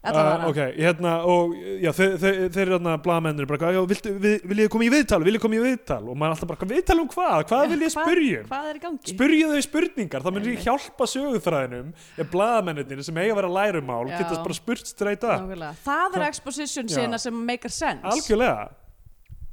Uh, 0.01 0.47
ok, 0.49 0.57
hérna 0.81 1.11
og 1.29 1.51
já, 1.77 1.91
þeir, 1.93 2.13
þeir, 2.17 2.37
þeir 2.49 2.61
eru 2.63 2.73
hérna 2.73 2.93
blaðmennir 3.05 3.45
bara, 3.45 3.69
já, 3.75 3.83
viltu, 3.85 4.13
vil, 4.17 4.31
vil 4.49 4.61
ég 4.63 4.71
koma 4.73 4.87
í 4.87 4.89
viðtal, 4.89 5.19
vil 5.21 5.35
ég 5.37 5.43
koma 5.43 5.59
í 5.59 5.61
viðtal 5.61 5.99
og 6.01 6.15
maður 6.17 6.25
er 6.25 6.33
alltaf 6.33 6.49
bara, 6.49 6.69
viðtal 6.71 6.95
um 7.03 7.11
hvað, 7.11 7.35
hvað 7.51 7.65
vil 7.69 7.77
ég 7.85 7.93
Hvað- 7.93 8.07
spyrja 8.09 8.39
um 8.39 8.47
Hvað 8.49 8.71
er 8.71 8.79
spyrja 9.11 9.51
þau 9.51 9.61
spurningar, 9.67 10.25
mun 10.25 10.39
Einmitt. 10.41 10.57
ég 10.57 10.65
hjálpa 10.65 11.07
sögufræðinum 11.13 11.93
ef 12.17 12.31
blaðamennir 12.33 13.03
sem 13.05 13.21
eiga 13.21 13.35
að 13.35 13.39
vera 13.43 13.53
lærumál 13.59 14.09
Já. 14.09 14.17
geta 14.17 14.41
bara 14.41 14.57
spurt 14.57 14.89
streyta. 14.89 15.37
Það 15.37 15.53
er 15.53 16.17
Hvað- 16.17 16.27
exposition 16.31 16.89
Já. 16.89 16.95
sena 16.97 17.21
sem 17.21 17.45
make 17.45 17.69
sense 17.69 18.01
algjörlega 18.01 18.71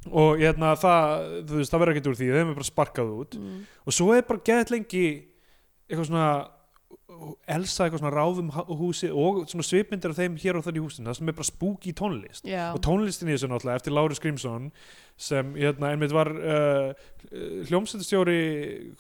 og 0.09 0.39
hérna 0.41 0.73
það, 0.81 1.45
þú 1.45 1.61
veist, 1.61 1.73
það 1.75 1.83
verður 1.83 1.93
ekkert 1.93 2.09
úr 2.09 2.17
því 2.23 2.29
þeim 2.33 2.49
er 2.49 2.57
bara 2.57 2.73
sparkað 2.73 3.13
út 3.21 3.37
mm. 3.37 3.65
og 3.85 3.93
svo 3.93 4.15
er 4.17 4.25
bara 4.25 4.41
gett 4.49 4.71
lengi 4.73 5.09
eitthvað 5.91 6.09
svona 6.09 6.49
Elsa 7.49 7.87
eitthvað 7.87 8.03
svona 8.03 8.13
ráðum 8.13 8.51
húsi 8.77 9.09
og 9.09 9.47
svona 9.49 9.65
svipmyndir 9.65 10.13
af 10.13 10.19
þeim 10.19 10.35
hér 10.43 10.59
og 10.59 10.65
þar 10.67 10.77
í 10.77 10.83
húsinu 10.85 11.09
það 11.09 11.17
sem 11.17 11.31
er 11.31 11.37
bara 11.39 11.49
spooky 11.49 11.93
tónlist. 11.97 12.45
Já, 12.45 12.67
og 12.77 12.83
tónlistin 12.85 13.31
í 13.31 13.33
þessu 13.33 13.49
náttúrulega 13.49 13.81
eftir 13.81 13.95
Lári 13.97 14.19
Skrimsson 14.19 14.67
sem 15.29 15.55
hérna 15.57 15.95
einmitt 15.95 16.13
var 16.13 16.29
uh, 16.37 16.91
hljómsveitstjóri 17.71 18.43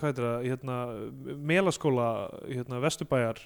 hvað 0.00 0.08
heitir 0.08 0.26
það, 0.28 0.48
hérna 0.48 0.78
melaskóla, 1.52 2.08
hérna 2.48 2.80
Vesturbæjar. 2.86 3.44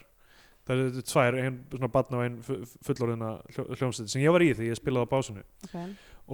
Það 0.62 0.84
eru 0.84 1.04
tvær, 1.10 1.40
einn 1.42 1.58
svona 1.72 1.90
batna 1.90 2.20
og 2.20 2.24
einn 2.28 2.38
fullorðina 2.86 3.32
hljómsveit 3.50 4.14
sem 4.14 4.22
ég 4.22 4.30
var 4.30 4.46
í 4.46 4.52
því 4.54 4.70
ég 4.70 4.78
spilaði 4.78 5.10
á 5.10 5.14
básinu. 5.16 5.42
Ok. 5.66 5.76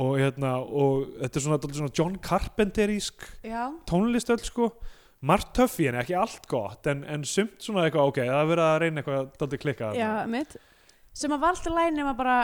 Og 0.05 0.19
hérna, 0.21 0.53
og 0.61 1.09
þetta 1.17 1.41
er 1.41 1.47
svona, 1.47 1.61
svona 1.81 1.97
John 1.97 2.21
Carpenterísk 2.21 3.25
Já, 3.41 3.71
tónlist 3.89 4.29
öll 4.29 4.45
sko 4.45 4.69
margt 5.21 5.53
töff 5.57 5.79
í 5.83 5.89
henni, 5.89 5.99
ekki 6.05 6.15
allt 6.15 6.47
gott 6.47 6.87
en, 6.87 7.05
en 7.05 7.25
sumt 7.27 7.59
svona 7.65 7.87
eitthvað, 7.89 8.13
ok, 8.13 8.21
það 8.29 8.41
er 8.45 8.51
verið 8.53 8.65
að 8.69 8.79
reyna 8.85 9.03
eitthvað 9.03 9.31
dálítið 9.41 9.63
klikkað 9.65 9.99
já, 9.99 10.11
mitt 10.31 10.57
sem 11.19 11.33
að 11.35 11.47
alltaf 11.51 11.75
læn 11.75 11.97
nema 11.99 12.15
bara 12.15 12.37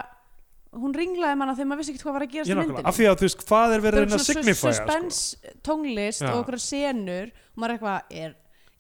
hún 0.75 0.95
ringlaði 0.97 1.37
manna 1.39 1.55
þegar 1.55 1.69
maður 1.71 1.79
vissi 1.85 1.93
ekki 1.95 2.03
hvað 2.03 2.15
var 2.17 2.25
að 2.27 2.33
gerast 2.35 2.51
í 2.51 2.55
myndinni 2.59 2.83
af 2.91 2.97
því 2.99 3.05
að 3.07 3.19
þú 3.21 3.27
veist, 3.29 3.45
hvað 3.47 3.75
er 3.77 3.85
verið 3.85 3.99
að 4.01 4.07
reyna 4.09 4.17
að 4.19 4.25
signifæja 4.27 4.57
sko. 4.57 4.73
suspense 4.73 5.53
tónlist 5.69 6.25
Já. 6.25 6.31
og 6.33 6.41
okkur 6.43 6.57
senur 6.65 7.29
og 7.31 7.61
maður 7.63 7.71
er 7.71 7.77
eitthvað 7.77 8.17
er, 8.25 8.33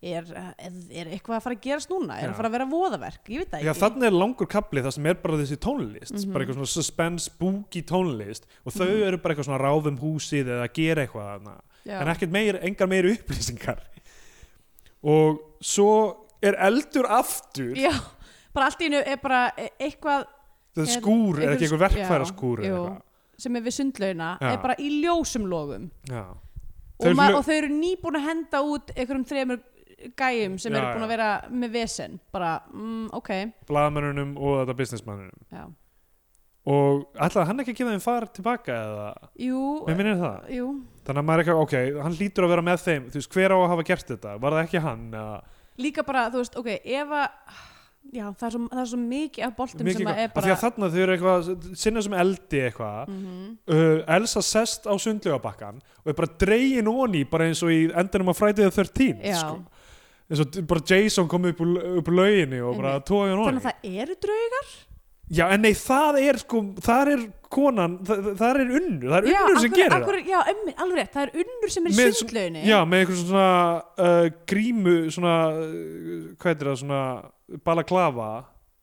er, 0.05 0.32
er, 0.59 0.72
er 0.90 1.12
eitthvað 1.14 1.36
að 1.38 1.45
fara 1.47 1.55
að 1.55 1.62
gerast 1.68 1.92
núna 1.95 2.16
er 2.18 2.26
Já. 2.26 2.30
að 2.32 2.40
fara 2.40 2.51
að 2.51 2.57
vera 2.59 2.66
voðaverk, 2.74 3.30
ég 3.30 3.45
veit 3.45 3.53
það 3.55 3.62
Já, 3.62 3.70
ekki 3.70 3.82
þannig 3.84 4.09
er 4.11 4.18
langur 4.18 4.51
kapli 4.57 4.82
það 4.88 4.97
sem 4.99 5.07
er 5.12 5.20
bara 5.22 5.38
þessi 5.45 5.61
tónlist 5.68 6.16
Mhm. 6.18 6.32
bara 6.34 6.45
eitthvað 6.45 6.59
svona 6.59 6.72
suspense, 6.74 7.30
spooky 7.30 7.84
tónlist 7.86 8.51
og 8.66 8.74
þau 8.74 8.90
Mhm. 8.90 9.07
eru 9.07 9.18
bara 9.22 9.34
eitthvað 9.36 9.49
svona 9.53 9.62
ráðum 9.62 10.01
húsið 10.03 10.51
eða 10.51 10.66
að 10.66 10.74
gera 10.80 11.07
eitthvað. 11.07 11.47
Já. 11.85 11.99
en 12.01 12.09
ekkert 12.09 12.30
meir, 12.32 12.57
engar 12.64 12.89
meir 12.89 13.05
upplýsingar 13.12 13.80
og 15.05 15.41
svo 15.61 15.91
er 16.45 16.57
eldur 16.66 17.07
aftur 17.12 17.74
Já, 17.76 17.93
bara 18.55 18.70
allt 18.70 18.80
í 18.85 18.89
einu 18.89 19.03
er 19.05 19.20
bara 19.22 19.43
e- 19.57 19.70
eitthvað 19.80 20.24
það 20.74 20.87
er- 20.87 20.95
skúr, 21.01 21.39
er 21.43 21.53
ekki 21.55 21.66
einhver- 21.66 21.66
eitthvað 21.66 21.85
verkfæra 21.85 22.30
skúr 22.30 22.64
jú. 22.64 22.80
sem 23.39 23.57
er 23.57 23.62
við 23.66 23.76
sundlauna 23.78 24.32
er 24.41 24.59
bara 24.62 24.76
í 24.78 24.89
ljósum 25.03 25.47
logum 25.51 25.91
Já. 26.09 26.24
og, 26.99 27.07
og 27.07 27.45
þau 27.45 27.55
eru 27.59 27.68
nýbúin 27.68 28.16
að 28.20 28.28
henda 28.30 28.62
út 28.64 28.91
einhverjum 28.97 29.24
þremur 29.28 29.62
gæjum 30.16 30.59
sem 30.61 30.72
Já, 30.72 30.78
eru 30.80 30.87
búin 30.99 31.05
að 31.07 31.12
vera 31.14 31.28
með 31.51 31.70
vesen 31.72 32.18
bara, 32.32 32.62
mm, 32.72 33.09
ok 33.12 33.30
blaðmennunum 33.68 34.37
og 34.37 34.62
þetta 34.66 34.76
businessmannunum 34.76 35.49
já. 35.53 35.64
Og 36.65 37.03
ætlaði 37.21 37.47
hann 37.51 37.61
ekki 37.61 37.75
að 37.75 37.81
gefa 37.81 37.95
þeim 37.95 38.05
far 38.05 38.27
tilbaka 38.33 38.77
eða, 38.81 39.09
Jú, 39.45 39.65
jú. 40.55 40.71
Þannig 41.05 41.21
að 41.21 41.27
maður 41.29 41.43
er 41.43 41.45
ekki, 41.45 41.57
ok, 41.61 41.75
hann 42.07 42.17
lítur 42.17 42.47
að 42.47 42.53
vera 42.55 42.65
með 42.65 42.83
þeim 42.87 43.11
þú 43.12 43.21
veist, 43.21 43.35
hver 43.37 43.53
á 43.53 43.59
að 43.59 43.69
hafa 43.75 43.85
gert 43.91 44.12
þetta, 44.15 44.35
var 44.41 44.57
það 44.57 44.65
ekki 44.65 44.81
hann 44.87 45.05
eða, 45.12 45.39
líka 45.85 46.05
bara, 46.09 46.23
þú 46.33 46.41
veist, 46.41 46.57
ok, 46.62 46.71
ef 46.81 47.12
að 47.21 47.27
já, 48.12 48.25
það 48.33 48.47
er 48.47 48.55
svo, 48.55 48.62
það 48.71 48.81
er 48.83 48.89
svo 48.91 49.01
mikið 49.03 49.45
af 49.47 49.53
boltum 49.59 49.89
mikið, 49.89 50.01
sem 50.01 50.11
að 50.12 50.23
er 50.23 50.33
bara 50.35 50.47
því 50.47 50.55
að 50.55 50.62
þarna 50.65 50.89
þau 50.95 50.99
eru 51.05 51.15
eitthvað 51.15 51.53
sinna 51.83 52.05
sem 52.05 52.17
eldi 52.25 52.62
eitthvað. 52.69 53.12
Mhm. 53.12 53.45
uh, 53.69 54.17
Elsa 54.17 54.43
sest 54.45 54.89
á 54.89 54.95
sundlögabakkan 55.05 55.81
og 56.03 56.11
er 56.12 56.19
bara 56.19 56.33
dregin 56.45 56.91
onni 56.91 57.25
bara 57.29 57.49
eins 57.49 57.62
og 57.65 57.73
í 57.73 57.85
endanum 57.93 58.33
á 58.33 58.35
Friday 58.37 58.69
the 58.69 58.73
13th 58.73 59.25
Já. 59.25 59.39
sko. 59.41 59.65
eins 60.31 60.41
og 60.41 60.59
bara 60.69 60.85
Jason 60.89 61.29
kom 61.29 61.45
upp 61.51 61.61
úr, 61.61 61.77
upp 62.01 62.09
úr 62.09 62.19
lauginni 62.21 62.61
og 62.65 62.81
bara 62.81 62.99
tóði 63.05 63.33
hann 63.33 63.45
þannig 63.45 63.53
onni 63.53 63.65
að 63.65 63.71
það 63.71 64.03
eru 64.05 64.19
draugar 64.25 64.75
já 65.33 65.47
en 65.55 65.62
nei 65.64 65.72
það 65.79 66.18
er 66.20 66.39
sko 66.43 66.61
þar 66.85 67.11
er 67.14 67.22
konan, 67.55 67.99
það, 68.05 68.27
það 68.41 68.59
er 68.61 68.72
unnur 68.81 69.12
það 69.12 69.18
er 69.20 69.29
já, 69.31 69.39
unnur 69.45 69.61
sem 69.62 69.70
akkur- 69.70 69.79
gerir 69.79 69.97
akkur, 70.01 70.18
já, 70.27 70.41
emmi, 70.53 70.75
alveg 70.85 70.99
rétt, 70.99 71.12
það 71.14 71.22
er 71.29 71.45
unnur 71.45 71.72
sem 71.75 71.87
er 71.87 71.95
í 71.95 71.95
það 72.01 72.59
já 72.68 72.79
með 72.91 73.05
einhver 73.05 73.20
svona 73.22 73.47
uh, 74.09 74.27
grímu 74.51 74.97
svona 75.14 75.37
uh, 75.55 76.18
hvað 76.35 76.51
heitir 76.51 76.70
það 76.72 76.83
svona 76.83 77.01
balaklava. 77.64 78.29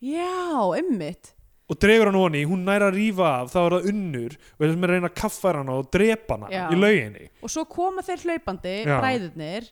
Já, 0.01 0.33
emmitt 0.79 1.35
og 1.71 1.77
dregur 1.79 2.09
hann 2.09 2.17
onni, 2.19 2.41
hún 2.43 2.65
nær 2.67 2.83
að 2.83 2.97
rífa 2.97 3.27
af 3.41 3.51
þá 3.53 3.59
er 3.61 3.73
það 3.77 3.85
unnur 3.93 4.33
og 4.35 4.63
þessum 4.65 4.81
er 4.83 4.91
að 4.91 4.97
reyna 4.97 5.07
að 5.11 5.19
kaffa 5.21 5.53
hana 5.55 5.75
og 5.79 5.85
drepa 5.93 6.35
hana 6.35 6.49
Já. 6.51 6.63
í 6.67 6.79
lauginni. 6.81 7.29
Og 7.39 7.53
svo 7.53 7.63
koma 7.71 8.03
þeir 8.03 8.25
hlaupandi, 8.25 8.73
bræðurnir 8.89 9.69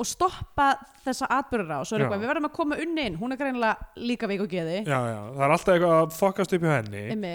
og 0.00 0.08
stoppa 0.08 0.68
þessa 1.04 1.28
atbyrður 1.38 1.74
á 1.76 1.80
svo 1.84 1.96
er 1.98 2.04
eitthvað, 2.06 2.22
við 2.22 2.30
verðum 2.32 2.48
að 2.48 2.54
koma 2.56 2.78
unni 2.82 3.08
inn 3.10 3.18
hún 3.20 3.34
er 3.34 3.40
greinilega 3.42 3.90
líka 4.00 4.30
veik 4.30 4.44
og 4.46 4.48
geði 4.52 4.78
já, 4.86 4.98
já, 5.12 5.18
það 5.36 5.42
er 5.46 5.56
alltaf 5.56 5.74
eitthvað 5.74 5.98
að 5.98 6.14
fokast 6.16 6.54
upp 6.56 6.64
hjá 6.64 6.72
henni. 6.78 7.34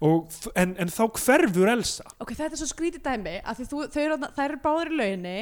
Og, 0.00 0.36
en, 0.56 0.70
en 0.80 0.88
þá 0.88 1.02
hverfur 1.12 1.68
Elsa. 1.74 2.06
Ok, 2.24 2.30
þetta 2.32 2.54
er 2.56 2.60
svo 2.62 2.70
skrítið 2.70 3.02
dæmi 3.04 3.34
að 3.44 3.66
þú, 3.68 3.82
þau 3.92 4.00
eru, 4.06 4.16
eru 4.46 4.60
báður 4.62 4.92
í 4.94 4.96
lauginni 4.96 5.34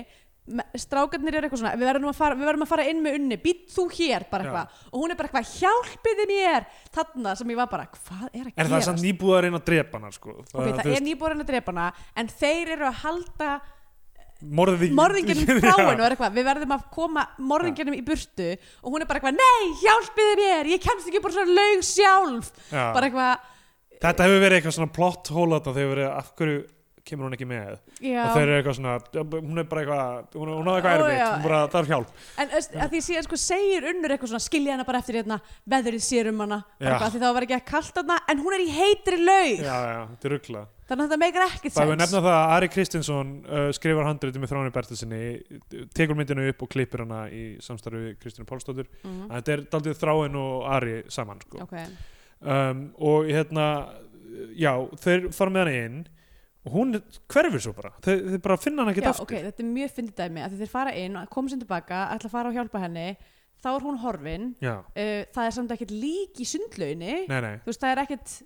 me- 0.49 0.67
strákarnir 0.81 1.37
eru 1.39 1.47
eitthvað 1.47 1.61
svona 1.63 1.77
við 1.79 1.89
verðum 1.91 2.11
að 2.11 2.19
fara, 2.19 2.39
verðum 2.41 2.65
að 2.67 2.71
fara 2.73 2.87
inn 2.91 3.03
með 3.05 3.19
unni 3.21 3.39
být 3.45 3.65
þú 3.75 3.85
hér 3.95 4.27
bara 4.33 4.49
eitthvað? 4.49 4.83
Og 4.91 5.03
hún 5.05 5.15
er 5.15 5.21
bara 5.21 5.31
eitthvað 5.31 5.53
hjálpiði 5.61 6.27
mér! 6.33 6.67
Þarna 6.97 7.35
sem 7.39 7.53
ég 7.55 7.61
var 7.61 7.71
bara 7.71 7.87
hvað 7.95 8.27
er 8.33 8.49
að 8.49 8.51
en 8.51 8.71
það 8.73 8.79
er 8.81 8.87
gerast? 8.89 9.05
nýbúið 9.07 9.49
að 9.53 9.65
drepa 9.71 10.01
hana 10.01 10.13
sko. 10.17 10.37
ok, 10.43 10.71
það 10.81 10.93
er 10.97 11.05
nýbúrin 11.07 11.45
að 11.45 11.51
drepa 11.53 11.75
hana 11.75 11.89
en 12.19 12.33
þeir 12.41 12.75
eru 12.75 12.89
að 12.89 13.03
halda 13.05 13.51
morðinginum 14.39 15.61
frá 15.65 15.75
hennu 15.75 16.05
er 16.07 16.15
eitthvað, 16.15 16.35
við 16.37 16.49
verðum 16.49 16.75
að 16.77 16.89
koma 16.95 17.27
morðinginum 17.51 17.99
í 17.99 18.03
burtu 18.07 18.49
og 18.55 18.91
hún 18.93 19.03
er 19.03 19.11
bara 19.11 19.21
eitthvað 19.21 19.39
nei, 19.41 19.77
hjálpiði 19.83 20.39
mér, 20.39 20.73
ég 20.77 20.83
kemst 20.85 21.11
ekki 21.11 21.23
bara 21.25 21.35
svona 21.35 21.59
laug 21.59 21.87
sjálf. 21.87 22.51
Já. 22.71 22.83
bara 22.95 23.11
eitthvað, 23.11 23.47
þetta 23.99 24.29
hefur 24.29 24.43
verið 24.47 24.61
eitthvað 24.61 24.77
svona 24.79 24.95
plot 24.99 25.33
hole 25.35 25.59
þarna, 25.59 25.79
þegar 25.79 25.95
verið 25.97 26.11
af 26.13 26.35
hverju 26.39 26.67
kemur 27.09 27.29
hún 27.29 27.37
ekki 27.39 27.49
með? 27.49 27.77
Já. 28.05 28.21
Og 28.27 28.35
þeir 28.37 28.43
eru 28.45 28.57
eitthvað 28.59 28.77
svona, 28.79 28.97
hún 29.33 29.63
er 29.63 29.69
bara 29.69 29.83
eitthvað 29.83 30.39
hún, 30.39 30.51
hún 30.59 30.69
á 30.69 30.73
eitthvað 30.77 30.97
erfitt, 30.99 31.23
hún 31.25 31.47
bara 31.47 31.61
þarf 31.73 31.93
hjálp. 31.93 32.11
En 32.45 32.57
að 32.59 32.91
því 32.95 33.01
síðan 33.07 33.27
sko 33.27 33.39
segir 33.41 33.87
unnur 33.93 34.15
eitthvað 34.15 34.33
svona 34.35 34.45
skilja 34.45 34.75
hana 34.77 34.87
bara 34.89 35.01
eftir 35.03 35.21
hérna 35.23 35.39
veðrið 35.73 36.05
sér 36.05 36.29
um 36.33 36.43
hana. 36.45 36.61
Bara 36.77 36.99
eitthvað, 36.99 37.15
því 37.15 37.23
það 37.25 37.39
var 37.39 37.47
ekki 37.49 37.57
að 37.59 37.65
kalt 37.73 38.03
hana 38.03 38.19
en 38.29 38.43
hún 38.45 38.59
er 38.59 38.67
í 38.67 38.75
heitri 38.77 39.23
laug 39.23 39.65
er 40.89 40.97
þannig 40.97 41.05
að 41.05 41.11
þetta 41.13 41.21
meikar 41.21 41.45
ekkert 41.45 41.75
það 41.75 41.83
hefur 41.85 41.95
sens. 41.95 42.03
nefna 42.03 42.21
það 42.25 42.35
að 42.39 42.53
Ari 42.57 42.69
Kristinsson 42.73 43.33
uh, 43.45 43.65
skrifar 43.77 44.07
handritum 44.09 44.45
með 44.45 44.53
Þráni 44.53 44.75
Bertelsinni 44.75 45.23
tekur 45.97 46.19
myndinu 46.19 46.47
upp 46.49 46.65
og 46.65 46.71
klippir 46.73 47.05
hana 47.05 47.23
í 47.29 47.45
samstarfi 47.65 48.03
við 48.07 48.19
Kristínu 48.23 48.49
Pálsdóttur. 48.49 48.89
Mhm. 49.05 49.25
þetta 49.35 49.55
er 49.55 49.65
daldið 49.75 49.99
Þráin 50.01 50.39
og 50.41 50.69
Ari 50.79 51.01
saman 51.13 51.43
sko. 51.45 51.65
ok, 51.67 51.77
um, 52.41 52.85
og 52.99 53.29
hérna 53.29 53.67
já, 54.57 54.73
þeir 55.05 55.31
fara 55.37 55.55
með 55.55 55.67
hana 55.67 55.87
inn 55.87 56.05
og 56.69 56.75
hún 56.75 56.99
hverfur 57.31 57.63
svo 57.63 57.73
bara. 57.77 57.95
Þau, 58.05 58.15
þau 58.33 58.39
bara 58.45 58.61
finna 58.61 58.85
hann 58.85 58.93
ekkert 58.93 59.13
aftur. 59.13 59.29
ok, 59.29 59.49
þetta 59.49 59.65
er 59.65 59.73
mjög 59.73 59.97
fyndið 59.97 60.21
dæmi 60.23 60.45
að 60.45 60.61
þeir 60.63 60.73
fara 60.73 60.95
inn 60.97 61.17
og 61.17 61.29
koma 61.33 61.53
sér 61.53 61.63
tilbaka, 61.63 62.05
ætla 62.17 62.29
að 62.29 62.35
fara 62.35 62.51
og 62.53 62.59
hjálpa 62.59 62.83
henni 62.85 63.09
þá 63.59 63.69
er 63.73 63.85
hún 63.85 63.99
horfin. 64.03 64.53
Uh, 64.63 65.25
það 65.35 65.43
er 65.45 65.57
samt 65.57 65.75
ekkert 65.75 65.95
lík 65.95 66.41
í 66.43 66.47
nei, 66.99 67.27
þú 67.29 67.71
veist, 67.71 67.83
það 67.83 67.93
er 67.93 68.03
ekkert 68.05 68.39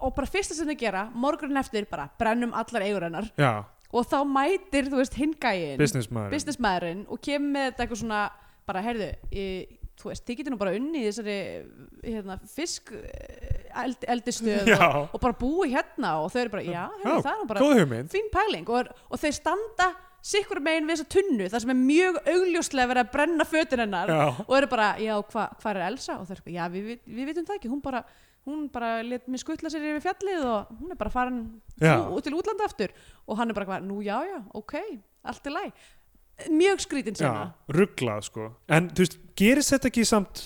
og 0.00 0.14
bara 0.16 0.26
fyrsta 0.30 0.54
sem 0.58 0.68
þau 0.68 0.76
gera, 0.80 1.06
morgunin 1.14 1.60
eftir 1.62 1.86
bara 1.90 2.08
brennum 2.18 2.52
allar 2.56 2.84
eigur 2.86 3.06
hennar. 3.08 3.30
Já, 3.40 3.64
og 3.92 4.06
þá 4.10 4.18
mætir, 4.28 4.90
þú 4.92 5.00
veist, 5.00 5.14
hingæin 5.16 5.78
businessmaður 5.80 6.34
businessmaðurinn. 6.36 7.04
og 7.08 7.20
kemur 7.22 7.52
með 7.54 7.68
þetta 7.70 7.84
eitthvað 7.86 8.00
svona 8.02 8.22
bara, 8.66 8.82
heyrðu, 8.82 9.10
ég, 9.38 9.76
þú 9.96 10.10
veist, 10.10 10.24
þið 10.26 10.40
getur 10.40 10.52
nú 10.52 10.58
bara 10.60 10.74
unni 10.76 11.04
í 11.04 11.06
þessari 11.06 11.36
hérna, 12.04 12.36
fisk 12.50 12.90
eh, 12.98 13.70
eld, 13.84 14.02
eldistöð 14.16 14.66
Já. 14.74 14.80
og, 14.88 15.14
og 15.14 15.22
bara 15.22 15.38
búi 15.38 15.70
hérna 15.72 16.16
og 16.24 16.32
þau 16.34 16.40
eru 16.42 16.52
bara, 16.56 16.66
já, 16.66 16.82
heyrðu, 16.98 17.22
það 17.22 17.30
er 17.32 17.38
nú 17.40 17.46
bara 17.52 17.62
góð 17.64 17.78
hugmynd. 17.80 18.10
fín 18.12 18.28
pæling. 18.34 18.68
Og, 18.74 18.90
og 19.08 19.22
þeir 19.22 19.38
standa 19.38 19.88
sikkur 20.26 20.58
megin 20.58 20.88
við 20.90 20.96
þessa 20.98 21.12
tunnu 21.14 21.48
þar 21.52 21.62
sem 21.62 21.70
er 21.70 21.78
mjög 21.86 22.16
augljóslega 22.32 22.90
verið 22.90 23.04
að 23.04 23.10
brenna 23.14 23.44
fötin 23.46 23.82
hennar 23.84 24.10
já, 24.10 24.22
og 24.42 24.54
eru 24.58 24.68
bara, 24.72 24.88
já, 24.98 25.12
hva, 25.22 25.44
hvað 25.62 25.70
er 25.76 25.84
Elsa? 25.86 26.16
og 26.18 26.26
þeir 26.26 26.40
eru, 26.40 26.54
já, 26.56 26.64
við, 26.72 26.88
við, 26.90 27.02
við 27.20 27.28
vitum 27.30 27.46
það 27.46 27.60
ekki. 27.60 27.70
Hún 27.70 27.82
bara, 27.84 28.00
hún 28.46 28.66
bara 28.72 29.02
let 29.02 29.26
mig 29.28 29.42
skuttla 29.42 29.70
sér 29.72 29.84
yfir 29.90 30.04
fjallið 30.06 30.46
og 30.46 30.72
hún 30.80 30.94
er 30.94 30.98
bara 31.00 31.12
farin 31.12 31.44
Já. 31.82 31.98
ú, 32.06 32.20
til 32.22 32.36
útlanda 32.38 32.66
aftur. 32.68 32.94
Og 33.26 33.38
hann 33.40 33.50
er 33.50 33.58
bara, 33.58 33.66
hvað, 33.66 33.86
nú 33.88 34.00
já, 34.06 34.20
já, 34.26 34.40
ok 34.54 34.76
allt 35.26 35.48
í 35.50 35.54
læg 35.54 35.86
mjög 36.52 36.82
skrítin 36.84 37.16
sena 37.16 37.54
rugglað 37.72 38.26
sko. 38.28 38.50
En 38.68 38.90
þú 38.92 39.04
veist, 39.04 39.18
gerist 39.38 39.72
þetta 39.72 39.90
ekki 39.90 40.04
samt 40.08 40.42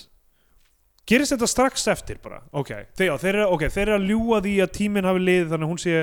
gerist 1.09 1.35
þetta 1.35 1.49
strax 1.49 1.87
eftir 1.91 2.21
bara? 2.23 2.41
Ok, 2.55 2.71
þeir, 2.95 3.15
þeir, 3.19 3.35
eru, 3.35 3.47
ok, 3.55 3.65
þeir 3.73 3.83
eru 3.87 3.97
að 3.97 4.09
ljúga 4.11 4.41
því 4.45 4.55
að 4.63 4.73
tíminn 4.77 5.09
hafi 5.09 5.23
liðið 5.25 5.53
þannig 5.53 5.67
að 5.67 5.73
hún 5.73 5.81
sé 5.83 5.95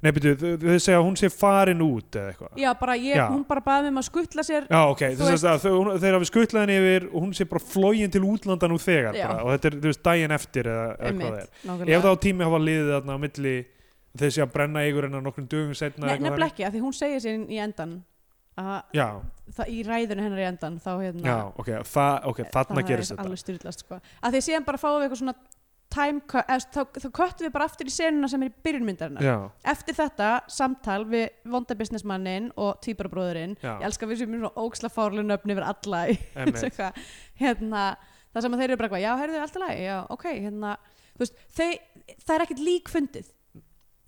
nei, 0.00 0.10
byrju, 0.16 0.34
þau, 0.40 0.76
segja 0.80 0.98
að 0.98 1.06
hún 1.06 1.16
sé 1.20 1.28
farin 1.32 1.82
út 1.84 2.16
eða 2.16 2.32
eitthvað 2.32 2.60
já, 2.62 2.70
bara 2.80 2.94
ég, 2.96 3.18
Já. 3.18 3.24
hún 3.32 3.42
bara 3.48 3.62
baði 3.64 3.90
um 3.92 4.00
að 4.00 4.06
skuttla 4.08 4.44
sér 4.46 4.68
Já, 4.70 4.80
ok, 4.88 5.02
þess 5.18 5.44
að 5.50 5.66
þeir 6.04 6.16
hafi 6.16 6.30
skutlað 6.30 6.64
henni 6.64 6.78
yfir 6.80 7.08
og 7.10 7.18
hún 7.26 7.34
sé 7.36 7.46
bara 7.50 7.64
flógin 7.64 8.14
til 8.14 8.22
útlanda 8.24 8.70
nú 8.70 8.78
þegar 8.80 9.18
Já. 9.18 9.26
bara, 9.28 9.44
og 9.44 9.52
þetta 9.56 9.70
er, 9.72 9.76
þú 9.82 9.92
veist, 9.92 10.04
daginn 10.06 10.36
eftir 10.36 10.70
eða, 10.72 10.86
eða 10.96 11.12
hvað 11.18 11.26
það 11.26 11.42
er. 11.42 11.50
Ef 11.50 11.68
nákvæmlega. 11.70 12.00
þá 12.06 12.24
tími 12.24 12.48
hafa 12.48 12.62
liðið 12.64 12.92
þarna 12.94 13.16
á 13.16 13.18
milli 13.26 13.56
þeir 14.20 14.32
sé 14.36 14.44
að 14.46 14.54
brenna 14.56 14.86
eigur 14.86 15.06
hennar 15.06 15.26
nokkrum 15.26 15.50
dögum 15.50 15.76
setna 15.78 16.08
Nei, 16.08 16.16
nefnilega 16.24 16.50
ekki, 16.50 16.66
af 16.66 16.74
því 16.74 16.80
hún 16.86 16.96
segir 16.96 17.20
sér 17.22 17.44
í 17.44 17.60
endan 17.62 17.98
að 18.60 18.96
Já, 18.96 19.06
það, 19.56 19.70
í 19.70 19.78
ræðinu 19.86 20.24
hennar 20.24 20.42
í 20.42 20.46
endan 20.48 20.80
þá 20.82 20.90
hérna 20.98 21.28
já, 21.28 21.36
ok, 21.54 21.70
það, 21.86 22.16
ok, 22.32 22.40
þarna 22.56 22.80
það 22.80 22.88
gerist 22.90 23.12
er 23.12 23.16
þetta 23.16 23.28
alveg 23.28 23.42
styrlast 23.44 23.84
sko. 23.84 24.00
að 24.20 24.34
því 24.34 24.40
síðan 24.48 24.66
bara 24.66 24.80
fáum 24.82 24.96
við 24.98 25.06
eitthvað 25.06 25.22
svona 25.22 25.36
time 25.90 26.20
eða, 26.22 26.58
þá, 26.74 26.80
þá 27.02 27.08
köttum 27.16 27.46
við 27.46 27.52
bara 27.56 27.66
aftur 27.70 27.90
í 27.90 27.94
senuna 27.94 28.28
sem 28.30 28.42
er 28.46 28.52
í 28.52 28.62
byrjunmyndarinnar 28.66 29.26
eftir 29.72 29.96
þetta 29.98 30.28
samtal 30.50 31.00
við 31.10 31.26
vonda 31.50 31.76
businessmannin 31.78 32.50
og 32.56 32.78
týparabróðurinn 32.86 33.56
ég 33.80 33.84
elska 33.88 34.06
við 34.10 34.22
sem 34.22 34.34
er 34.36 34.44
svona 34.44 34.64
óksla 34.66 34.92
fárlega 34.94 35.26
nöfn 35.32 35.54
yfir 35.56 35.66
alla 35.66 36.04
hérna, 37.42 37.84
það 38.32 38.46
sem 38.46 38.54
að 38.56 38.62
þeir 38.62 38.70
eru 38.70 38.80
bara 38.84 39.02
já, 39.02 39.10
heyrðu, 39.20 39.42
allt 39.42 39.58
í 39.58 39.64
lagi, 39.64 39.84
já, 39.88 39.96
ok 40.14 40.26
hérna, 40.30 40.76
veist, 41.18 41.44
þau, 41.56 41.70
það 42.24 42.34
er 42.36 42.46
ekkert 42.46 42.64
lík 42.70 42.90
fundið 42.92 43.30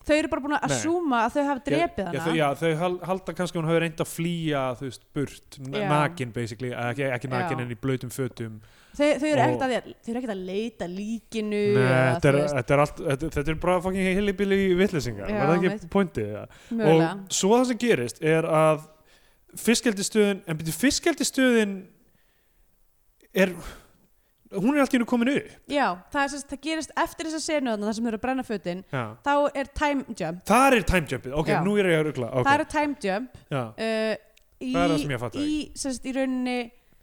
þau 0.03 0.15
eru 0.19 0.29
bara 0.33 0.43
búin 0.45 0.55
að 0.59 0.65
assúma 0.69 1.19
að 1.27 1.35
þau 1.37 1.45
hafi 1.49 1.63
drepið 1.69 2.03
já, 2.03 2.07
hana. 2.11 2.23
þau, 2.27 2.37
já, 2.39 2.47
þau 2.63 2.71
hal- 2.83 3.01
halda 3.11 3.35
kannski 3.39 3.57
að 3.59 3.63
hún 3.63 3.69
hafi 3.71 3.83
reynd 3.85 4.03
að 4.05 4.11
flýja 4.13 4.63
þú 4.81 4.87
veist, 4.89 5.03
burt, 5.15 5.59
Já. 5.63 5.89
nakin 5.93 6.33
basically, 6.35 6.71
ekki, 6.75 7.05
ekki 7.17 7.31
nakin 7.33 7.59
Já. 7.59 7.65
en 7.67 7.75
í 7.75 7.79
blöytum 7.83 8.11
fötum. 8.15 8.57
Þau, 8.93 9.07
þau 9.23 9.29
eru 9.31 9.45
ekkert 9.47 9.63
að, 9.65 9.75
ekkert 10.13 10.33
að 10.35 10.41
leita 10.49 10.89
líkinu 10.91 11.61
Nei, 11.73 11.85
eða, 11.87 12.01
þetta 12.19 12.33
er, 12.33 12.41
þetta 12.53 12.75
er 12.77 12.83
allt 12.83 12.99
þetta, 13.07 13.31
þetta 13.39 13.53
er 13.55 13.61
bara 13.63 13.77
fucking 13.87 14.09
heilibili 14.19 14.59
vitleysingar 14.77 15.31
Já, 15.33 15.39
var 15.39 15.53
það 15.55 15.69
ekki 15.71 15.89
pointið? 15.95 16.35
og 16.91 17.33
svo 17.33 17.55
það 17.57 17.71
sem 17.71 17.81
gerist 17.87 18.21
er 18.35 18.49
að 18.53 18.83
fiskeldistöðin 19.63 20.43
en 20.49 20.61
byrju 20.61 20.75
fiskeldistöðin 20.83 21.73
er 23.33 23.55
hún 24.57 24.77
er 24.77 24.85
allt 24.85 24.93
í 24.93 24.99
hennu 24.99 25.09
komin 25.09 25.33
upp 25.35 25.73
Já, 25.73 25.87
það, 26.13 26.23
er, 26.25 26.45
það 26.51 26.61
gerist 26.67 26.93
eftir 27.05 27.31
þessa 27.31 27.43
senu 27.45 27.73
þarna, 27.73 27.89
þar 27.89 27.97
sem 27.97 28.05
þau 28.05 28.11
eru 28.13 28.21
að 28.21 28.27
brenna 28.27 28.45
fötin 28.47 28.85
Já. 28.93 29.03
þá 29.25 29.33
er 29.63 29.73
time 29.81 30.19
jump 30.19 30.45
þar 30.51 30.77
er 30.77 30.87
time 30.93 31.11
jumpið, 31.15 31.39
ok, 31.41 31.51
Já. 31.55 31.59
nú 31.65 31.79
er 31.79 31.91
ég 31.93 32.03
að 32.03 32.07
rugla 32.11 32.31
það 32.33 32.45
okay. 32.45 32.61
er 32.61 32.71
time 32.77 33.01
jump 33.07 33.41
uh, 33.41 34.15
í, 34.61 34.71
Það 34.71 34.85
er 34.85 34.95
það 34.95 35.03
sem 35.05 35.17
ég 35.17 35.23
fattaði 35.25 35.51
í, 35.57 35.59
í 36.13 36.15
rauninni 36.19 36.57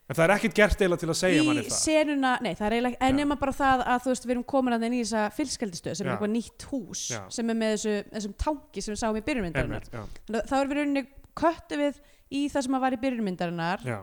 en 0.09 0.17
það 0.17 0.23
er 0.25 0.33
ekkert 0.33 0.55
gert 0.57 0.81
eila 0.81 0.97
til 0.97 1.09
að 1.09 1.17
segja 1.19 1.41
manni 1.45 1.63
í 1.65 1.69
það 1.69 1.81
senuna, 1.83 2.31
nei 2.41 2.53
það 2.57 2.65
er 2.67 2.75
eiginlega 2.77 3.01
en 3.05 3.11
Já. 3.13 3.17
nema 3.19 3.37
bara 3.41 3.55
það 3.59 3.83
að 3.85 4.05
þú 4.05 4.13
veist 4.13 4.25
við 4.25 4.35
erum 4.35 4.45
komin 4.49 4.75
að 4.77 4.85
inn 4.87 4.95
í 4.97 5.01
þessa 5.03 5.25
fylskeldistöð 5.37 5.99
sem 5.99 6.07
Já. 6.07 6.09
er 6.09 6.15
eitthvað 6.15 6.33
nýtt 6.33 6.65
hús 6.71 7.03
Já. 7.13 7.19
sem 7.35 7.51
er 7.53 7.59
með 7.59 7.75
þessu, 7.75 7.93
þessum 8.15 8.33
tanki 8.41 8.83
sem 8.85 8.95
við 8.95 9.01
sáum 9.03 9.19
í 9.19 9.25
að 9.29 10.47
þá 10.49 10.55
erum 10.57 10.71
við 10.71 10.79
rauninni 10.79 11.05
köttu 11.37 11.77
við 11.79 11.99
í 12.33 12.47
það 12.51 12.65
sem 12.65 12.77
að 12.77 12.83
var 12.85 12.95
í 12.95 13.01
byrjunmyndarinnar 13.03 13.85
já. 13.85 13.99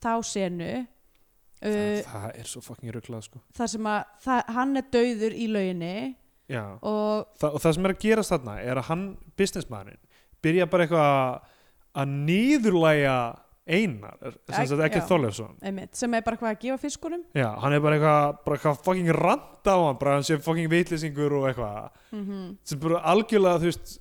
þá 0.00 0.12
senu 0.26 0.72
Það, 1.60 1.76
uh, 1.76 2.02
það 2.08 2.28
er 2.40 2.48
svo 2.48 2.60
fucking 2.64 2.92
ruglað 2.94 3.22
sko. 3.28 3.40
þar 3.56 3.68
sem 3.74 3.88
að 3.92 4.04
það, 4.24 4.42
hann 4.56 4.76
er 4.80 4.86
dauður 4.96 5.34
í 5.36 5.46
lauginni 5.52 5.94
og 6.82 7.26
Þa, 7.38 7.50
og 7.54 7.60
það 7.62 7.74
sem 7.76 7.84
er 7.86 7.92
að 7.94 8.00
gerast 8.06 8.32
þarna 8.34 8.54
er 8.64 8.80
að 8.80 8.88
hann, 8.88 9.04
businessmanin 9.36 9.98
byrja 10.42 10.66
bara 10.72 10.86
eitthvað 10.86 11.40
að- 12.00 12.10
nýðurlæja 12.26 13.16
einar, 13.70 14.16
sem 14.50 14.66
sagt 14.66 14.82
ekki. 14.82 15.00
Þorleifsson. 15.06 15.52
Sem 15.94 16.14
er 16.16 16.22
bara 16.26 16.36
hvað 16.40 16.54
að 16.56 16.60
gefa 16.64 16.78
fiskunum. 16.82 17.22
Já, 17.36 17.48
hann 17.60 17.72
er 17.76 17.82
bara 17.84 17.98
eitthvað, 17.98 18.38
bara 18.46 18.56
eitthvað 18.58 18.80
fucking 18.86 19.10
rant 19.14 19.68
á 19.70 19.76
hann, 19.76 19.98
bara 20.00 20.14
hann 20.16 20.26
sé 20.26 20.38
fucking 20.42 20.70
vitlýsingur 20.72 21.36
og 21.38 21.46
eitthvað, 21.52 21.90
mm 22.16 22.56
sem 22.64 22.80
bara 22.82 23.02
algjörlega, 23.12 23.60
þú 23.62 23.68
veist, 23.70 23.98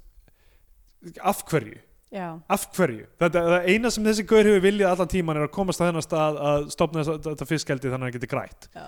af 1.22 1.44
hverju, 1.46 1.78
já, 2.14 2.26
af 2.50 2.66
hverju? 2.76 3.06
Þetta, 3.22 3.44
það 3.52 3.68
eina 3.74 3.92
sem 3.94 4.08
þessi 4.10 4.26
gaur 4.30 4.48
hefur 4.50 4.64
viljað 4.66 4.94
allan 4.96 5.12
tíman 5.14 5.38
er 5.40 5.46
að 5.48 5.54
komast 5.58 5.82
að 5.82 5.92
þennan 5.92 6.06
stað 6.06 6.40
að 6.52 6.66
stopna 6.76 7.06
þetta 7.10 7.48
fiskeldi 7.50 7.92
þannig 7.92 8.00
að 8.00 8.08
hann 8.10 8.18
geti 8.18 8.32
grætt. 8.34 8.70
já, 8.76 8.88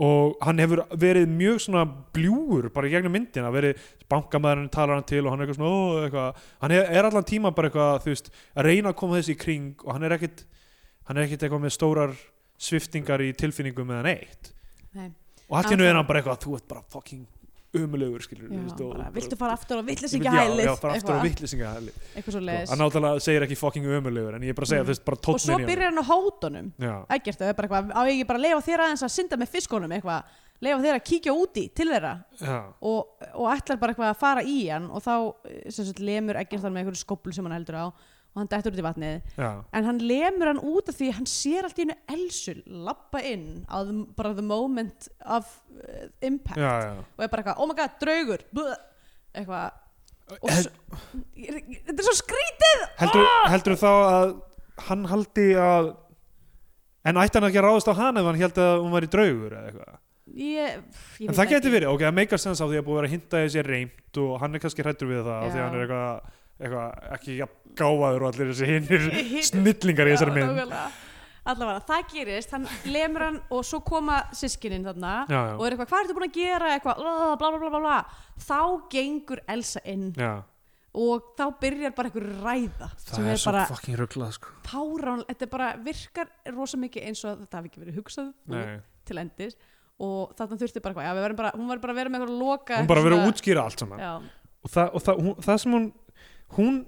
Og 0.00 0.36
hann 0.46 0.62
hefur 0.62 0.80
verið 0.96 1.26
mjög 1.28 1.58
svona 1.60 1.82
bljúur 2.16 2.70
bara 2.72 2.88
í 2.88 2.92
gegnum 2.94 3.12
myndina, 3.12 3.50
verið 3.52 3.82
bankamæðurinn 4.08 4.70
talar 4.72 4.96
hann 4.96 5.04
til 5.04 5.26
og 5.26 5.34
hann 5.34 5.42
er 5.42 5.50
eitthvað 5.50 5.58
svona, 5.58 5.72
ó, 5.76 6.04
eitthvað, 6.06 6.38
hann 6.62 6.72
er, 6.78 7.04
allan 7.04 7.26
tíma 7.28 7.50
bara 7.52 7.68
eitthvað, 7.68 7.98
þú 8.06 8.14
veist, 8.14 8.30
að 8.56 8.68
reyna 8.70 8.94
að 8.94 8.98
koma 9.02 9.18
þessi 9.18 9.34
í 9.34 9.40
kring 9.42 9.84
og 9.84 9.92
hann 9.92 10.06
er 10.08 10.14
ekkit, 10.16 10.44
hann 11.10 11.20
er 11.20 11.26
ekkit 11.28 11.44
eitthvað 11.44 11.64
með 11.66 11.74
stórar 11.76 12.14
sviftingar 12.60 13.20
í 13.24 13.34
tilfinningum 13.36 13.92
eða 13.92 14.06
neitt. 14.08 14.54
nei 14.96 15.10
og 15.50 15.58
allt 15.58 15.72
hennu 15.74 15.86
er 15.86 15.96
hann 15.98 16.06
bara 16.06 16.20
eitthvað 16.22 16.42
þú 16.44 16.56
ert 16.56 16.68
bara 16.70 16.82
fucking 16.94 17.24
umulegur 17.74 18.22
skilur 18.24 18.48
já, 18.50 18.60
og- 18.82 18.96
bara, 18.96 19.10
viltu 19.14 19.36
fara 19.38 19.54
aftur 19.54 19.78
á 19.78 19.82
vitleysingahælið 19.86 20.64
já, 20.64 20.70
já, 20.70 20.76
fara 20.80 20.94
aftur 20.98 21.14
á 21.14 21.22
leiðis 21.22 22.70
hann 22.72 22.80
náttúrulega 22.82 23.20
segir 23.22 23.42
ekki 23.46 23.56
fucking 23.60 23.86
umulegur 23.86 24.34
en 24.34 24.42
ég 24.42 24.50
er 24.50 24.58
bara 24.58 24.66
að 24.66 24.72
segja 24.72 24.82
Mm. 24.82 24.88
þú 24.88 24.94
veist 24.94 25.04
bara 25.04 25.16
og 25.34 25.40
svo 25.40 25.56
byrjar 25.70 25.90
hann 25.90 26.02
á 26.02 26.06
hótunum. 26.10 26.72
Já, 26.80 26.94
ekkert, 27.14 27.38
það 27.38 27.48
er 27.48 27.54
bara 27.54 27.68
eitthvað, 27.68 27.92
á 27.94 28.00
ég 28.10 28.26
bara 28.26 28.38
að 28.38 28.42
leifa 28.42 28.62
þér 28.66 28.80
aðeins 28.86 29.04
að 29.06 29.12
synda 29.14 29.36
með 29.38 29.48
fiskunum 29.54 29.92
eitthvað, 29.94 30.22
leifa 30.60 30.80
þér 30.82 30.94
að 30.98 31.04
kíkja 31.10 31.32
úti 31.32 31.64
til 31.74 31.88
þeirra. 31.88 32.14
Og, 32.82 33.06
og 33.34 33.46
ætlar 33.54 33.78
bara 33.80 33.92
eitthvað 33.94 34.10
að 34.10 34.16
fara 34.18 34.42
í 34.42 34.68
hann 34.70 34.90
og 34.90 35.02
þá 35.02 35.14
lemur 36.00 36.34
ekkert 36.42 36.62
þar 36.62 36.70
með 36.74 36.82
einhverju 36.84 37.04
skóplu 37.04 37.32
sem 37.34 37.44
hann 37.46 37.54
heldur 37.54 37.78
á 37.78 37.92
og 38.30 38.38
hann 38.42 38.50
dettur 38.52 38.70
út 38.74 38.78
í 38.80 38.86
vatnið. 38.86 39.30
Já, 39.40 39.48
en 39.74 39.86
hann 39.88 39.98
lemur 40.06 40.50
hann 40.52 40.60
út 40.70 40.88
af 40.92 40.94
því 41.00 41.08
að 41.10 41.16
hann 41.18 41.28
sér 41.30 41.66
allt 41.66 41.80
í 41.80 41.84
hennu 41.86 41.96
elsul 42.14 42.58
lappa 42.86 43.22
inn 43.26 43.46
á 43.66 43.82
the, 43.82 43.94
bara 44.16 44.34
the 44.38 44.44
moment 44.46 45.08
of 45.26 45.48
uh, 45.74 46.06
impact. 46.22 46.60
Já, 46.62 46.72
já. 46.86 46.92
og 47.16 47.24
er 47.26 47.32
bara 47.32 47.42
eitthvað, 47.42 47.58
oh 47.64 47.66
my 47.70 47.74
god, 47.80 47.96
draugur. 48.02 48.44
Bleh, 48.54 48.76
eitthvað. 49.34 49.80
Og 50.30 50.46
Hel- 50.46 50.68
svo, 50.68 51.08
þetta 51.34 51.96
er 51.98 52.06
svo 52.06 52.14
skrítið! 52.20 52.84
Heldur, 53.00 53.26
heldur 53.50 53.74
þá 53.80 53.88
að 53.90 54.36
hann 54.86 55.02
haldi 55.10 55.48
að 55.58 55.88
en 57.10 57.18
ætti 57.18 57.40
hann 57.40 57.48
ekki 57.48 57.58
að 57.60 57.66
ráðast 57.66 57.90
á 57.90 57.94
hann 57.98 58.20
ef 58.20 58.28
hann 58.28 58.38
held 58.38 58.60
að 58.62 58.76
hún 58.84 58.94
væri 58.94 59.08
draugur 59.10 59.56
eða 59.58 59.70
eitthvað? 59.72 59.98
Ég, 60.30 60.76
ég 61.18 61.26
en 61.26 61.32
veit 61.32 61.34
það 61.34 61.42
ekki. 61.42 61.54
getur 61.56 61.72
verið, 61.74 61.88
ok, 61.90 62.02
það 62.06 62.16
meikar 62.20 62.38
sens 62.44 62.60
á 62.62 62.66
því 62.70 62.78
að 62.78 62.84
búið 62.86 62.94
að 62.94 63.00
vera 63.00 63.08
að 63.10 63.14
hinta 63.16 63.40
þessi 63.42 63.64
reymt 63.66 64.20
og 64.22 64.30
hann 64.44 64.54
er 64.54 64.62
kannski 64.62 64.84
hrættur 64.86 65.10
við 65.10 65.22
það 65.26 65.32
af 65.34 65.48
því 65.50 65.58
Já. 65.58 65.62
að 65.64 65.66
hann 65.66 65.78
er 65.80 65.82
eitthvað, 65.86 66.36
eitthvað 66.60 67.16
ekki 67.16 67.36
jafn 67.40 67.59
gáfaður 67.80 68.24
og 68.26 68.32
allir 68.34 68.50
þessi 68.52 68.68
hinnir 68.70 69.06
Hin- 69.34 69.46
snillingar 69.50 70.10
í 70.10 70.14
þessari 70.16 70.36
mynd. 70.36 70.74
allavega, 71.50 71.80
það 71.88 72.02
gerist, 72.12 72.50
hann 72.54 72.66
lemur 72.92 73.22
hann 73.24 73.38
og 73.56 73.64
svo 73.66 73.80
koma 73.86 74.20
sískinin 74.36 74.84
þarna 74.86 75.12
já, 75.30 75.38
já, 75.40 75.54
og 75.56 75.64
er 75.66 75.74
eitthvað, 75.74 75.88
hvað 75.90 76.04
ertu 76.04 76.16
búin 76.18 76.28
að 76.28 76.36
gera? 76.36 76.72
Eitthvað, 76.76 77.00
bla 77.40 77.48
bla 77.50 77.58
bla 77.62 77.70
bla 77.72 77.80
bla 77.80 77.98
þá 78.44 78.58
gengur 78.92 79.40
Elsa 79.50 79.80
inn 79.88 80.10
já. 80.20 80.32
og 81.00 81.30
þá 81.40 81.44
byrjar 81.64 81.94
bara 81.96 82.10
einhver 82.10 82.28
ræða 82.44 82.90
það 82.92 83.16
sem 83.16 83.24
er, 83.26 83.32
er 83.32 83.40
svo 83.40 83.54
bara 83.54 83.64
fucking 83.72 83.98
rugglað 84.02 84.36
sko. 84.36 84.52
párán, 84.68 85.24
þetta 85.30 85.46
er 85.48 85.52
bara 85.56 85.70
virkar 85.88 86.30
rosa 86.54 86.80
mikið 86.84 87.08
eins 87.08 87.24
og 87.24 87.40
þetta 87.46 87.60
hafi 87.62 87.72
ekki 87.72 87.84
verið 87.86 87.98
hugsað 88.02 88.30
Nei. 88.52 88.78
til 89.08 89.20
endis 89.24 89.56
og 90.00 90.36
þarna 90.36 90.60
þurfti 90.60 90.80
bara, 90.84 90.92
eitthvað, 90.92 91.08
já, 91.08 91.16
við 91.16 91.24
verðum 91.26 91.40
bara 91.40 91.54
hún 91.56 91.72
var 91.72 91.80
bara 91.82 91.92
að 91.96 92.02
vera 92.02 92.12
með 92.12 92.22
eitthvað 92.26 92.38
loka 92.44 92.78
hún 92.84 92.88
bara 92.92 93.02
verið 93.08 93.16
að 93.16 93.24
svona- 93.24 93.34
útskýra 93.34 93.64
allt 93.64 93.82
saman. 93.84 94.00
Já, 94.04 94.12
og, 94.60 94.70
það, 94.76 94.94
og 94.96 95.04
það, 95.08 95.20
hún, 95.24 95.34
það 95.48 95.58
sem 95.64 95.74
hún 95.78 95.90
hún 96.56 96.78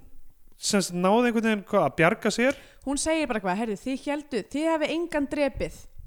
semst 0.57 0.93
náði 0.93 1.29
einhvern 1.31 1.47
veginn 1.49 1.63
hvað, 1.69 1.87
að 1.89 1.95
bjarga 1.99 2.31
sér? 2.31 2.59
Hún 2.85 2.97
segir 2.99 3.27
bara 3.27 3.39
eitthvað, 3.39 3.57
herði, 3.57 3.79
þið 3.83 4.05
heldu 4.09 4.43
þið 4.53 4.69
hefði 4.73 4.91
engan 4.97 5.27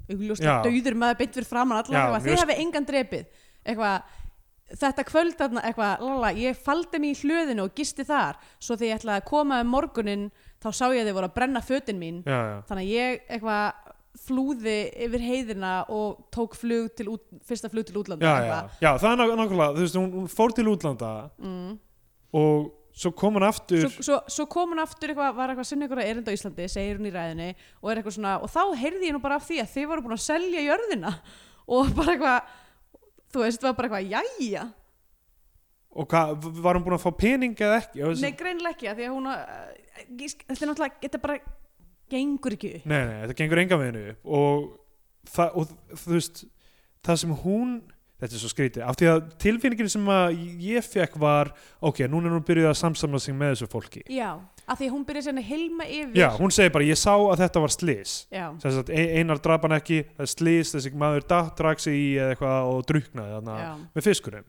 augljóslega 0.07 0.61
dauður 0.63 0.95
maður 0.95 1.17
beint 1.19 1.33
fyrir 1.35 1.49
framann 1.49 1.81
allavega, 1.83 2.21
þið 2.23 2.39
hefði 2.41 2.55
engan 2.63 2.85
drepið. 2.87 3.25
Eitthvað 3.67 4.77
þetta 4.77 5.03
kvöld 5.07 5.35
þarna 5.39 5.63
eitthvað, 5.67 6.03
lala, 6.03 6.29
ég 6.35 6.57
faldi 6.63 6.99
mig 6.99 7.15
í 7.15 7.19
hlöðinu 7.27 7.65
og 7.67 7.73
gisti 7.75 8.05
þar, 8.07 8.39
svo 8.59 8.75
þegar 8.75 8.89
ég 8.93 9.01
ætlaði 9.01 9.21
að 9.21 9.27
koma 9.29 9.59
um 9.63 9.69
morgunin, 9.71 10.25
þá 10.63 10.69
sá 10.75 10.85
ég 10.91 11.01
að 11.03 11.09
þið 11.09 11.17
voru 11.19 11.29
að 11.29 11.35
brenna 11.37 11.61
fötin 11.63 11.99
mín, 12.01 12.17
já, 12.27 12.35
já, 12.37 12.57
þannig 12.67 12.87
að 12.87 12.95
ég 12.95 13.21
eitthvað 13.27 13.83
flúði 14.27 14.77
yfir 15.05 15.21
heiðina 15.27 15.73
og 15.93 16.23
tók 16.33 16.55
flug 16.57 16.89
til 16.97 17.07
út, 17.13 17.23
fyrsta 17.47 17.69
flug 17.71 17.85
til 17.87 17.99
útlanda 18.01 18.25
já, 18.25 18.57
já, 18.81 18.89
það 18.97 19.11
er 19.11 19.19
ná- 19.21 19.35
nákvæmlega 19.43 19.75
þú 19.77 19.83
veist, 19.85 19.99
hún, 20.01 20.09
hún 20.17 20.31
fór 20.31 20.55
til 20.57 20.65
útlanda 20.71 21.11
Mm. 21.37 21.77
og 22.33 22.71
svo 22.97 23.11
kom 23.13 23.37
hún 23.37 23.45
aftur. 23.45 23.83
Svo, 23.85 24.03
svo, 24.07 24.17
svo 24.33 24.45
kom 24.49 24.71
hún 24.73 24.81
aftur 24.81 25.11
eitthvað, 25.13 25.35
var 25.37 25.51
eitthvað 25.53 25.67
sinni 25.69 25.85
eitthvað 25.85 26.07
erinda 26.09 26.33
á 26.33 26.37
Íslandi, 26.37 26.65
segir 26.73 26.97
hún 26.97 27.09
í 27.09 27.13
ræðinni 27.13 27.49
og 27.83 27.91
er 27.93 27.99
eitthvað 28.01 28.15
svona, 28.17 28.31
og 28.41 28.49
þá 28.49 28.61
heyrði 28.81 29.09
ég 29.11 29.13
nú 29.15 29.21
bara 29.21 29.37
af 29.37 29.45
því 29.45 29.59
að 29.61 29.71
þið 29.75 29.87
voru 29.91 30.05
búin 30.07 30.17
að 30.17 30.23
selja 30.25 30.63
jörðina. 30.65 31.13
Og 31.77 31.89
bara 31.97 32.13
eitthvað, 32.15 32.51
þú 33.35 33.41
veist, 33.43 33.63
var 33.67 33.73
bara 33.75 33.89
eitthvað, 33.89 34.11
jæja. 34.39 34.61
Og 35.97 36.05
hvað, 36.11 36.45
var 36.63 36.77
hún 36.77 36.85
búin 36.85 36.95
að 36.95 37.01
fá 37.03 37.11
pening 37.19 37.55
eða 37.59 37.79
ekki? 37.81 38.01
Þessi- 38.05 38.23
Nei, 38.23 38.35
greinilega 38.39 38.75
ekki, 38.77 38.91
því 38.95 39.07
að 39.07 39.15
hún 39.17 39.29
ég 40.21 40.31
sk- 40.31 40.45
þetta 40.47 40.63
er 40.63 40.69
náttúrulega, 40.71 40.99
þetta 41.03 41.21
bara 41.23 41.37
gengur 42.13 42.55
ekki 42.55 42.69
upp. 42.77 42.85
Nei, 42.87 42.99
nei, 43.09 43.15
þetta 43.25 43.37
gengur 43.41 43.61
enga 43.63 43.79
veginu 43.81 44.03
upp. 44.13 44.29
Og, 44.39 44.67
það, 45.33 45.57
og 45.59 45.97
þú 46.05 46.13
veist 46.15 46.43
það 47.07 47.19
sem 47.23 47.35
hún 47.43 47.73
þetta 48.17 48.33
er 48.33 48.41
svo 48.41 48.49
skrítið, 48.51 48.83
af 48.89 48.95
því 48.97 49.07
að 49.11 49.25
tilfinningin 49.43 49.89
sem 49.93 50.07
að 50.09 50.37
ég 50.65 50.85
fekk 50.87 51.17
var 51.21 51.51
ok, 51.85 51.99
núna 52.09 52.29
er 52.31 52.35
hún 52.37 52.45
byrjuð 52.47 52.69
að 52.71 52.77
samsamla 52.79 53.19
sig 53.21 53.35
með 53.37 53.51
þessu 53.55 53.67
fólki. 53.69 54.01
Já, 54.09 54.31
af 54.67 54.79
því 54.79 54.89
hún 54.93 55.03
sérna 55.27 55.43
að 55.43 55.49
hilma 55.51 55.85
yfir. 55.85 56.15
Já, 56.17 56.29
hún 56.39 56.51
segir 56.55 56.73
bara, 56.73 56.87
ég 56.89 56.97
sá 56.97 57.13
að 57.13 57.43
þetta 57.43 57.61
var 57.61 57.75
slís 57.75 58.15
ein- 58.89 59.11
einar 59.21 59.37
drap 59.43 59.61
hann 59.67 59.77
ekki 59.77 59.99
það 60.17 60.31
slís, 60.33 60.73
þessi 60.73 60.93
maður 60.97 61.27
drak 61.61 61.79
sig 61.79 61.93
í 61.93 62.07
eitthvað 62.17 62.71
og 62.73 62.85
druknaði 62.89 63.37
með 63.95 64.03
fiskurinn 64.09 64.47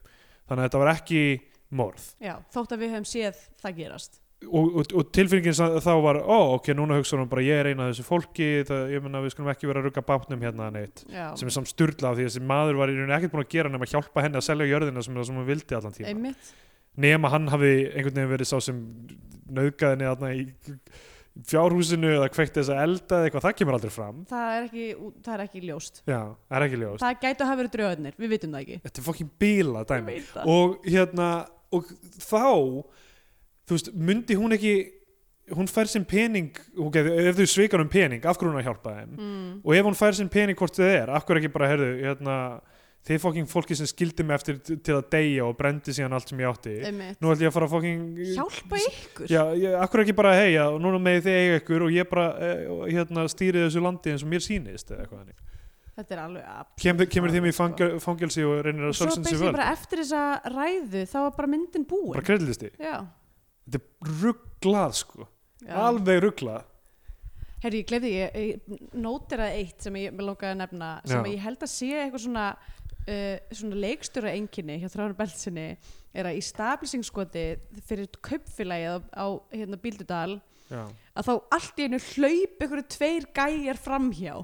þannig 0.49 0.63
að 0.63 0.65
þetta 0.69 0.79
var 0.85 0.93
ekki 0.95 1.23
morð. 1.71 2.05
Já, 2.19 2.35
þótt 2.53 2.71
að 2.73 2.79
við 2.81 2.95
höfum 2.95 3.05
séð 3.05 3.35
það 3.61 3.75
gerast 3.83 4.19
og, 4.47 4.77
og, 4.79 4.93
og 4.95 5.09
tilfinningin 5.15 5.55
þá 5.83 5.91
var 6.03 6.21
ó, 6.23 6.37
ok, 6.55 6.71
núna 6.77 6.99
hugsa 6.99 7.17
hún 7.19 7.29
bara 7.31 7.43
ég 7.43 7.59
er 7.59 7.71
eina 7.71 7.87
af 7.89 7.91
þessu 7.93 8.05
fólki 8.07 8.47
það, 8.67 8.85
ég 8.93 9.03
menna 9.03 9.21
við 9.23 9.33
skulum 9.35 9.51
ekki 9.51 9.69
vera 9.69 9.83
að 9.83 9.89
rugga 9.89 10.05
bátnum 10.07 10.45
hérna 10.45 10.69
neitt. 10.73 11.03
Já, 11.11 11.27
sem 11.39 11.51
er 11.51 11.55
samt 11.57 11.71
sturla 11.71 12.13
af 12.13 12.17
því 12.17 12.25
að 12.25 12.31
þessi 12.31 12.45
maður 12.53 12.79
var 12.79 12.93
í 12.93 12.97
rauninni 12.97 13.17
ekkert 13.17 13.35
búin 13.35 13.45
að 13.45 13.53
gera 13.57 13.73
nema 13.73 13.87
að 13.87 13.95
hjálpa 13.97 14.25
henni 14.25 14.39
að 14.39 14.47
selja 14.47 14.69
jörðina 14.69 15.05
sem 15.05 15.21
sem 15.29 15.39
hún 15.41 15.49
vildi 15.49 15.79
allan 15.79 15.95
tíma 15.97 16.13
einmitt. 16.13 16.51
Nema 16.99 17.31
hann 17.35 17.51
hafi 17.51 17.73
einhvern 17.89 18.15
veginn 18.15 18.33
verið 18.33 18.49
sá 18.49 18.57
sem 18.63 18.81
nauðgaði 19.49 19.95
henni 19.95 20.09
þarna 20.09 20.33
í 20.35 20.47
fjárhúsinu 21.47 22.09
eða 22.17 22.29
kveikti 22.33 22.59
þess 22.59 22.71
að 22.73 22.81
elda 22.83 23.19
eða 23.19 23.27
eitthvað, 23.27 23.45
það 23.45 23.57
kemur 23.59 23.77
aldrei 23.77 23.93
fram. 23.93 24.23
Það 24.29 24.55
er 24.55 24.65
ekki, 24.65 24.87
það 25.25 25.35
er 25.35 25.43
ekki 25.45 25.61
ljóst. 25.63 26.01
Já, 26.03 26.19
það 26.49 26.57
er 26.57 26.65
ekki 26.65 26.79
ljóst. 26.81 27.03
Það 27.03 27.19
gætu 27.23 27.45
að 27.45 27.51
hafa 27.51 27.59
verið 27.61 27.75
draugarnir, 27.75 28.17
við 28.19 28.33
vitum 28.33 28.55
það 28.55 28.65
ekki. 28.65 28.79
Þetta 28.87 29.01
er 29.01 29.05
fokkin 29.05 29.29
bíla 29.43 29.83
dæmi. 29.87 30.17
Og 30.43 30.89
hérna 30.89 31.29
og 31.75 31.93
þá 32.17 32.43
þú 33.69 33.77
veist, 33.77 33.91
myndi 33.93 34.37
hún 34.39 34.55
ekki 34.57 34.73
hún 35.55 35.69
fær 35.69 35.89
sinn 35.89 36.05
pening 36.05 36.51
okay, 36.77 37.05
ef 37.29 37.37
þau 37.39 37.47
svikar 37.49 37.81
um 37.81 37.89
pening, 37.89 38.25
af 38.25 38.37
hverju 38.37 38.51
hún 38.51 38.59
að 38.61 38.67
hjálpa 38.69 38.97
þeim? 38.99 39.15
Mm, 39.15 39.53
og 39.63 39.77
ef 39.77 39.87
hún 39.87 39.97
fær 39.97 40.17
sinn 40.17 40.29
pening 40.33 40.57
hvort 40.59 40.77
þið 40.77 40.91
er 40.97 41.13
af 41.15 41.25
hverju 41.25 41.41
ekki 41.43 41.53
bara, 41.55 41.71
heyrðu, 41.71 41.89
hérna 42.03 42.35
þið 43.07 43.21
fokking 43.23 43.47
fólki 43.49 43.77
sem 43.79 43.87
skildi 43.89 44.25
mig 44.27 44.35
eftir 44.35 44.57
til 44.59 44.97
að 44.97 45.05
deyja 45.13 45.45
og 45.47 45.55
brendi 45.57 45.93
síðan 45.95 46.13
allt 46.17 46.29
sem 46.29 46.41
ég 46.43 46.49
átti 46.51 46.73
Einmitt. 46.89 47.19
nú 47.23 47.31
ætlum 47.31 47.45
ég 47.47 47.51
að 47.51 47.55
fara 47.55 47.69
að 47.69 47.75
fokking 47.75 48.01
Hjálpa 48.35 48.81
ykkur? 48.85 49.29
Já, 49.31 49.41
ég, 49.55 49.77
hverju 49.79 50.05
ekki 50.05 50.15
bara, 50.19 50.33
hei, 50.37 50.49
já, 50.57 50.65
núna 50.83 50.99
með 51.01 51.21
þið 51.29 51.37
eiga 51.39 51.61
ykkur 51.61 51.85
og 51.87 51.95
ég 51.95 52.09
bara, 52.11 52.25
eh, 52.43 52.65
hérna, 52.91 53.25
stýrið 53.31 53.65
þessu 53.69 53.85
landi 53.85 54.13
eins 54.13 54.25
og 54.27 54.33
mér 54.33 54.43
sýnist 54.45 54.91
eða 54.91 55.05
eitthvað 55.05 55.23
þannig. 55.23 55.39
Þetta 55.99 56.15
er 56.15 56.19
alveg 56.23 56.43
ab- 56.47 56.75
Kemur, 56.79 57.07
kemur 57.11 57.31
þeim 57.33 57.47
í 57.49 57.51
Sko. 57.51 57.59
fangel, 57.63 57.95
fangelsi 57.99 58.43
og 58.47 58.59
reynir 58.63 58.87
að 58.87 58.93
Svo 58.95 59.07
sölsa 59.07 59.23
þessi 59.25 59.39
völd 59.41 59.55
bara 59.57 59.71
eftir 59.73 59.99
þessa 60.03 60.21
ræðu 60.53 61.01
þá 61.11 61.17
var 61.25 61.33
bara 61.39 61.47
myndin 61.51 61.85
búin. 61.87 62.13
Bara 62.13 62.27
kreddlisti, 62.29 62.69
Já, 62.79 62.99
þetta 63.69 63.79
er 63.85 64.17
rugglað 64.23 64.97
sko, 65.03 65.29
já. 65.61 65.73
alveg 65.85 66.23
rugglað 66.25 66.67
Herri, 67.59 67.81
ég 67.81 67.87
gleyfði, 67.89 68.09
ég, 68.15 68.35
ég 68.39 68.83
nótiraði 68.95 69.63
eitt 69.65 69.83
sem 69.83 69.95
ég 69.99 70.13
mig 70.15 70.23
langaði 70.23 70.53
að 70.53 70.59
nefna 70.61 70.91
sem 71.03 71.25
Já. 71.25 71.31
ég 71.33 71.41
held 71.43 71.63
að 71.65 71.71
sé 71.73 71.89
eitthvað 71.91 72.21
svona 72.23 72.45
uh, 72.55 73.55
svona 73.59 73.79
leikstjóra 73.83 74.35
enginni 74.37 74.77
hjá 74.79 74.87
Þráður 74.93 75.17
Beltsinni 75.17 75.65
er 76.15 76.29
að 76.29 76.39
í 76.39 76.45
stablisingsskoti 76.47 77.43
fyrir 77.89 78.07
kaupfélagið 78.25 78.95
á, 78.95 78.97
á 79.11 79.27
hérna, 79.51 79.81
Bíldudal 79.81 80.37
já, 80.71 80.85
að 80.87 81.27
þá 81.27 81.33
allt 81.57 81.81
í 81.83 81.89
einu 81.89 81.99
hlaup 82.13 82.63
ykkur 82.65 82.85
tveir 82.95 83.27
gæjar 83.35 83.81
framhjá. 83.83 84.39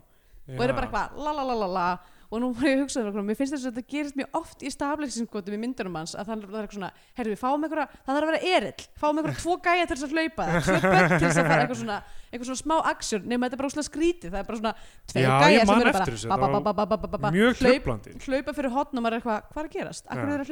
Og 0.46 0.62
eru 0.62 0.76
bara 0.78 0.90
eitthvað 0.90 1.24
la 1.26 1.32
la 1.34 1.48
la 1.48 1.56
la 1.58 1.72
la 1.72 1.88
og 2.30 2.42
nú 2.42 2.50
var 2.58 2.68
ég 2.70 2.76
að 2.80 2.84
hugsa 2.86 3.02
um 3.02 3.10
það, 3.14 3.26
mér 3.30 3.38
finnst 3.40 3.54
þess 3.56 3.68
að 3.70 3.76
þetta 3.78 3.92
gerist 3.94 4.18
mjög 4.20 4.38
oft 4.40 4.64
í 4.66 4.72
stafleiksinskotum 4.74 5.56
í 5.56 5.60
myndunum 5.62 5.98
hans 6.00 6.16
að 6.18 6.30
það 6.30 6.36
er 6.36 6.46
eitthvað 6.46 6.76
svona, 6.78 6.90
herru 7.20 7.34
við 7.36 7.42
fáum 7.42 7.66
einhverja 7.68 7.88
það 7.94 8.12
þarf 8.12 8.26
að 8.26 8.32
vera 8.32 8.42
erill, 8.58 8.86
fáum 9.02 9.20
einhverja 9.22 9.42
tvo 9.44 9.58
gæja 9.68 9.86
til 9.86 9.96
þess 9.96 10.06
að 10.06 10.16
hlaupa 10.16 10.48
tvö 10.66 10.80
börn 10.86 11.10
til 11.16 11.26
þess 11.26 11.40
að 11.42 11.50
fara 11.52 11.62
eitthvað 11.66 11.82
svona 11.84 12.00
eitthvað 12.26 12.50
svona 12.50 12.62
smá 12.64 12.76
aksjón, 12.92 13.28
nema 13.30 13.46
þetta 13.46 13.56
er 13.56 13.62
bara 13.62 13.70
úslega 13.72 13.90
skrítið 13.90 14.34
það 14.34 14.42
er 14.42 14.50
bara 14.50 14.60
svona 14.62 14.74
tveir 15.12 15.26
Já, 15.26 15.34
gæja 15.46 15.62
sem 15.66 15.76
eru 15.76 15.94
bara 15.96 16.06
það 16.06 17.36
mjög 17.36 17.54
hlaup- 17.62 17.86
tröflandi 17.86 18.16
hlaupa 18.26 18.56
fyrir 18.60 18.76
hotn 18.76 19.00
og 19.00 19.06
maður 19.06 19.16
er 19.16 19.22
eitthvað, 19.22 19.40
hvað 19.54 19.62
er 19.62 19.70
að 19.70 19.76
gerast? 19.78 20.10
Akkur 20.12 20.26
er 20.26 20.44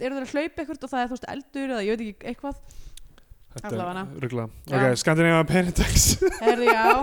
eru 0.00 0.16
þeir 0.16 0.24
að 0.24 0.34
hlaupa 0.34 0.62
eitthvað 0.64 0.84
og 0.84 0.90
það 0.94 1.02
er 1.02 1.08
þú 1.10 1.16
veist 1.18 1.26
eldur 1.34 1.72
eða 1.74 1.82
ég 1.84 1.98
veit 1.98 2.04
ekki 2.14 2.28
eitthvað 2.30 2.56
Allavega. 3.62 4.02
er 4.02 4.24
rugglað 4.24 4.50
Já. 4.66 4.76
ok, 4.76 4.98
Skandinavíða 4.98 5.44
Penitex. 5.46 6.06
Herði, 6.40 6.66
já, 6.74 6.94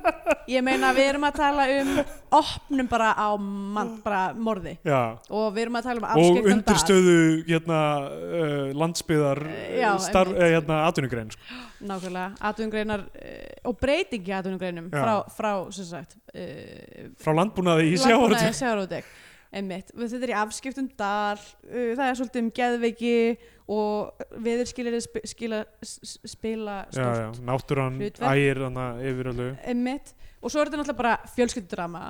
ég 0.54 0.64
meina 0.64 0.92
við 0.96 1.10
erum 1.12 1.26
að 1.28 1.36
tala 1.42 1.66
um 1.74 1.90
opnum 2.38 2.88
bara 2.88 3.10
á 3.12 3.28
mann, 3.36 3.92
bara 4.04 4.22
morði. 4.32 4.78
Já. 4.86 5.18
Og 5.28 5.52
við 5.52 5.66
erum 5.66 5.78
að 5.80 5.88
tala 5.90 6.00
um 6.00 6.08
og 6.08 6.16
afskektan 6.16 6.56
undirstöðu 6.56 7.18
hérna, 7.50 7.82
uh, 8.08 8.66
landsbyðar 8.80 9.42
uh, 9.44 10.34
hérna, 10.40 10.80
atvinnugrein 10.88 11.32
sko. 11.36 11.44
dag 11.52 11.88
nákvæmlega, 11.92 12.28
atvinnugreinar 12.50 13.04
uh, 13.04 13.70
og 13.70 13.78
breytingi 13.78 14.34
atvinnugreinum 14.34 14.90
frá, 14.92 15.14
frá 15.30 15.52
sagt 15.76 16.16
uh, 16.34 17.08
frá 17.20 17.36
landbúnaði 17.36 17.92
í 17.92 17.98
sjávarúteg 18.00 19.04
einmitt, 19.54 19.92
þetta 19.96 20.26
er 20.26 20.32
í 20.34 20.36
afskiptum 20.42 20.88
dal 20.98 21.38
uh, 21.38 21.94
það 21.96 22.04
er 22.04 22.18
svolítið 22.20 22.42
um 22.42 22.50
geðveiki 22.58 23.14
og 23.68 24.26
viður 24.44 24.68
skilir 24.70 24.96
spila 26.28 26.82
já, 26.92 27.00
já, 27.00 27.08
stórt 27.32 27.42
náttúran 27.48 27.98
hlutverk. 28.00 28.30
ægir 28.32 28.60
þannig 28.66 29.02
yfir 29.10 29.30
alveg 29.32 29.66
og 30.38 30.52
svo 30.52 30.60
er 30.62 30.70
þetta 30.70 30.80
náttúrulega 30.82 31.00
bara 31.02 31.14
fjölskyldudrama 31.34 32.02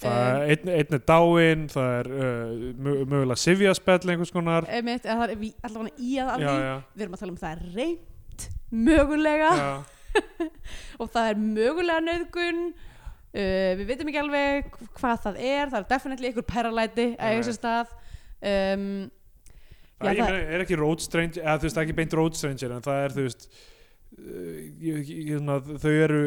það 0.00 0.18
er 0.20 0.44
einn, 0.54 0.70
einn 0.76 0.96
er 0.96 1.02
dáinn 1.10 1.64
það 1.72 1.90
er 1.98 2.10
uh, 2.14 2.52
mö- 2.80 3.00
mögulega 3.04 3.40
sifjaspell 3.42 4.00
einhvers 4.14 4.32
konar. 4.32 4.68
Einmitt, 4.70 5.04
það 5.04 5.24
er 5.26 5.34
allavega 5.68 5.96
í 5.98 6.12
að 6.24 6.44
já, 6.46 6.76
við 6.94 7.04
erum 7.04 7.16
að 7.16 7.24
tala 7.24 7.34
um 7.34 7.40
það 7.40 7.56
er 7.56 7.64
reynd 7.80 8.46
mögulega 8.70 9.50
og 11.00 11.10
það 11.12 11.28
er 11.32 11.42
mögulega 11.42 12.04
nöðgun 12.06 12.62
uh, 13.34 13.72
við 13.80 13.86
veitum 13.92 14.10
ekki 14.12 14.22
alveg 14.24 14.70
hvað 14.98 15.24
það 15.26 15.40
er, 15.40 15.70
það 15.72 15.80
er 15.82 15.88
definitely 15.94 16.30
einhver 16.30 16.46
paralæti 16.50 17.08
að 17.18 17.40
sér 17.48 17.56
stað. 17.58 17.96
Um, 18.40 18.86
það 20.00 20.06
Já, 20.06 20.12
er, 20.14 20.22
það- 20.24 20.54
er 20.56 20.64
ekki 20.64 20.78
road 20.80 21.02
stranger 21.04 21.42
eða 21.44 21.58
þú 21.60 21.68
veist 21.68 21.82
ekki 21.82 21.98
beint 21.98 22.14
road 22.16 22.38
stranger 22.38 22.72
en 22.76 22.86
það 22.86 23.02
er 23.04 23.16
þú 23.18 23.26
veist 23.26 23.50
uh, 23.50 24.56
ég, 24.80 25.12
ég, 25.28 25.44
þau 25.84 25.92
eru 25.92 26.22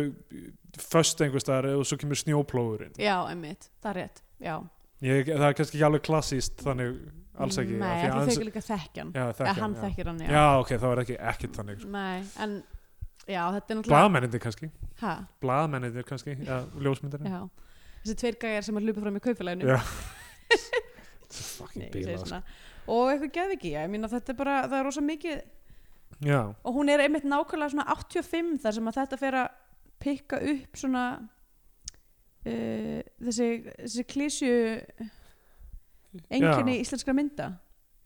föst 0.84 1.22
einhvers 1.26 1.46
staðar 1.46 1.72
og 1.80 1.88
svo 1.90 1.98
kemur 2.02 2.20
snjóplóðurinn 2.22 2.96
já, 3.02 3.16
einmitt, 3.30 3.70
það 3.82 3.90
er 3.92 4.00
rétt 4.04 4.24
ég, 5.04 5.28
það 5.34 5.48
er 5.50 5.58
kannski 5.58 5.78
ekki 5.80 5.88
alveg 5.90 6.06
klassíst 6.06 6.62
þannig 6.66 7.02
alls 7.34 7.58
ekki 7.58 7.80
nei, 7.82 7.88
af 7.90 7.98
því 7.98 8.06
allir 8.06 8.14
að 8.14 8.20
hans- 8.22 8.32
þekkir 8.34 8.48
líka 8.52 8.64
þekkjan 8.68 9.12
já, 9.14 9.24
eða 9.24 9.36
þekkja 9.40 9.58
hann 9.64 9.74
já. 9.76 9.82
þekkir 9.88 10.10
hann, 10.12 10.24
já, 10.30 10.46
ok, 10.62 10.72
þá 10.84 10.88
er 10.92 11.02
ekki 11.04 11.18
ekkert 11.34 11.60
þannig 11.60 11.82
sko. 11.82 11.92
nei, 11.98 12.24
en 12.46 12.56
já, 13.28 13.42
þetta 13.56 13.74
er 13.74 13.80
náttúrulega 13.80 13.94
blaðmennindir 13.94 14.44
kannski. 14.44 14.70
Ha, 15.02 15.14
blaðmennindir 15.44 16.08
kannski, 16.08 16.36
já, 16.44 16.58
ljósmyndir 16.84 17.26
já, 17.28 17.40
þessi 18.04 18.18
tveir 18.22 18.40
gæjar 18.42 18.68
sem 18.68 18.80
að 18.80 18.90
hlupa 18.90 19.04
fram 19.06 19.20
í 19.20 19.24
kaupfélaginu. 19.24 19.74
Já. 19.74 19.80
Fucking 21.58 21.90
bíla 21.94 22.20
sko. 22.22 22.40
og 22.94 23.12
eitthvað 23.12 23.36
geðviki, 23.40 23.74
ég 23.74 23.92
meina 23.92 24.10
þetta 24.12 24.34
er 24.34 24.38
bara 24.38 24.56
það 24.68 24.78
er 24.80 24.88
rosa 24.90 25.04
mikið 25.06 25.42
já, 26.28 26.40
og 26.52 26.76
hún 26.76 26.92
er 26.94 27.04
einmitt 27.06 27.26
nákvæmlega 27.26 27.74
svona 27.74 27.88
85 27.96 28.60
þar 28.64 28.78
sem 28.78 28.92
að 28.92 29.00
þetta 29.00 29.20
fer 29.22 29.40
að 29.40 29.48
pikka 30.04 30.40
upp 30.54 30.78
svona 30.78 31.04
uh, 32.46 33.00
þessi, 33.24 33.50
þessi 33.80 34.06
klísju 34.14 34.56
enginni 36.30 36.80
íslenskra 36.84 37.16
mynda 37.18 37.54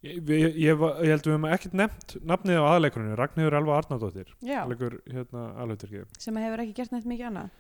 ég, 0.08 0.18
ég, 0.32 0.58
ég, 0.64 0.82
ég 0.82 1.14
held 1.14 1.22
að 1.22 1.30
við 1.30 1.36
hefum 1.36 1.48
ekkert 1.52 1.78
nefnt 1.82 2.18
nafnið 2.32 2.60
á 2.60 2.66
aðleikurinu, 2.72 3.16
Ragnhildur 3.20 3.58
Elva 3.60 3.78
Arnardóttir 3.82 4.34
já, 4.46 4.60
leikur 4.70 4.98
hérna 5.12 5.46
alvegturki 5.64 6.04
sem 6.24 6.40
hefur 6.42 6.64
ekki 6.66 6.76
gert 6.82 6.94
neitt 6.96 7.08
mikið 7.10 7.30
annað? 7.32 7.56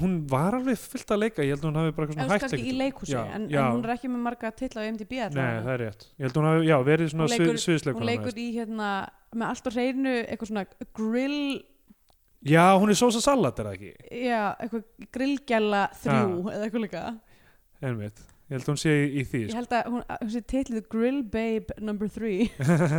Hún 0.00 0.12
var 0.30 0.54
alveg 0.56 0.78
fullt 0.80 1.10
að 1.12 1.18
leika 1.26 1.44
ég 1.44 1.52
held 1.52 1.60
að 1.60 1.68
hún 1.68 1.78
hafi 1.82 1.92
bara 1.92 2.06
eitthvað 2.06 2.22
svona 2.22 2.36
hægt 2.38 2.44
kannski 2.46 2.70
í 2.70 2.76
leikhúsi 2.78 3.12
Já, 3.12 3.20
en, 3.36 3.42
já. 3.52 3.58
en 3.60 3.74
hún 3.74 3.82
er 3.84 3.92
ekki 3.98 4.08
með 4.08 4.22
marga 4.24 4.50
titla 4.56 4.80
á 4.80 4.88
MDB 4.88 5.18
Nei, 5.18 5.34
það 5.36 5.72
er 5.74 5.82
rétt. 5.82 6.06
Ég 6.08 6.24
held 6.24 6.32
að 6.32 6.40
hún 6.40 6.48
hafi, 6.48 6.62
já, 6.70 6.76
verið 6.88 7.10
svona 7.12 7.28
sviðsleikur 7.34 8.00
hún 8.00 8.08
leikur 8.08 8.40
í 8.40 8.46
hérna 8.54 8.88
með 9.36 9.46
allt 9.50 9.68
á 9.68 9.70
hreinu 9.76 10.14
eitthvað 10.22 10.52
svona 10.54 10.64
grill 10.96 11.42
Já, 12.48 12.64
hún 12.78 12.94
er 12.94 12.96
sósa 12.96 13.20
salat, 13.20 13.60
er 13.60 13.68
það 13.68 13.76
ekki? 13.76 13.92
já, 14.24 14.42
eitthvað 14.62 14.84
grillgjalla 15.18 15.84
þrjú 16.00 16.42
eða 16.54 16.64
eitthvað 16.64 16.84
líka 16.86 17.04
ég 18.48 18.54
held 18.56 18.64
að 18.64 18.70
hún 18.72 18.80
sé 18.80 18.92
í, 18.96 19.08
í 19.20 19.24
því 19.28 19.40
Ég 19.44 19.50
sko. 19.50 19.58
held 19.60 19.74
að 19.78 19.88
hún, 19.92 20.02
að 20.08 20.22
hún 20.24 20.30
sé 20.34 20.40
titlið 20.52 20.86
Grill 20.92 21.22
Babe 21.34 21.74
number 21.84 22.08
3 22.08 22.48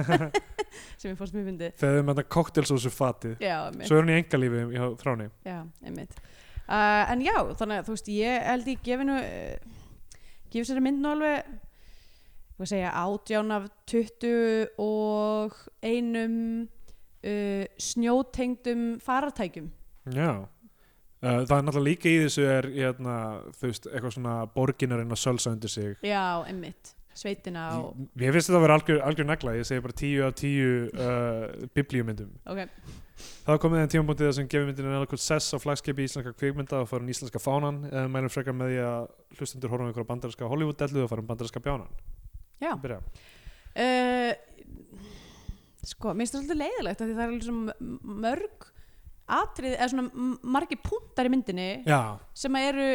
sem 1.00 1.10
ég 1.12 1.18
fórst 1.18 1.34
mjög 1.34 1.48
fyndi 1.50 1.70
þegar 1.80 1.96
við 1.98 2.04
með 2.06 2.20
þetta 2.20 2.34
cocktailsósu 2.36 2.92
fatið. 2.94 3.34
Já, 3.42 3.56
einmitt, 3.70 3.88
svo 3.90 3.98
er 3.98 4.04
hún 4.06 4.12
í 4.14 4.18
engalífi 4.20 4.62
hjá 4.76 4.86
þráni. 5.02 5.30
Já, 5.48 5.58
einmitt. 5.90 6.20
Uh, 6.70 7.10
En 7.10 7.24
já, 7.26 7.34
þannig 7.58 7.80
að 7.82 7.88
þú 7.90 7.96
veist 7.96 8.12
ég 8.14 8.44
held 8.46 8.68
ég 8.70 8.84
gefi 8.86 9.08
nú 9.10 9.16
uh, 9.18 9.80
gefi 10.54 10.70
sér 10.70 10.84
mynd 10.86 11.02
nú 11.02 11.10
alveg 11.16 11.50
hvað 12.60 12.70
segja, 12.74 12.92
átján 13.00 13.54
af 13.56 13.66
20 13.90 14.78
og 14.84 15.56
einum 15.82 16.38
uh, 17.26 17.66
snjótengdum 17.82 18.84
faratækjum 19.02 19.70
já 20.14 20.30
Uh, 21.20 21.42
það 21.44 21.56
er 21.58 21.66
náttúrulega 21.68 21.90
líka 21.90 22.08
í 22.08 22.22
þessu 22.24 22.46
er 22.48 22.70
hérna, 22.72 23.16
þú 23.60 23.68
veist, 23.68 23.90
eitthvað 23.92 24.16
svona 24.16 24.38
borginarinn 24.54 25.12
að 25.12 25.20
sölsa 25.20 25.52
undir 25.52 25.74
sig. 25.74 25.98
Já, 26.06 26.24
einmitt, 26.48 26.94
sveitina 27.18 27.66
og 27.82 27.98
Ég 28.22 28.32
finnst 28.32 28.48
þetta 28.48 28.62
að 28.62 28.66
vera 28.66 28.78
algjör, 28.80 29.02
algjör 29.10 29.28
negla, 29.28 29.58
ég 29.60 29.68
segi 29.68 29.84
bara 29.84 29.98
10 30.00 30.24
af 30.30 30.38
10 30.40 30.64
uh, 30.96 31.68
biblíumyndum. 31.76 32.32
Ok, 32.48 32.64
Það 33.20 33.58
komið 33.64 33.86
tímapunktið 33.92 34.28
þar 34.30 34.36
sem 34.38 34.48
gefur 34.52 34.68
myndinu 34.70 34.92
eða 34.96 35.18
sess 35.20 35.56
á 35.56 35.58
flagskipi 35.60 36.06
íslenska 36.06 36.32
kvikmynda 36.38 36.84
og 36.84 36.90
fara 36.92 37.04
um 37.04 37.12
íslenska 37.12 37.42
fánan 37.42 37.82
eða 37.90 38.08
mælum 38.14 38.32
frekar 38.32 38.56
með 38.56 38.72
því 38.72 38.80
að 38.86 39.08
hlustundur 39.40 39.74
horfum 39.74 39.90
ykkur 39.92 40.06
á 40.06 40.12
bandarinska 40.12 40.52
Hollywood-dellu 40.52 41.04
og 41.04 41.12
fara 41.12 41.24
um 41.24 41.30
bandarinska 41.32 41.64
bjánan. 41.66 41.92
Já. 42.62 42.72
Byrja. 42.80 43.00
uh, 43.76 44.34
Sko, 45.90 46.14
mér 46.14 46.28
finnst 46.28 46.36
það 46.36 46.44
svolítið 46.44 46.62
leiðilegt 46.62 47.02
atrið, 49.38 49.76
eða 49.78 49.90
svona 49.94 50.08
m- 50.10 50.40
margir 50.44 50.80
punktar 50.84 51.26
í 51.30 51.34
myndinni 51.34 51.68
Já, 51.88 52.02
sem 52.34 52.58
að 52.60 52.68
eru, 52.74 52.88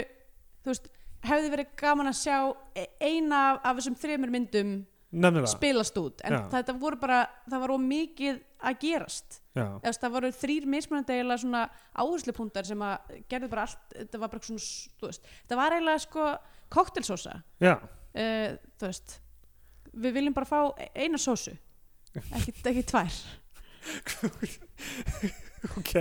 þú 0.64 0.72
veist 0.72 0.90
hefði 1.24 1.52
verið 1.54 1.70
gaman 1.80 2.10
að 2.10 2.18
sjá 2.20 2.38
e- 2.76 2.90
eina 3.00 3.38
af, 3.52 3.60
af 3.64 3.78
þessum 3.78 3.96
þremur 4.02 4.32
myndum 4.34 4.72
nefnilega. 5.14 5.52
spilast 5.54 5.96
út, 6.00 6.20
en 6.26 6.32
Já. 6.36 6.40
þetta 6.52 6.74
voru 6.82 6.98
bara 7.00 7.20
það 7.48 7.60
var 7.64 7.72
ómikið 7.76 8.40
að 8.64 8.78
gerast. 8.82 9.40
Já, 9.54 9.62
Eða, 9.62 9.78
þú 9.78 9.86
veist, 9.86 10.00
það 10.02 10.14
voru 10.16 10.30
þrýr 10.34 10.64
mismunandi 10.66 11.12
eiginlega 11.14 11.42
svona 11.44 11.60
áherslupunktar 12.02 12.66
sem 12.66 12.80
að 12.82 13.12
gerðu 13.30 13.48
bara 13.52 13.62
allt, 13.68 13.84
þetta 13.94 14.18
var 14.24 14.32
bara 14.32 14.42
svona, 14.48 14.64
þú 14.98 15.06
veist 15.10 15.28
þetta 15.44 15.58
var 15.60 15.76
eiginlega 15.76 16.02
sko 16.02 16.24
koktelsósa 16.74 17.34
já, 17.62 17.74
uh, 17.78 18.56
þú 18.80 18.88
veist 18.88 19.20
við 19.94 20.16
viljum 20.16 20.34
bara 20.34 20.48
fá 20.50 20.58
e- 20.82 20.90
eina 21.04 21.20
sósu 21.22 21.54
ekki, 22.18 22.54
ekki 22.66 22.82
tvær 22.90 23.14
ok 25.78 25.94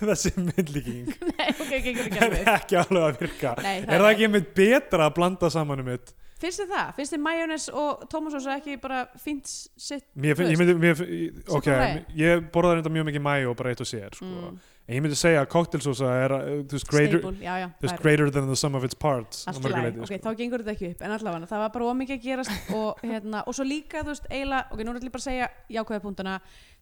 þessi 0.00 0.32
myndlíking 0.38 1.10
nei, 1.34 1.50
ok, 1.56 1.74
gengur 1.84 2.06
ekki 2.06 2.16
er 2.20 2.24
alveg 2.28 2.48
ekki 2.54 2.80
alveg 2.84 3.04
að 3.08 3.20
virka 3.24 3.54
nei, 3.64 3.76
Er 3.84 4.00
það 4.04 4.10
ekki 4.14 4.28
einmitt 4.30 4.50
betra 4.56 5.06
að 5.10 5.14
blanda 5.20 5.50
saman 5.52 5.82
um 5.84 5.90
mitt? 5.92 6.14
finnst 6.40 6.62
þið 6.62 6.70
það? 6.72 6.90
finnst 6.96 7.12
þið 7.12 7.20
majónes 7.26 7.64
og 7.76 8.04
tómasósa 8.08 8.54
ekki 8.56 8.78
bara 8.80 9.02
fínt 9.20 9.50
sitt 9.50 10.06
Mér, 10.16 10.38
finn- 10.38 10.48
ég 10.54 10.60
myndi, 10.62 10.76
mér, 10.80 10.94
finn- 10.96 11.42
ok, 11.52 11.66
á 11.68 11.76
lagi. 11.82 12.04
ég 12.22 12.46
borðar 12.54 12.80
þetta 12.80 12.92
mjög 12.94 13.08
mikið 13.10 13.24
mæju 13.26 13.50
og 13.50 13.58
bara 13.60 13.74
eitt 13.74 13.82
og 13.84 13.90
sér 13.90 14.14
sko. 14.16 14.24
mm, 14.30 14.54
en 14.90 14.96
ég 14.96 15.04
myndi 15.04 15.18
segja 15.20 15.42
að 15.44 15.50
cocktailsósa 15.52 16.08
er 16.22 16.32
uh, 16.38 16.46
þú 16.64 16.78
veist, 16.78 16.88
greater, 16.88 17.20
staple, 17.20 17.44
já, 17.44 17.52
já, 17.60 17.66
þú 17.76 17.84
veist, 17.84 17.92
það 17.92 17.98
er 17.98 18.04
greater 18.06 18.32
than 18.38 18.48
the 18.48 18.56
sum 18.56 18.78
of 18.80 18.86
its 18.88 18.96
parts 19.04 19.42
að 19.44 19.52
allt 19.52 19.60
í 19.60 19.64
mörgu 19.66 19.76
lagi, 19.76 19.90
leyti, 19.90 20.00
ok, 20.00 20.08
sko. 20.14 20.22
þá 20.30 20.40
gengur 20.40 20.64
þetta 20.64 20.74
ekki 20.78 20.90
upp 20.94 21.04
en 21.10 21.14
allavega, 21.18 21.50
það 21.52 21.62
var 21.66 21.74
bara 21.76 21.90
ómikið 21.92 22.16
að 22.16 22.24
gerast 22.24 22.72
og, 22.80 23.04
hérna, 23.04 23.44
og 23.44 23.58
svo 23.60 23.68
líka, 23.68 24.00
þú 24.00 24.14
veist, 24.14 24.30
eiginlega 24.32 24.64
ok, 24.72 24.80
nú 24.88 24.94
er 24.96 25.02
allir 25.02 25.12
bara 25.18 25.26
að 25.26 25.28
segja 25.28 25.50
jákvæða 25.76 26.04
punktana 26.08 26.38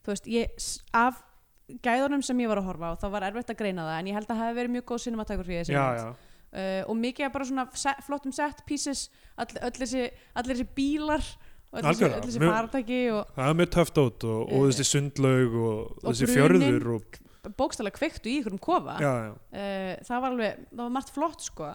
þú 0.06 0.14
veist, 0.14 0.30
ég, 0.38 0.54
s- 0.62 0.78
af 0.94 1.18
gæðunum 1.84 2.22
sem 2.24 2.40
ég 2.40 2.48
var 2.50 2.60
að 2.62 2.68
horfa 2.70 2.90
á, 2.90 3.00
þá 3.00 3.06
var 3.12 3.26
erfitt 3.28 3.52
að 3.52 3.60
greina 3.60 3.84
það 3.88 3.98
en 4.00 4.08
ég 4.10 4.16
held 4.18 4.26
að 4.28 4.32
það 4.34 4.42
hefði 4.44 4.58
verið 4.60 4.74
mjög 4.76 4.86
góð 4.90 5.02
cinematography 5.04 5.54
í 5.54 5.60
þessi 5.60 5.76
uh, 5.78 6.82
og 6.88 6.96
mikið 6.96 7.26
af 7.28 7.34
bara 7.36 7.48
svona 7.50 7.66
set, 7.76 8.02
flottum 8.06 8.32
set 8.32 8.64
pieces 8.68 9.04
all, 9.36 9.48
öll 9.68 9.76
þessi, 9.82 10.06
allir 10.34 10.56
þessi 10.56 10.68
bílar 10.78 11.24
og 11.68 11.80
öll 11.82 11.96
þessi, 12.24 12.40
faratæki 12.40 13.00
það 13.36 13.50
er 13.50 13.58
mjög 13.60 13.72
töft 13.76 13.98
át 14.00 14.28
og, 14.30 14.38
og 14.48 14.62
Eh, 14.62 14.70
þessi 14.72 14.86
sundlaug 14.88 15.58
og, 15.60 15.98
og 16.00 16.08
þessi 16.14 16.30
brunin. 16.30 16.64
fjörður 16.64 16.94
og, 16.96 17.18
bókstælega 17.58 17.96
kveiktu 17.96 18.28
í 18.32 18.38
ykkurum 18.40 18.58
kofa. 18.60 18.96
Já, 19.00 19.12
já, 19.28 19.30
uh, 19.32 19.92
það 20.08 20.24
var 20.24 20.32
alveg, 20.34 20.64
það 20.72 20.82
var 20.82 20.96
margt 20.96 21.12
flott 21.14 21.44
sko. 21.44 21.68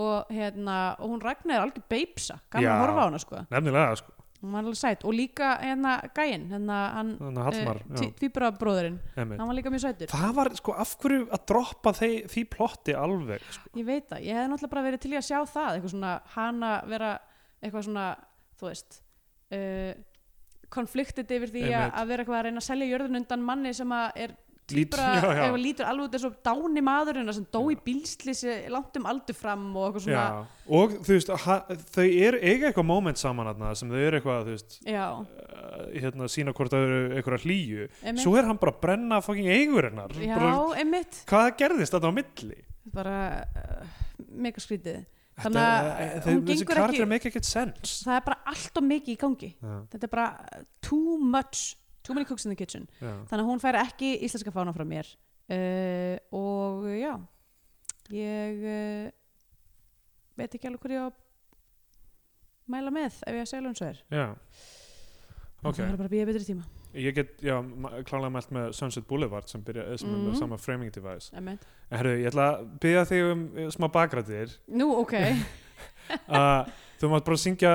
Og 0.00 0.30
hérna, 0.30 0.74
og 1.02 1.10
hún 1.10 1.22
Ragnar 1.22 1.56
er 1.58 1.64
algjör 1.64 1.82
beipsa, 1.90 2.36
gaman 2.46 2.62
Já. 2.62 2.70
að 2.76 2.82
horfa 2.84 3.02
á 3.02 3.06
hana 3.08 3.18
sko. 3.18 3.40
Nefnilega 3.50 3.96
sko. 3.98 4.12
Hún 4.40 4.54
var 4.54 4.64
alveg 4.64 4.78
sætt 4.80 5.04
og 5.04 5.14
líka 5.14 5.50
hérna 5.60 5.94
gæinn, 6.16 6.46
hérna 6.50 6.78
hann 6.96 7.12
þannig 7.18 7.40
að 7.40 7.48
Hallmar 7.48 7.80
uh, 7.84 8.04
tvíbura 8.18 8.50
bróðurinn, 8.56 8.98
einmitt. 9.14 9.40
hann 9.40 9.50
var 9.50 9.58
líka 9.58 9.72
mjög 9.74 9.84
sættur 9.84 10.12
það 10.14 10.34
var 10.38 10.52
sko 10.56 10.76
af 10.84 10.94
hverju 11.02 11.26
að 11.28 11.46
droppa 11.52 11.92
því, 11.98 12.10
því 12.32 12.44
plotti 12.54 12.96
alveg 12.96 13.46
sko. 13.46 13.72
ég 13.76 13.88
veit 13.88 14.06
það, 14.08 14.24
ég 14.24 14.38
hefði 14.38 14.52
náttúrulega 14.54 14.74
bara 14.74 14.86
verið 14.88 15.04
til 15.04 15.12
í 15.12 15.18
að 15.20 15.26
sjá 15.28 15.38
það 15.52 15.72
eitthvað 15.74 15.94
svona, 15.94 16.12
hana 16.36 16.72
vera 16.88 17.10
eitthvað 17.60 17.86
svona, 17.88 18.06
þú 18.60 18.70
veist 18.70 19.00
uh, 19.58 19.92
konfliktið 20.70 21.34
yfir 21.36 21.52
því 21.52 21.66
að 21.74 22.12
vera 22.12 22.24
eitthvað 22.24 22.38
að 22.40 22.46
reyna 22.48 22.62
að 22.62 22.68
selja 22.70 22.90
jörðun 22.94 23.20
undan 23.20 23.44
manni 23.44 23.74
sem 23.76 23.92
að 23.92 24.22
er 24.24 24.36
Lít- 24.76 24.90
bara, 24.94 25.20
já, 25.20 25.46
já. 25.50 25.56
lítur 25.56 25.86
alveg 25.90 26.06
út 26.08 26.14
eins 26.18 26.24
og 26.28 26.34
dáni 26.46 26.82
maðurinn 26.86 27.32
sem 27.34 27.46
dó 27.52 27.60
í 27.70 27.76
Já. 27.76 27.82
bílslýsi 27.86 28.54
langt 28.70 28.96
um 28.96 29.06
aldur 29.10 29.34
fram 29.34 29.64
og 29.76 29.88
eitthvað 29.94 30.04
svona. 30.06 30.24
Já. 30.24 30.46
og 30.80 30.90
þú 31.04 31.12
veist 31.16 31.32
ha, 31.44 31.56
þau 31.96 32.06
eru 32.06 32.38
eiga 32.42 32.70
eitthvað 32.70 32.86
moment 32.86 33.18
saman 33.18 33.46
þarna 33.50 33.74
sem 33.76 33.88
þau 33.90 34.00
eru 34.06 34.20
eitthvað 34.20 34.44
þú 34.48 34.56
veist 34.56 34.80
uh, 34.86 35.86
hérna, 35.94 36.28
sína 36.30 36.52
hvort 36.56 36.70
það 36.74 36.86
eru 36.88 37.00
eitthvað 37.20 37.46
hlýju. 37.46 37.88
Einmitt, 38.04 38.22
svo 38.24 38.34
er 38.38 38.44
hann 38.50 38.58
bara 38.62 38.72
að 38.76 38.80
brenna 38.84 39.20
fucking 39.24 39.48
eigur 39.50 39.88
hennar. 39.90 40.10
Já, 40.18 40.34
bara, 40.38 40.56
einmitt. 40.80 41.24
hvað 41.30 41.48
gerðist 41.60 41.96
þetta 41.96 42.10
á 42.10 42.12
milli? 42.14 42.60
Bara 42.90 43.16
uh, 43.44 43.96
mega 44.30 44.60
skrítið. 44.62 45.02
Þetta- 45.40 45.50
Þannig 45.50 45.62
að, 45.64 45.86
eh, 45.88 46.08
uh, 46.10 46.20
þau- 46.20 46.30
hún 46.34 46.40
gengur 46.44 46.50
ekki- 46.50 47.04
það 48.04 48.16
er 48.16 48.24
bara 48.26 48.38
allt 48.50 48.76
og 48.76 48.84
mikið 48.84 49.12
í 49.14 49.16
gangi. 49.22 49.48
Þetta 49.94 50.04
er 50.04 50.12
bara 50.12 50.26
too 50.84 51.16
much 51.16 51.76
too 52.02 52.14
many 52.14 52.24
cooks 52.24 52.44
in 52.46 52.50
the 52.54 52.56
kitchen. 52.56 52.88
Já. 53.00 53.12
þannig 53.30 53.44
að 53.44 53.50
hún 53.50 53.60
fær 53.62 53.78
ekki 53.84 54.14
íslenska 54.24 54.52
fána 54.54 54.72
frá 54.76 54.84
mér. 54.88 55.08
Uh, 55.50 56.16
og 56.32 56.86
já. 56.94 57.14
Ég 58.14 58.62
uh, 58.66 59.10
veit 60.38 60.54
ekki 60.54 60.68
alveg 60.70 60.80
hvað 60.84 60.94
ég 60.96 61.06
á 61.06 61.10
mæla 62.70 62.92
með 62.94 63.16
ef 63.26 63.34
ég 63.34 63.42
að 63.44 63.50
segja 63.50 63.64
hún 63.66 63.76
svo 63.78 63.88
er. 63.90 63.98
Já. 64.14 64.26
það 65.60 65.70
ok, 65.72 65.80
er 65.84 65.96
bara 65.98 66.08
að 66.08 66.14
býja 66.14 66.28
betri 66.30 66.44
tíma. 66.46 66.68
Ég 66.90 67.14
get 67.14 67.42
já, 67.46 67.54
klárlega 68.08 68.32
mælt 68.34 68.50
með 68.54 68.72
Sunset 68.74 69.04
Boulevard 69.06 69.46
sem, 69.50 69.62
byrja, 69.62 69.84
sem 70.00 70.08
er 70.10 70.16
með 70.18 70.30
Mhm. 70.32 70.38
sama 70.38 70.56
framing 70.58 70.90
device. 70.90 71.30
En 71.36 71.58
herru, 71.90 72.14
ég 72.18 72.30
ætla 72.32 72.46
að 72.56 72.78
byggja 72.80 73.04
þig 73.10 73.32
um 73.32 73.42
eh, 73.58 73.68
smá 73.70 73.88
bakrættir 73.92 74.56
nú 74.68 74.88
ok. 75.02 75.12
Að 76.28 76.72
þú 77.00 77.10
mátt 77.12 77.24
bara 77.24 77.36
syngja 77.36 77.74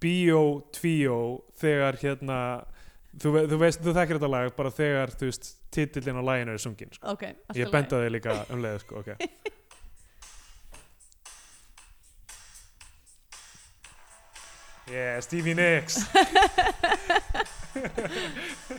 Bíó 0.00 0.62
Tvíó 0.72 1.42
þegar 1.58 1.96
hérna 2.02 2.64
þú, 3.22 3.32
ve- 3.34 3.46
þú 3.50 3.58
veist, 3.62 3.80
þú 3.84 3.94
þekkir 3.98 4.18
þetta 4.20 4.30
lag 4.34 4.50
bara 4.58 4.70
þegar, 4.74 5.12
þú 5.20 5.30
veist, 5.30 5.50
titillin 5.74 6.20
á 6.20 6.22
laginu 6.30 6.54
er 6.56 6.62
sungin 6.62 6.92
sko. 6.94 7.14
ok, 7.14 7.22
allt 7.48 7.58
í 7.58 7.62
ég 7.64 7.72
benda 7.74 8.02
þig 8.04 8.12
líka 8.16 8.36
um 8.54 8.62
leið 8.64 8.82
sko, 8.84 9.02
ok. 9.04 9.10
Yeah, 14.88 15.20
Stevie 15.20 15.52
Nicks. 15.54 15.98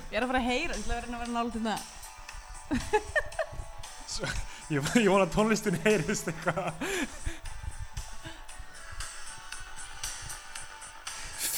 Ég 0.09 0.15
er 0.17 0.23
að 0.25 0.31
fara 0.31 0.39
að 0.41 0.47
heyra 0.47 0.73
ég 0.73 0.79
ætla 0.79 0.95
að 0.95 1.21
vera 1.21 1.43
til 1.53 1.61
það. 1.67 1.81
Ég, 4.69 4.85
ég 5.01 5.07
vona 5.09 5.23
að 5.25 5.31
tónlistin 5.33 5.77
heyrist 5.81 6.27
eitthvað 6.29 6.67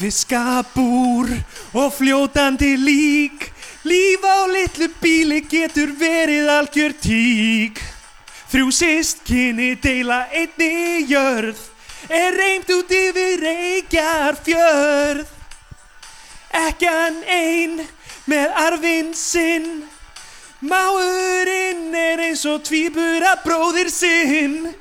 Fiskabúr 0.02 1.30
og 1.78 1.94
fljótandi 1.94 2.74
lík. 2.74 3.52
Líf 3.86 4.24
á 4.26 4.50
litlu 4.50 4.88
bíli 5.02 5.44
getur 5.46 5.94
verið 5.94 6.50
algjör 6.50 6.96
tík. 6.98 7.78
Þrjú 8.50 8.72
systkinni 8.74 9.76
deila 9.80 10.26
einni 10.34 11.06
jörð 11.08 11.62
Er 12.10 12.34
reymt 12.36 12.70
út 12.74 12.90
yfir 12.92 13.40
reykjar 13.40 14.36
fjörð 14.44 15.30
Ekkan 16.52 17.22
ein 17.30 17.78
með 18.28 18.58
arfinn 18.66 19.14
sinn. 19.16 19.86
Máurinn 20.60 21.96
er 21.96 22.26
eins 22.26 22.44
og 22.50 22.66
tvíbura 22.68 23.38
bróðir 23.46 23.88
sinn. 23.94 24.74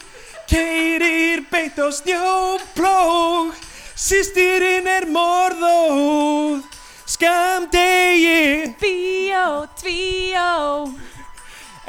Keirir 0.51 1.45
beint 1.53 1.79
á 1.79 1.87
snjóplóg 1.95 3.55
Sistirinn 4.01 4.87
er 4.89 5.05
morðóð. 5.13 6.65
Skamdegi 7.11 8.73
Bíó, 8.81 9.69
tvíó. 9.77 10.89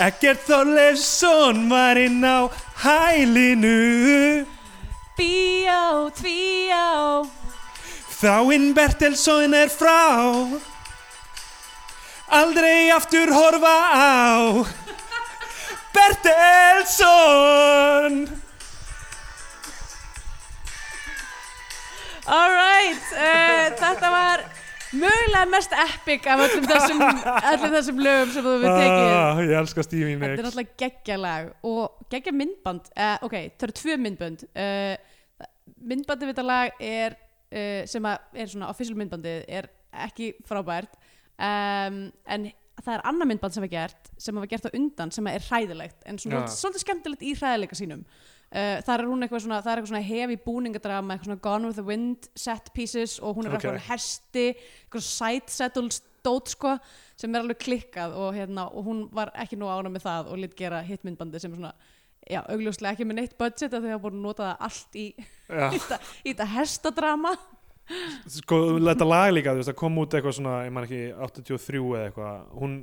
Ekkert 0.02 0.44
Þorleifsson 0.44 1.70
var 1.72 1.96
inn 2.02 2.26
á 2.26 2.52
hælinu. 2.84 4.44
Bíó, 5.16 6.12
tvíó. 6.18 7.24
Þáinn 8.20 8.74
Bertelsson 8.76 9.54
er 9.56 9.70
frá. 9.72 10.52
Aldrei 12.28 12.92
aftur 12.92 13.32
horfa 13.32 13.78
á. 13.96 14.68
Bertelsson 15.96 17.22
Alright, 22.30 23.06
uh, 23.18 23.72
þetta 23.80 24.10
var 24.14 24.44
mögulega 24.92 25.48
mest 25.50 25.74
epic 25.74 26.28
af 26.30 26.44
öllum 26.46 26.68
þessum, 26.70 27.02
öllum 27.02 27.74
þessum 27.74 28.02
lögum 28.06 28.34
sem 28.36 28.46
þú 28.46 28.54
við 28.62 28.76
tekið. 28.76 29.14
ah, 29.16 29.42
ég 29.42 29.54
elska 29.62 29.86
Stevie 29.88 30.18
Þetta 30.20 30.28
er 30.28 30.36
Nicks 30.36 30.50
alltaf 30.52 30.76
geggjalag 30.84 31.52
og 31.66 32.06
geggja 32.12 32.34
myndband, 32.36 32.92
uh, 32.94 33.18
ok, 33.26 33.36
það 33.56 33.68
eru 33.68 33.78
tvö 33.80 33.98
myndbönd. 34.06 34.46
Uh, 34.54 35.48
myndbandi 35.92 36.28
við 36.28 36.34
þetta 36.36 36.46
lag 36.46 36.84
er, 36.92 37.18
uh, 37.50 37.82
sem 37.90 38.10
er 38.12 38.52
svona 38.54 38.70
official 38.70 39.00
myndbandið, 39.00 39.46
er 39.50 39.70
ekki 40.06 40.34
frábært, 40.48 40.94
um, 41.42 42.04
en 42.36 42.52
það 42.82 42.94
er 42.98 43.08
annað 43.10 43.32
myndband 43.32 43.56
sem 43.56 43.66
var 43.66 43.74
gert, 43.74 44.14
sem 44.22 44.38
var 44.38 44.52
gert 44.52 44.70
á 44.70 44.78
undan, 44.78 45.16
sem 45.16 45.32
er 45.32 45.48
hræðilegt, 45.50 46.06
en 46.06 46.22
svona, 46.22 46.46
Já. 46.46 46.54
svolítið 46.60 46.86
skemmtilegt 46.86 47.26
í 47.26 47.34
hræðileika 47.40 47.78
sínum. 47.82 48.06
Uh, 48.52 48.82
þar 48.84 49.00
er 49.00 49.08
hún 49.08 49.24
eitthvað 49.24 49.46
svona, 49.46 49.62
það 49.64 49.72
er 49.72 49.80
eitthvað 49.80 49.92
svona 49.94 50.08
hefi 50.10 50.36
búningadrama, 50.44 51.14
eitthvað 51.16 51.30
svona 51.30 51.44
Gone 51.46 51.70
with 51.70 51.78
the 51.80 51.86
Wind 51.88 52.26
set 52.36 52.66
pieces 52.76 53.14
og 53.24 53.38
hún 53.38 53.48
er 53.48 53.54
Ok. 53.54 53.62
eitthvað 53.62 53.80
á 53.80 53.88
hesti, 53.88 54.46
eitthvað 54.84 55.06
settled 55.48 55.96
stót 55.96 56.52
sko, 56.52 56.74
sem 57.16 57.32
er 57.34 57.46
alveg 57.46 57.62
klikkað 57.64 58.18
og, 58.20 58.34
hérna, 58.36 58.68
og 58.76 58.84
hún 58.90 59.00
var 59.16 59.32
ekki 59.40 59.56
nú 59.56 59.72
ána 59.72 59.90
með 59.94 60.04
það 60.04 60.34
og 60.34 60.42
lit 60.44 60.58
gera 60.60 60.84
hitmyndbandi 60.84 61.40
sem 61.40 61.54
er 61.56 61.62
svona 61.62 61.74
já, 62.28 62.42
augljóslega 62.44 62.92
ekki 62.94 63.08
með 63.08 63.22
neitt 63.22 63.38
budget 63.40 63.74
að 63.74 63.88
það 63.88 64.04
búin 64.04 64.20
að 64.20 64.28
nota 64.28 64.50
það 64.52 64.68
allt 64.68 65.00
í, 65.00 65.08
þetta, 66.28 66.50
hestadrama. 66.58 67.34
Sko, 68.28 68.60
þetta 68.84 69.08
lag 69.08 69.32
líka, 69.34 69.56
þú 69.56 69.62
veist, 69.64 69.72
það 69.72 69.80
kom 69.82 69.98
út 70.04 70.14
eitthvað 70.16 70.38
svona, 70.38 70.58
ég 70.68 70.76
man 70.76 70.86
ekki, 70.88 71.02
83 71.18 71.82
eða 71.82 72.04
eitthvað. 72.10 72.44
Hún 72.60 72.76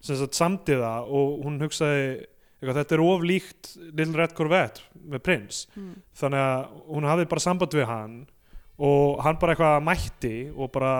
sem 0.00 0.16
sagt 0.16 0.36
samdi 0.38 0.76
það 0.80 1.12
og 1.16 1.40
hún 1.44 1.60
hugsaði 1.60 2.04
þetta 2.60 2.96
er 2.96 3.02
of 3.04 3.22
líkt 3.24 3.72
Little 3.78 4.18
Red 4.20 4.34
Corvette 4.36 4.84
með 4.94 5.22
Prince 5.24 5.66
mm. 5.76 5.94
þannig 6.20 6.44
að 6.44 6.66
hún 6.90 7.08
hafði 7.08 7.28
bara 7.30 7.44
samband 7.46 7.76
við 7.78 7.88
hann 7.88 8.18
og 8.80 9.20
hann 9.24 9.36
bara 9.40 9.52
eitthvað 9.52 9.82
mætti 9.84 10.34
og 10.56 10.70
bara, 10.72 10.92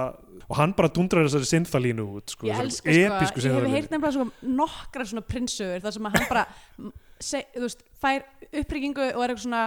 og 0.45 0.57
hann 0.59 0.73
bara 0.77 0.91
dundrar 0.93 1.25
þessari 1.25 1.49
synþalínu 1.49 2.05
út, 2.19 2.35
sko, 2.35 2.49
ég 2.49 2.59
þessari 2.59 2.67
elska 2.69 3.33
sko, 3.33 3.45
ég 3.47 3.55
hef 3.57 3.73
heyrt 3.73 3.95
nefnilega 3.95 4.13
sko 4.19 4.53
nokkra 4.61 5.07
svona 5.09 5.25
prinsögur 5.25 5.81
þar 5.85 5.97
sem 5.97 6.09
hann 6.13 6.27
bara 6.29 6.47
þú 6.77 7.65
veist, 7.65 7.85
fær 8.01 8.27
uppryggingu 8.51 9.07
og 9.15 9.25
er 9.25 9.33
eitthvað 9.33 9.45
svona 9.47 9.63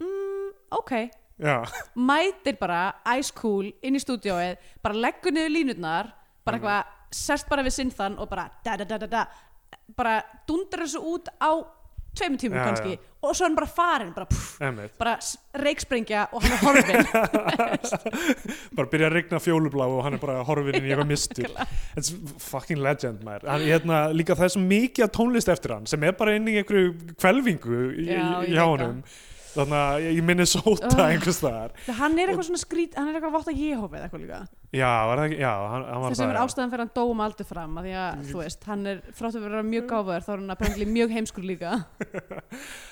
mm, 0.00 0.52
ok, 0.80 0.94
Já, 1.38 1.60
mætir 1.94 2.56
bara 2.58 2.80
ice 3.14 3.30
cool 3.36 3.68
inn 3.84 3.94
í 3.94 4.00
stúdióið, 4.02 4.56
bara 4.82 4.96
leggur 5.04 5.36
niður 5.36 5.52
línurnar 5.54 6.08
bara 6.44 6.56
Mhm. 6.56 6.64
eitthvað, 6.64 6.94
sest 7.12 7.48
bara 7.48 7.62
við 7.62 7.76
sinnþann 7.76 8.18
og 8.18 8.28
bara 8.28 8.50
da 8.64 8.76
da 8.76 8.84
da 8.84 8.98
da 8.98 9.06
da 9.06 9.26
bara 9.96 10.20
dundrar 10.48 10.86
þessu 10.86 11.02
út 11.14 11.30
á 11.40 11.50
tveimur 12.18 12.40
tímum 12.40 12.58
kannski 12.58 12.94
já. 12.96 12.98
og 13.22 13.36
svo 13.36 13.44
er 13.44 13.48
hann 13.48 13.56
bara 13.58 13.68
farin 13.70 14.10
bara, 14.14 14.26
pff, 14.26 14.60
bara 14.98 15.14
reiksprengja 15.62 16.24
og 16.32 16.42
hann 16.42 16.54
er 16.54 16.62
horfinn. 16.64 17.06
Bara 18.78 18.90
byrja 18.90 19.08
að 19.08 19.14
rigna 19.14 19.40
fjólublá 19.42 19.86
og 19.90 20.02
hann 20.06 20.16
er 20.16 20.22
bara 20.22 20.42
horfinn 20.46 20.78
inn 20.78 20.88
í 20.88 20.92
eitthvað 20.92 21.10
mistur 21.10 21.48
It's 21.98 22.12
fucking 22.42 22.82
legend 22.82 23.24
hann, 23.26 23.64
hérna, 23.64 24.08
líka 24.14 24.36
það 24.38 24.48
er 24.48 24.54
svo 24.56 24.64
mikið 24.66 25.12
tónlist 25.14 25.50
eftir 25.52 25.74
hann 25.76 25.88
sem 25.90 26.04
er 26.06 26.14
bara 26.18 26.36
inn 26.38 26.48
í 26.50 26.58
einhverju 26.60 27.14
kvelvingu 27.18 27.80
í, 27.94 28.08
Já, 28.10 28.28
í, 28.42 28.54
hjá 28.54 28.64
honum 28.66 29.02
þannig 29.54 29.78
að 29.78 30.06
ég 30.08 30.20
minni 30.28 30.46
sóta 30.48 30.88
Ugh. 30.90 31.02
einhvers 31.04 31.38
staðar. 31.40 31.72
Hann 31.98 32.18
er 32.18 32.30
eitthvað 32.32 32.48
svona 32.50 32.60
skrít, 32.62 32.94
hann 32.98 33.08
er 33.10 33.18
eitthvað 33.18 33.34
votta 33.38 33.54
Jehova 33.56 33.96
eða 33.98 34.08
eitthvað 34.08 34.22
líka. 34.24 34.40
Já, 34.76 34.90
var 35.08 35.22
það 35.22 35.26
ekki, 35.30 35.38
já, 35.40 35.52
hann, 35.72 35.84
hann 35.88 36.02
var 36.04 36.12
það 36.12 36.18
sem 36.20 36.32
er 36.34 36.38
ástæðan 36.42 36.72
fyrir 36.74 36.82
hann 36.84 36.92
dóum 36.98 37.22
aldur 37.24 37.48
fram 37.48 37.78
að 37.80 37.86
því 37.88 37.94
að 38.02 38.22
þú 38.28 38.40
veist, 38.42 38.66
hann 38.68 38.82
er 38.92 38.98
fráttu 39.16 39.40
að 39.40 39.46
vera 39.48 39.62
mjög 39.70 39.86
gáfaður 39.94 40.26
þá 40.26 40.30
er 40.34 40.42
hann 40.42 40.54
apparently 40.56 40.88
mjög 40.92 41.14
heimskur 41.16 41.46
líka. 41.48 41.78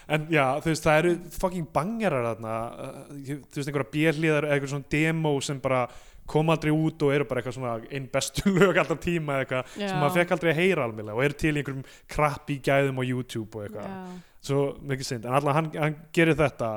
En 0.06 0.26
já, 0.30 0.44
þú 0.62 0.70
veist, 0.70 0.84
það 0.86 0.98
eru 1.00 1.12
fucking 1.34 1.64
bangerar 1.74 2.26
þarna 2.28 2.52
uh, 2.70 2.98
ég- 3.26 3.40
þú 3.50 3.58
veist, 3.58 3.70
einhverja 3.72 3.92
björliðar 3.96 4.46
eða 4.46 4.54
eitthvað 4.56 4.72
svona 4.76 4.90
demo 4.94 5.32
sem 5.42 5.58
bara 5.64 5.80
kom 6.26 6.50
aldrei 6.50 6.72
út 6.74 7.02
og 7.06 7.12
eru 7.14 7.24
bara 7.28 7.40
eitthvað 7.42 7.56
svona 7.58 7.74
einn 7.90 8.08
bestu 8.12 8.50
lög 8.56 8.78
alltaf 8.82 9.00
tíma 9.04 9.36
eða 9.38 9.44
eitthvað 9.46 9.76
Já. 9.82 9.88
sem 9.90 9.98
maður 10.02 10.16
fekk 10.20 10.32
aldrei 10.36 10.52
að 10.52 10.60
heyra 10.62 10.86
alveg 10.88 11.12
og 11.14 11.24
eru 11.24 11.38
til 11.42 11.52
einhverjum 11.56 11.84
krabbi 12.12 12.58
gæðum 12.66 12.98
á 12.98 13.04
YouTube 13.06 13.58
og 13.60 13.66
eitthvað 13.68 14.16
svo 14.46 14.60
mikið 14.86 15.06
synd, 15.08 15.24
en 15.26 15.34
allavega 15.34 15.56
hann, 15.58 15.68
hann 15.74 15.94
gerir 16.14 16.36
þetta 16.38 16.68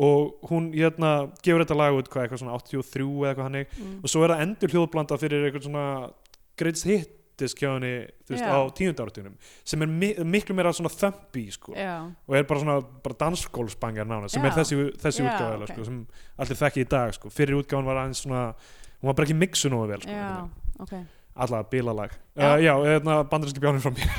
og 0.00 0.46
hún 0.48 0.70
hérna 0.72 1.10
gefur 1.44 1.60
þetta 1.60 1.76
lag 1.76 1.98
út 1.98 2.08
hvað 2.08 2.24
eitthvað 2.24 2.40
svona 2.40 2.56
83 2.56 3.04
eða 3.04 3.28
eitthvað 3.34 3.48
hannig 3.50 3.66
Mm. 3.78 3.98
og 4.02 4.08
svo 4.08 4.22
er 4.24 4.32
það 4.32 4.42
endur 4.46 4.72
hljóðblanda 4.72 5.18
fyrir 5.20 5.44
eitthvað 5.50 5.66
svona 5.68 5.84
greatest 6.56 6.86
hit 6.88 7.14
disk 7.38 7.60
hjá 7.62 7.68
henni 7.76 7.90
þú 8.26 8.32
veist, 8.34 8.42
Já. 8.42 8.50
á 8.50 8.58
tíundarartunum 8.74 9.34
sem 9.62 9.82
er 9.84 9.90
mi 9.92 10.08
miklu 10.26 10.56
meira 10.58 10.72
svona 10.74 10.90
thumpy 10.90 11.44
sko, 11.54 11.70
Já. 11.76 12.00
og 12.26 12.34
er 12.34 12.42
bara 12.48 12.64
svona 12.64 12.80
bara 13.04 13.14
dansgólfsbangar 13.20 14.08
nána 14.08 14.26
sem 14.32 14.42
Já. 14.42 14.48
er 14.48 14.56
þessi, 14.56 14.78
þessi 14.98 15.22
Já, 15.22 15.28
útgáfa 15.28 15.60
ok. 15.62 15.68
sko, 15.76 15.84
sem 15.86 16.00
allir 16.42 16.58
þekki 16.64 16.82
í 16.82 16.88
dag 16.96 17.14
sko. 17.14 17.30
fyrir 17.30 17.60
útgáfan 17.60 17.86
var 17.86 18.00
aðeins 18.02 18.24
svona 18.24 18.42
hún 19.00 19.06
var 19.10 19.14
bara 19.14 19.26
ekki 19.28 19.34
mixu 19.38 19.68
nógu 19.72 19.86
vel 19.92 20.00
sko, 20.02 20.10
Já, 20.10 20.16
einhvern 20.18 20.50
veginn. 20.50 20.82
ok 20.84 20.92
allavega 21.38 21.70
bílalag 21.70 22.10
Já. 22.36 22.54
uh, 22.54 22.58
já, 22.64 22.72
hérna 22.82 23.22
bandarinski 23.30 23.60
bjánir 23.62 23.80
frá 23.84 23.90
mér 23.94 24.08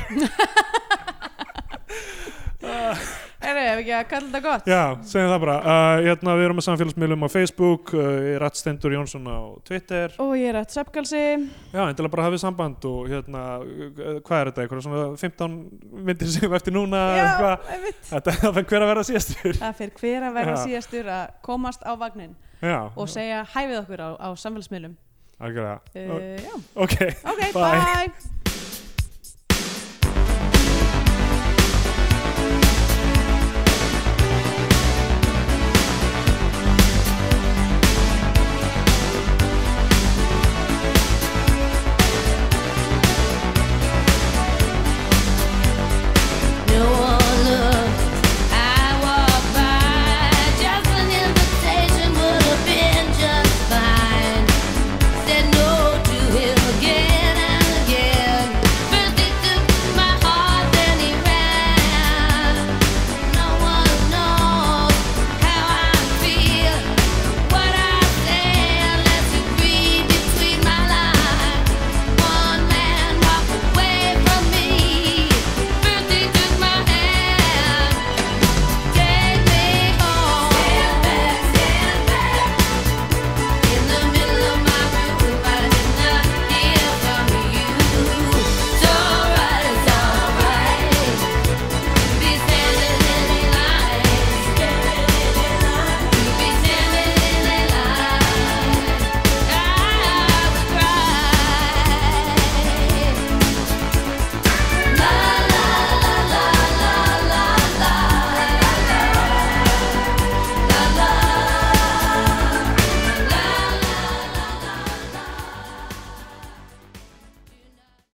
Herru, 3.40 3.62
ef 3.64 3.78
ekki 3.80 3.94
að 3.96 4.08
kalla 4.12 4.28
þetta 4.28 4.40
gott. 4.44 4.66
Já, 4.68 4.82
segjum 5.08 5.30
það 5.32 5.42
bara. 5.46 5.54
Uh, 5.64 6.02
hérna, 6.04 6.34
Við 6.36 6.46
erum 6.50 6.58
með 6.60 6.66
samfélagsmiðlum 6.66 7.22
á 7.24 7.30
Facebook 7.32 7.94
uh, 7.96 8.02
Ég 8.20 8.34
er 8.36 8.42
Ratt 8.44 8.60
Stendur 8.60 8.96
Jónsson 8.98 9.30
á 9.32 9.40
Twitter. 9.70 10.16
Og 10.20 10.34
ég 10.36 10.50
er 10.52 10.58
að 10.60 10.74
söpgalsi 10.76 11.22
Já, 11.72 11.80
endilega 11.86 12.12
bara 12.18 12.26
hafið 12.28 12.42
samband 12.44 12.88
og 12.90 13.08
hérna, 13.08 13.44
uh, 13.64 14.20
hvað 14.28 14.42
er 14.42 14.52
þetta, 14.52 14.66
eitthvað 14.66 14.84
svona 14.90 15.06
15 15.24 15.56
myndir 16.10 16.34
sem 16.36 16.58
eftir 16.60 16.76
núna 16.76 17.04
Já, 17.16 17.30
einmitt. 17.78 18.02
þetta 18.12 18.34
er 18.36 18.42
það 18.44 18.60
hver 18.74 18.86
að 18.86 18.92
vera 18.94 19.06
síðastur. 19.14 19.60
Það 19.64 19.78
fyrir 19.80 19.96
hver 20.04 20.28
að 20.32 20.40
vera 20.42 20.58
Já. 20.58 20.64
síðastur 20.66 21.14
að 21.16 21.26
komast 21.48 21.88
á 21.88 21.92
vagnin 22.04 22.36
Já, 22.60 22.80
og 22.92 23.08
segja 23.08 23.46
hæfið 23.56 23.80
okkur 23.86 24.04
á, 24.04 24.10
á 24.20 24.28
samfélagsmiðlum. 24.36 24.98
Algjörlega. 25.40 25.80
Uh, 25.96 26.60
Ok, 26.84 26.98
ok, 27.24 27.40
Bye. 27.56 27.56
bye. 27.56 28.39